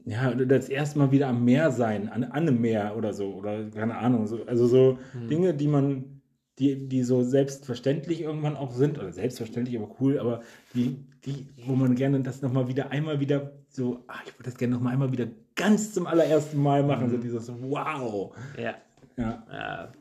Ja, 0.08 0.30
oder 0.30 0.46
das 0.46 0.68
erste 0.68 0.98
Mal 1.00 1.10
wieder 1.10 1.26
am 1.26 1.44
Meer 1.44 1.72
sein, 1.72 2.08
an, 2.08 2.22
an 2.22 2.30
einem 2.32 2.60
Meer 2.60 2.96
oder 2.96 3.12
so, 3.12 3.34
oder 3.34 3.68
keine 3.70 3.98
Ahnung, 3.98 4.26
so, 4.28 4.44
also 4.46 4.66
so 4.68 4.98
Mhm. 5.12 5.28
Dinge, 5.28 5.54
die 5.54 5.66
man, 5.66 6.22
die, 6.60 6.88
die 6.88 7.02
so 7.02 7.24
selbstverständlich 7.24 8.20
irgendwann 8.20 8.56
auch 8.56 8.70
sind, 8.70 8.98
oder 8.98 9.12
selbstverständlich, 9.12 9.76
aber 9.76 9.96
cool, 10.00 10.20
aber 10.20 10.42
die, 10.74 11.04
die, 11.24 11.48
wo 11.66 11.74
man 11.74 11.96
gerne 11.96 12.20
das 12.20 12.40
nochmal 12.40 12.68
wieder 12.68 12.90
einmal 12.90 13.18
wieder 13.18 13.52
so, 13.68 14.04
ach, 14.06 14.22
ich 14.24 14.32
würde 14.34 14.44
das 14.50 14.56
gerne 14.56 14.74
nochmal 14.76 14.92
einmal 14.92 15.10
wieder 15.10 15.26
ganz 15.56 15.92
zum 15.92 16.06
allerersten 16.06 16.62
Mal 16.62 16.84
machen, 16.84 17.10
so 17.10 17.16
dieses 17.16 17.48
Wow. 17.48 18.32
Ja. 18.56 18.76
Ja. 19.16 19.44
Ja. 19.50 19.92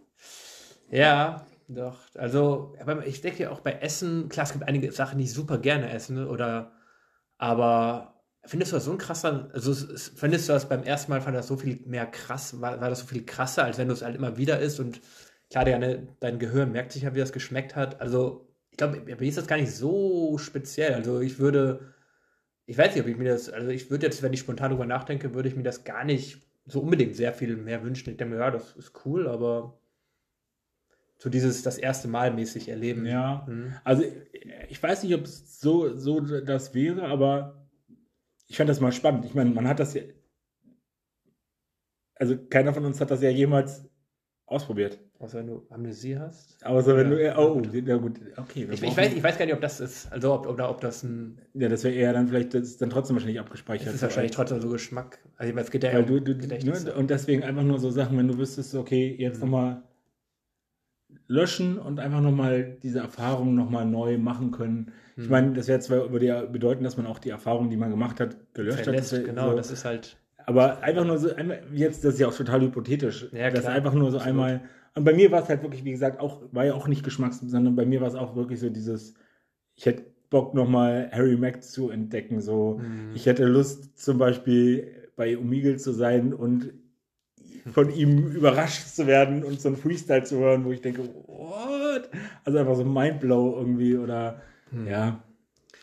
Ja, 0.91 1.45
doch. 1.67 1.97
Also, 2.15 2.75
aber 2.79 3.07
ich 3.07 3.21
denke 3.21 3.43
ja 3.43 3.49
auch 3.49 3.61
bei 3.61 3.71
Essen, 3.71 4.29
klar, 4.29 4.45
es 4.45 4.53
gibt 4.53 4.67
einige 4.67 4.91
Sachen, 4.91 5.17
die 5.17 5.23
ich 5.23 5.33
super 5.33 5.57
gerne 5.57 5.89
esse, 5.91 6.13
ne, 6.13 6.27
oder, 6.29 6.73
aber 7.39 8.14
findest 8.47 8.71
du 8.71 8.75
das 8.77 8.85
so 8.85 8.91
ein 8.91 8.97
krasser, 8.97 9.49
also 9.53 9.71
es- 9.71 9.83
es- 9.89 10.11
findest 10.15 10.47
du 10.49 10.53
das 10.53 10.67
beim 10.69 10.83
ersten 10.83 11.11
Mal, 11.11 11.21
fand 11.21 11.35
das 11.35 11.47
so 11.47 11.57
viel 11.57 11.79
mehr 11.85 12.05
krass, 12.05 12.59
war, 12.61 12.79
war 12.81 12.89
das 12.89 12.99
so 13.01 13.05
viel 13.07 13.25
krasser, 13.25 13.63
als 13.63 13.77
wenn 13.77 13.87
du 13.87 13.93
es 13.93 14.01
halt 14.01 14.15
immer 14.15 14.37
wieder 14.37 14.59
isst 14.59 14.79
und 14.79 15.01
klar, 15.49 15.65
deine, 15.65 16.07
dein 16.19 16.39
Gehirn 16.39 16.71
merkt 16.71 16.91
sich 16.91 17.03
ja, 17.03 17.13
wie 17.15 17.19
das 17.19 17.31
geschmeckt 17.33 17.75
hat. 17.75 18.01
Also, 18.01 18.47
ich 18.71 18.77
glaube, 18.77 18.99
mir 18.99 19.21
ist 19.21 19.37
das 19.37 19.47
gar 19.47 19.57
nicht 19.57 19.71
so 19.73 20.37
speziell. 20.37 20.93
Also, 20.93 21.21
ich 21.21 21.39
würde, 21.39 21.93
ich 22.65 22.77
weiß 22.77 22.93
nicht, 22.95 23.03
ob 23.03 23.09
ich 23.09 23.17
mir 23.17 23.31
das, 23.31 23.49
also 23.49 23.69
ich 23.69 23.89
würde 23.91 24.05
jetzt, 24.07 24.21
wenn 24.23 24.33
ich 24.33 24.39
spontan 24.41 24.71
drüber 24.71 24.85
nachdenke, 24.85 25.33
würde 25.33 25.49
ich 25.49 25.55
mir 25.55 25.63
das 25.63 25.83
gar 25.83 26.03
nicht 26.03 26.41
so 26.67 26.81
unbedingt 26.81 27.15
sehr 27.15 27.33
viel 27.33 27.55
mehr 27.57 27.83
wünschen. 27.83 28.09
Ich 28.09 28.17
denke 28.17 28.33
mir, 28.35 28.41
ja, 28.41 28.51
das 28.51 28.75
ist 28.75 28.93
cool, 29.05 29.27
aber 29.27 29.77
so 31.17 31.29
dieses 31.29 31.63
das 31.63 31.77
erste 31.77 32.07
Mal 32.07 32.31
mäßig 32.33 32.69
erleben. 32.69 33.05
Ja. 33.05 33.45
Mhm. 33.47 33.73
Also 33.83 34.03
ich 34.69 34.81
weiß 34.81 35.03
nicht, 35.03 35.15
ob 35.15 35.23
es 35.23 35.59
so, 35.59 35.95
so 35.95 36.19
das 36.19 36.73
wäre, 36.73 37.03
aber 37.03 37.64
ich 38.47 38.57
fand 38.57 38.69
das 38.69 38.79
mal 38.79 38.91
spannend. 38.91 39.25
Ich 39.25 39.33
meine, 39.33 39.49
man 39.51 39.67
hat 39.67 39.79
das 39.79 39.93
ja. 39.93 40.01
Also 42.17 42.37
keiner 42.49 42.73
von 42.73 42.85
uns 42.85 43.01
hat 43.01 43.11
das 43.11 43.21
ja 43.21 43.29
jemals 43.29 43.85
ausprobiert. 44.45 44.99
Außer 45.19 45.39
wenn 45.39 45.47
du 45.47 45.65
Amnesie 45.69 46.17
hast. 46.17 46.63
Außer 46.65 46.95
wenn 46.97 47.11
Ja. 47.19 47.33
du. 47.35 47.39
Oh, 47.55 47.61
ja 47.73 47.97
gut, 47.97 48.19
okay. 48.37 48.67
Ich, 48.71 48.83
ich, 48.83 48.95
weiß, 48.97 49.13
ich 49.13 49.23
weiß 49.23 49.37
gar 49.37 49.45
nicht, 49.45 49.55
ob 49.55 49.61
das 49.61 49.79
ist, 49.79 50.11
also 50.11 50.33
ob, 50.33 50.45
oder 50.47 50.69
ob 50.69 50.81
das 50.81 51.03
ein, 51.03 51.41
Ja, 51.53 51.67
das 51.69 51.83
wäre 51.83 51.93
eher 51.95 52.13
dann 52.13 52.27
vielleicht, 52.27 52.53
das 52.53 52.63
ist 52.63 52.81
dann 52.81 52.89
trotzdem 52.89 53.15
wahrscheinlich 53.15 53.39
abgespeichert. 53.39 53.87
das 53.87 53.95
ist 53.95 54.01
wahrscheinlich 54.01 54.31
trotzdem 54.33 54.61
so 54.61 54.69
Geschmack. 54.69 55.19
Also 55.37 55.49
ich 55.49 55.55
meine, 55.55 55.65
es 55.65 55.71
geht 55.71 55.83
ja 55.83 55.97
um 55.97 56.05
du, 56.05 56.19
du, 56.21 56.37
Gedächtnisse. 56.37 56.85
ne, 56.87 56.93
und 56.95 57.09
deswegen 57.09 57.43
einfach 57.43 57.63
nur 57.63 57.79
so 57.79 57.89
Sachen, 57.91 58.17
wenn 58.17 58.27
du 58.27 58.37
wüsstest, 58.37 58.75
okay, 58.75 59.15
jetzt 59.17 59.37
Mhm. 59.37 59.41
nochmal 59.41 59.83
löschen 61.27 61.77
und 61.77 61.99
einfach 61.99 62.21
nochmal 62.21 62.77
diese 62.83 62.99
Erfahrung 62.99 63.55
nochmal 63.55 63.85
neu 63.85 64.17
machen 64.17 64.51
können. 64.51 64.91
Ich 65.17 65.25
Mhm. 65.25 65.31
meine, 65.31 65.53
das 65.53 65.67
wäre 65.67 65.79
zwar 65.79 66.03
über 66.05 66.19
die, 66.19 66.31
bedeuten, 66.51 66.83
dass 66.83 66.97
man 66.97 67.05
auch 67.07 67.19
die 67.19 67.29
Erfahrung, 67.29 67.69
die 67.69 67.77
man 67.77 67.89
gemacht 67.89 68.19
hat, 68.19 68.35
gelöscht 68.53 68.81
verlässt. 68.83 69.11
hat. 69.13 69.19
Das 69.19 69.25
Genau, 69.25 69.49
so, 69.51 69.55
das 69.57 69.71
ist 69.71 69.85
halt. 69.85 70.17
aber 70.45 70.81
einfach 70.83 71.05
nur 71.05 71.17
so, 71.17 71.29
jetzt, 71.73 72.03
das 72.03 72.15
ist 72.15 72.19
ja 72.19 72.27
auch 72.27 72.35
total 72.35 72.61
hypothetisch. 72.61 73.27
Ja, 73.31 73.49
das 73.49 73.61
klar. 73.61 73.73
einfach 73.75 73.93
nur 73.93 74.11
so 74.11 74.17
Absolut. 74.17 74.27
einmal. 74.45 74.61
Und 74.95 75.03
bei 75.03 75.13
mir 75.13 75.31
war 75.31 75.43
es 75.43 75.49
halt 75.49 75.61
wirklich, 75.61 75.83
wie 75.83 75.91
gesagt, 75.91 76.19
auch, 76.19 76.41
war 76.51 76.65
ja 76.65 76.73
auch 76.73 76.87
nicht 76.87 77.03
Geschmacks, 77.03 77.39
sondern 77.41 77.75
bei 77.75 77.85
mir 77.85 78.01
war 78.01 78.07
es 78.07 78.15
auch 78.15 78.35
wirklich 78.35 78.59
so 78.59 78.69
dieses, 78.69 79.13
ich 79.75 79.85
hätte 79.85 80.05
Bock 80.29 80.53
nochmal 80.53 81.09
Harry 81.11 81.37
Mack 81.37 81.63
zu 81.63 81.89
entdecken. 81.89 82.39
So, 82.41 82.79
Mhm. 82.79 83.11
ich 83.13 83.25
hätte 83.25 83.45
Lust 83.45 83.97
zum 83.99 84.17
Beispiel 84.17 85.09
bei 85.15 85.37
Omegle 85.37 85.77
zu 85.77 85.91
sein 85.91 86.33
und 86.33 86.73
von 87.71 87.91
ihm 87.91 88.27
überrascht 88.31 88.87
zu 88.87 89.07
werden 89.07 89.43
und 89.43 89.59
so 89.59 89.69
ein 89.69 89.77
Freestyle 89.77 90.23
zu 90.23 90.37
hören, 90.37 90.65
wo 90.65 90.71
ich 90.71 90.81
denke, 90.81 91.03
what? 91.27 92.09
Also 92.43 92.59
einfach 92.59 92.75
so 92.75 92.85
Mindblow 92.85 93.57
irgendwie 93.57 93.97
oder 93.97 94.41
Hm. 94.71 94.87
ja. 94.87 95.23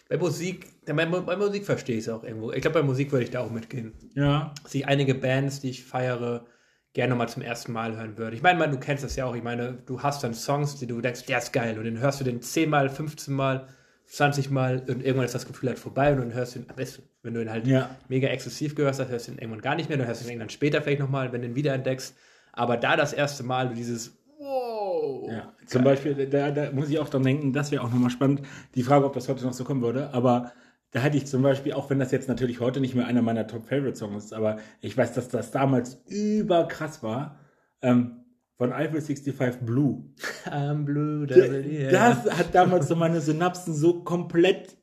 Bei 0.08 0.18
Musik, 0.18 0.66
bei, 0.84 1.06
bei 1.06 1.36
Musik 1.36 1.64
verstehe 1.64 1.96
ich 1.96 2.02
es 2.02 2.08
auch 2.08 2.22
irgendwo. 2.24 2.52
Ich 2.52 2.60
glaube, 2.60 2.80
bei 2.80 2.86
Musik 2.86 3.12
würde 3.12 3.24
ich 3.24 3.30
da 3.30 3.40
auch 3.40 3.50
mitgehen. 3.50 3.92
Ja. 4.14 4.52
dass 4.62 4.74
ich 4.74 4.86
einige 4.86 5.14
Bands, 5.14 5.60
die 5.60 5.70
ich 5.70 5.84
feiere, 5.84 6.44
gerne 6.92 7.14
mal 7.14 7.28
zum 7.28 7.42
ersten 7.42 7.72
Mal 7.72 7.96
hören 7.96 8.18
würde. 8.18 8.36
Ich 8.36 8.42
meine, 8.42 8.58
man, 8.58 8.70
du 8.70 8.78
kennst 8.78 9.02
das 9.02 9.16
ja 9.16 9.24
auch. 9.24 9.34
Ich 9.34 9.42
meine, 9.42 9.78
du 9.86 10.02
hast 10.02 10.22
dann 10.22 10.34
Songs, 10.34 10.76
die 10.76 10.86
du 10.86 11.00
denkst, 11.00 11.24
der 11.26 11.38
ist 11.38 11.52
geil. 11.52 11.78
Und 11.78 11.86
dann 11.86 11.98
hörst 11.98 12.20
du 12.20 12.24
den 12.24 12.42
10 12.42 12.68
Mal, 12.68 12.90
15 12.90 13.32
Mal, 13.32 13.68
20 14.06 14.50
Mal 14.50 14.80
und 14.80 15.02
irgendwann 15.02 15.24
ist 15.24 15.34
das 15.34 15.46
Gefühl 15.46 15.70
halt 15.70 15.78
vorbei 15.78 16.12
und 16.12 16.18
dann 16.18 16.34
hörst 16.34 16.54
du 16.54 16.58
ihn, 16.58 16.66
am 16.68 16.76
besten, 16.76 17.04
wenn 17.22 17.34
du 17.34 17.42
ihn 17.42 17.50
halt 17.50 17.66
Ja. 17.66 17.90
mega 18.08 18.28
exzessiv 18.28 18.74
gehört 18.74 18.98
hast, 18.98 19.08
hörst 19.08 19.28
du 19.28 19.32
ihn 19.32 19.38
irgendwann 19.38 19.60
gar 19.62 19.74
nicht 19.74 19.88
mehr, 19.88 19.98
dann 19.98 20.06
hörst 20.06 20.22
du 20.22 20.26
ihn 20.26 20.30
irgendwann 20.32 20.50
später 20.50 20.82
vielleicht 20.82 21.00
nochmal, 21.00 21.32
wenn 21.32 21.42
du 21.42 21.48
ihn 21.48 21.54
wiederentdeckst. 21.54 22.16
Aber 22.52 22.76
da 22.76 22.96
das 22.96 23.12
erste 23.12 23.42
Mal, 23.42 23.68
du 23.68 23.74
dieses 23.74 24.18
Wow. 24.38 25.30
Ja, 25.30 25.52
zum 25.66 25.84
Beispiel, 25.84 26.14
da, 26.28 26.50
da 26.50 26.72
muss 26.72 26.90
ich 26.90 26.98
auch 26.98 27.08
dran 27.08 27.22
denken, 27.22 27.52
das 27.52 27.70
wäre 27.70 27.82
auch 27.82 27.90
nochmal 27.90 28.10
spannend, 28.10 28.42
die 28.74 28.82
Frage, 28.82 29.04
ob 29.06 29.12
das 29.14 29.28
heute 29.28 29.44
noch 29.44 29.52
so 29.52 29.64
kommen 29.64 29.82
würde, 29.82 30.12
aber 30.12 30.52
da 30.90 31.00
hätte 31.00 31.16
ich 31.16 31.26
zum 31.26 31.42
Beispiel, 31.42 31.72
auch 31.72 31.88
wenn 31.90 31.98
das 31.98 32.10
jetzt 32.10 32.28
natürlich 32.28 32.60
heute 32.60 32.80
nicht 32.80 32.94
mehr 32.94 33.06
einer 33.06 33.22
meiner 33.22 33.46
Top-Favorite-Songs 33.46 34.24
ist, 34.24 34.34
aber 34.34 34.58
ich 34.80 34.96
weiß, 34.96 35.12
dass 35.14 35.28
das 35.28 35.50
damals 35.52 36.02
überkrass 36.08 37.02
war, 37.02 37.38
ähm, 37.80 38.24
von 38.58 38.72
Eiffel 38.72 39.00
65 39.00 39.60
Blue. 39.64 40.04
I'm 40.46 40.84
blue, 40.84 41.26
devil, 41.26 41.64
yeah. 41.66 41.90
Das 41.90 42.30
hat 42.38 42.54
damals 42.54 42.88
so 42.88 42.96
meine 42.96 43.20
Synapsen 43.20 43.74
so 43.74 44.02
komplett 44.04 44.76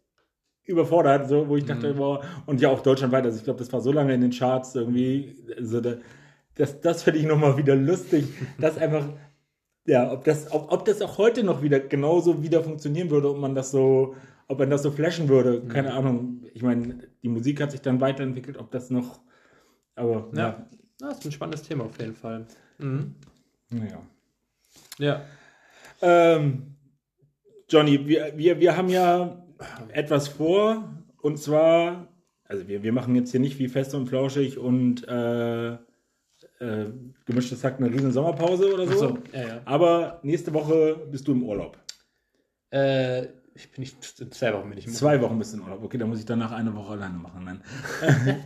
überfordert, 0.70 1.28
so, 1.28 1.47
wo 1.49 1.57
ich 1.57 1.65
dachte, 1.65 1.97
wow, 1.97 2.24
und 2.45 2.61
ja 2.61 2.70
auch 2.70 2.82
deutschlandweit, 2.82 3.26
also 3.26 3.38
ich 3.38 3.43
glaube, 3.43 3.59
das 3.59 3.74
war 3.74 3.82
so 3.82 3.91
lange 3.91 4.13
in 4.13 4.22
den 4.22 4.32
Charts 4.32 4.76
irgendwie, 4.76 5.36
also 5.57 5.82
da, 5.82 5.95
das, 6.55 6.80
das 6.82 7.03
finde 7.03 7.20
ich 7.20 7.26
nochmal 7.26 7.57
wieder 7.57 7.76
lustig, 7.76 8.26
dass 8.59 8.78
einfach, 8.78 9.05
ja, 9.86 10.11
ob 10.11 10.24
das, 10.24 10.51
ob, 10.51 10.72
ob 10.72 10.86
das 10.86 11.01
auch 11.01 11.17
heute 11.17 11.43
noch 11.43 11.61
wieder 11.61 11.80
genauso 11.80 12.43
wieder 12.43 12.63
funktionieren 12.63 13.09
würde, 13.09 13.30
ob 13.30 13.38
man 13.39 13.55
das 13.55 13.72
so, 13.72 14.15
ob 14.47 14.59
man 14.59 14.70
das 14.70 14.84
so 14.84 14.91
flashen 14.91 15.28
würde, 15.30 15.61
keine 15.67 15.93
Ahnung. 15.93 16.43
Ich 16.53 16.63
meine, 16.63 17.07
die 17.24 17.30
Musik 17.30 17.61
hat 17.61 17.72
sich 17.72 17.82
dann 17.82 18.01
weiterentwickelt, 18.01 18.57
ob 18.57 18.72
das 18.72 18.89
noch, 18.89 19.20
aber 19.95 20.30
ja, 20.34 20.39
Ja. 20.39 20.67
Das 20.99 21.20
ist 21.20 21.26
ein 21.26 21.32
spannendes 21.32 21.63
Thema 21.63 21.86
auf 21.86 21.97
jeden 21.99 22.15
Fall. 22.15 22.45
Mhm. 22.78 23.15
naja. 23.70 24.01
Ja. 24.97 25.22
Ähm, 26.01 26.76
Johnny, 27.70 28.05
wir, 28.05 28.34
wir, 28.36 28.59
wir 28.59 28.76
haben 28.76 28.89
ja 28.89 29.41
etwas 29.91 30.28
vor 30.28 30.89
und 31.22 31.38
zwar, 31.38 32.07
also 32.45 32.68
wir, 32.68 32.84
wir 32.84 32.93
machen 32.93 33.16
jetzt 33.16 33.32
hier 33.32 33.39
nicht 33.39 33.60
wie 33.60 33.68
fest 33.68 33.93
und 33.93 34.07
flauschig 34.07 34.57
und 34.57 35.07
äh, 35.07 35.74
äh, 35.74 35.78
gemischtes 37.26 37.64
Hack 37.64 37.78
eine 37.78 37.91
riesen 37.91 38.12
Sommerpause 38.12 38.74
oder 38.74 38.88
so. 38.88 38.97
So, 38.97 39.18
ja, 39.34 39.47
ja. 39.47 39.62
Aber 39.66 40.20
nächste 40.24 40.53
Woche 40.53 40.95
bist 41.12 41.28
du 41.28 41.34
im 41.34 41.43
Urlaub. 41.43 41.78
Äh, 42.72 43.28
ich 43.53 43.72
bin 43.72 43.82
nicht, 43.82 44.20
in 44.20 44.32
zwei 44.32 44.53
Wochen 44.53 44.70
bin 44.70 44.78
ich 44.78 44.88
im 44.88 44.93
Zwei 44.93 45.22
Wochen 45.22 45.38
bist 45.38 45.53
du 45.53 45.57
im 45.57 45.64
Urlaub. 45.64 45.84
Okay, 45.84 45.97
dann 45.97 46.10
muss 46.10 46.20
ich 46.20 46.26
danach 46.26 46.51
eine 46.51 46.74
Woche 46.76 46.93
alleine 46.93 47.18
machen. 47.18 47.43
Nein. 47.43 47.62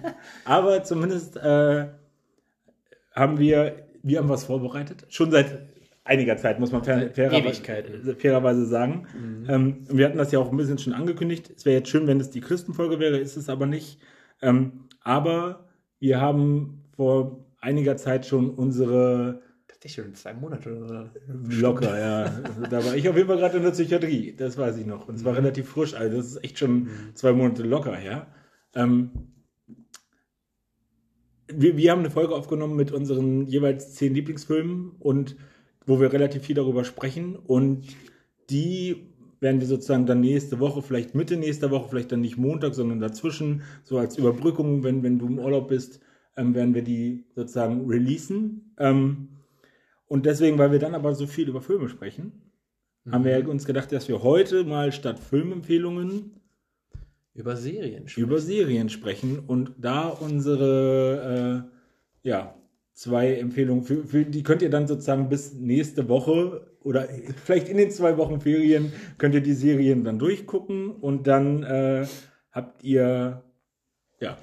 Aber 0.45 0.83
zumindest 0.83 1.37
äh, 1.37 1.87
haben 3.13 3.37
wir, 3.37 3.87
wir 4.01 4.19
haben 4.19 4.29
was 4.29 4.45
vorbereitet. 4.45 5.05
Schon 5.09 5.29
seit 5.29 5.72
einiger 6.03 6.37
Zeit, 6.37 6.59
muss 6.59 6.71
man 6.71 6.83
fair, 6.83 7.11
fairerweise, 7.11 7.47
Ewigkeiten. 7.47 8.15
fairerweise 8.17 8.65
sagen. 8.65 9.07
Ähm, 9.47 9.85
und 9.89 9.97
wir 9.97 10.05
hatten 10.05 10.17
das 10.17 10.31
ja 10.31 10.39
auch 10.39 10.51
ein 10.51 10.57
bisschen 10.57 10.77
schon 10.77 10.93
angekündigt. 10.93 11.51
Es 11.55 11.65
wäre 11.65 11.77
jetzt 11.77 11.89
schön, 11.89 12.07
wenn 12.07 12.19
es 12.19 12.29
die 12.29 12.41
Christenfolge 12.41 12.99
wäre, 12.99 13.17
ist 13.17 13.37
es 13.37 13.49
aber 13.49 13.65
nicht. 13.65 13.99
Ähm, 14.41 14.85
aber 15.01 15.67
wir 15.99 16.19
haben 16.19 16.83
vor 16.95 17.45
einiger 17.59 17.95
Zeit 17.97 18.25
schon 18.25 18.49
unsere 18.49 19.41
Tatsächlich 19.83 20.05
schon 20.05 20.15
zwei 20.15 20.33
Monate 20.33 20.77
oder 20.77 21.11
Locker, 21.27 21.99
ja. 21.99 22.23
Also 22.23 22.61
da 22.69 22.85
war 22.85 22.95
ich 22.95 23.09
auf 23.09 23.17
jeden 23.17 23.27
Fall 23.27 23.37
gerade 23.37 23.57
in 23.57 23.63
der 23.63 23.71
Psychiatrie, 23.71 24.33
das 24.33 24.57
weiß 24.57 24.77
ich 24.77 24.85
noch. 24.85 25.09
Und 25.09 25.15
es 25.15 25.25
war 25.25 25.35
relativ 25.35 25.67
frisch, 25.67 25.93
also 25.93 26.15
das 26.15 26.27
ist 26.27 26.43
echt 26.43 26.57
schon 26.57 26.87
zwei 27.15 27.33
Monate 27.33 27.63
locker 27.63 27.93
her. 27.93 28.27
Ähm, 28.75 29.11
wir, 31.47 31.75
wir 31.75 31.91
haben 31.91 31.99
eine 31.99 32.11
Folge 32.11 32.33
aufgenommen 32.33 32.77
mit 32.77 32.93
unseren 32.93 33.45
jeweils 33.45 33.93
zehn 33.93 34.13
Lieblingsfilmen 34.13 34.91
und 34.99 35.35
wo 35.85 35.99
wir 35.99 36.11
relativ 36.13 36.43
viel 36.43 36.55
darüber 36.55 36.83
sprechen 36.83 37.35
und 37.35 37.85
die 38.49 39.07
werden 39.39 39.59
wir 39.59 39.67
sozusagen 39.67 40.05
dann 40.05 40.21
nächste 40.21 40.59
Woche, 40.59 40.81
vielleicht 40.81 41.15
Mitte 41.15 41.35
nächster 41.35 41.69
Woche, 41.69 41.89
vielleicht 41.89 42.11
dann 42.11 42.21
nicht 42.21 42.37
Montag, 42.37 42.73
sondern 42.73 42.99
dazwischen, 42.99 43.63
so 43.83 43.97
als 43.97 44.17
Überbrückung, 44.17 44.83
wenn, 44.83 45.03
wenn 45.03 45.19
du 45.19 45.27
im 45.27 45.39
Urlaub 45.39 45.67
bist, 45.67 45.99
ähm, 46.37 46.55
werden 46.55 46.73
wir 46.73 46.81
die 46.81 47.25
sozusagen 47.35 47.85
releasen. 47.87 48.73
Ähm, 48.77 49.27
Und 50.07 50.25
deswegen, 50.25 50.57
weil 50.57 50.71
wir 50.71 50.79
dann 50.79 50.95
aber 50.95 51.15
so 51.15 51.27
viel 51.27 51.49
über 51.49 51.61
Filme 51.61 51.89
sprechen, 51.89 52.53
mhm. 53.03 53.11
haben 53.11 53.25
wir 53.25 53.49
uns 53.49 53.65
gedacht, 53.65 53.91
dass 53.91 54.07
wir 54.07 54.23
heute 54.23 54.63
mal 54.63 54.91
statt 54.91 55.19
Filmempfehlungen 55.19 56.39
über 57.33 57.55
Serien 57.57 58.07
sprechen. 58.07 58.27
Über 58.27 58.39
Serien 58.39 58.89
sprechen 58.89 59.39
und 59.39 59.73
da 59.77 60.07
unsere 60.07 61.65
äh, 62.23 62.29
ja, 62.29 62.55
zwei 62.93 63.35
Empfehlungen, 63.35 63.83
für, 63.83 64.03
für, 64.03 64.25
die 64.25 64.43
könnt 64.43 64.61
ihr 64.61 64.69
dann 64.69 64.87
sozusagen 64.87 65.29
bis 65.29 65.53
nächste 65.53 66.07
Woche 66.09 66.67
oder 66.81 67.07
vielleicht 67.43 67.69
in 67.69 67.77
den 67.77 67.91
zwei 67.91 68.17
Wochen 68.17 68.41
Ferien 68.41 68.93
könnt 69.17 69.35
ihr 69.35 69.41
die 69.41 69.53
Serien 69.53 70.03
dann 70.03 70.19
durchgucken 70.19 70.91
und 70.91 71.27
dann 71.27 71.63
äh, 71.63 72.05
habt 72.51 72.83
ihr 72.83 73.43
ja 74.19 74.37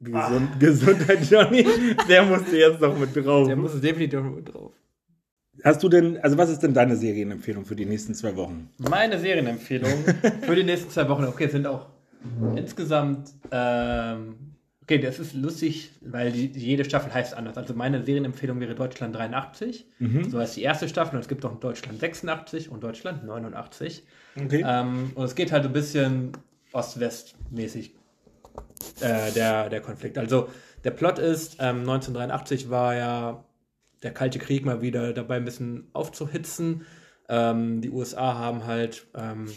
Gesund, 0.00 0.48
ah. 0.52 0.56
Gesundheit, 0.58 1.30
Johnny. 1.30 1.66
Der 2.08 2.22
musste 2.24 2.56
jetzt 2.56 2.80
noch 2.80 2.98
mit 2.98 3.16
drauf. 3.16 3.46
Der 3.46 3.56
musste 3.56 3.80
definitiv 3.80 4.20
noch 4.20 4.36
mit 4.36 4.52
drauf. 4.52 4.72
Hast 5.64 5.82
du 5.82 5.88
denn, 5.88 6.18
also 6.18 6.36
was 6.36 6.50
ist 6.50 6.62
denn 6.62 6.74
deine 6.74 6.96
Serienempfehlung 6.96 7.64
für 7.64 7.74
die 7.74 7.86
nächsten 7.86 8.14
zwei 8.14 8.36
Wochen? 8.36 8.68
Meine 8.78 9.18
Serienempfehlung 9.18 9.90
für 10.42 10.54
die 10.54 10.64
nächsten 10.64 10.90
zwei 10.90 11.08
Wochen, 11.08 11.24
okay, 11.24 11.48
sind 11.48 11.66
auch 11.66 11.86
insgesamt, 12.56 13.32
ähm, 13.50 14.55
okay, 14.86 14.98
das 14.98 15.18
ist 15.18 15.34
lustig, 15.34 15.90
weil 16.00 16.30
die, 16.30 16.46
jede 16.46 16.84
Staffel 16.84 17.12
heißt 17.12 17.34
anders. 17.34 17.58
Also 17.58 17.74
meine 17.74 18.04
Serienempfehlung 18.04 18.60
wäre 18.60 18.76
Deutschland 18.76 19.16
83, 19.16 19.84
mhm. 19.98 20.30
so 20.30 20.38
heißt 20.38 20.56
die 20.56 20.62
erste 20.62 20.88
Staffel 20.88 21.16
und 21.16 21.22
es 21.22 21.28
gibt 21.28 21.44
auch 21.44 21.58
Deutschland 21.58 21.98
86 21.98 22.70
und 22.70 22.84
Deutschland 22.84 23.24
89. 23.24 24.04
Okay. 24.40 24.64
Ähm, 24.64 25.10
und 25.16 25.24
es 25.24 25.34
geht 25.34 25.50
halt 25.50 25.64
ein 25.64 25.72
bisschen 25.72 26.32
Ost-West-mäßig 26.72 27.94
äh, 29.00 29.32
der, 29.32 29.68
der 29.70 29.80
Konflikt. 29.80 30.18
Also 30.18 30.50
der 30.84 30.92
Plot 30.92 31.18
ist, 31.18 31.54
ähm, 31.54 31.80
1983 31.80 32.70
war 32.70 32.94
ja 32.94 33.44
der 34.04 34.12
Kalte 34.12 34.38
Krieg 34.38 34.64
mal 34.64 34.82
wieder 34.82 35.12
dabei 35.12 35.36
ein 35.36 35.44
bisschen 35.44 35.88
aufzuhitzen. 35.94 36.86
Ähm, 37.28 37.80
die 37.80 37.90
USA 37.90 38.34
haben 38.34 38.66
halt 38.66 39.08
ähm, 39.16 39.48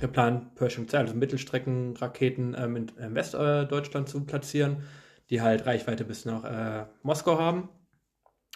geplant, 0.00 0.54
Pershing 0.54 0.88
2, 0.88 0.98
also 0.98 1.14
Mittelstreckenraketen 1.14 2.56
ähm, 2.58 2.76
in, 2.76 2.88
in 2.98 3.14
Westdeutschland 3.14 4.08
zu 4.08 4.24
platzieren, 4.24 4.82
die 5.30 5.42
halt 5.42 5.66
Reichweite 5.66 6.04
bis 6.04 6.24
nach 6.24 6.44
äh, 6.44 6.86
Moskau 7.02 7.38
haben. 7.38 7.68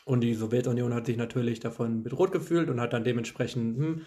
Und 0.05 0.21
die 0.21 0.35
Sowjetunion 0.35 0.95
hat 0.95 1.07
sich 1.07 1.17
natürlich 1.17 1.61
davon 1.61 2.03
bedroht 2.03 2.33
gefühlt 2.33 2.69
und 2.71 2.81
hat 2.81 2.93
dann 2.93 3.05
dementsprechend 3.05 3.77
hm, 3.77 4.03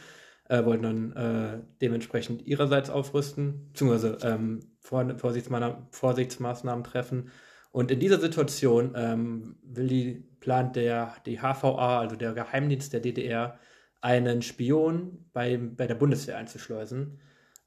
äh, 0.49 0.63
wollten 0.63 0.83
dann 0.83 1.11
äh, 1.13 1.63
dementsprechend 1.81 2.45
ihrerseits 2.45 2.89
aufrüsten, 2.89 3.69
beziehungsweise 3.69 4.17
ähm, 4.21 4.59
Vor 4.79 5.17
Vorsichtsmaßnahmen, 5.17 5.87
Vorsichtsmaßnahmen 5.91 6.83
treffen. 6.83 7.31
Und 7.71 7.91
in 7.91 7.99
dieser 7.99 8.19
Situation 8.19 8.93
ähm, 8.95 9.57
will 9.63 9.87
die, 9.87 10.13
plant 10.39 10.75
der, 10.75 11.15
die 11.25 11.39
HVA, 11.39 11.99
also 11.99 12.15
der 12.15 12.33
Geheimdienst 12.33 12.93
der 12.93 12.99
DDR, 12.99 13.59
einen 14.05 14.43
Spion 14.43 15.25
bei, 15.33 15.57
bei 15.57 15.87
der 15.87 15.95
Bundeswehr 15.95 16.37
einzuschleusen, 16.37 17.19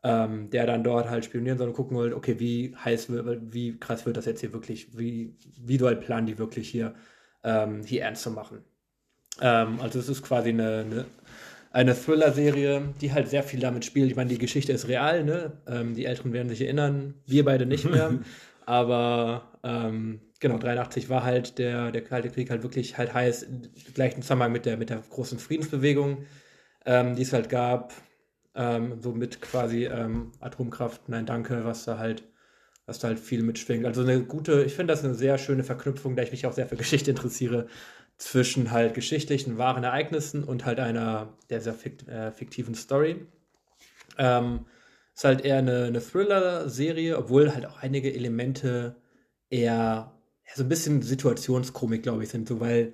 ähm, 0.04 0.50
der 0.50 0.66
dann 0.66 0.84
dort 0.84 1.10
halt 1.10 1.24
spionieren 1.24 1.58
soll 1.58 1.66
und 1.66 1.74
gucken 1.74 1.98
will, 1.98 2.14
okay, 2.14 2.38
wie 2.38 2.76
heiß 2.76 3.10
wird, 3.10 3.52
wie 3.52 3.76
krass 3.80 4.06
wird 4.06 4.16
das 4.16 4.26
jetzt 4.26 4.38
hier 4.40 4.52
wirklich, 4.52 4.96
wie, 4.96 5.36
wie 5.60 5.78
doll 5.78 5.96
planen 5.96 6.26
die 6.26 6.38
wirklich 6.38 6.68
hier, 6.68 6.94
ähm, 7.42 7.82
hier 7.82 8.02
ernst 8.02 8.22
zu 8.22 8.30
machen. 8.30 8.62
Ähm, 9.40 9.80
also 9.80 9.98
es 9.98 10.08
ist 10.08 10.22
quasi 10.22 10.50
eine, 10.50 10.78
eine 10.78 11.06
eine 11.70 11.94
Thriller-Serie, 11.94 12.94
die 13.00 13.12
halt 13.12 13.28
sehr 13.28 13.42
viel 13.42 13.60
damit 13.60 13.84
spielt. 13.84 14.10
Ich 14.10 14.16
meine, 14.16 14.30
die 14.30 14.38
Geschichte 14.38 14.72
ist 14.72 14.88
real, 14.88 15.22
ne? 15.22 15.52
Ähm, 15.66 15.94
die 15.94 16.06
Älteren 16.06 16.32
werden 16.32 16.48
sich 16.48 16.62
erinnern, 16.62 17.14
wir 17.26 17.44
beide 17.44 17.66
nicht 17.66 17.84
mehr. 17.90 18.18
Aber 18.68 19.58
ähm, 19.62 20.20
genau, 20.40 20.58
83 20.58 21.08
war 21.08 21.24
halt 21.24 21.56
der, 21.56 21.90
der 21.90 22.04
Kalte 22.04 22.28
Krieg 22.28 22.50
halt 22.50 22.62
wirklich 22.62 22.98
halt 22.98 23.14
heiß, 23.14 23.46
gleich 23.94 24.14
im 24.14 24.20
Zusammenhang 24.20 24.52
mit 24.52 24.66
der, 24.66 24.76
mit 24.76 24.90
der 24.90 25.02
großen 25.08 25.38
Friedensbewegung, 25.38 26.26
ähm, 26.84 27.16
die 27.16 27.22
es 27.22 27.32
halt 27.32 27.48
gab. 27.48 27.94
Ähm, 28.54 29.00
so 29.00 29.12
mit 29.12 29.40
quasi 29.40 29.86
ähm, 29.86 30.32
Atomkraft, 30.40 31.08
nein, 31.08 31.24
danke, 31.24 31.64
was 31.64 31.86
da 31.86 31.96
halt 31.96 32.24
was 32.84 32.98
da 32.98 33.08
halt 33.08 33.18
viel 33.18 33.42
mitschwingt. 33.42 33.86
Also 33.86 34.02
eine 34.02 34.22
gute, 34.22 34.64
ich 34.64 34.74
finde 34.74 34.92
das 34.92 35.02
eine 35.04 35.14
sehr 35.14 35.38
schöne 35.38 35.64
Verknüpfung, 35.64 36.16
da 36.16 36.22
ich 36.22 36.30
mich 36.30 36.46
auch 36.46 36.52
sehr 36.52 36.66
für 36.66 36.76
Geschichte 36.76 37.10
interessiere, 37.10 37.68
zwischen 38.18 38.70
halt 38.70 38.92
geschichtlichen, 38.92 39.56
wahren 39.56 39.84
Ereignissen 39.84 40.44
und 40.44 40.66
halt 40.66 40.80
einer 40.80 41.34
der 41.48 41.62
sehr 41.62 41.74
fikt, 41.74 42.06
äh, 42.08 42.32
fiktiven 42.32 42.74
Story. 42.74 43.26
Ähm, 44.18 44.66
ist 45.18 45.24
halt 45.24 45.44
eher 45.44 45.58
eine, 45.58 45.86
eine 45.86 46.00
Thriller-Serie, 46.00 47.18
obwohl 47.18 47.52
halt 47.52 47.66
auch 47.66 47.78
einige 47.78 48.14
Elemente 48.14 48.94
eher 49.50 50.12
ja, 50.46 50.52
so 50.54 50.62
ein 50.62 50.68
bisschen 50.68 51.02
Situationskomik, 51.02 52.04
glaube 52.04 52.22
ich, 52.22 52.28
sind, 52.28 52.46
so 52.46 52.60
weil 52.60 52.92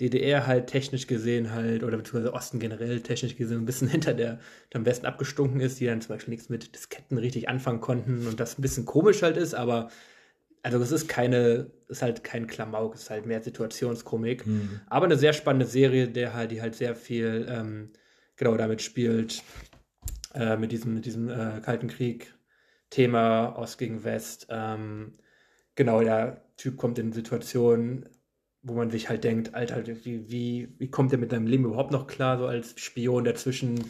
DDR 0.00 0.48
halt 0.48 0.66
technisch 0.66 1.06
gesehen 1.06 1.52
halt, 1.52 1.84
oder 1.84 1.96
beziehungsweise 1.96 2.34
Osten 2.34 2.58
generell 2.58 3.02
technisch 3.02 3.36
gesehen 3.36 3.58
ein 3.58 3.66
bisschen 3.66 3.86
hinter 3.88 4.14
der, 4.14 4.40
am 4.74 4.84
Westen 4.84 5.06
abgestunken 5.06 5.60
ist, 5.60 5.78
die 5.78 5.86
dann 5.86 6.00
zum 6.00 6.16
Beispiel 6.16 6.34
nichts 6.34 6.48
mit 6.48 6.74
Disketten 6.74 7.18
richtig 7.18 7.48
anfangen 7.48 7.80
konnten 7.80 8.26
und 8.26 8.40
das 8.40 8.58
ein 8.58 8.62
bisschen 8.62 8.84
komisch 8.84 9.22
halt 9.22 9.36
ist, 9.36 9.54
aber 9.54 9.92
also 10.64 10.80
es 10.80 10.90
ist 10.90 11.06
keine, 11.06 11.70
ist 11.86 12.02
halt 12.02 12.24
kein 12.24 12.48
Klamauk, 12.48 12.96
es 12.96 13.02
ist 13.02 13.10
halt 13.10 13.26
mehr 13.26 13.42
Situationskomik. 13.42 14.44
Mhm. 14.44 14.80
Aber 14.88 15.06
eine 15.06 15.16
sehr 15.16 15.32
spannende 15.32 15.66
Serie, 15.66 16.08
der 16.08 16.34
halt, 16.34 16.50
die 16.50 16.60
halt 16.60 16.74
sehr 16.74 16.96
viel 16.96 17.46
ähm, 17.48 17.90
genau 18.34 18.56
damit 18.56 18.82
spielt, 18.82 19.44
äh, 20.34 20.56
mit 20.56 20.72
diesem, 20.72 20.94
mit 20.94 21.06
diesem 21.06 21.28
äh, 21.28 21.60
Kalten 21.62 21.88
Krieg-Thema 21.88 23.56
Ost 23.56 23.78
gegen 23.78 24.04
West. 24.04 24.46
Ähm, 24.50 25.14
genau, 25.74 26.00
der 26.02 26.42
Typ 26.56 26.76
kommt 26.76 26.98
in 26.98 27.12
Situationen, 27.12 28.08
wo 28.62 28.74
man 28.74 28.90
sich 28.90 29.08
halt 29.08 29.24
denkt, 29.24 29.54
Alter, 29.54 29.86
wie, 29.86 30.30
wie, 30.30 30.74
wie 30.78 30.90
kommt 30.90 31.12
der 31.12 31.18
mit 31.18 31.30
seinem 31.30 31.46
Leben 31.46 31.64
überhaupt 31.64 31.92
noch 31.92 32.06
klar, 32.06 32.38
so 32.38 32.46
als 32.46 32.78
Spion, 32.78 33.24
der 33.24 33.34
zwischen 33.34 33.84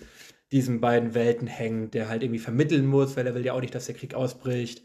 diesen 0.53 0.81
beiden 0.81 1.15
Welten 1.15 1.47
hängt, 1.47 1.95
der 1.95 2.09
halt 2.09 2.23
irgendwie 2.23 2.41
vermitteln 2.41 2.87
muss, 2.87 3.17
weil 3.17 3.27
er 3.27 3.35
will 3.35 3.45
ja 3.45 3.53
auch 3.53 3.61
nicht, 3.61 3.75
dass 3.75 3.87
der 3.87 3.95
Krieg 3.95 4.15
ausbricht 4.15 4.83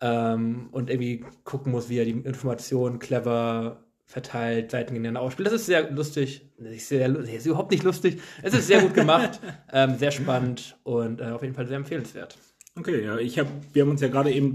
ähm, 0.00 0.68
und 0.72 0.90
irgendwie 0.90 1.24
gucken 1.44 1.72
muss, 1.72 1.88
wie 1.88 1.98
er 1.98 2.04
die 2.04 2.12
Informationen 2.12 2.98
clever 2.98 3.85
verteilt, 4.06 4.70
Seiten 4.70 4.94
gegeneinander 4.94 5.20
ausspielt. 5.20 5.46
Das 5.46 5.54
ist 5.54 5.66
sehr 5.66 5.90
lustig. 5.90 6.48
Ist, 6.58 6.88
sehr, 6.88 7.14
ist 7.14 7.46
überhaupt 7.46 7.72
nicht 7.72 7.82
lustig. 7.82 8.20
Es 8.42 8.54
ist 8.54 8.66
sehr 8.66 8.80
gut 8.80 8.94
gemacht, 8.94 9.40
ähm, 9.72 9.96
sehr 9.98 10.10
spannend 10.10 10.78
und 10.84 11.20
äh, 11.20 11.24
auf 11.24 11.42
jeden 11.42 11.54
Fall 11.54 11.66
sehr 11.66 11.76
empfehlenswert. 11.76 12.38
Okay, 12.76 13.04
ja, 13.04 13.18
ich 13.18 13.38
habe, 13.38 13.50
wir 13.72 13.82
haben 13.82 13.90
uns 13.90 14.00
ja 14.00 14.08
gerade 14.08 14.32
eben 14.32 14.54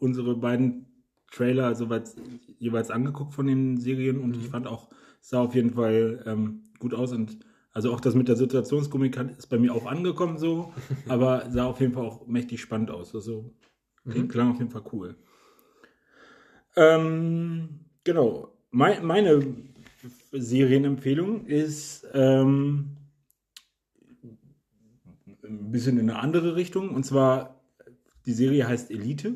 unsere 0.00 0.36
beiden 0.36 0.86
Trailer 1.30 1.74
soweit 1.74 2.10
jeweils 2.58 2.90
angeguckt 2.90 3.34
von 3.34 3.46
den 3.46 3.76
Serien 3.76 4.18
und 4.20 4.30
mhm. 4.30 4.40
ich 4.40 4.48
fand 4.48 4.66
auch, 4.66 4.88
es 5.20 5.30
sah 5.30 5.40
auf 5.40 5.54
jeden 5.54 5.74
Fall 5.74 6.22
ähm, 6.26 6.70
gut 6.78 6.94
aus 6.94 7.12
und 7.12 7.38
also 7.72 7.92
auch 7.92 8.00
das 8.00 8.14
mit 8.14 8.28
der 8.28 8.36
Situationskomik 8.36 9.18
ist 9.36 9.48
bei 9.48 9.58
mir 9.58 9.74
auch 9.74 9.86
angekommen 9.86 10.38
so, 10.38 10.72
aber 11.08 11.44
sah 11.50 11.66
auf 11.66 11.80
jeden 11.80 11.92
Fall 11.92 12.06
auch 12.06 12.26
mächtig 12.26 12.60
spannend 12.60 12.90
aus. 12.90 13.14
Also 13.14 13.52
Mhm. 14.06 14.28
Klang 14.28 14.52
auf 14.52 14.58
jeden 14.58 14.70
Fall 14.70 14.84
cool. 14.92 15.16
Ähm, 16.76 17.80
genau. 18.04 18.55
Me 18.76 19.00
meine 19.00 19.42
Serienempfehlung 20.32 21.46
ist 21.46 22.06
ähm, 22.12 22.98
ein 25.42 25.70
bisschen 25.72 25.98
in 25.98 26.10
eine 26.10 26.18
andere 26.18 26.56
Richtung. 26.56 26.90
Und 26.90 27.04
zwar, 27.04 27.62
die 28.26 28.34
Serie 28.34 28.68
heißt 28.68 28.90
Elite. 28.90 29.30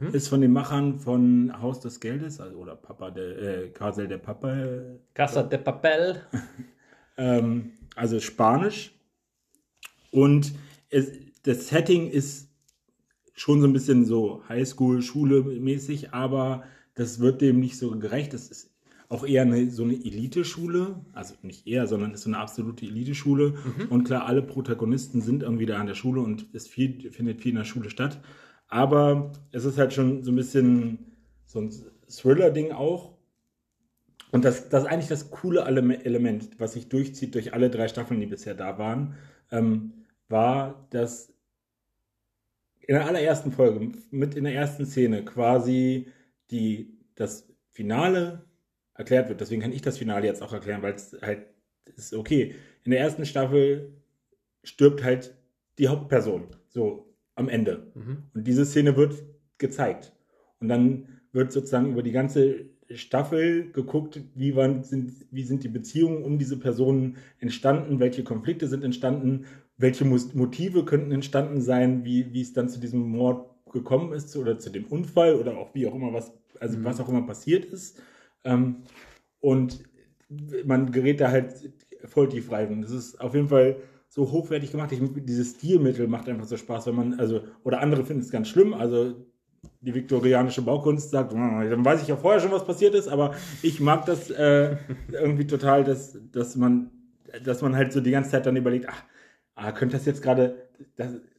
Mhm. 0.00 0.12
Ist 0.12 0.26
von 0.26 0.40
den 0.40 0.52
Machern 0.52 0.98
von 0.98 1.52
Haus 1.62 1.78
des 1.78 2.00
Geldes, 2.00 2.40
also, 2.40 2.56
oder 2.56 2.74
Papa 2.74 3.12
de, 3.12 3.66
äh, 3.66 3.70
Casel 3.70 4.08
de 4.08 4.18
Papel. 4.18 4.98
Casa 5.14 5.44
de 5.44 5.58
Papel. 5.60 6.22
ähm, 7.16 7.70
also 7.94 8.18
Spanisch. 8.18 8.92
Und 10.10 10.52
es, 10.88 11.12
das 11.44 11.68
Setting 11.68 12.10
ist 12.10 12.48
schon 13.34 13.60
so 13.60 13.68
ein 13.68 13.72
bisschen 13.72 14.04
so 14.04 14.42
Highschool, 14.48 15.00
Schule 15.00 15.42
mäßig, 15.42 16.12
aber 16.12 16.64
das 16.94 17.20
wird 17.20 17.40
dem 17.40 17.60
nicht 17.60 17.78
so 17.78 17.96
gerecht. 17.98 18.34
Das 18.34 18.48
ist 18.48 18.69
auch 19.10 19.26
eher 19.26 19.42
eine, 19.42 19.68
so 19.70 19.82
eine 19.82 19.94
Elite-Schule, 19.94 21.04
also 21.12 21.34
nicht 21.42 21.66
eher, 21.66 21.88
sondern 21.88 22.14
ist 22.14 22.22
so 22.22 22.30
eine 22.30 22.38
absolute 22.38 22.86
Elite-Schule. 22.86 23.50
Mhm. 23.50 23.88
Und 23.88 24.04
klar, 24.04 24.26
alle 24.26 24.40
Protagonisten 24.40 25.20
sind 25.20 25.42
irgendwie 25.42 25.66
da 25.66 25.78
an 25.78 25.88
der 25.88 25.96
Schule 25.96 26.20
und 26.20 26.46
es 26.52 26.68
viel, 26.68 27.10
findet 27.10 27.40
viel 27.40 27.50
in 27.50 27.58
der 27.58 27.64
Schule 27.64 27.90
statt. 27.90 28.20
Aber 28.68 29.32
es 29.50 29.64
ist 29.64 29.78
halt 29.78 29.92
schon 29.92 30.22
so 30.22 30.30
ein 30.30 30.36
bisschen 30.36 31.16
so 31.44 31.60
ein 31.60 31.72
Thriller-Ding 32.08 32.70
auch. 32.70 33.18
Und 34.30 34.44
das, 34.44 34.68
das 34.68 34.84
ist 34.84 34.88
eigentlich 34.88 35.08
das 35.08 35.32
coole 35.32 35.62
Element, 35.62 36.60
was 36.60 36.74
sich 36.74 36.88
durchzieht 36.88 37.34
durch 37.34 37.52
alle 37.52 37.68
drei 37.68 37.88
Staffeln, 37.88 38.20
die 38.20 38.26
bisher 38.26 38.54
da 38.54 38.78
waren, 38.78 39.16
ähm, 39.50 39.92
war, 40.28 40.86
dass 40.90 41.34
in 42.78 42.94
der 42.94 43.06
allerersten 43.06 43.50
Folge, 43.50 43.90
mit 44.12 44.36
in 44.36 44.44
der 44.44 44.54
ersten 44.54 44.86
Szene 44.86 45.24
quasi 45.24 46.06
die, 46.52 46.96
das 47.16 47.48
Finale 47.72 48.44
erklärt 49.00 49.28
wird. 49.28 49.40
Deswegen 49.40 49.62
kann 49.62 49.72
ich 49.72 49.82
das 49.82 49.98
Finale 49.98 50.26
jetzt 50.26 50.42
auch 50.42 50.52
erklären, 50.52 50.82
weil 50.82 50.94
es 50.94 51.16
halt 51.20 51.46
ist 51.96 52.14
okay. 52.14 52.54
In 52.84 52.92
der 52.92 53.00
ersten 53.00 53.24
Staffel 53.24 53.94
stirbt 54.62 55.02
halt 55.02 55.34
die 55.78 55.88
Hauptperson, 55.88 56.48
so 56.68 57.14
am 57.34 57.48
Ende. 57.48 57.90
Mhm. 57.94 58.24
Und 58.34 58.46
diese 58.46 58.66
Szene 58.66 58.96
wird 58.96 59.14
gezeigt. 59.58 60.12
Und 60.60 60.68
dann 60.68 61.20
wird 61.32 61.50
sozusagen 61.50 61.90
über 61.90 62.02
die 62.02 62.12
ganze 62.12 62.66
Staffel 62.90 63.70
geguckt, 63.72 64.20
wie, 64.34 64.54
waren, 64.54 64.82
sind, 64.82 65.26
wie 65.30 65.44
sind 65.44 65.64
die 65.64 65.68
Beziehungen 65.68 66.22
um 66.22 66.38
diese 66.38 66.58
Personen 66.58 67.16
entstanden, 67.38 68.00
welche 68.00 68.22
Konflikte 68.22 68.68
sind 68.68 68.84
entstanden, 68.84 69.46
welche 69.78 70.04
Motive 70.04 70.84
könnten 70.84 71.12
entstanden 71.12 71.62
sein, 71.62 72.04
wie, 72.04 72.34
wie 72.34 72.42
es 72.42 72.52
dann 72.52 72.68
zu 72.68 72.80
diesem 72.80 73.00
Mord 73.00 73.48
gekommen 73.72 74.12
ist 74.12 74.36
oder 74.36 74.58
zu 74.58 74.70
dem 74.70 74.84
Unfall 74.86 75.36
oder 75.36 75.56
auch 75.56 75.74
wie 75.74 75.86
auch 75.86 75.94
immer 75.94 76.12
was, 76.12 76.32
also 76.58 76.76
mhm. 76.76 76.84
was 76.84 77.00
auch 77.00 77.08
immer 77.08 77.22
passiert 77.22 77.64
ist. 77.64 77.98
Ähm, 78.44 78.82
und 79.40 79.82
man 80.64 80.92
gerät 80.92 81.20
da 81.20 81.30
halt 81.30 81.72
voll 82.04 82.28
tief 82.28 82.50
rein. 82.52 82.82
Das 82.82 82.90
ist 82.90 83.20
auf 83.20 83.34
jeden 83.34 83.48
Fall 83.48 83.76
so 84.08 84.30
hochwertig 84.30 84.72
gemacht. 84.72 84.92
Ich, 84.92 85.00
dieses 85.24 85.52
Stilmittel 85.56 86.08
macht 86.08 86.28
einfach 86.28 86.46
so 86.46 86.56
Spaß, 86.56 86.86
wenn 86.86 86.94
man, 86.94 87.20
also, 87.20 87.42
oder 87.64 87.80
andere 87.80 88.04
finden 88.04 88.22
es 88.22 88.30
ganz 88.30 88.48
schlimm. 88.48 88.74
Also 88.74 89.14
die 89.80 89.94
viktorianische 89.94 90.62
Baukunst 90.62 91.10
sagt, 91.10 91.32
hm, 91.32 91.70
dann 91.70 91.84
weiß 91.84 92.02
ich 92.02 92.08
ja 92.08 92.16
vorher 92.16 92.40
schon, 92.40 92.52
was 92.52 92.66
passiert 92.66 92.94
ist, 92.94 93.08
aber 93.08 93.34
ich 93.62 93.80
mag 93.80 94.06
das 94.06 94.30
äh, 94.30 94.76
irgendwie 95.12 95.46
total, 95.46 95.84
dass, 95.84 96.18
dass 96.32 96.56
man, 96.56 96.90
dass 97.44 97.62
man 97.62 97.76
halt 97.76 97.92
so 97.92 98.00
die 98.00 98.10
ganze 98.10 98.30
Zeit 98.30 98.46
dann 98.46 98.56
überlegt, 98.56 98.86
ach, 98.88 99.02
ah, 99.54 99.72
könnte 99.72 99.96
das 99.96 100.06
jetzt 100.06 100.22
gerade, 100.22 100.68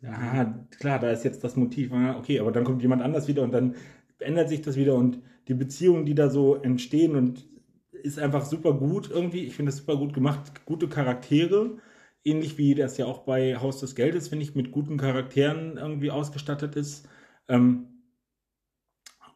ah, 0.04 0.46
klar, 0.78 1.00
da 1.00 1.12
ist 1.12 1.24
jetzt 1.24 1.44
das 1.44 1.56
Motiv, 1.56 1.92
ah, 1.94 2.18
okay, 2.18 2.40
aber 2.40 2.52
dann 2.52 2.64
kommt 2.64 2.82
jemand 2.82 3.02
anders 3.02 3.28
wieder 3.28 3.44
und 3.44 3.52
dann 3.52 3.76
ändert 4.20 4.50
sich 4.50 4.62
das 4.62 4.76
wieder 4.76 4.96
und 4.96 5.20
die 5.52 5.56
Beziehungen, 5.56 6.06
die 6.06 6.16
da 6.16 6.30
so 6.30 6.56
entstehen 6.56 7.16
und 7.18 7.46
ist 7.92 8.18
einfach 8.18 8.46
super 8.46 8.74
gut 8.74 9.10
irgendwie. 9.12 9.46
Ich 9.46 9.54
finde 9.54 9.72
es 9.72 9.78
super 9.78 9.98
gut 9.98 10.14
gemacht, 10.14 10.66
gute 10.66 10.88
Charaktere, 10.88 11.78
ähnlich 12.24 12.58
wie 12.58 12.74
das 12.74 12.98
ja 12.98 13.06
auch 13.06 13.20
bei 13.20 13.58
Haus 13.58 13.82
des 13.82 13.96
Geldes, 13.96 14.30
finde 14.30 14.46
ich, 14.46 14.56
mit 14.56 14.72
guten 14.72 14.96
Charakteren 14.96 15.76
irgendwie 15.76 16.10
ausgestattet 16.10 16.78
ist. 16.78 17.06
Ähm, 17.50 17.88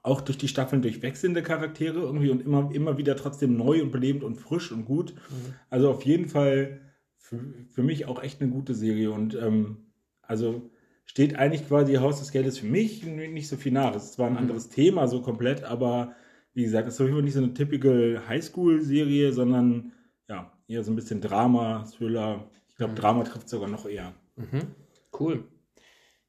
auch 0.04 0.22
durch 0.22 0.38
die 0.38 0.48
Staffeln 0.48 0.82
durch 0.82 1.02
wechselnde 1.02 1.44
Charaktere 1.44 2.00
irgendwie 2.00 2.30
und 2.30 2.42
immer, 2.42 2.70
immer 2.74 2.98
wieder 2.98 3.18
trotzdem 3.18 3.58
neu 3.58 3.82
und 3.82 3.92
belebend 3.92 4.24
und 4.24 4.36
frisch 4.36 4.72
und 4.72 4.86
gut. 4.86 5.16
Mhm. 5.16 5.54
Also 5.70 5.90
auf 5.90 6.06
jeden 6.06 6.30
Fall 6.30 6.80
für, 7.18 7.40
für 7.72 7.84
mich 7.84 8.06
auch 8.06 8.24
echt 8.24 8.42
eine 8.42 8.52
gute 8.52 8.74
Serie 8.74 9.12
und 9.12 9.36
ähm, 9.36 9.92
also 10.22 10.70
steht 11.06 11.38
eigentlich 11.38 11.68
quasi 11.68 11.96
Haus 11.96 12.20
des 12.20 12.32
Geldes 12.32 12.60
für 12.60 12.66
mich 12.66 13.04
nicht 13.04 13.48
so 13.48 13.58
viel 13.58 13.72
nach. 13.72 13.96
Es 13.96 14.06
ist 14.06 14.14
zwar 14.14 14.28
ein 14.28 14.34
mhm. 14.34 14.40
anderes 14.40 14.70
Thema 14.70 15.08
so 15.08 15.22
komplett, 15.22 15.64
aber 15.64 16.14
wie 16.54 16.64
gesagt, 16.64 16.88
es 16.88 17.00
ist 17.00 17.10
nicht 17.10 17.34
so 17.34 17.40
eine 17.40 17.54
typical 17.54 18.22
Highschool-Serie, 18.28 19.34
sondern 19.34 19.92
ja, 20.28 20.52
eher 20.68 20.84
so 20.84 20.92
ein 20.92 20.96
bisschen 20.96 21.22
Drama, 21.22 21.86
Thriller. 21.98 22.50
Ich 22.70 22.76
glaube, 22.76 22.94
mhm. 22.94 22.98
Drama 22.98 23.24
trifft 23.24 23.50
sogar 23.50 23.70
noch 23.70 23.86
eher. 23.86 24.14
Mhm. 24.36 24.62
Cool. 25.18 25.44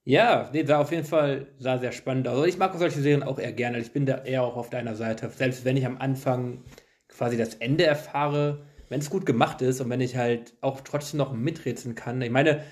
Ja, 0.05 0.49
nee, 0.53 0.69
war 0.69 0.81
auf 0.81 0.93
jeden 0.93 1.05
Fall 1.05 1.49
sah 1.59 1.79
sehr 1.79 1.91
spannend 1.91 2.29
aus. 2.29 2.35
Also 2.35 2.45
ich 2.45 2.59
mag 2.59 2.73
solche 2.79 3.01
Serien 3.01 3.25
auch 3.25 3.41
eher 3.41 3.53
gerne. 3.53 3.81
Ich 3.81 3.93
bin 3.93 4.07
da 4.07 4.23
eher 4.25 4.45
auch 4.45 4.57
auf 4.57 4.71
deiner 4.71 4.95
Seite. 4.95 5.29
Selbst 5.31 5.65
wenn 5.65 5.77
ich 5.77 5.85
am 5.85 5.99
Anfang 5.99 6.63
quasi 7.09 7.37
das 7.37 7.55
Ende 7.55 7.85
erfahre, 7.85 8.63
wenn 8.89 9.01
es 9.01 9.11
gut 9.11 9.27
gemacht 9.27 9.63
ist 9.63 9.81
und 9.81 9.91
wenn 9.91 10.01
ich 10.01 10.17
halt 10.17 10.55
auch 10.61 10.81
trotzdem 10.83 11.19
noch 11.19 11.33
miträtseln 11.33 11.97
kann. 11.97 12.23
Ich 12.23 12.31
meine, 12.31 12.63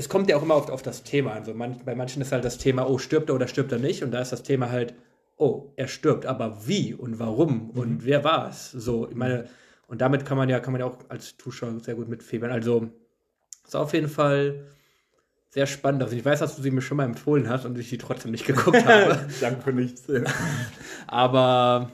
es 0.00 0.08
kommt 0.08 0.30
ja 0.30 0.36
auch 0.36 0.42
immer 0.42 0.56
oft 0.56 0.70
auf 0.70 0.80
das 0.80 1.02
Thema 1.02 1.32
an. 1.32 1.44
So 1.44 1.52
man, 1.52 1.78
bei 1.84 1.94
manchen 1.94 2.22
ist 2.22 2.32
halt 2.32 2.44
das 2.44 2.56
Thema, 2.56 2.88
oh, 2.88 2.96
stirbt 2.96 3.28
er 3.28 3.34
oder 3.34 3.46
stirbt 3.46 3.70
er 3.70 3.78
nicht? 3.78 4.02
Und 4.02 4.12
da 4.12 4.20
ist 4.20 4.32
das 4.32 4.42
Thema 4.42 4.70
halt, 4.70 4.94
oh, 5.36 5.72
er 5.76 5.88
stirbt, 5.88 6.24
aber 6.24 6.66
wie 6.66 6.94
und 6.94 7.18
warum 7.18 7.70
mhm. 7.72 7.78
und 7.78 8.04
wer 8.06 8.24
war 8.24 8.48
es? 8.48 8.70
So, 8.70 9.08
ich 9.10 9.14
meine, 9.14 9.46
und 9.88 10.00
damit 10.00 10.24
kann 10.24 10.38
man 10.38 10.48
ja, 10.48 10.58
kann 10.58 10.72
man 10.72 10.80
ja 10.80 10.86
auch 10.86 10.96
als 11.10 11.36
Zuschauer 11.36 11.78
sehr 11.80 11.96
gut 11.96 12.08
mitfiebern. 12.08 12.50
Also, 12.50 12.88
ist 13.66 13.76
auf 13.76 13.92
jeden 13.92 14.08
Fall 14.08 14.64
sehr 15.50 15.66
spannend 15.66 16.02
Also 16.02 16.16
Ich 16.16 16.24
weiß, 16.24 16.38
dass 16.38 16.56
du 16.56 16.62
sie 16.62 16.70
mir 16.70 16.80
schon 16.80 16.96
mal 16.96 17.04
empfohlen 17.04 17.48
hast 17.48 17.66
und 17.66 17.76
ich 17.78 17.90
sie 17.90 17.98
trotzdem 17.98 18.30
nicht 18.30 18.46
geguckt 18.46 18.84
habe. 18.86 19.18
Danke 19.40 19.60
für 19.60 19.72
nichts. 19.72 20.04
Aber 21.08 21.90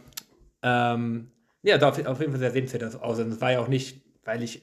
ähm, 0.62 1.30
ja, 1.62 1.76
auf, 1.76 2.06
auf 2.06 2.20
jeden 2.20 2.32
Fall 2.32 2.40
sehr 2.40 2.52
sehenswert 2.52 3.02
aus. 3.02 3.18
Und 3.18 3.32
es 3.32 3.40
war 3.40 3.52
ja 3.52 3.60
auch 3.60 3.68
nicht, 3.68 4.02
weil 4.24 4.42
ich 4.42 4.62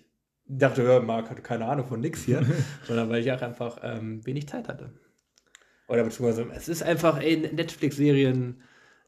dachte, 0.57 0.83
ja, 0.83 0.99
Marc 0.99 1.29
hatte 1.29 1.41
keine 1.41 1.65
Ahnung 1.65 1.87
von 1.87 1.99
nix 1.99 2.23
hier, 2.23 2.45
sondern 2.87 3.09
weil 3.09 3.21
ich 3.21 3.31
auch 3.31 3.41
einfach 3.41 3.77
ähm, 3.83 4.25
wenig 4.25 4.47
Zeit 4.47 4.67
hatte. 4.67 4.91
Oder 5.87 6.03
beziehungsweise, 6.03 6.47
es 6.55 6.69
ist 6.69 6.83
einfach, 6.83 7.21
ey, 7.21 7.37
Netflix-Serien, 7.37 8.61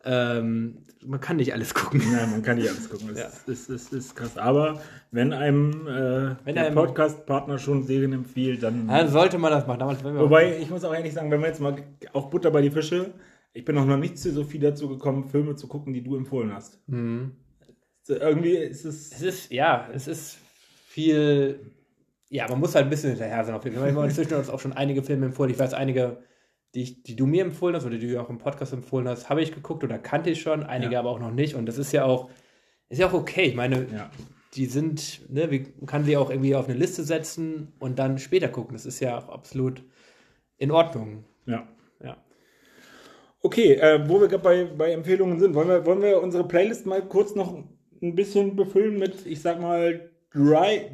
ähm, 0.03 0.77
man 1.03 1.19
kann 1.19 1.37
nicht 1.37 1.53
alles 1.53 1.73
gucken. 1.73 2.01
Nein, 2.11 2.31
man 2.31 2.43
kann 2.43 2.57
nicht 2.57 2.69
alles 2.69 2.89
gucken. 2.89 3.09
Das, 3.15 3.17
ja. 3.17 3.53
ist, 3.53 3.69
ist, 3.69 3.93
ist, 3.93 4.15
krass. 4.15 4.37
Aber 4.37 4.81
wenn 5.11 5.33
einem 5.33 5.87
äh, 5.87 6.35
wenn 6.45 6.55
der 6.55 6.71
Podcast-Partner 6.71 7.57
schon 7.57 7.83
Serien 7.83 8.13
empfiehlt, 8.13 8.61
dann. 8.63 8.87
Dann 8.87 9.09
sollte 9.09 9.37
man 9.37 9.51
das 9.51 9.65
machen. 9.65 9.97
Wobei, 10.03 10.57
ich 10.59 10.69
muss 10.69 10.83
auch 10.83 10.93
ehrlich 10.93 11.13
sagen, 11.13 11.31
wenn 11.31 11.41
wir 11.41 11.47
jetzt 11.47 11.61
mal 11.61 11.75
auch 12.13 12.29
Butter 12.29 12.51
bei 12.51 12.61
die 12.61 12.71
Fische, 12.71 13.13
ich 13.53 13.65
bin 13.65 13.77
auch 13.77 13.85
noch 13.85 13.97
nicht 13.97 14.17
so 14.17 14.43
viel 14.43 14.61
dazu 14.61 14.89
gekommen, 14.89 15.29
Filme 15.29 15.55
zu 15.55 15.67
gucken, 15.67 15.93
die 15.93 16.03
du 16.03 16.15
empfohlen 16.15 16.53
hast. 16.53 16.79
Mhm. 16.87 17.31
Irgendwie 18.07 18.55
ist 18.55 18.85
es. 18.85 19.11
Es 19.13 19.21
ist, 19.21 19.51
ja, 19.51 19.89
es 19.93 20.07
ist 20.07 20.37
viel. 20.95 21.59
Ja, 22.29 22.47
man 22.47 22.59
muss 22.59 22.73
halt 22.73 22.85
ein 22.85 22.89
bisschen 22.89 23.11
hinterher 23.11 23.43
sein. 23.43 23.53
Auf 23.53 23.63
jeden 23.65 23.75
Fall. 23.75 23.85
Wir 23.93 23.95
haben 23.95 24.09
inzwischen 24.09 24.33
uns 24.33 24.49
auch 24.49 24.59
schon 24.59 24.73
einige 24.73 25.03
Filme 25.03 25.27
empfohlen. 25.27 25.51
Ich 25.51 25.59
weiß, 25.59 25.73
einige 25.73 26.23
die, 26.73 26.81
ich, 26.81 27.03
die 27.03 27.15
du 27.15 27.25
mir 27.25 27.43
empfohlen 27.43 27.75
hast 27.75 27.85
oder 27.85 27.97
die 27.97 28.07
du 28.07 28.21
auch 28.21 28.29
im 28.29 28.37
Podcast 28.37 28.73
empfohlen 28.73 29.07
hast, 29.07 29.29
habe 29.29 29.41
ich 29.41 29.53
geguckt 29.53 29.83
oder 29.83 29.99
kannte 29.99 30.29
ich 30.29 30.41
schon, 30.41 30.63
einige 30.63 30.93
ja. 30.93 30.99
aber 30.99 31.09
auch 31.09 31.19
noch 31.19 31.31
nicht. 31.31 31.55
Und 31.55 31.65
das 31.65 31.77
ist 31.77 31.91
ja 31.91 32.05
auch, 32.05 32.29
ist 32.89 32.99
ja 32.99 33.07
auch 33.07 33.13
okay. 33.13 33.43
Ich 33.43 33.55
meine, 33.55 33.87
ja. 33.93 34.09
die 34.53 34.65
sind, 34.65 35.21
ne, 35.31 35.47
man 35.47 35.85
kann 35.85 36.05
sie 36.05 36.17
auch 36.17 36.29
irgendwie 36.29 36.55
auf 36.55 36.67
eine 36.67 36.77
Liste 36.77 37.03
setzen 37.03 37.73
und 37.79 37.99
dann 37.99 38.17
später 38.17 38.47
gucken. 38.47 38.73
Das 38.73 38.85
ist 38.85 38.99
ja 39.01 39.17
auch 39.17 39.29
absolut 39.29 39.83
in 40.57 40.71
Ordnung. 40.71 41.25
Ja. 41.45 41.67
Ja. 42.01 42.17
Okay, 43.41 43.73
äh, 43.73 44.07
wo 44.07 44.19
wir 44.19 44.29
gerade 44.29 44.43
bei, 44.43 44.65
bei 44.65 44.91
Empfehlungen 44.91 45.39
sind, 45.39 45.55
wollen 45.55 45.67
wir, 45.67 45.85
wollen 45.85 46.01
wir 46.01 46.21
unsere 46.21 46.47
Playlist 46.47 46.85
mal 46.85 47.01
kurz 47.01 47.35
noch 47.35 47.53
ein 48.01 48.15
bisschen 48.15 48.55
befüllen 48.55 48.97
mit, 48.97 49.25
ich 49.25 49.41
sag 49.41 49.61
mal, 49.61 50.09
Dry, 50.35 50.91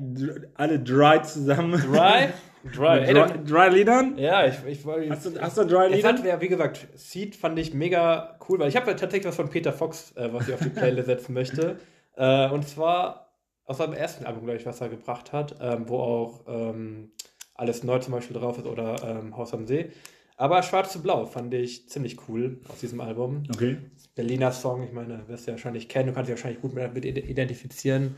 alle 0.53 0.79
Dry 0.79 1.21
zusammen. 1.23 1.81
Dry? 1.81 2.29
Dry. 2.75 3.11
Dry, 3.11 3.43
Dry 3.43 3.69
Liedern? 3.69 4.17
Ja, 4.17 4.45
ich, 4.45 4.55
ich 4.67 4.85
wollte. 4.85 5.09
Hast 5.09 5.25
du, 5.25 5.41
hast 5.41 5.57
du 5.57 5.65
Dry 5.65 5.91
Liedern? 5.91 6.23
Ja, 6.23 6.39
wie 6.39 6.47
gesagt, 6.47 6.87
Seed 6.93 7.35
fand 7.35 7.57
ich 7.57 7.73
mega 7.73 8.37
cool, 8.47 8.59
weil 8.59 8.69
ich 8.69 8.75
habe 8.75 8.95
tatsächlich 8.95 9.25
was 9.25 9.35
von 9.35 9.49
Peter 9.49 9.73
Fox, 9.73 10.11
äh, 10.15 10.31
was 10.31 10.47
ich 10.47 10.53
auf 10.53 10.59
die 10.59 10.69
Playlist 10.69 11.07
setzen 11.07 11.33
möchte. 11.33 11.77
Äh, 12.15 12.49
und 12.49 12.67
zwar 12.67 13.33
aus 13.65 13.77
seinem 13.77 13.93
ersten 13.93 14.25
Album, 14.25 14.43
glaube 14.43 14.59
ich, 14.59 14.65
was 14.65 14.79
er 14.79 14.89
gebracht 14.89 15.33
hat, 15.33 15.55
ähm, 15.59 15.89
wo 15.89 15.97
auch 15.97 16.41
ähm, 16.47 17.11
alles 17.55 17.83
neu 17.83 17.97
zum 17.97 18.13
Beispiel 18.13 18.37
drauf 18.37 18.59
ist 18.59 18.67
oder 18.67 18.95
ähm, 19.03 19.35
Haus 19.35 19.53
am 19.53 19.65
See. 19.65 19.91
Aber 20.37 20.61
Schwarz 20.61 20.91
zu 20.91 21.01
Blau 21.01 21.25
fand 21.25 21.53
ich 21.53 21.89
ziemlich 21.89 22.17
cool 22.27 22.61
aus 22.67 22.79
diesem 22.79 23.01
Album. 23.01 23.43
Okay. 23.53 23.77
Berliner 24.13 24.51
Song, 24.51 24.83
ich 24.83 24.91
meine, 24.91 25.27
wirst 25.27 25.47
du 25.47 25.51
ja 25.51 25.55
wahrscheinlich 25.55 25.87
kennen, 25.87 26.09
du 26.09 26.13
kannst 26.13 26.29
dich 26.29 26.35
wahrscheinlich 26.35 26.61
gut 26.61 26.73
mit 26.73 27.05
identifizieren 27.05 28.15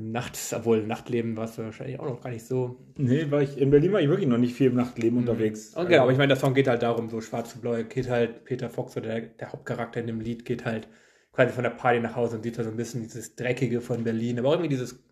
nachts, 0.00 0.52
obwohl 0.56 0.86
Nachtleben 0.86 1.36
warst 1.36 1.58
du 1.58 1.62
wahrscheinlich 1.62 2.00
auch 2.00 2.08
noch 2.08 2.20
gar 2.20 2.30
nicht 2.30 2.46
so. 2.46 2.76
Nee, 2.96 3.30
war 3.30 3.42
ich, 3.42 3.58
in 3.58 3.70
Berlin 3.70 3.92
war 3.92 4.00
ich 4.00 4.08
wirklich 4.08 4.28
noch 4.28 4.38
nicht 4.38 4.54
viel 4.54 4.68
im 4.68 4.74
Nachtleben 4.74 5.20
mhm. 5.20 5.28
unterwegs. 5.28 5.72
Okay, 5.74 5.94
also. 5.94 6.02
aber 6.02 6.12
ich 6.12 6.18
meine, 6.18 6.28
der 6.28 6.36
Song 6.36 6.54
geht 6.54 6.68
halt 6.68 6.82
darum, 6.82 7.08
so 7.08 7.20
schwarz 7.20 7.54
und 7.54 7.62
blau, 7.62 7.76
geht 7.82 8.08
halt, 8.08 8.44
Peter 8.44 8.68
Fox 8.70 8.96
oder 8.96 9.08
der, 9.08 9.20
der, 9.22 9.52
Hauptcharakter 9.52 10.00
in 10.00 10.06
dem 10.06 10.20
Lied 10.20 10.44
geht 10.44 10.64
halt 10.64 10.88
quasi 11.32 11.52
von 11.52 11.64
der 11.64 11.70
Party 11.70 12.00
nach 12.00 12.16
Hause 12.16 12.36
und 12.36 12.42
sieht 12.42 12.58
da 12.58 12.64
so 12.64 12.70
ein 12.70 12.76
bisschen 12.76 13.02
dieses 13.02 13.34
Dreckige 13.36 13.80
von 13.80 14.04
Berlin, 14.04 14.38
aber 14.38 14.48
auch 14.48 14.52
irgendwie 14.52 14.68
dieses 14.68 15.02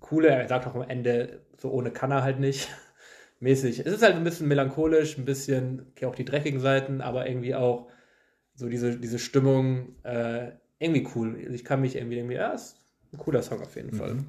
Coole, 0.00 0.28
er 0.28 0.48
sagt 0.48 0.66
auch 0.66 0.74
am 0.74 0.88
Ende, 0.88 1.42
so 1.58 1.70
ohne 1.70 1.90
kann 1.90 2.10
er 2.10 2.22
halt 2.22 2.40
nicht. 2.40 2.68
Mäßig. 3.40 3.80
Es 3.80 3.92
ist 3.94 4.02
halt 4.02 4.16
ein 4.16 4.24
bisschen 4.24 4.48
melancholisch, 4.48 5.16
ein 5.16 5.24
bisschen, 5.24 5.86
okay, 5.90 6.04
auch 6.06 6.14
die 6.14 6.26
dreckigen 6.26 6.60
Seiten, 6.60 7.00
aber 7.00 7.26
irgendwie 7.26 7.54
auch 7.54 7.88
so 8.54 8.68
diese, 8.68 8.98
diese 8.98 9.18
Stimmung, 9.18 9.94
äh, 10.02 10.50
irgendwie 10.78 11.06
cool. 11.14 11.38
Ich 11.54 11.64
kann 11.64 11.80
mich 11.80 11.96
irgendwie, 11.96 12.18
irgendwie, 12.18 12.34
ja, 12.34 12.52
es 12.52 12.79
ein 13.12 13.18
cooler 13.18 13.42
Song 13.42 13.60
auf 13.60 13.74
jeden 13.76 13.92
Fall. 13.92 14.14
Mhm. 14.14 14.26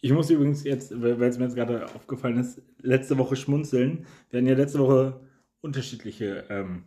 Ich 0.00 0.12
muss 0.12 0.30
übrigens 0.30 0.64
jetzt, 0.64 0.92
weil 1.00 1.22
es 1.22 1.38
mir 1.38 1.44
jetzt 1.44 1.54
gerade 1.54 1.86
aufgefallen 1.94 2.38
ist, 2.38 2.60
letzte 2.80 3.18
Woche 3.18 3.36
schmunzeln. 3.36 4.06
Wir 4.30 4.38
hatten 4.38 4.48
ja 4.48 4.54
letzte 4.54 4.80
Woche 4.80 5.20
unterschiedliche 5.60 6.44
ähm, 6.50 6.82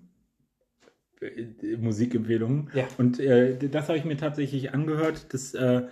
äh, 1.22 1.78
Musikempfehlungen. 1.78 2.70
Ja. 2.74 2.86
Und 2.98 3.20
äh, 3.20 3.58
das 3.70 3.88
habe 3.88 3.98
ich 3.98 4.06
mir 4.06 4.18
tatsächlich 4.18 4.74
angehört. 4.74 5.34
Das, 5.34 5.54
äh, 5.54 5.84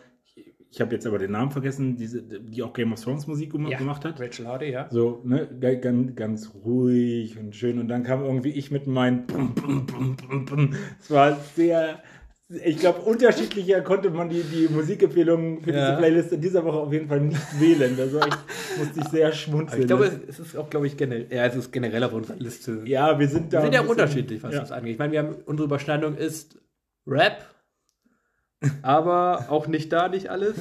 ich 0.70 0.82
habe 0.82 0.96
jetzt 0.96 1.06
aber 1.06 1.20
den 1.20 1.32
Namen 1.32 1.52
vergessen, 1.52 1.96
diese, 1.96 2.24
die 2.24 2.64
auch 2.64 2.74
Game 2.74 2.92
of 2.94 3.02
Thrones 3.02 3.28
Musik 3.28 3.54
ja, 3.70 3.78
gemacht 3.78 4.04
hat. 4.06 4.20
Rachel 4.20 4.48
Hardy, 4.48 4.72
ja. 4.72 4.90
So, 4.90 5.22
ne, 5.24 5.48
ganz, 5.80 6.16
ganz 6.16 6.52
ruhig 6.66 7.38
und 7.38 7.56
schön. 7.56 7.78
Und 7.80 7.88
dann 7.88 8.04
kam 8.04 8.24
irgendwie 8.24 8.50
ich 8.50 8.72
mit 8.72 8.88
meinen. 8.88 9.26
Es 11.00 11.12
war 11.12 11.40
sehr 11.56 12.02
ich 12.50 12.78
glaube, 12.78 13.02
unterschiedlicher 13.02 13.82
konnte 13.82 14.10
man 14.10 14.30
die, 14.30 14.44
die 14.44 14.68
Musikempfehlungen 14.68 15.62
für 15.62 15.72
ja. 15.72 15.88
diese 15.88 15.98
Playlist 15.98 16.32
in 16.34 16.42
dieser 16.42 16.64
Woche 16.66 16.78
auf 16.78 16.92
jeden 16.92 17.08
Fall 17.08 17.22
nicht 17.22 17.60
wählen. 17.60 17.98
Also 18.00 18.20
ich 18.20 18.78
musste 18.78 19.00
ich 19.00 19.08
sehr 19.08 19.32
schmunzeln. 19.32 19.82
ich 19.82 19.88
glaube, 19.88 20.12
es 20.28 20.40
ist 20.40 20.56
auch, 20.58 20.70
glaube 20.70 20.88
ich, 20.88 20.98
generell, 20.98 21.28
ja, 21.32 21.46
es 21.46 21.56
ist 21.56 21.72
generell 21.72 22.04
auf 22.04 22.14
unserer 22.14 22.38
Liste. 22.38 22.82
Ja, 22.86 23.18
wir 23.18 23.28
sind 23.28 23.54
da. 23.54 23.60
Wir 23.60 23.64
sind 23.64 23.74
ja 23.74 23.82
unterschiedlich, 23.82 24.44
was 24.44 24.54
ja. 24.54 24.60
das 24.60 24.72
angeht. 24.72 24.94
Ich 24.94 25.00
meine, 25.00 25.14
wir 25.14 25.20
haben, 25.20 25.36
unsere 25.46 25.68
Überschneidung 25.68 26.16
ist 26.16 26.60
Rap, 27.08 27.46
aber 28.82 29.46
auch 29.50 29.68
nicht 29.68 29.92
da, 29.92 30.10
nicht 30.10 30.30
alles. 30.30 30.56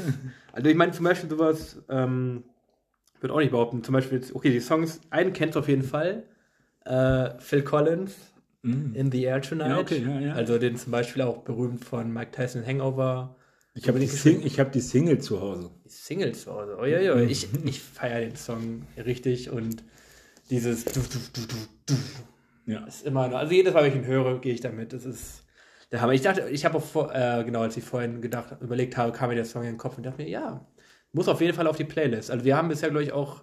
Also 0.52 0.68
ich 0.68 0.76
meine 0.76 0.92
zum 0.92 1.04
Beispiel 1.06 1.30
sowas, 1.30 1.82
ähm, 1.88 2.44
würde 3.20 3.34
auch 3.34 3.38
nicht 3.38 3.52
behaupten, 3.52 3.82
zum 3.82 3.94
Beispiel, 3.94 4.20
okay, 4.34 4.50
die 4.50 4.60
Songs, 4.60 5.00
einen 5.08 5.32
kennst 5.32 5.56
du 5.56 5.60
auf 5.60 5.68
jeden 5.68 5.82
Fall, 5.82 6.24
äh, 6.84 7.30
Phil 7.38 7.62
Collins, 7.62 8.31
In 8.62 9.10
the 9.10 9.24
Air 9.24 9.42
Tonight. 9.42 9.68
Ja, 9.68 9.78
okay, 9.78 10.02
ja, 10.06 10.20
ja. 10.20 10.32
Also 10.34 10.56
den 10.58 10.76
zum 10.76 10.92
Beispiel 10.92 11.22
auch 11.22 11.38
berühmt 11.38 11.84
von 11.84 12.12
Mike 12.12 12.30
Tyson 12.30 12.64
Hangover. 12.64 13.36
Ich 13.74 13.88
habe 13.88 13.98
die, 13.98 14.06
Sing 14.06 14.42
ich 14.44 14.60
hab 14.60 14.70
die 14.70 14.80
Single 14.80 15.18
zu 15.18 15.40
Hause. 15.40 15.70
Die 15.84 15.88
Single 15.88 16.32
zu 16.32 16.52
Hause. 16.52 16.76
Oh, 16.80 16.84
ja, 16.84 17.00
ja. 17.00 17.16
Ich, 17.16 17.48
ich 17.64 17.80
feiere 17.80 18.20
den 18.20 18.36
Song 18.36 18.86
richtig 18.96 19.50
und 19.50 19.82
dieses 20.50 20.84
du, 20.84 21.00
du, 21.00 21.18
du, 21.32 21.46
du, 21.46 21.54
du. 21.86 22.72
Ja. 22.72 22.84
ist 22.86 23.04
immer 23.04 23.28
noch. 23.28 23.38
Also 23.38 23.52
jedes 23.52 23.74
Mal, 23.74 23.82
wenn 23.82 23.90
ich 23.90 23.96
ihn 23.96 24.06
höre, 24.06 24.40
gehe 24.40 24.54
ich 24.54 24.60
damit. 24.60 24.92
Das 24.92 25.04
ist 25.04 25.44
der 25.90 26.00
Hammer. 26.00 26.12
Ich 26.12 26.22
dachte, 26.22 26.48
ich 26.48 26.64
habe 26.64 26.78
auch 26.78 26.84
vor, 26.84 27.12
äh, 27.14 27.42
genau, 27.44 27.62
als 27.62 27.76
ich 27.76 27.82
vorhin 27.82 28.20
gedacht, 28.22 28.56
überlegt 28.60 28.96
habe, 28.96 29.12
kam 29.12 29.30
mir 29.30 29.34
der 29.34 29.44
Song 29.44 29.62
in 29.62 29.70
den 29.70 29.78
Kopf 29.78 29.96
und 29.96 30.04
dachte 30.04 30.22
mir, 30.22 30.28
ja, 30.28 30.64
muss 31.12 31.28
auf 31.28 31.40
jeden 31.40 31.54
Fall 31.54 31.66
auf 31.66 31.76
die 31.76 31.84
Playlist. 31.84 32.30
Also 32.30 32.44
wir 32.44 32.56
haben 32.56 32.68
bisher, 32.68 32.90
glaube 32.90 33.04
ich, 33.04 33.12
auch 33.12 33.42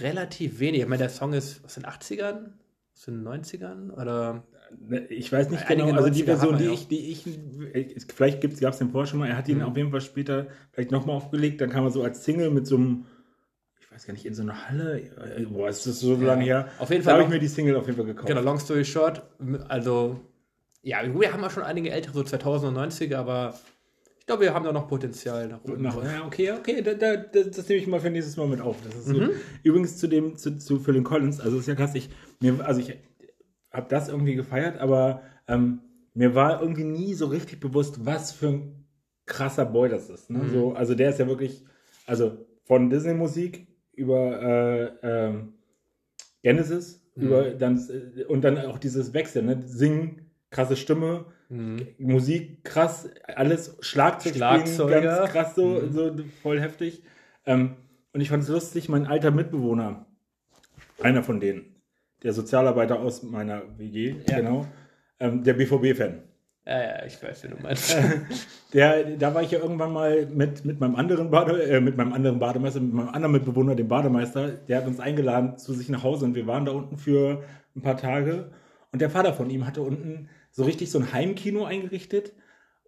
relativ 0.00 0.58
wenig. 0.58 0.80
Ich 0.80 0.88
meine, 0.88 0.98
der 1.02 1.10
Song 1.10 1.32
ist 1.32 1.64
aus 1.64 1.74
den 1.74 1.84
80ern, 1.84 2.52
aus 2.94 3.02
den 3.06 3.22
90ern 3.26 3.90
oder 3.92 4.44
Ne, 4.88 5.06
Ich 5.08 5.30
weiß 5.30 5.50
nicht 5.50 5.66
Einige 5.66 5.88
genau, 5.88 6.02
also 6.02 6.10
die 6.10 6.22
90er 6.22 6.26
Version, 6.26 6.58
die 6.58 6.64
ja 6.64 6.72
ich, 6.72 6.88
die 6.88 7.12
ich, 7.12 8.04
vielleicht 8.14 8.40
gab 8.40 8.72
es 8.72 8.78
den 8.78 8.90
vorher 8.90 9.06
schon 9.06 9.18
mal, 9.20 9.28
er 9.28 9.36
hat 9.36 9.48
ihn 9.48 9.58
Mhm. 9.58 9.64
auf 9.64 9.76
jeden 9.76 9.90
Fall 9.90 10.00
später 10.00 10.46
vielleicht 10.72 10.90
nochmal 10.90 11.16
aufgelegt, 11.16 11.60
dann 11.60 11.70
kam 11.70 11.84
er 11.84 11.90
so 11.90 12.02
als 12.02 12.24
Single 12.24 12.50
mit 12.50 12.66
so 12.66 12.76
einem, 12.76 13.04
ich 13.80 13.92
weiß 13.92 14.06
gar 14.06 14.14
nicht, 14.14 14.24
in 14.26 14.34
so 14.34 14.42
einer 14.42 14.68
Halle, 14.68 15.00
äh, 15.00 15.44
boah, 15.44 15.68
ist 15.68 15.86
das 15.86 16.00
so 16.00 16.16
lange 16.16 16.44
her. 16.44 16.68
Auf 16.78 16.90
jeden 16.90 17.04
Da 17.04 17.10
Fall 17.10 17.20
habe 17.20 17.24
ich 17.24 17.28
mir 17.34 17.38
die 17.38 17.48
Single 17.48 17.76
auf 17.76 17.86
jeden 17.86 17.96
Fall 17.96 18.06
gekauft. 18.06 18.26
Genau, 18.26 18.40
long 18.40 18.58
story 18.58 18.84
short, 18.84 19.22
also, 19.68 20.20
ja, 20.82 20.98
wir 21.04 21.32
haben 21.32 21.42
ja 21.42 21.50
schon 21.50 21.62
einige 21.62 21.90
ältere, 21.90 22.14
so 22.14 22.22
2090er, 22.22 23.16
aber 23.16 23.54
ich 24.24 24.26
glaube, 24.26 24.44
wir 24.44 24.54
haben 24.54 24.64
da 24.64 24.72
noch 24.72 24.88
Potenzial 24.88 25.48
nach 25.48 25.62
oben. 25.64 25.84
ja, 25.84 26.24
okay, 26.24 26.52
okay, 26.52 26.80
da, 26.80 26.94
da, 26.94 27.16
das, 27.18 27.50
das 27.50 27.68
nehme 27.68 27.82
ich 27.82 27.86
mal 27.86 28.00
für 28.00 28.08
nächstes 28.08 28.38
Mal 28.38 28.46
mit 28.46 28.62
auf. 28.62 28.78
Das 28.82 28.94
ist. 28.94 29.08
Mhm. 29.08 29.32
Übrigens 29.62 29.98
zu 29.98 30.06
dem, 30.06 30.36
zu, 30.36 30.56
zu 30.56 30.78
Phil 30.78 31.02
Collins, 31.02 31.40
also 31.40 31.58
ist 31.58 31.68
ja 31.68 31.74
krass, 31.74 31.94
ich, 31.94 32.08
mir, 32.40 32.64
also 32.64 32.80
ich 32.80 32.96
habe 33.70 33.86
das 33.90 34.08
irgendwie 34.08 34.34
gefeiert, 34.34 34.78
aber 34.78 35.20
ähm, 35.46 35.80
mir 36.14 36.34
war 36.34 36.62
irgendwie 36.62 36.84
nie 36.84 37.12
so 37.12 37.26
richtig 37.26 37.60
bewusst, 37.60 38.06
was 38.06 38.32
für 38.32 38.48
ein 38.48 38.86
krasser 39.26 39.66
Boy 39.66 39.90
das 39.90 40.08
ist. 40.08 40.30
Ne? 40.30 40.38
Mhm. 40.38 40.50
So, 40.50 40.72
also 40.72 40.94
der 40.94 41.10
ist 41.10 41.18
ja 41.18 41.26
wirklich, 41.28 41.62
also 42.06 42.46
von 42.62 42.88
Disney-Musik 42.88 43.66
über 43.92 44.40
äh, 44.42 44.84
ähm, 45.02 45.52
Genesis, 46.42 47.02
Mhm. 47.16 47.26
über 47.26 47.50
dann 47.50 47.78
äh, 48.16 48.24
und 48.24 48.40
dann 48.42 48.56
auch 48.58 48.78
dieses 48.78 49.12
Wechsel, 49.12 49.42
ne? 49.42 49.62
Singen, 49.66 50.30
krasse 50.50 50.76
Stimme, 50.76 51.26
Mhm. 51.48 51.86
Musik 51.98 52.64
krass, 52.64 53.08
alles 53.26 53.76
Schlagzeug 53.80 54.34
Schlagzeuger. 54.36 55.00
ganz 55.00 55.30
krass 55.32 55.54
so, 55.54 55.66
Mhm. 55.80 55.92
so 55.92 56.16
voll 56.42 56.60
heftig. 56.60 57.02
Ähm, 57.46 57.76
und 58.12 58.20
ich 58.20 58.28
fand 58.30 58.42
es 58.42 58.48
lustig, 58.48 58.88
mein 58.88 59.06
alter 59.06 59.30
Mitbewohner, 59.30 60.06
einer 61.00 61.22
von 61.22 61.40
denen, 61.40 61.74
der 62.22 62.32
Sozialarbeiter 62.32 63.00
aus 63.00 63.22
meiner 63.22 63.62
WG, 63.78 64.16
Ja. 64.28 64.36
genau, 64.38 64.66
ähm, 65.20 65.42
der 65.44 65.54
BVB-Fan. 65.54 66.22
Ja, 66.66 66.80
ja, 66.82 67.04
ich 67.04 67.22
weiß, 67.22 67.44
wie 67.44 67.48
du 67.48 67.56
meinst. 67.62 67.94
Der, 68.72 69.04
da 69.18 69.34
war 69.34 69.42
ich 69.42 69.50
ja 69.50 69.58
irgendwann 69.58 69.92
mal 69.92 70.24
mit, 70.26 70.64
mit 70.64 70.80
meinem 70.80 70.96
anderen 70.96 71.30
Bade, 71.30 71.62
äh, 71.62 71.78
mit 71.80 71.96
meinem 71.98 72.14
anderen 72.14 72.38
Bademeister, 72.38 72.80
mit 72.80 72.94
meinem 72.94 73.10
anderen 73.10 73.32
Mitbewohner, 73.32 73.74
dem 73.74 73.86
Bademeister, 73.86 74.48
der 74.52 74.78
hat 74.78 74.86
uns 74.86 74.98
eingeladen 74.98 75.58
zu 75.58 75.74
sich 75.74 75.90
nach 75.90 76.02
Hause 76.02 76.24
und 76.24 76.34
wir 76.34 76.46
waren 76.46 76.64
da 76.64 76.72
unten 76.72 76.96
für 76.96 77.42
ein 77.76 77.82
paar 77.82 77.98
Tage. 77.98 78.50
Und 78.92 79.02
der 79.02 79.10
Vater 79.10 79.34
von 79.34 79.50
ihm 79.50 79.66
hatte 79.66 79.82
unten 79.82 80.28
so 80.56 80.62
richtig 80.64 80.90
so 80.90 81.00
ein 81.00 81.12
Heimkino 81.12 81.64
eingerichtet 81.64 82.32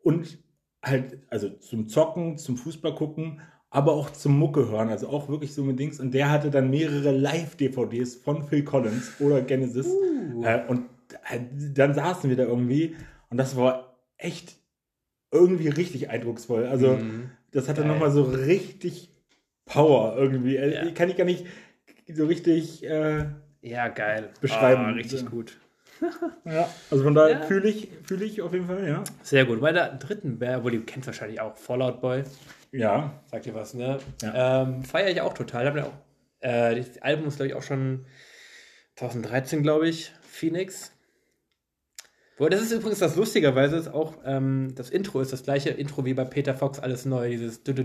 und 0.02 0.38
halt, 0.84 1.18
also 1.30 1.48
zum 1.50 1.88
Zocken, 1.88 2.38
zum 2.38 2.56
Fußball 2.56 2.94
gucken, 2.94 3.40
aber 3.70 3.92
auch 3.94 4.10
zum 4.10 4.38
Mucke 4.38 4.68
hören, 4.70 4.88
also 4.88 5.08
auch 5.08 5.28
wirklich 5.28 5.52
so 5.52 5.64
mit 5.64 5.78
Dings. 5.80 5.98
Und 5.98 6.12
der 6.14 6.30
hatte 6.30 6.50
dann 6.52 6.70
mehrere 6.70 7.10
Live-DVDs 7.10 8.14
von 8.14 8.44
Phil 8.44 8.62
Collins 8.62 9.20
oder 9.20 9.42
Genesis. 9.42 9.86
Uh. 9.88 10.44
Äh, 10.44 10.62
und 10.68 10.84
äh, 11.28 11.40
dann 11.74 11.92
saßen 11.92 12.30
wir 12.30 12.36
da 12.36 12.44
irgendwie 12.44 12.94
und 13.30 13.36
das 13.36 13.56
war 13.56 13.98
echt 14.16 14.56
irgendwie 15.32 15.68
richtig 15.68 16.08
eindrucksvoll. 16.08 16.66
Also 16.66 16.98
Mhm. 16.98 17.30
das 17.50 17.68
hatte 17.68 17.84
nochmal 17.84 18.12
so 18.12 18.22
richtig 18.22 19.10
Power 19.64 20.14
irgendwie. 20.16 20.56
Äh, 20.56 20.86
Ja. 20.86 20.90
Kann 20.92 21.10
ich 21.10 21.16
gar 21.16 21.24
nicht 21.24 21.44
so 22.08 22.26
richtig 22.26 22.84
äh, 22.84 23.26
Ja, 23.60 23.88
geil. 23.88 24.30
Beschreiben. 24.40 24.82
Ah, 24.84 24.90
richtig 24.90 25.26
gut. 25.26 25.58
Ja. 26.44 26.68
Also 26.90 27.04
von 27.04 27.14
daher 27.14 27.40
Ja. 27.40 27.42
fühle 27.42 27.68
ich, 27.68 27.88
fühle 28.04 28.24
ich 28.24 28.42
auf 28.42 28.52
jeden 28.52 28.66
Fall, 28.66 28.86
ja. 28.86 29.04
Sehr 29.22 29.44
gut. 29.44 29.60
Bei 29.60 29.72
der 29.72 29.94
dritten 29.96 30.40
wäre, 30.40 30.62
wohl, 30.64 30.70
die 30.72 30.80
kennt 30.80 31.06
wahrscheinlich 31.06 31.40
auch 31.40 31.56
Fallout 31.56 32.00
Boy. 32.00 32.24
Ja. 32.72 33.20
Sagt 33.30 33.46
ihr 33.46 33.54
was, 33.54 33.74
ne? 33.74 33.98
Ja. 34.22 34.62
Ähm, 34.62 34.82
Feiere 34.84 35.10
ich 35.10 35.20
auch 35.20 35.34
total. 35.34 35.66
Hab 35.66 35.76
auch, 35.86 35.92
äh, 36.40 36.74
das 36.76 36.98
Album 37.02 37.28
ist, 37.28 37.36
glaube 37.36 37.48
ich, 37.48 37.54
auch 37.54 37.62
schon 37.62 38.04
2013, 38.96 39.62
glaube 39.62 39.88
ich. 39.88 40.12
Phoenix. 40.22 40.92
Boah, 42.38 42.50
das 42.50 42.60
ist 42.60 42.72
übrigens 42.72 42.98
das 42.98 43.16
Lustigerweise, 43.16 43.76
ist 43.76 43.88
auch 43.88 44.16
ähm, 44.26 44.74
das 44.76 44.90
Intro 44.90 45.22
ist 45.22 45.32
das 45.32 45.42
gleiche 45.44 45.70
Intro 45.70 46.04
wie 46.04 46.12
bei 46.12 46.24
Peter 46.26 46.54
Fox, 46.54 46.78
alles 46.78 47.06
neu. 47.06 47.30
Dieses. 47.30 47.62
Das 47.62 47.78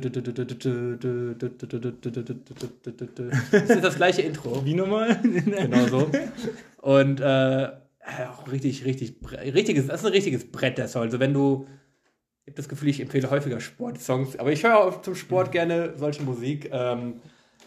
ist 3.70 3.84
das 3.84 3.96
gleiche 3.96 4.22
Intro. 4.24 4.66
Wie 4.66 4.74
nochmal? 4.74 5.18
Genau 5.22 5.88
so. 5.88 6.12
Und 6.82 7.22
äh, 7.22 7.70
auch 8.30 8.52
richtig, 8.52 8.86
richtig, 8.86 9.16
richtiges, 9.32 9.88
das 9.88 10.02
ist 10.02 10.06
ein 10.06 10.12
richtiges 10.12 10.52
Brett, 10.52 10.78
der 10.78 10.88
Song. 10.88 11.04
Also 11.04 11.20
wenn 11.20 11.34
du, 11.34 11.68
ich 12.46 12.52
habe 12.52 12.58
das 12.58 12.70
Gefühl, 12.70 12.90
ich 12.90 13.00
empfehle 13.00 13.30
häufiger 13.30 13.60
Sportsongs, 13.60 14.38
aber 14.38 14.52
ich 14.52 14.64
höre 14.64 14.78
auch 14.78 15.02
zum 15.02 15.16
Sport 15.16 15.52
gerne 15.52 15.94
solche 15.98 16.24
Musik. 16.24 16.70
Ähm, 16.72 17.22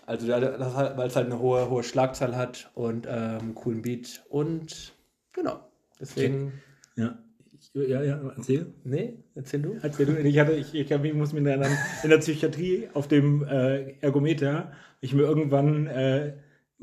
also 0.06 0.32
halt, 0.32 0.96
weil 0.96 1.08
es 1.08 1.16
halt 1.16 1.26
eine 1.26 1.38
hohe, 1.38 1.70
hohe 1.70 1.82
Schlagzahl 1.82 2.36
hat 2.36 2.70
und 2.74 3.06
ähm, 3.06 3.38
einen 3.40 3.54
coolen 3.54 3.82
Beat 3.82 4.22
und 4.28 4.92
genau. 5.32 5.60
Deswegen, 6.00 6.52
Ja. 6.96 7.18
Ja, 7.72 8.02
ja, 8.02 8.20
erzähl. 8.36 8.66
nee, 8.84 9.14
erzähl 9.34 9.62
du. 9.62 9.76
Erzähl 9.80 10.06
du. 10.06 10.18
Ich, 10.20 10.38
hatte, 10.38 10.52
ich, 10.52 10.74
ich, 10.74 10.92
hab, 10.92 11.02
ich 11.02 11.14
muss 11.14 11.32
mir 11.32 11.42
dann 11.42 11.76
in 12.02 12.10
der 12.10 12.18
Psychiatrie 12.18 12.88
auf 12.92 13.08
dem 13.08 13.42
äh, 13.42 13.94
Ergometer, 14.00 14.72
ich 15.00 15.14
mir 15.14 15.22
irgendwann 15.22 15.86
äh, 15.86 16.34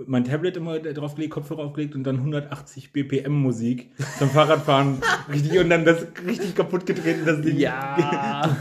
mein 0.08 0.24
Tablet 0.24 0.58
immer 0.58 0.80
draufgelegt, 0.80 1.34
Kopfhörer 1.34 1.64
aufgelegt 1.64 1.95
und 1.95 2.04
dann 2.04 2.18
180 2.18 2.93
BPM 2.93 3.34
Musik 3.34 3.91
zum 4.18 4.30
Fahrradfahren 4.30 5.02
richtig 5.32 5.60
und 5.60 5.70
dann 5.70 5.86
das 5.86 6.06
richtig 6.26 6.56
kaputt 6.56 6.86
getreten, 6.86 7.22
das 7.26 7.41
Ding. 7.41 7.58
Ja. 7.58 8.49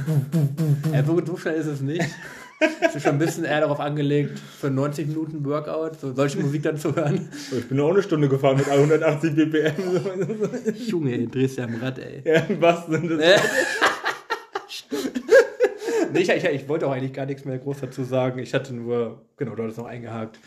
ja 0.92 1.04
so, 1.04 1.24
so 1.24 1.36
schnell 1.36 1.54
ist 1.54 1.66
es 1.66 1.80
nicht. 1.80 2.04
Es 2.82 2.94
ist 2.94 3.04
schon 3.04 3.12
ein 3.12 3.18
bisschen 3.18 3.44
eher 3.44 3.60
darauf 3.60 3.80
angelegt, 3.80 4.38
für 4.38 4.70
90 4.70 5.08
Minuten 5.08 5.44
Workout 5.46 5.98
so 5.98 6.12
solche 6.12 6.38
Musik 6.40 6.62
dann 6.62 6.76
zu 6.76 6.94
hören. 6.94 7.30
Ich 7.56 7.68
bin 7.68 7.80
auch 7.80 7.90
eine 7.90 8.02
Stunde 8.02 8.28
gefahren 8.28 8.58
mit 8.58 8.68
180 8.68 9.34
BPM. 9.34 9.72
Junge, 10.86 11.18
du 11.18 11.28
drehst 11.28 11.56
ja 11.56 11.64
am 11.64 11.76
Rad, 11.76 11.98
ey. 11.98 12.22
ja, 12.22 12.42
was 12.60 12.86
denn 12.86 13.08
das? 13.08 13.18
Äh. 13.18 13.38
nee, 16.12 16.20
ich, 16.20 16.28
ich, 16.28 16.44
ich 16.44 16.68
wollte 16.68 16.86
auch 16.86 16.92
eigentlich 16.92 17.14
gar 17.14 17.24
nichts 17.24 17.46
mehr 17.46 17.56
groß 17.56 17.80
dazu 17.80 18.04
sagen. 18.04 18.38
Ich 18.40 18.52
hatte 18.52 18.74
nur, 18.74 19.22
genau, 19.38 19.54
du 19.54 19.62
hattest 19.62 19.78
noch 19.78 19.86
eingehakt. 19.86 20.38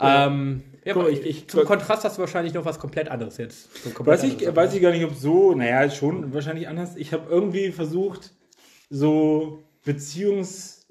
Ähm, 0.00 0.62
ja, 0.84 0.94
Guck 0.94 1.10
ich- 1.10 1.22
ich- 1.26 1.48
zum 1.48 1.64
Kontrast 1.64 2.04
hast 2.04 2.16
du 2.16 2.20
wahrscheinlich 2.20 2.54
noch 2.54 2.64
was 2.64 2.78
komplett 2.78 3.08
anderes 3.10 3.36
jetzt. 3.36 3.74
So 3.82 3.90
komplett 3.90 4.18
Weiß 4.18 4.24
ich, 4.24 4.32
anderes. 4.34 4.56
weiß 4.56 4.74
ich 4.74 4.82
gar 4.82 4.90
nicht, 4.92 5.04
ob 5.04 5.14
so, 5.14 5.54
naja, 5.54 5.90
schon 5.90 6.32
wahrscheinlich 6.32 6.68
anders. 6.68 6.96
Ich 6.96 7.12
habe 7.12 7.28
irgendwie 7.30 7.70
versucht, 7.72 8.32
so 8.90 9.62
Beziehungs-, 9.84 10.86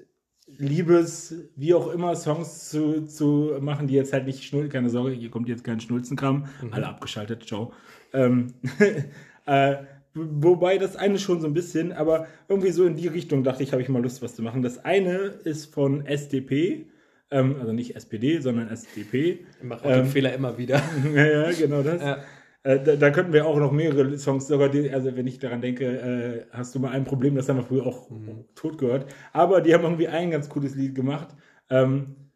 Liebes-, 0.58 1.34
wie 1.56 1.74
auch 1.74 1.88
immer 1.92 2.14
Songs 2.16 2.68
zu, 2.70 3.04
zu 3.06 3.56
machen, 3.60 3.86
die 3.86 3.94
jetzt 3.94 4.12
halt 4.12 4.26
nicht 4.26 4.44
schnulzen, 4.44 4.70
keine 4.70 4.90
Sorge, 4.90 5.10
hier 5.12 5.30
kommt 5.30 5.48
jetzt 5.48 5.64
kein 5.64 5.80
Schnulzenkram, 5.80 6.46
alle 6.70 6.86
abgeschaltet, 6.88 7.44
ciao. 7.46 7.72
Ähm, 8.12 8.54
äh, 9.46 9.76
wobei 10.14 10.78
das 10.78 10.96
eine 10.96 11.18
schon 11.18 11.40
so 11.40 11.46
ein 11.46 11.54
bisschen, 11.54 11.92
aber 11.92 12.26
irgendwie 12.48 12.70
so 12.70 12.84
in 12.86 12.96
die 12.96 13.08
Richtung 13.08 13.44
dachte 13.44 13.62
ich, 13.62 13.72
habe 13.72 13.82
ich 13.82 13.88
mal 13.88 14.02
Lust, 14.02 14.22
was 14.22 14.34
zu 14.36 14.42
machen. 14.42 14.62
Das 14.62 14.84
eine 14.84 15.12
ist 15.16 15.72
von 15.72 16.04
SDP, 16.06 16.86
ähm, 17.30 17.56
also 17.60 17.72
nicht 17.72 17.96
SPD, 17.96 18.40
sondern 18.40 18.68
SDP. 18.68 19.46
Ich 19.58 19.64
mache 19.64 19.84
auch 19.84 19.92
den 19.92 20.06
Fehler 20.06 20.32
immer 20.32 20.56
wieder. 20.58 20.82
Ja, 21.14 21.50
genau 21.52 21.82
das. 21.82 22.02
Ja. 22.02 22.18
Äh, 22.62 22.82
da, 22.82 22.96
da 22.96 23.10
könnten 23.10 23.32
wir 23.32 23.46
auch 23.46 23.58
noch 23.58 23.72
mehrere 23.72 24.18
Songs, 24.18 24.46
sogar 24.46 24.68
die, 24.68 24.90
also 24.90 25.14
wenn 25.16 25.26
ich 25.26 25.38
daran 25.38 25.60
denke, 25.60 25.84
äh, 25.84 26.46
hast 26.50 26.74
du 26.74 26.80
mal 26.80 26.90
ein 26.90 27.04
Problem, 27.04 27.34
das 27.34 27.48
haben 27.48 27.56
wir 27.56 27.62
früher 27.62 27.86
auch 27.86 28.10
tot 28.54 28.78
gehört. 28.78 29.12
Aber 29.32 29.60
die 29.60 29.72
haben 29.74 29.84
irgendwie 29.84 30.08
ein 30.08 30.30
ganz 30.30 30.48
cooles 30.48 30.74
Lied 30.74 30.94
gemacht, 30.94 31.28
ähm, 31.70 32.27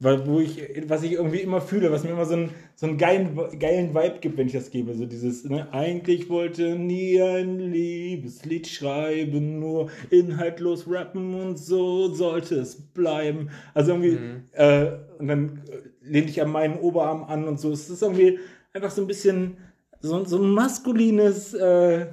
weil- 0.00 0.26
wo 0.26 0.40
ich, 0.40 0.58
was 0.88 1.02
ich 1.02 1.12
irgendwie 1.12 1.40
immer 1.40 1.60
fühle, 1.60 1.92
was 1.92 2.04
mir 2.04 2.10
immer 2.10 2.24
so 2.24 2.34
einen, 2.34 2.50
so 2.74 2.86
einen 2.86 2.96
geilen, 2.98 3.38
geilen 3.58 3.94
Vibe 3.94 4.18
gibt, 4.20 4.38
wenn 4.38 4.46
ich 4.46 4.54
das 4.54 4.70
gebe. 4.70 4.94
So 4.94 5.04
dieses, 5.06 5.44
ne, 5.44 5.72
eigentlich 5.72 6.28
wollte 6.30 6.74
nie 6.76 7.20
ein 7.20 7.58
Liebeslied 7.58 8.66
schreiben, 8.66 9.60
nur 9.60 9.90
inhaltlos 10.10 10.90
rappen 10.90 11.34
und 11.34 11.58
so 11.58 12.08
sollte 12.14 12.56
es 12.56 12.76
bleiben. 12.76 13.50
Also 13.74 13.92
irgendwie, 13.92 14.18
äh, 14.52 14.92
und 15.18 15.28
dann 15.28 15.60
lehne 16.02 16.28
ich 16.28 16.40
an 16.40 16.50
meinen 16.50 16.78
Oberarm 16.78 17.24
an 17.24 17.46
und 17.46 17.60
so. 17.60 17.70
Es 17.70 17.90
ist 17.90 18.02
irgendwie 18.02 18.38
einfach 18.72 18.90
so 18.90 19.02
ein 19.02 19.06
bisschen 19.06 19.58
so, 20.00 20.24
so 20.24 20.38
ein 20.42 20.50
maskulines 20.50 21.52
äh, 21.52 22.06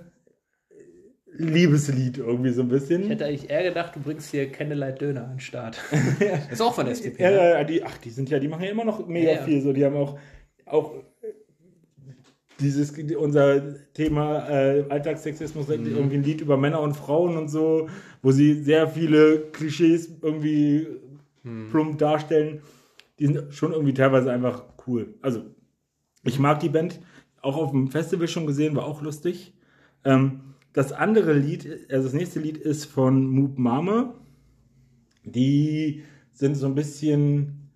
Liebeslied 1.37 2.17
irgendwie 2.17 2.49
so 2.49 2.61
ein 2.61 2.67
bisschen. 2.67 3.03
Ich 3.03 3.09
hätte 3.09 3.25
eigentlich 3.25 3.49
eher 3.49 3.63
gedacht, 3.63 3.95
du 3.95 3.99
bringst 3.99 4.31
hier 4.31 4.51
Candlelight 4.51 5.01
Döner 5.01 5.23
an 5.25 5.29
den 5.31 5.39
Start. 5.39 5.77
ist 6.51 6.61
auch 6.61 6.73
von 6.73 6.87
SDP. 6.87 7.21
Ja, 7.21 7.29
ne? 7.29 7.35
ja, 7.35 7.49
ja, 7.49 7.63
die, 7.63 7.83
ach, 7.83 7.97
die 7.97 8.09
sind 8.09 8.29
ja, 8.29 8.39
die 8.39 8.47
machen 8.47 8.63
ja 8.63 8.71
immer 8.71 8.85
noch 8.85 9.05
mega 9.07 9.31
Ja, 9.31 9.37
ja. 9.37 9.43
viel. 9.43 9.61
So, 9.61 9.71
die 9.71 9.85
haben 9.85 9.95
auch, 9.95 10.17
auch 10.65 10.93
dieses, 12.59 12.97
unser 13.15 13.93
Thema 13.93 14.49
äh, 14.49 14.85
Alltagssexismus, 14.89 15.67
mhm. 15.67 15.85
irgendwie 15.85 16.17
ein 16.17 16.23
Lied 16.23 16.41
über 16.41 16.57
Männer 16.57 16.81
und 16.81 16.95
Frauen 16.95 17.37
und 17.37 17.49
so, 17.49 17.87
wo 18.21 18.31
sie 18.31 18.63
sehr 18.63 18.87
viele 18.87 19.51
Klischees 19.51 20.09
irgendwie 20.21 20.87
mhm. 21.43 21.69
plump 21.69 21.99
darstellen. 21.99 22.61
Die 23.19 23.27
sind 23.27 23.53
schon 23.53 23.73
irgendwie 23.73 23.93
teilweise 23.93 24.31
einfach 24.31 24.63
cool. 24.87 25.13
Also, 25.21 25.43
ich 26.23 26.39
mag 26.39 26.59
die 26.59 26.69
Band, 26.69 26.99
auch 27.41 27.57
auf 27.57 27.71
dem 27.71 27.89
Festival 27.89 28.27
schon 28.27 28.47
gesehen, 28.47 28.75
war 28.75 28.85
auch 28.85 29.01
lustig. 29.01 29.53
Ähm, 30.03 30.41
das 30.77 30.91
andere 30.91 31.33
Lied, 31.33 31.87
also 31.89 32.03
das 32.03 32.13
nächste 32.13 32.39
Lied 32.39 32.57
ist 32.57 32.85
von 32.85 33.25
Moop 33.25 33.57
Mama. 33.57 34.13
Die 35.23 36.03
sind 36.33 36.53
so 36.55 36.67
ein 36.67 36.75
bisschen 36.75 37.67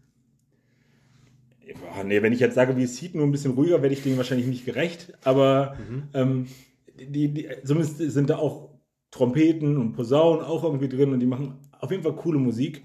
oh 1.97 2.03
nee, 2.03 2.21
wenn 2.21 2.31
ich 2.31 2.39
jetzt 2.39 2.53
sage, 2.53 2.77
wie 2.77 2.83
es 2.83 2.97
sieht, 2.97 3.15
nur 3.15 3.25
ein 3.25 3.31
bisschen 3.31 3.53
ruhiger, 3.53 3.81
werde 3.81 3.95
ich 3.95 4.03
denen 4.03 4.17
wahrscheinlich 4.17 4.45
nicht 4.45 4.65
gerecht. 4.65 5.13
Aber 5.23 5.77
mhm. 5.89 6.03
ähm, 6.13 6.47
die, 6.95 7.33
die, 7.33 7.49
zumindest 7.63 7.97
sind 7.97 8.29
da 8.29 8.37
auch 8.37 8.69
Trompeten 9.09 9.77
und 9.77 9.93
Posaunen 9.93 10.45
auch 10.45 10.63
irgendwie 10.63 10.87
drin 10.87 11.11
und 11.11 11.19
die 11.19 11.25
machen 11.25 11.55
auf 11.79 11.89
jeden 11.89 12.03
Fall 12.03 12.15
coole 12.15 12.37
Musik. 12.37 12.83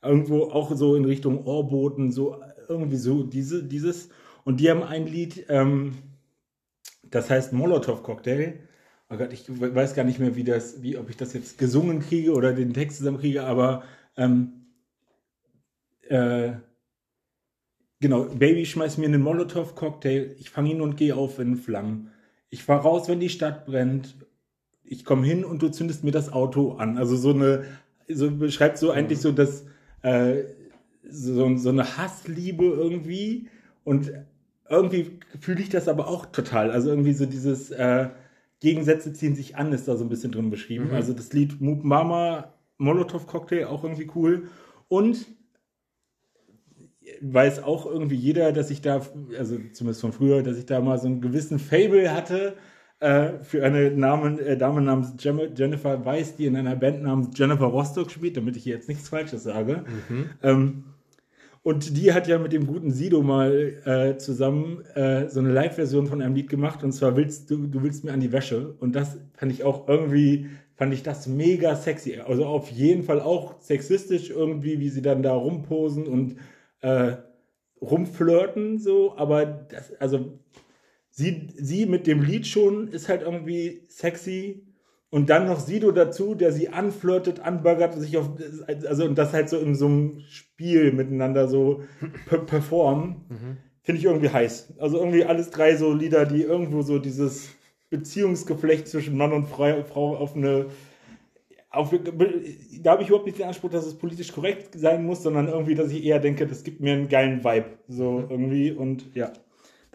Irgendwo 0.00 0.44
auch 0.44 0.74
so 0.76 0.94
in 0.94 1.06
Richtung 1.06 1.44
Ohrboten, 1.44 2.12
so 2.12 2.40
irgendwie 2.68 2.98
so 2.98 3.24
diese, 3.24 3.64
dieses. 3.64 4.10
Und 4.44 4.60
die 4.60 4.70
haben 4.70 4.84
ein 4.84 5.08
Lied, 5.08 5.46
ähm, 5.48 5.94
das 7.02 7.30
heißt 7.30 7.52
Molotov 7.52 8.04
Cocktail. 8.04 8.60
Oh 9.08 9.16
Gott, 9.16 9.32
ich 9.32 9.44
weiß 9.48 9.94
gar 9.94 10.04
nicht 10.04 10.18
mehr, 10.18 10.34
wie 10.34 10.44
das, 10.44 10.82
wie, 10.82 10.96
ob 10.96 11.10
ich 11.10 11.16
das 11.16 11.32
jetzt 11.32 11.58
gesungen 11.58 12.00
kriege 12.00 12.32
oder 12.32 12.52
den 12.52 12.74
Text 12.74 12.98
zusammen 12.98 13.18
kriege, 13.20 13.44
aber 13.44 13.84
ähm, 14.16 14.66
äh, 16.08 16.54
Genau, 18.00 18.24
Baby 18.24 18.66
schmeißt 18.66 18.98
mir 18.98 19.06
einen 19.06 19.22
Molotow-Cocktail. 19.22 20.36
Ich 20.38 20.50
fange 20.50 20.70
ihn 20.70 20.82
und 20.82 20.96
gehe 20.96 21.16
auf 21.16 21.38
in 21.38 21.56
Flammen. 21.56 22.10
Ich 22.50 22.62
fahre 22.62 22.82
raus, 22.82 23.08
wenn 23.08 23.20
die 23.20 23.30
Stadt 23.30 23.64
brennt. 23.64 24.14
Ich 24.84 25.04
komme 25.04 25.26
hin 25.26 25.44
und 25.44 25.62
du 25.62 25.70
zündest 25.70 26.04
mir 26.04 26.10
das 26.10 26.30
Auto 26.32 26.72
an. 26.72 26.98
Also 26.98 27.16
so 27.16 27.30
eine, 27.30 27.64
so 28.06 28.30
beschreibt 28.30 28.76
so 28.76 28.90
eigentlich 28.90 29.20
so 29.20 29.32
das, 29.32 29.64
äh, 30.02 30.44
so, 31.08 31.56
so 31.56 31.70
eine 31.70 31.96
Hassliebe 31.96 32.66
irgendwie. 32.66 33.48
Und 33.82 34.12
irgendwie 34.68 35.18
fühle 35.40 35.62
ich 35.62 35.70
das 35.70 35.88
aber 35.88 36.06
auch 36.08 36.26
total. 36.26 36.70
Also 36.70 36.90
irgendwie 36.90 37.14
so 37.14 37.24
dieses 37.24 37.70
äh, 37.70 38.10
Gegensätze 38.60 39.12
ziehen 39.12 39.34
sich 39.34 39.56
an, 39.56 39.72
ist 39.72 39.88
da 39.88 39.96
so 39.96 40.04
ein 40.04 40.08
bisschen 40.08 40.32
drin 40.32 40.50
beschrieben. 40.50 40.88
Mhm. 40.88 40.94
Also 40.94 41.12
das 41.12 41.32
Lied 41.32 41.60
Moop 41.60 41.84
Mama, 41.84 42.54
Molotow 42.78 43.26
Cocktail, 43.26 43.66
auch 43.66 43.84
irgendwie 43.84 44.10
cool. 44.14 44.48
Und 44.88 45.26
weiß 47.20 47.62
auch 47.62 47.86
irgendwie 47.86 48.16
jeder, 48.16 48.52
dass 48.52 48.70
ich 48.70 48.80
da, 48.80 49.00
also 49.38 49.58
zumindest 49.72 50.00
von 50.00 50.12
früher, 50.12 50.42
dass 50.42 50.58
ich 50.58 50.66
da 50.66 50.80
mal 50.80 50.98
so 50.98 51.06
einen 51.06 51.20
gewissen 51.20 51.58
Fable 51.58 52.12
hatte 52.12 52.56
äh, 52.98 53.38
für 53.42 53.64
eine 53.64 53.90
Namen, 53.90 54.38
äh, 54.38 54.56
Dame 54.56 54.80
namens 54.80 55.14
Jennifer 55.18 56.04
Weiss, 56.04 56.36
die 56.36 56.46
in 56.46 56.56
einer 56.56 56.76
Band 56.76 57.02
namens 57.02 57.38
Jennifer 57.38 57.66
Rostock 57.66 58.10
spielt, 58.10 58.36
damit 58.36 58.56
ich 58.56 58.64
hier 58.64 58.74
jetzt 58.74 58.88
nichts 58.88 59.08
Falsches 59.08 59.44
sage. 59.44 59.84
Mhm. 60.08 60.30
Ähm, 60.42 60.84
und 61.66 61.96
die 61.96 62.12
hat 62.12 62.28
ja 62.28 62.38
mit 62.38 62.52
dem 62.52 62.68
guten 62.68 62.92
Sido 62.92 63.24
mal 63.24 63.82
äh, 63.84 64.18
zusammen 64.18 64.84
äh, 64.94 65.28
so 65.28 65.40
eine 65.40 65.52
Live-Version 65.52 66.06
von 66.06 66.22
einem 66.22 66.36
Lied 66.36 66.48
gemacht 66.48 66.84
und 66.84 66.92
zwar 66.92 67.16
willst 67.16 67.50
du, 67.50 67.66
du 67.66 67.82
willst 67.82 68.04
mir 68.04 68.12
an 68.12 68.20
die 68.20 68.30
Wäsche. 68.30 68.76
Und 68.78 68.94
das 68.94 69.18
fand 69.34 69.50
ich 69.50 69.64
auch 69.64 69.88
irgendwie, 69.88 70.46
fand 70.76 70.94
ich 70.94 71.02
das 71.02 71.26
mega 71.26 71.74
sexy. 71.74 72.20
Also 72.20 72.46
auf 72.46 72.70
jeden 72.70 73.02
Fall 73.02 73.20
auch 73.20 73.60
sexistisch 73.60 74.30
irgendwie, 74.30 74.78
wie 74.78 74.90
sie 74.90 75.02
dann 75.02 75.24
da 75.24 75.32
rumposen 75.34 76.06
und 76.06 76.36
äh, 76.82 77.16
rumflirten, 77.80 78.78
so, 78.78 79.16
aber 79.16 79.44
das, 79.44 79.92
also 79.94 80.38
sie, 81.10 81.48
sie 81.56 81.86
mit 81.86 82.06
dem 82.06 82.22
Lied 82.22 82.46
schon 82.46 82.86
ist 82.86 83.08
halt 83.08 83.22
irgendwie 83.22 83.82
sexy. 83.88 84.65
Und 85.16 85.30
dann 85.30 85.46
noch 85.46 85.60
Sido 85.60 85.92
dazu, 85.92 86.34
der 86.34 86.52
sie 86.52 86.68
anflirtet, 86.68 87.40
anbaggert, 87.40 87.94
sich 87.94 88.18
auf, 88.18 88.32
also 88.66 89.06
und 89.06 89.16
das 89.16 89.32
halt 89.32 89.48
so 89.48 89.56
in 89.56 89.74
so 89.74 89.86
einem 89.86 90.20
Spiel 90.28 90.92
miteinander 90.92 91.48
so 91.48 91.84
per 92.28 92.40
performen, 92.40 93.24
mhm. 93.30 93.56
finde 93.82 93.98
ich 93.98 94.04
irgendwie 94.04 94.28
heiß. 94.28 94.74
Also 94.78 94.98
irgendwie 94.98 95.24
alles 95.24 95.48
drei 95.48 95.74
so 95.74 95.94
Lieder, 95.94 96.26
die 96.26 96.42
irgendwo 96.42 96.82
so 96.82 96.98
dieses 96.98 97.48
Beziehungsgeflecht 97.88 98.88
zwischen 98.88 99.16
Mann 99.16 99.32
und 99.32 99.46
Frau 99.46 100.16
auf 100.18 100.36
eine 100.36 100.66
auf, 101.70 101.94
da 102.82 102.90
habe 102.90 103.02
ich 103.02 103.08
überhaupt 103.08 103.24
nicht 103.24 103.38
den 103.38 103.46
Anspruch, 103.46 103.70
dass 103.70 103.86
es 103.86 103.96
politisch 103.96 104.34
korrekt 104.34 104.78
sein 104.78 105.02
muss, 105.02 105.22
sondern 105.22 105.48
irgendwie, 105.48 105.74
dass 105.74 105.92
ich 105.92 106.04
eher 106.04 106.18
denke, 106.18 106.46
das 106.46 106.62
gibt 106.62 106.80
mir 106.80 106.92
einen 106.92 107.08
geilen 107.08 107.42
Vibe. 107.42 107.78
So 107.88 108.18
mhm. 108.18 108.30
irgendwie 108.30 108.70
und 108.70 109.14
ja, 109.14 109.32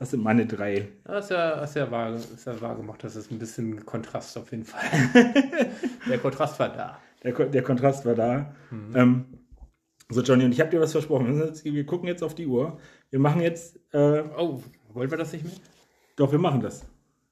das 0.01 0.09
sind 0.09 0.23
meine 0.23 0.47
drei. 0.47 0.87
Das 1.03 1.25
ist 1.25 1.29
ja, 1.29 1.63
ist 1.63 1.75
ja, 1.75 1.91
wahr, 1.91 2.15
ist 2.15 2.47
ja 2.47 2.59
wahr 2.59 2.75
gemacht, 2.75 3.03
das 3.03 3.15
ist 3.15 3.29
ein 3.29 3.37
bisschen 3.37 3.85
Kontrast 3.85 4.35
auf 4.35 4.49
jeden 4.49 4.65
Fall. 4.65 4.81
der 6.09 6.17
Kontrast 6.17 6.59
war 6.59 6.69
da. 6.69 6.97
Der, 7.23 7.33
der 7.33 7.61
Kontrast 7.61 8.03
war 8.03 8.15
da. 8.15 8.55
Mhm. 8.71 8.95
Ähm, 8.95 9.25
so, 10.09 10.23
Johnny, 10.23 10.43
und 10.43 10.53
ich 10.53 10.59
habe 10.59 10.71
dir 10.71 10.81
was 10.81 10.93
versprochen. 10.93 11.53
Wir 11.63 11.85
gucken 11.85 12.07
jetzt 12.07 12.23
auf 12.23 12.33
die 12.33 12.47
Uhr. 12.47 12.79
Wir 13.11 13.19
machen 13.19 13.41
jetzt. 13.41 13.75
Äh, 13.93 14.23
oh, 14.39 14.63
wollen 14.91 15.11
wir 15.11 15.19
das 15.19 15.33
nicht 15.33 15.45
mehr? 15.45 15.53
Doch, 16.15 16.31
wir 16.31 16.39
machen 16.39 16.61
das. 16.61 16.83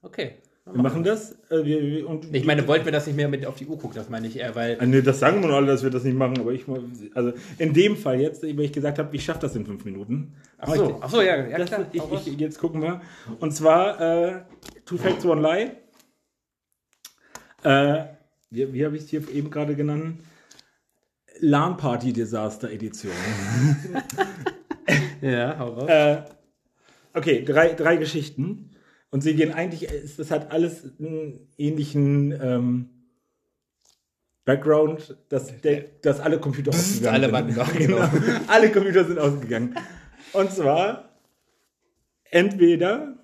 Okay. 0.04 0.36
Wir 0.72 0.82
machen 0.82 1.04
das. 1.04 1.32
Äh, 1.50 1.64
wir, 1.64 1.82
wir, 1.82 2.10
und 2.10 2.34
ich 2.34 2.46
meine, 2.46 2.68
wollten 2.68 2.86
wir 2.86 2.92
das 2.92 3.08
nicht 3.08 3.16
mehr 3.16 3.28
mit 3.28 3.46
auf 3.46 3.56
die 3.56 3.66
Uhr 3.66 3.78
gucken, 3.78 3.96
das 3.96 4.10
meine 4.10 4.28
ich 4.28 4.38
eher, 4.38 4.56
weil. 4.56 4.78
Äh, 4.80 4.86
nee, 4.86 5.02
das 5.02 5.20
sagen 5.20 5.42
wir 5.42 5.48
nur 5.48 5.58
alle, 5.58 5.68
dass 5.68 5.84
wir 5.84 5.90
das 5.90 6.04
nicht 6.04 6.18
machen, 6.18 6.40
aber 6.40 6.52
ich, 6.52 6.66
also 7.14 7.34
in 7.58 7.74
dem 7.74 7.98
Fall 7.98 8.20
jetzt, 8.20 8.44
wenn 8.44 8.60
ich 8.60 8.74
gesagt 8.74 9.00
habe, 9.00 9.16
ich 9.16 9.24
schaffe 9.24 9.40
das 9.42 9.56
in 9.56 9.66
fünf 9.66 9.86
Minuten. 9.86 10.36
Ach 10.58 10.76
so, 10.76 11.00
ach 11.02 11.10
so 11.10 11.22
ja, 11.22 11.48
ja 11.48 11.58
das, 11.58 11.70
klar. 11.70 11.86
Ich, 11.92 12.28
ich, 12.28 12.40
jetzt 12.40 12.60
gucken 12.60 12.82
wir. 12.82 13.02
Und 13.40 13.52
zwar 13.52 14.00
äh, 14.00 14.42
Two 14.86 14.98
Facts, 14.98 15.26
One 15.26 15.42
Lie. 15.42 15.72
Äh, 17.64 18.06
wie, 18.50 18.74
wie 18.74 18.86
habe 18.86 18.96
ich 18.96 19.04
es 19.04 19.10
hier 19.10 19.28
eben 19.30 19.50
gerade 19.50 19.76
genannt? 19.76 20.22
LAN-Party-Desaster-Edition. 21.42 23.14
ja, 25.22 25.58
hau 25.58 25.70
raus. 25.70 25.90
Äh, 25.90 26.24
okay, 27.14 27.44
drei, 27.46 27.74
drei 27.74 27.98
Geschichten. 27.98 28.72
Und 29.12 29.22
sie 29.22 29.36
gehen 29.36 29.54
eigentlich, 29.54 29.90
es 29.92 30.30
hat 30.30 30.52
alles 30.52 30.84
einen 31.00 31.48
ähnlichen 31.58 32.32
ähm, 32.32 32.90
Background, 34.46 35.18
dass, 35.30 35.62
der, 35.62 35.86
dass 36.02 36.20
alle 36.20 36.40
Computer 36.40 36.72
ausgegangen 36.72 37.34
alle 37.34 37.54
sind. 37.54 37.60
Alle, 37.60 37.74
genau. 37.78 38.10
alle 38.48 38.72
Computer 38.72 39.06
sind 39.06 39.20
ausgegangen. 39.20 39.76
Und 40.34 40.52
zwar 40.52 41.10
entweder, 42.26 43.16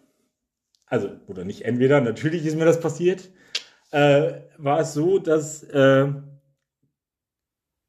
also, 0.85 1.09
oder 1.27 1.43
nicht 1.43 1.63
entweder, 1.63 2.01
natürlich 2.01 2.45
ist 2.45 2.55
mir 2.57 2.65
das 2.65 2.79
passiert, 2.79 3.29
äh, 3.91 4.33
war 4.57 4.79
es 4.79 4.93
so, 4.93 5.19
dass 5.19 5.63
äh, 5.63 6.07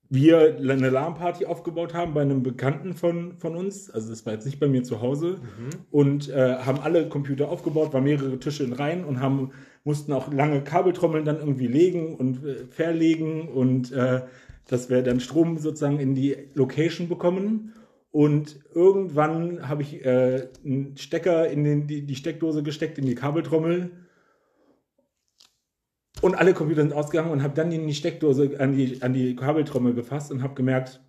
wir 0.09 0.57
eine 0.59 0.91
LAN-Party 0.91 1.47
aufgebaut 1.47 1.95
haben 1.95 2.15
bei 2.15 2.23
einem 2.23 2.43
Bekannten 2.43 2.95
von, 2.95 3.35
von 3.39 3.57
uns. 3.57 3.91
Also 3.91 4.11
das 4.11 4.25
war 4.25 4.33
jetzt 4.33 4.47
nicht 4.47 4.61
bei 4.61 4.69
mir 4.69 4.83
zu 4.83 5.01
Hause. 5.01 5.39
Mhm. 5.41 5.71
Und 5.91 6.29
äh, 6.29 6.57
haben 6.57 6.81
alle 6.81 7.09
Computer 7.09 7.49
aufgebaut, 7.49 7.93
waren 7.93 8.05
mehrere 8.05 8.39
Tische 8.39 8.65
in 8.65 8.73
Reihen 8.73 9.05
und 9.05 9.21
haben, 9.21 9.51
mussten 9.85 10.13
auch 10.13 10.33
lange 10.33 10.63
Kabeltrommeln 10.63 11.25
dann 11.25 11.39
irgendwie 11.39 11.67
legen 11.67 12.15
und 12.15 12.45
äh, 12.45 12.67
verlegen 12.71 13.49
und 13.49 13.93
äh, 13.93 14.23
dass 14.69 14.91
wir 14.91 15.03
dann 15.03 15.21
Strom 15.21 15.59
sozusagen 15.59 16.01
in 16.01 16.15
die 16.15 16.37
Location 16.55 17.09
bekommen. 17.09 17.73
Und 18.11 18.61
irgendwann 18.75 19.69
habe 19.69 19.83
ich 19.83 20.05
äh, 20.05 20.49
einen 20.65 20.97
Stecker 20.97 21.49
in 21.49 21.65
den, 21.65 21.87
die, 21.87 22.07
die 22.07 22.15
Steckdose 22.15 22.63
gesteckt, 22.63 22.99
in 22.99 23.07
die 23.07 23.15
Kabeltrommel 23.15 23.91
und 26.23 26.35
alle 26.35 26.55
Computer 26.55 26.83
sind 26.83 26.93
ausgegangen 26.93 27.31
und 27.31 27.43
habe 27.43 27.55
dann 27.55 27.71
in 27.73 27.87
die 27.87 27.95
Steckdose 27.95 28.59
an 28.59 28.73
die, 28.73 29.03
an 29.03 29.13
die 29.13 29.37
Kabeltrommel 29.37 29.95
gefasst 29.95 30.33
und 30.33 30.43
habe 30.43 30.55
gemerkt, 30.55 31.01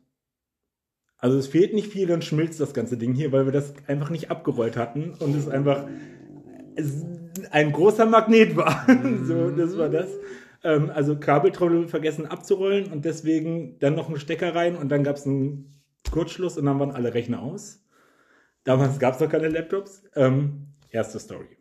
also 1.17 1.37
es 1.37 1.47
fehlt 1.47 1.73
nicht 1.73 1.91
viel, 1.91 2.07
dann 2.07 2.21
schmilzt 2.21 2.59
das 2.59 2.73
ganze 2.73 2.97
Ding 2.97 3.13
hier, 3.13 3.31
weil 3.31 3.45
wir 3.45 3.51
das 3.51 3.73
einfach 3.87 4.09
nicht 4.09 4.29
abgerollt 4.29 4.77
hatten 4.77 5.15
und 5.19 5.35
es 5.35 5.47
einfach 5.47 5.87
es 6.75 7.05
ein 7.51 7.71
großer 7.71 8.05
Magnet 8.05 8.55
war. 8.55 8.85
so, 9.23 9.49
das 9.49 9.77
war 9.77 9.89
das. 9.89 10.09
Ähm, 10.63 10.91
also 10.93 11.17
Kabeltrommel 11.19 11.87
vergessen 11.87 12.25
abzurollen 12.25 12.91
und 12.91 13.05
deswegen 13.05 13.79
dann 13.79 13.95
noch 13.95 14.07
einen 14.07 14.19
Stecker 14.19 14.55
rein 14.55 14.75
und 14.75 14.89
dann 14.89 15.03
gab 15.03 15.17
es 15.17 15.25
einen 15.25 15.81
Kurzschluss 16.11 16.57
und 16.57 16.65
dann 16.65 16.79
waren 16.79 16.91
alle 16.91 17.13
Rechner 17.13 17.41
aus. 17.41 17.83
Damals 18.63 18.99
gab 18.99 19.15
es 19.15 19.19
noch 19.19 19.29
keine 19.29 19.49
Laptops. 19.49 20.03
Ähm, 20.15 20.67
erste 20.89 21.19
Story. 21.19 21.57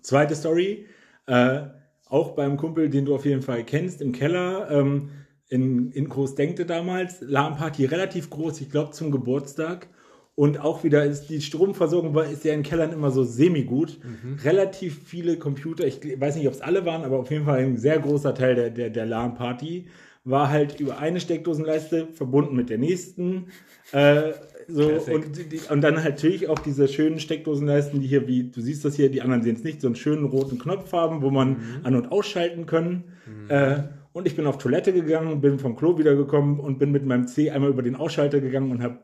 Zweite 0.00 0.34
Story. 0.34 0.86
Äh, 1.26 1.66
auch 2.12 2.32
beim 2.32 2.58
Kumpel, 2.58 2.90
den 2.90 3.06
du 3.06 3.14
auf 3.14 3.24
jeden 3.24 3.40
Fall 3.40 3.64
kennst, 3.64 4.02
im 4.02 4.12
Keller, 4.12 4.70
ähm, 4.70 5.08
in, 5.48 5.90
in 5.92 6.10
Großdenkte 6.10 6.66
damals, 6.66 7.22
LAN-Party 7.22 7.86
relativ 7.86 8.28
groß, 8.28 8.60
ich 8.60 8.70
glaube 8.70 8.90
zum 8.92 9.10
Geburtstag. 9.10 9.88
Und 10.34 10.60
auch 10.60 10.84
wieder 10.84 11.04
ist 11.04 11.28
die 11.28 11.40
Stromversorgung 11.40 12.14
war, 12.14 12.26
ist 12.26 12.44
ja 12.44 12.52
in 12.52 12.62
Kellern 12.62 12.92
immer 12.92 13.10
so 13.10 13.24
semi-gut. 13.24 13.98
Mhm. 14.02 14.38
Relativ 14.44 15.02
viele 15.04 15.38
Computer, 15.38 15.86
ich 15.86 16.00
weiß 16.20 16.36
nicht, 16.36 16.46
ob 16.46 16.52
es 16.52 16.60
alle 16.60 16.84
waren, 16.84 17.02
aber 17.04 17.18
auf 17.18 17.30
jeden 17.30 17.46
Fall 17.46 17.60
ein 17.60 17.78
sehr 17.78 17.98
großer 17.98 18.34
Teil 18.34 18.54
der, 18.56 18.70
der, 18.70 18.90
der 18.90 19.06
LAN-Party 19.06 19.86
war 20.24 20.50
halt 20.50 20.80
über 20.80 20.98
eine 20.98 21.18
Steckdosenleiste 21.18 22.08
verbunden 22.12 22.54
mit 22.54 22.68
der 22.68 22.78
nächsten, 22.78 23.46
äh, 23.92 24.32
So, 24.68 24.88
und, 24.88 25.70
und 25.70 25.80
dann 25.80 25.94
natürlich 25.94 26.48
auch 26.48 26.58
diese 26.58 26.88
schönen 26.88 27.18
Steckdosenleisten, 27.18 28.00
die 28.00 28.06
hier, 28.06 28.26
wie 28.26 28.50
du 28.50 28.60
siehst 28.60 28.84
das 28.84 28.94
hier, 28.94 29.10
die 29.10 29.22
anderen 29.22 29.42
sehen 29.42 29.56
es 29.56 29.64
nicht, 29.64 29.80
so 29.80 29.88
einen 29.88 29.96
schönen 29.96 30.24
roten 30.24 30.58
Knopf 30.58 30.92
haben, 30.92 31.22
wo 31.22 31.30
man 31.30 31.50
mhm. 31.50 31.58
an- 31.84 31.96
und 31.96 32.12
ausschalten 32.12 32.66
können. 32.66 33.04
Mhm. 33.26 33.50
Äh, 33.50 33.82
und 34.12 34.26
ich 34.26 34.36
bin 34.36 34.46
auf 34.46 34.58
Toilette 34.58 34.92
gegangen, 34.92 35.40
bin 35.40 35.58
vom 35.58 35.74
Klo 35.74 35.96
wiedergekommen 35.98 36.60
und 36.60 36.78
bin 36.78 36.92
mit 36.92 37.06
meinem 37.06 37.26
C 37.26 37.50
einmal 37.50 37.70
über 37.70 37.82
den 37.82 37.96
Ausschalter 37.96 38.40
gegangen 38.40 38.70
und 38.70 38.82
habe 38.82 38.98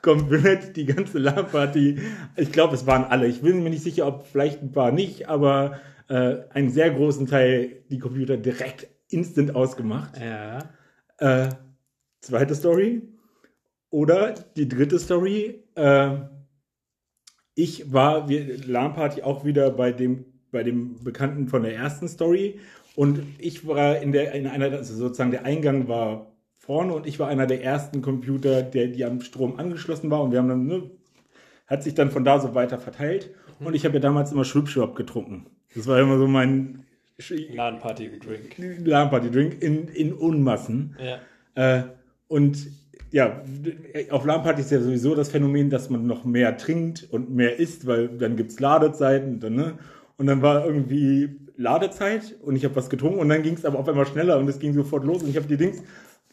komplett 0.00 0.76
die 0.76 0.86
ganze 0.86 1.18
LAN-Party, 1.18 1.98
ich 2.36 2.52
glaube, 2.52 2.74
es 2.74 2.86
waren 2.86 3.04
alle. 3.04 3.26
Ich 3.26 3.42
bin 3.42 3.64
mir 3.64 3.70
nicht 3.70 3.82
sicher, 3.82 4.06
ob 4.06 4.26
vielleicht 4.26 4.62
ein 4.62 4.70
paar 4.70 4.92
nicht, 4.92 5.28
aber 5.28 5.80
äh, 6.08 6.36
einen 6.50 6.70
sehr 6.70 6.90
großen 6.90 7.26
Teil 7.26 7.82
die 7.90 7.98
Computer 7.98 8.36
direkt 8.36 8.86
instant 9.08 9.56
ausgemacht. 9.56 10.20
Ja. 10.20 10.70
Äh, 11.18 11.48
zweite 12.20 12.54
Story. 12.54 13.02
Oder 13.94 14.34
die 14.56 14.68
dritte 14.68 14.98
Story. 14.98 15.62
Äh, 15.76 16.16
ich 17.54 17.92
war 17.92 18.28
LAN-Party 18.28 19.22
auch 19.22 19.44
wieder 19.44 19.70
bei 19.70 19.92
dem, 19.92 20.24
bei 20.50 20.64
dem 20.64 21.04
Bekannten 21.04 21.46
von 21.46 21.62
der 21.62 21.76
ersten 21.76 22.08
Story 22.08 22.58
und 22.96 23.22
ich 23.38 23.68
war 23.68 23.98
in 23.98 24.10
der, 24.10 24.32
in 24.32 24.48
einer, 24.48 24.72
also 24.72 24.96
sozusagen 24.96 25.30
der 25.30 25.44
Eingang 25.44 25.86
war 25.86 26.32
vorne 26.56 26.92
und 26.92 27.06
ich 27.06 27.20
war 27.20 27.28
einer 27.28 27.46
der 27.46 27.62
ersten 27.62 28.02
Computer, 28.02 28.62
der, 28.62 28.88
die 28.88 29.04
am 29.04 29.20
Strom 29.20 29.60
angeschlossen 29.60 30.10
war 30.10 30.24
und 30.24 30.32
wir 30.32 30.40
haben 30.40 30.48
dann, 30.48 30.66
ne, 30.66 30.90
hat 31.68 31.84
sich 31.84 31.94
dann 31.94 32.10
von 32.10 32.24
da 32.24 32.40
so 32.40 32.52
weiter 32.56 32.78
verteilt 32.78 33.30
mhm. 33.60 33.68
und 33.68 33.74
ich 33.74 33.84
habe 33.84 33.94
ja 33.94 34.00
damals 34.00 34.32
immer 34.32 34.44
Schwipschwap 34.44 34.96
getrunken. 34.96 35.46
Das 35.72 35.86
war 35.86 36.00
immer 36.00 36.18
so 36.18 36.26
mein 36.26 36.84
LAN-Party-Drink. 37.16 38.56
LAN-Party-Drink 38.58 39.62
in, 39.62 39.86
in 39.86 40.12
Unmassen. 40.12 40.96
Ja. 40.98 41.20
Äh, 41.54 41.84
und 42.26 42.58
ja, 43.14 43.44
auf 44.10 44.24
LAN-Party 44.24 44.60
ist 44.60 44.72
ja 44.72 44.80
sowieso 44.80 45.14
das 45.14 45.28
Phänomen, 45.28 45.70
dass 45.70 45.88
man 45.88 46.04
noch 46.04 46.24
mehr 46.24 46.56
trinkt 46.56 47.06
und 47.12 47.30
mehr 47.30 47.60
isst, 47.60 47.86
weil 47.86 48.08
dann 48.08 48.34
gibt 48.34 48.50
es 48.50 48.58
Ladezeiten. 48.58 49.38
Dann, 49.38 49.54
ne? 49.54 49.78
Und 50.16 50.26
dann 50.26 50.42
war 50.42 50.66
irgendwie 50.66 51.30
Ladezeit 51.56 52.34
und 52.42 52.56
ich 52.56 52.64
habe 52.64 52.74
was 52.74 52.90
getrunken 52.90 53.20
und 53.20 53.28
dann 53.28 53.44
ging 53.44 53.54
es 53.54 53.64
aber 53.64 53.78
auf 53.78 53.88
einmal 53.88 54.06
schneller 54.06 54.36
und 54.36 54.48
es 54.48 54.58
ging 54.58 54.74
sofort 54.74 55.04
los 55.04 55.22
und 55.22 55.30
ich 55.30 55.36
habe 55.36 55.46
die 55.46 55.56
Dings, 55.56 55.80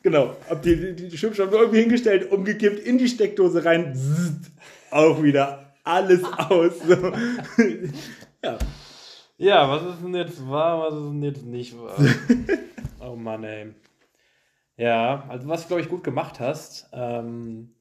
genau, 0.02 0.36
habe 0.50 0.62
die, 0.64 0.96
die, 0.96 1.08
die 1.10 1.18
Schwimmscheibe 1.20 1.56
irgendwie 1.56 1.82
hingestellt, 1.82 2.32
umgekippt, 2.32 2.80
in 2.80 2.98
die 2.98 3.08
Steckdose 3.08 3.64
rein, 3.64 3.94
zzzt, 3.94 4.52
auch 4.90 5.22
wieder 5.22 5.76
alles 5.84 6.24
aus. 6.50 6.72
So. 6.80 6.96
ja. 8.44 8.58
Ja, 9.38 9.70
was 9.70 9.84
ist 9.84 10.04
denn 10.04 10.16
jetzt 10.16 10.50
wahr, 10.50 10.80
was 10.80 10.96
ist 10.96 11.10
denn 11.10 11.22
jetzt 11.22 11.46
nicht 11.46 11.78
wahr? 11.78 11.96
oh 13.08 13.16
Mann, 13.16 13.44
ey. 13.44 13.68
Ja, 14.82 15.26
also 15.30 15.48
was 15.48 15.62
du, 15.62 15.68
glaube 15.68 15.82
ich, 15.84 15.90
gut 15.90 16.04
gemacht 16.04 16.40
hast, 16.40 16.90
ähm, 16.92 17.76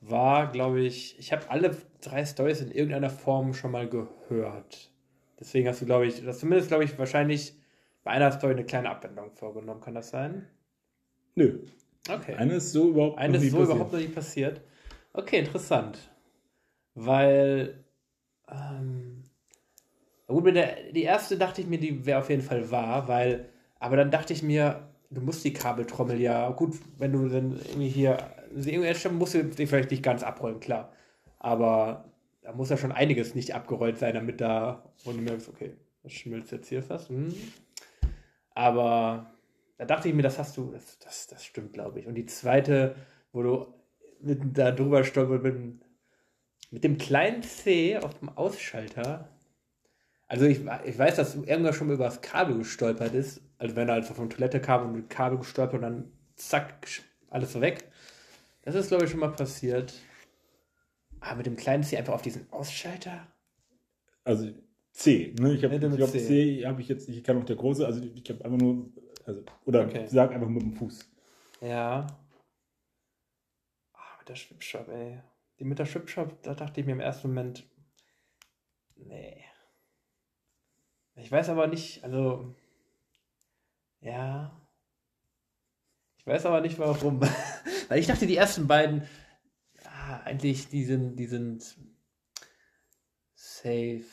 war, 0.00 0.50
glaube 0.50 0.80
ich, 0.80 1.16
ich 1.16 1.32
habe 1.32 1.48
alle 1.48 1.76
drei 2.00 2.26
Stories 2.26 2.60
in 2.60 2.72
irgendeiner 2.72 3.08
Form 3.08 3.54
schon 3.54 3.70
mal 3.70 3.88
gehört. 3.88 4.90
Deswegen 5.38 5.68
hast 5.68 5.80
du, 5.80 5.86
glaube 5.86 6.06
ich, 6.06 6.24
das 6.24 6.40
zumindest, 6.40 6.70
glaube 6.70 6.82
ich, 6.82 6.98
wahrscheinlich 6.98 7.54
bei 8.02 8.10
einer 8.10 8.32
Story 8.32 8.54
eine 8.54 8.64
kleine 8.64 8.90
Abwendung 8.90 9.30
vorgenommen. 9.30 9.80
Kann 9.80 9.94
das 9.94 10.10
sein? 10.10 10.48
Nö. 11.36 11.60
Okay. 12.10 12.34
Eine 12.34 12.54
ist 12.54 12.72
so 12.72 12.88
überhaupt 12.88 13.16
Eine 13.16 13.36
ist 13.36 13.50
so 13.52 13.58
passiert. 13.58 13.70
überhaupt 13.70 13.92
noch 13.92 14.00
nicht 14.00 14.14
passiert. 14.16 14.60
Okay, 15.12 15.38
interessant. 15.38 16.10
Weil, 16.96 17.84
ähm, 18.50 19.22
gut, 20.26 20.42
mit 20.42 20.56
der, 20.56 20.90
die 20.90 21.04
erste 21.04 21.38
dachte 21.38 21.60
ich 21.60 21.68
mir, 21.68 21.78
die 21.78 22.04
wäre 22.04 22.18
auf 22.18 22.28
jeden 22.28 22.42
Fall 22.42 22.72
wahr, 22.72 23.06
weil, 23.06 23.50
aber 23.78 23.96
dann 23.96 24.10
dachte 24.10 24.32
ich 24.32 24.42
mir, 24.42 24.88
du 25.10 25.20
musst 25.20 25.44
die 25.44 25.52
Kabeltrommel 25.52 26.20
ja, 26.20 26.50
gut, 26.50 26.74
wenn 26.98 27.12
du 27.12 27.28
dann 27.28 27.52
irgendwie 27.52 27.88
hier, 27.88 28.18
musst 29.12 29.34
du 29.34 29.44
die 29.44 29.66
vielleicht 29.66 29.90
nicht 29.90 30.02
ganz 30.02 30.22
abrollen, 30.22 30.60
klar. 30.60 30.92
Aber 31.38 32.04
da 32.42 32.52
muss 32.52 32.70
ja 32.70 32.76
schon 32.76 32.92
einiges 32.92 33.34
nicht 33.34 33.54
abgerollt 33.54 33.98
sein, 33.98 34.14
damit 34.14 34.40
da, 34.40 34.84
und 35.04 35.16
du 35.16 35.22
merkst, 35.22 35.48
okay, 35.48 35.74
das 36.02 36.12
schmilzt 36.12 36.52
jetzt 36.52 36.68
hier 36.68 36.82
fast. 36.82 37.08
Hm. 37.08 37.34
Aber 38.54 39.32
da 39.78 39.84
dachte 39.84 40.08
ich 40.08 40.14
mir, 40.14 40.22
das 40.22 40.38
hast 40.38 40.56
du, 40.56 40.70
das, 40.70 40.98
das, 40.98 41.26
das 41.26 41.44
stimmt, 41.44 41.72
glaube 41.72 42.00
ich. 42.00 42.06
Und 42.06 42.14
die 42.14 42.26
zweite, 42.26 42.94
wo 43.32 43.42
du 43.42 43.66
mit, 44.20 44.56
da 44.56 44.70
drüber 44.70 45.04
stolpert 45.04 45.42
mit, 45.42 45.80
mit 46.70 46.84
dem 46.84 46.98
kleinen 46.98 47.42
C 47.42 47.98
auf 47.98 48.14
dem 48.18 48.28
Ausschalter. 48.30 49.28
Also 50.26 50.46
ich, 50.46 50.60
ich 50.84 50.98
weiß, 50.98 51.16
dass 51.16 51.34
irgendwann 51.34 51.74
schon 51.74 51.88
mal 51.88 51.94
über 51.94 52.04
das 52.04 52.20
Kabel 52.20 52.58
gestolpert 52.58 53.14
ist. 53.14 53.42
Also 53.58 53.76
wenn 53.76 53.88
er 53.88 53.94
einfach 53.94 54.16
von 54.16 54.30
Toilette 54.30 54.60
kam 54.60 54.86
und 54.86 54.92
mit 54.96 55.10
Kabel 55.10 55.38
gestolpert 55.38 55.74
und 55.76 55.82
dann 55.82 56.12
zack, 56.34 56.86
alles 57.30 57.52
so 57.52 57.60
weg. 57.60 57.90
Das 58.62 58.74
ist, 58.74 58.88
glaube 58.88 59.04
ich, 59.04 59.10
schon 59.10 59.20
mal 59.20 59.32
passiert. 59.32 59.92
Aber 61.20 61.36
mit 61.36 61.46
dem 61.46 61.56
kleinen 61.56 61.82
C 61.82 61.96
einfach 61.96 62.14
auf 62.14 62.22
diesen 62.22 62.50
Ausschalter? 62.52 63.26
Also 64.24 64.50
C, 64.92 65.34
ne? 65.38 65.54
Ich 65.54 65.64
habe 65.64 65.76
ja, 65.76 66.06
C, 66.06 66.18
C 66.18 66.66
habe 66.66 66.80
ich 66.80 66.88
jetzt, 66.88 67.08
ich 67.08 67.22
kann 67.22 67.40
auch 67.40 67.44
der 67.44 67.56
große, 67.56 67.84
also 67.84 68.00
ich 68.02 68.28
habe 68.30 68.44
einfach 68.44 68.58
nur, 68.58 68.90
also, 69.26 69.42
oder 69.64 69.84
okay. 69.86 70.06
sag 70.06 70.32
einfach 70.32 70.48
mit 70.48 70.62
dem 70.62 70.72
Fuß. 70.72 71.10
Ja. 71.60 72.06
Ah, 73.92 74.18
mit 74.18 74.28
der 74.28 74.36
Schwipshop, 74.36 74.88
ey. 74.88 75.20
Die 75.58 75.64
mit 75.64 75.78
der 75.78 75.86
Schwipshop, 75.86 76.42
da 76.42 76.54
dachte 76.54 76.80
ich 76.80 76.86
mir 76.86 76.92
im 76.92 77.00
ersten 77.00 77.28
Moment, 77.28 77.66
nee. 78.96 79.44
Ich 81.16 81.30
weiß 81.30 81.48
aber 81.48 81.66
nicht, 81.66 82.02
also, 82.04 82.54
ja. 84.00 84.60
Ich 86.18 86.26
weiß 86.26 86.46
aber 86.46 86.60
nicht 86.60 86.78
warum. 86.78 87.20
Weil 87.88 87.98
ich 87.98 88.06
dachte, 88.06 88.26
die 88.26 88.36
ersten 88.36 88.66
beiden 88.66 89.06
eigentlich, 90.24 90.68
die 90.68 90.84
sind, 90.84 91.16
die 91.16 91.26
sind 91.26 91.62
safe. 93.34 94.04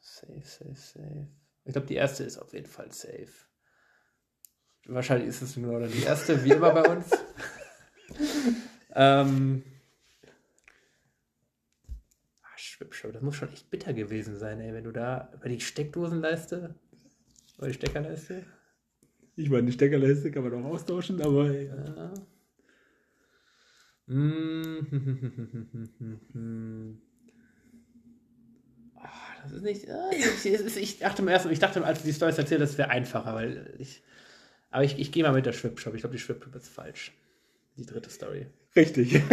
Safe, 0.00 0.42
safe, 0.42 0.74
safe. 0.74 1.28
Ich 1.64 1.72
glaube, 1.72 1.86
die 1.86 1.96
erste 1.96 2.24
ist 2.24 2.38
auf 2.38 2.52
jeden 2.52 2.66
Fall 2.66 2.92
safe. 2.92 3.32
Wahrscheinlich 4.86 5.28
ist 5.28 5.42
es 5.42 5.56
nur 5.56 5.86
die 5.86 6.02
erste, 6.02 6.44
wie 6.44 6.50
immer 6.50 6.72
bei 6.72 6.88
uns. 6.88 7.10
ähm. 8.94 9.64
Das 12.90 13.22
muss 13.22 13.36
schon 13.36 13.52
echt 13.52 13.70
bitter 13.70 13.92
gewesen 13.92 14.36
sein, 14.36 14.60
ey, 14.60 14.72
wenn 14.72 14.84
du 14.84 14.92
da 14.92 15.30
über 15.34 15.48
die 15.48 15.60
Steckdosenleiste 15.60 16.74
oder 17.58 17.68
die 17.68 17.74
Steckerleiste. 17.74 18.44
Ich 19.36 19.50
meine, 19.50 19.66
die 19.66 19.72
Steckerleiste 19.72 20.30
kann 20.30 20.44
man 20.44 20.64
auch 20.64 20.70
austauschen, 20.70 21.20
aber. 21.20 21.50
Ja. 21.50 22.14
Mm. 24.06 24.86
das 29.42 29.52
ist 29.52 29.62
nicht. 29.62 29.86
Ich, 30.44 30.76
ich, 30.76 30.98
dachte 30.98 31.22
im 31.22 31.28
ersten, 31.28 31.50
ich 31.50 31.58
dachte, 31.58 31.84
als 31.84 32.00
du 32.00 32.06
die 32.06 32.12
Storys 32.12 32.38
erzählt 32.38 32.60
das 32.60 32.76
wäre 32.78 32.90
einfacher, 32.90 33.34
weil 33.34 33.74
ich. 33.78 34.02
Aber 34.70 34.84
ich, 34.84 34.98
ich 34.98 35.12
gehe 35.12 35.22
mal 35.22 35.32
mit 35.32 35.46
der 35.46 35.52
Schwip-Shop. 35.52 35.94
Ich 35.94 36.00
glaube, 36.00 36.16
die 36.16 36.20
Schwip-Shop 36.20 36.54
ist 36.54 36.68
falsch. 36.68 37.12
Die 37.76 37.86
dritte 37.86 38.10
Story. 38.10 38.46
Richtig. 38.76 39.20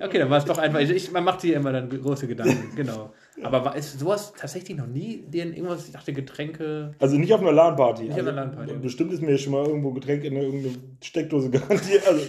Okay, 0.00 0.18
dann 0.18 0.30
war 0.30 0.38
es 0.38 0.44
doch 0.44 0.58
einfach. 0.58 0.80
Ich, 0.80 1.12
man 1.12 1.24
macht 1.24 1.40
sich 1.40 1.52
immer 1.52 1.72
dann 1.72 1.88
große 1.88 2.26
Gedanken, 2.26 2.72
genau. 2.76 3.12
Aber 3.42 3.64
war, 3.64 3.76
ist 3.76 3.98
sowas 3.98 4.32
tatsächlich 4.36 4.76
noch 4.76 4.86
nie 4.86 5.24
dir 5.28 5.44
irgendwas, 5.44 5.86
ich 5.86 5.92
dachte 5.92 6.12
Getränke. 6.12 6.94
Also 6.98 7.16
nicht 7.16 7.32
auf 7.32 7.40
einer 7.40 7.52
LAN-Party. 7.52 8.04
Nicht 8.04 8.12
also, 8.14 8.30
auf 8.30 8.36
einer 8.36 8.46
LAN-Party. 8.46 8.74
Bestimmt 8.80 9.12
ist 9.12 9.22
mir 9.22 9.36
schon 9.38 9.52
mal 9.52 9.66
irgendwo 9.66 9.92
Getränk 9.92 10.24
in 10.24 10.36
irgendeine 10.36 10.74
Steckdose 11.02 11.50
garantiert. 11.50 12.06
Also 12.06 12.22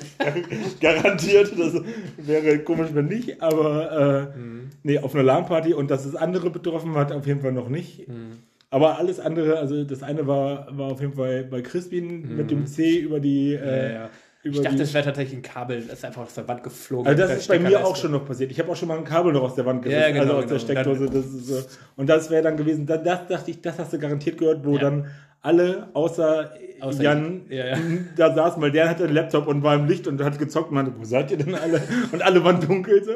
garantiert, 0.81 1.53
das 1.57 1.81
wäre 2.17 2.59
komisch, 2.59 2.89
wenn 2.93 3.05
nicht, 3.05 3.41
aber 3.41 4.31
äh, 4.35 4.37
mhm. 4.37 4.69
nee, 4.83 4.99
auf 4.99 5.13
einer 5.13 5.23
LAN-Party 5.23 5.73
und 5.73 5.91
dass 5.91 6.05
es 6.05 6.15
andere 6.15 6.49
betroffen 6.49 6.95
hat, 6.95 7.11
auf 7.11 7.25
jeden 7.25 7.41
Fall 7.41 7.53
noch 7.53 7.69
nicht. 7.69 8.07
Mhm. 8.07 8.43
Aber 8.71 8.97
alles 8.97 9.19
andere, 9.19 9.57
also 9.59 9.83
das 9.83 10.03
eine 10.03 10.27
war, 10.27 10.67
war 10.77 10.91
auf 10.91 10.99
jeden 10.99 11.13
Fall 11.13 11.45
bei 11.45 11.61
Crispin 11.61 12.29
mhm. 12.29 12.35
mit 12.35 12.51
dem 12.51 12.67
C 12.67 12.97
über 12.97 13.19
die. 13.19 13.53
Äh, 13.53 13.93
ja, 13.93 13.93
ja 13.93 14.09
ich 14.45 14.61
dachte, 14.61 14.83
es 14.83 14.93
wäre 14.93 15.05
tatsächlich 15.05 15.39
ein 15.39 15.41
Kabel, 15.41 15.81
das 15.81 15.97
ist 15.97 16.05
einfach 16.05 16.21
aus 16.21 16.35
der 16.35 16.47
Wand 16.47 16.61
geflogen. 16.61 17.07
Also 17.07 17.23
das 17.23 17.37
ist 17.37 17.47
bei 17.47 17.57
mir 17.57 17.83
auch 17.83 17.95
schon 17.95 18.11
noch 18.11 18.25
passiert. 18.25 18.51
Ich 18.51 18.59
habe 18.59 18.71
auch 18.71 18.75
schon 18.75 18.87
mal 18.87 18.97
ein 18.97 19.03
Kabel 19.03 19.33
noch 19.33 19.41
aus 19.41 19.55
der 19.55 19.65
Wand 19.65 19.81
gerissen, 19.81 20.01
ja, 20.01 20.09
genau, 20.11 20.35
also 20.37 20.55
aus 20.55 20.67
genau. 20.67 20.83
der 20.83 20.83
Steckdose. 20.83 21.05
Das 21.09 21.25
so. 21.25 21.61
Und 21.95 22.07
das 22.07 22.29
wäre 22.29 22.43
dann 22.43 22.55
gewesen, 22.55 22.85
das, 22.85 23.01
das, 23.03 23.27
dachte 23.27 23.51
ich, 23.51 23.61
das 23.61 23.79
hast 23.79 23.93
du 23.93 23.99
garantiert 23.99 24.37
gehört, 24.37 24.63
wo 24.63 24.75
ja. 24.75 24.81
dann 24.81 25.07
alle 25.41 25.87
außer, 25.93 26.51
außer 26.79 27.03
Jan 27.03 27.41
ja, 27.49 27.67
ja. 27.67 27.77
da 28.15 28.33
saßen, 28.35 28.61
weil 28.61 28.71
der 28.71 28.87
hatte 28.87 29.05
einen 29.05 29.13
Laptop 29.13 29.47
und 29.47 29.63
war 29.63 29.75
im 29.75 29.87
Licht 29.87 30.07
und 30.07 30.23
hat 30.23 30.37
gezockt 30.37 30.69
und 30.69 30.75
meinte, 30.75 30.93
wo 30.95 31.03
seid 31.05 31.31
ihr 31.31 31.37
denn 31.37 31.55
alle? 31.55 31.81
Und 32.11 32.21
alle 32.21 32.43
waren 32.43 32.61
dunkel. 32.61 33.03
So. 33.03 33.13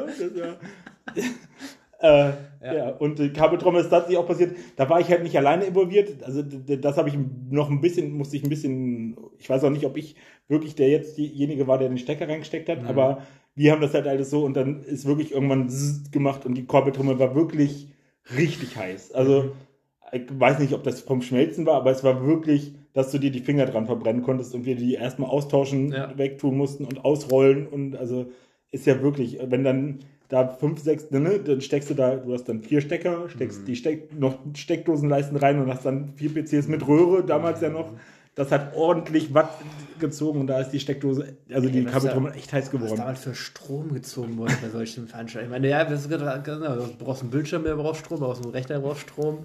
Das, 1.14 1.24
äh, 2.00 2.30
ja. 2.62 2.74
ja. 2.74 2.88
und 2.90 3.18
die 3.18 3.32
Kabeltrommel 3.32 3.82
ist 3.82 3.90
tatsächlich 3.90 4.18
auch 4.18 4.26
passiert. 4.26 4.56
Da 4.76 4.88
war 4.88 5.00
ich 5.00 5.08
halt 5.08 5.22
nicht 5.22 5.36
alleine 5.36 5.64
involviert. 5.64 6.22
Also 6.24 6.42
das 6.42 6.96
habe 6.96 7.10
ich 7.10 7.18
noch 7.50 7.70
ein 7.70 7.80
bisschen, 7.80 8.12
musste 8.12 8.36
ich 8.36 8.42
ein 8.42 8.48
bisschen, 8.48 9.16
ich 9.38 9.50
weiß 9.50 9.64
auch 9.64 9.70
nicht, 9.70 9.84
ob 9.84 9.96
ich 9.96 10.16
wirklich 10.48 10.74
der 10.74 10.88
jetzt 10.88 11.18
diejenige 11.18 11.66
war, 11.66 11.78
der 11.78 11.88
den 11.88 11.98
Stecker 11.98 12.28
reingesteckt 12.28 12.68
hat, 12.68 12.82
mhm. 12.82 12.88
aber 12.88 13.22
wir 13.54 13.72
haben 13.72 13.82
das 13.82 13.92
halt 13.92 14.06
alles 14.06 14.30
so 14.30 14.44
und 14.44 14.56
dann 14.56 14.82
ist 14.82 15.06
wirklich 15.06 15.32
irgendwann 15.32 15.70
gemacht 16.10 16.46
und 16.46 16.54
die 16.54 16.66
Kabeltrommel 16.66 17.18
war 17.18 17.34
wirklich 17.34 17.88
richtig 18.34 18.76
heiß. 18.76 19.12
Also 19.12 19.42
mhm. 19.42 19.52
ich 20.12 20.40
weiß 20.40 20.58
nicht, 20.58 20.72
ob 20.72 20.82
das 20.82 21.02
vom 21.02 21.20
Schmelzen 21.20 21.66
war, 21.66 21.74
aber 21.74 21.90
es 21.90 22.02
war 22.02 22.26
wirklich, 22.26 22.74
dass 22.94 23.10
du 23.10 23.18
dir 23.18 23.30
die 23.30 23.40
Finger 23.40 23.66
dran 23.66 23.86
verbrennen 23.86 24.22
konntest 24.22 24.54
und 24.54 24.64
wir 24.64 24.76
die 24.76 24.94
erstmal 24.94 25.28
austauschen, 25.28 25.92
ja. 25.92 26.16
wegtun 26.16 26.56
mussten 26.56 26.86
und 26.86 27.04
ausrollen 27.04 27.66
und 27.66 27.96
also 27.96 28.30
ist 28.70 28.86
ja 28.86 29.02
wirklich, 29.02 29.38
wenn 29.42 29.64
dann 29.64 29.98
da 30.30 30.48
fünf, 30.48 30.80
sechs, 30.82 31.10
ne, 31.10 31.38
dann 31.44 31.60
steckst 31.60 31.90
du 31.90 31.94
da, 31.94 32.16
du 32.16 32.32
hast 32.32 32.48
dann 32.48 32.62
vier 32.62 32.80
Stecker, 32.80 33.28
steckst 33.28 33.66
die 33.68 33.76
Steck, 33.76 34.18
noch 34.18 34.38
Steckdosenleisten 34.54 35.36
rein 35.36 35.60
und 35.60 35.68
hast 35.68 35.84
dann 35.84 36.14
vier 36.16 36.30
PCs 36.32 36.68
mit 36.68 36.86
Röhre, 36.88 37.22
damals 37.24 37.60
ja 37.60 37.68
noch. 37.68 37.92
Das 38.36 38.52
hat 38.52 38.74
ordentlich 38.76 39.34
Watt 39.34 39.50
gezogen 39.98 40.40
und 40.40 40.46
da 40.46 40.60
ist 40.60 40.70
die 40.70 40.78
Steckdose, 40.80 41.36
also 41.52 41.68
die 41.68 41.84
was 41.84 41.92
Kabeltrommel 41.92 42.32
echt 42.32 42.52
heiß 42.52 42.66
Was 42.66 42.70
geworden. 42.70 42.96
damals 42.96 43.20
für 43.20 43.34
Strom 43.34 43.92
gezogen 43.92 44.38
wurde 44.38 44.54
bei 44.62 44.68
solchen 44.70 45.08
Veranstaltungen. 45.08 45.52
Ich 45.52 45.60
meine, 45.60 45.68
ja, 45.68 45.82
gerade- 45.84 46.40
genau, 46.42 46.76
du 46.76 46.88
brauchst 47.04 47.22
einen 47.22 47.30
Bildschirm, 47.32 47.64
der 47.64 47.74
braucht 47.74 47.98
Strom, 47.98 48.20
du 48.20 48.26
brauchst 48.26 48.42
einen 48.42 48.52
Rechner, 48.52 48.76
der 48.76 48.82
braucht 48.86 49.00
Strom. 49.00 49.38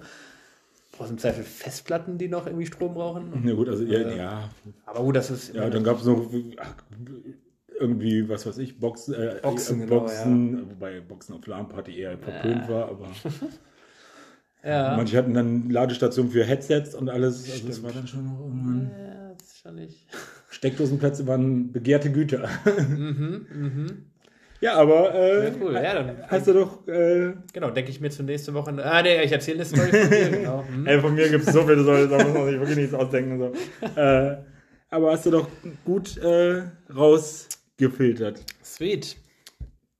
Du 0.92 0.98
brauchst 0.98 1.10
im 1.10 1.18
Zweifel 1.18 1.42
Festplatten, 1.44 2.16
die 2.16 2.28
noch 2.28 2.46
irgendwie 2.46 2.64
Strom 2.64 2.94
brauchen. 2.94 3.42
Ja 3.44 3.54
gut, 3.54 3.68
also 3.68 3.82
ja, 3.84 3.98
Äh, 3.98 4.16
ja, 4.16 4.48
Aber 4.86 5.00
gut, 5.00 5.16
das 5.16 5.30
ist. 5.30 5.52
ja 5.54 5.68
dann 5.68 5.82
gab 5.84 5.98
es 5.98 6.06
noch 6.06 6.30
irgendwie, 7.78 8.28
was 8.28 8.46
weiß 8.46 8.58
ich, 8.58 8.78
Boxen, 8.78 9.14
äh, 9.14 9.36
Boxen, 9.42 9.82
äh, 9.82 9.86
genau, 9.86 10.00
Boxen 10.00 10.70
wobei 10.70 11.00
Boxen 11.00 11.34
auf 11.34 11.46
LAN-Party 11.46 11.98
eher 11.98 12.18
verpönt 12.18 12.68
war, 12.68 12.88
aber 12.88 13.08
ja. 14.64 14.96
manche 14.96 15.16
hatten 15.16 15.34
dann 15.34 15.70
Ladestationen 15.70 16.30
für 16.30 16.44
Headsets 16.44 16.94
und 16.94 17.08
alles, 17.08 17.50
also 17.50 17.66
das 17.66 17.82
war 17.82 17.92
dann 17.92 18.06
schon 18.06 18.24
noch 18.24 18.40
irgendwann. 18.40 18.90
ja, 18.98 19.32
das 19.34 19.46
ist 19.46 19.58
schon 19.58 19.74
nicht. 19.74 20.06
Steckdosenplätze 20.50 21.26
waren 21.26 21.72
begehrte 21.72 22.10
Güter. 22.10 22.48
mhm, 22.88 23.46
mhm. 23.52 23.86
Ja, 24.60 24.74
aber 24.76 25.14
äh, 25.14 25.48
Ja, 25.48 25.54
cool. 25.60 25.74
Ja, 25.74 25.94
dann, 25.94 26.16
hast 26.28 26.46
du 26.46 26.54
doch, 26.54 26.88
äh, 26.88 27.34
genau, 27.52 27.70
denke 27.70 27.90
ich 27.90 28.00
mir 28.00 28.08
zur 28.08 28.24
nächsten 28.24 28.54
Woche. 28.54 28.74
Ah, 28.82 29.02
nee, 29.02 29.22
ich 29.22 29.30
erzähle 29.30 29.58
eine 29.58 29.64
Story 29.66 29.88
von 29.88 30.10
dir, 30.10 30.30
genau. 30.30 30.64
Mhm. 30.64 30.86
ey, 30.86 31.00
von 31.00 31.14
mir 31.14 31.28
gibt 31.28 31.46
es 31.46 31.52
so 31.52 31.60
viele 31.62 31.82
Leute, 31.82 32.08
da 32.08 32.24
muss 32.24 32.32
man 32.32 32.46
sich 32.46 32.58
wirklich 32.58 32.76
nichts 32.76 32.94
ausdenken. 32.94 33.38
So. 33.38 34.00
Äh, 34.00 34.38
aber 34.88 35.12
hast 35.12 35.26
du 35.26 35.30
doch 35.30 35.48
gut 35.84 36.16
äh, 36.18 36.62
rausgefiltert. 37.80 38.44
Sweet. 38.64 39.16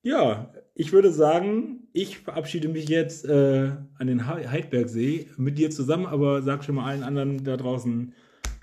Ja, 0.03 0.51
ich 0.75 0.93
würde 0.93 1.11
sagen, 1.13 1.89
ich 1.93 2.19
verabschiede 2.19 2.69
mich 2.69 2.89
jetzt 2.89 3.25
äh, 3.25 3.71
an 3.99 4.07
den 4.07 4.27
He- 4.27 4.47
Heidbergsee 4.49 5.27
mit 5.37 5.59
dir 5.59 5.71
zusammen, 5.71 6.07
aber 6.07 6.43
sag 6.43 6.65
schon 6.65 6.77
mal 6.77 6.87
allen 6.87 7.03
anderen 7.03 7.45
da 7.45 7.57
draußen 7.57 8.13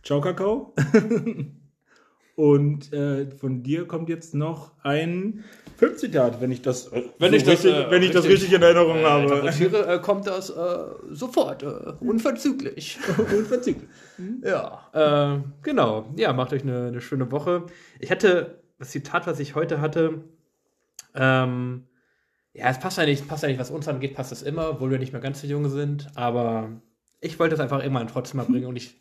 Ciao, 0.04 0.20
Kakao. 0.22 0.74
Und 2.36 2.92
äh, 2.92 3.28
von 3.30 3.62
dir 3.62 3.86
kommt 3.86 4.10
jetzt 4.10 4.34
noch 4.34 4.72
ein 4.82 5.44
Filmzitat, 5.78 6.42
wenn 6.42 6.52
ich 6.52 6.64
das, 6.64 6.88
äh, 6.88 7.04
Wenn 7.20 7.30
so 7.30 7.38
ich 7.38 7.44
das, 7.44 7.54
richtig, 7.64 7.74
äh, 7.76 7.92
wenn 7.92 8.02
ich 8.04 8.10
das 8.12 8.26
richtig, 8.26 8.42
richtig 8.42 8.56
in 8.56 8.62
Erinnerung 8.64 8.98
Äh, 8.98 9.04
habe. 9.04 9.48
äh, 9.94 10.00
kommt 10.00 10.26
das 10.26 10.50
äh, 10.50 10.54
sofort, 11.12 11.62
äh, 11.62 11.94
unverzüglich. 12.00 12.98
Unverzüglich. 13.38 13.88
Ja, 14.44 15.36
äh, 15.36 15.40
genau. 15.62 16.08
Ja, 16.18 16.34
macht 16.34 16.54
euch 16.54 16.64
eine, 16.64 16.88
eine 16.88 17.02
schöne 17.02 17.32
Woche. 17.32 17.68
Ich 18.00 18.10
hatte 18.10 18.63
das 18.84 18.92
Zitat, 18.92 19.28
was 19.28 19.40
ich 19.40 19.56
heute 19.56 19.80
hatte. 19.80 20.26
Ähm, 21.16 21.88
ja, 22.54 22.70
es 22.70 22.80
passt 22.80 23.00
eigentlich, 23.00 23.26
passt 23.26 23.46
eigentlich, 23.46 23.60
was 23.60 23.72
uns 23.72 23.88
angeht, 23.88 24.14
passt 24.14 24.34
es 24.34 24.44
immer, 24.44 24.70
obwohl 24.72 24.92
wir 24.92 25.00
nicht 25.00 25.14
mehr 25.14 25.22
ganz 25.22 25.40
so 25.40 25.48
jung 25.48 25.70
sind. 25.70 26.10
Aber 26.16 26.70
ich 27.22 27.40
wollte 27.40 27.56
es 27.56 27.62
einfach 27.62 27.82
immer 27.82 28.06
trotzdem 28.08 28.38
mal 28.38 28.46
bringen 28.46 28.66
und 28.66 28.76
ich 28.76 29.00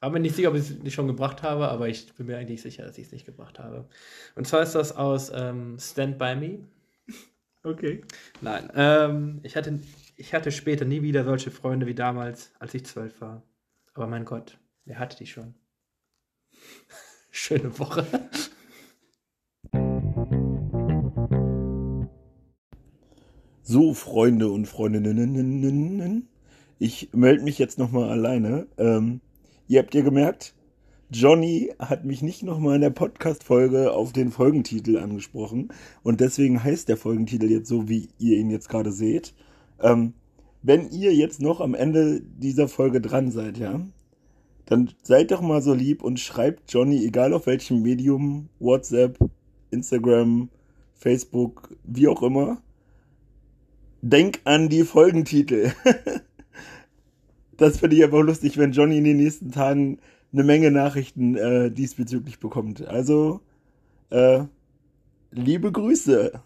war 0.00 0.10
mir 0.10 0.20
nicht 0.20 0.36
sicher, 0.36 0.50
ob 0.50 0.54
ich 0.54 0.62
es 0.62 0.82
nicht 0.82 0.92
schon 0.92 1.06
gebracht 1.06 1.42
habe, 1.42 1.68
aber 1.68 1.88
ich 1.88 2.12
bin 2.14 2.26
mir 2.26 2.36
eigentlich 2.36 2.60
sicher, 2.60 2.84
dass 2.84 2.98
ich 2.98 3.06
es 3.06 3.12
nicht 3.12 3.24
gebracht 3.24 3.58
habe. 3.58 3.88
Und 4.34 4.46
zwar 4.46 4.62
ist 4.62 4.74
das 4.74 4.94
aus 4.94 5.32
ähm, 5.34 5.78
Stand 5.80 6.18
By 6.18 6.36
Me. 6.36 6.58
Okay. 7.64 8.02
Nein, 8.42 8.70
ähm, 8.74 9.40
ich, 9.44 9.56
hatte, 9.56 9.78
ich 10.16 10.34
hatte 10.34 10.52
später 10.52 10.84
nie 10.84 11.00
wieder 11.00 11.24
solche 11.24 11.50
Freunde 11.50 11.86
wie 11.86 11.94
damals, 11.94 12.52
als 12.58 12.74
ich 12.74 12.84
zwölf 12.84 13.20
war. 13.20 13.42
Aber 13.94 14.08
mein 14.08 14.26
Gott, 14.26 14.58
wer 14.84 14.98
hatte 14.98 15.16
die 15.16 15.26
schon? 15.26 15.54
Schöne 17.30 17.78
Woche. 17.78 18.04
So, 23.72 23.94
Freunde 23.94 24.50
und 24.50 24.68
Freundinnen, 24.68 26.28
ich 26.78 27.08
melde 27.14 27.42
mich 27.42 27.58
jetzt 27.58 27.78
nochmal 27.78 28.10
alleine. 28.10 28.66
Ähm, 28.76 29.22
ihr 29.66 29.78
habt 29.78 29.94
ja 29.94 30.02
gemerkt, 30.02 30.54
Johnny 31.10 31.72
hat 31.78 32.04
mich 32.04 32.20
nicht 32.20 32.42
nochmal 32.42 32.74
in 32.74 32.82
der 32.82 32.90
Podcast-Folge 32.90 33.94
auf 33.94 34.12
den 34.12 34.30
Folgentitel 34.30 34.98
angesprochen. 34.98 35.70
Und 36.02 36.20
deswegen 36.20 36.62
heißt 36.62 36.86
der 36.90 36.98
Folgentitel 36.98 37.50
jetzt 37.50 37.66
so, 37.66 37.88
wie 37.88 38.10
ihr 38.18 38.36
ihn 38.36 38.50
jetzt 38.50 38.68
gerade 38.68 38.92
seht. 38.92 39.32
Ähm, 39.80 40.12
wenn 40.60 40.90
ihr 40.90 41.14
jetzt 41.14 41.40
noch 41.40 41.62
am 41.62 41.72
Ende 41.72 42.20
dieser 42.20 42.68
Folge 42.68 43.00
dran 43.00 43.30
seid, 43.30 43.56
ja, 43.56 43.80
dann 44.66 44.90
seid 45.02 45.30
doch 45.30 45.40
mal 45.40 45.62
so 45.62 45.72
lieb 45.72 46.02
und 46.02 46.20
schreibt 46.20 46.70
Johnny, 46.70 47.02
egal 47.06 47.32
auf 47.32 47.46
welchem 47.46 47.80
Medium, 47.80 48.50
WhatsApp, 48.58 49.18
Instagram, 49.70 50.50
Facebook, 50.92 51.74
wie 51.84 52.08
auch 52.08 52.22
immer, 52.22 52.60
denk 54.02 54.40
an 54.44 54.68
die 54.68 54.82
Folgentitel. 54.82 55.72
das 57.56 57.78
finde 57.78 57.96
ich 57.96 58.04
einfach 58.04 58.20
lustig, 58.20 58.58
wenn 58.58 58.72
Johnny 58.72 58.98
in 58.98 59.04
den 59.04 59.16
nächsten 59.16 59.50
Tagen 59.52 59.98
eine 60.32 60.44
Menge 60.44 60.70
Nachrichten 60.70 61.36
äh, 61.36 61.70
diesbezüglich 61.70 62.38
bekommt. 62.38 62.86
Also, 62.86 63.40
äh, 64.10 64.44
liebe 65.30 65.72
Grüße. 65.72 66.42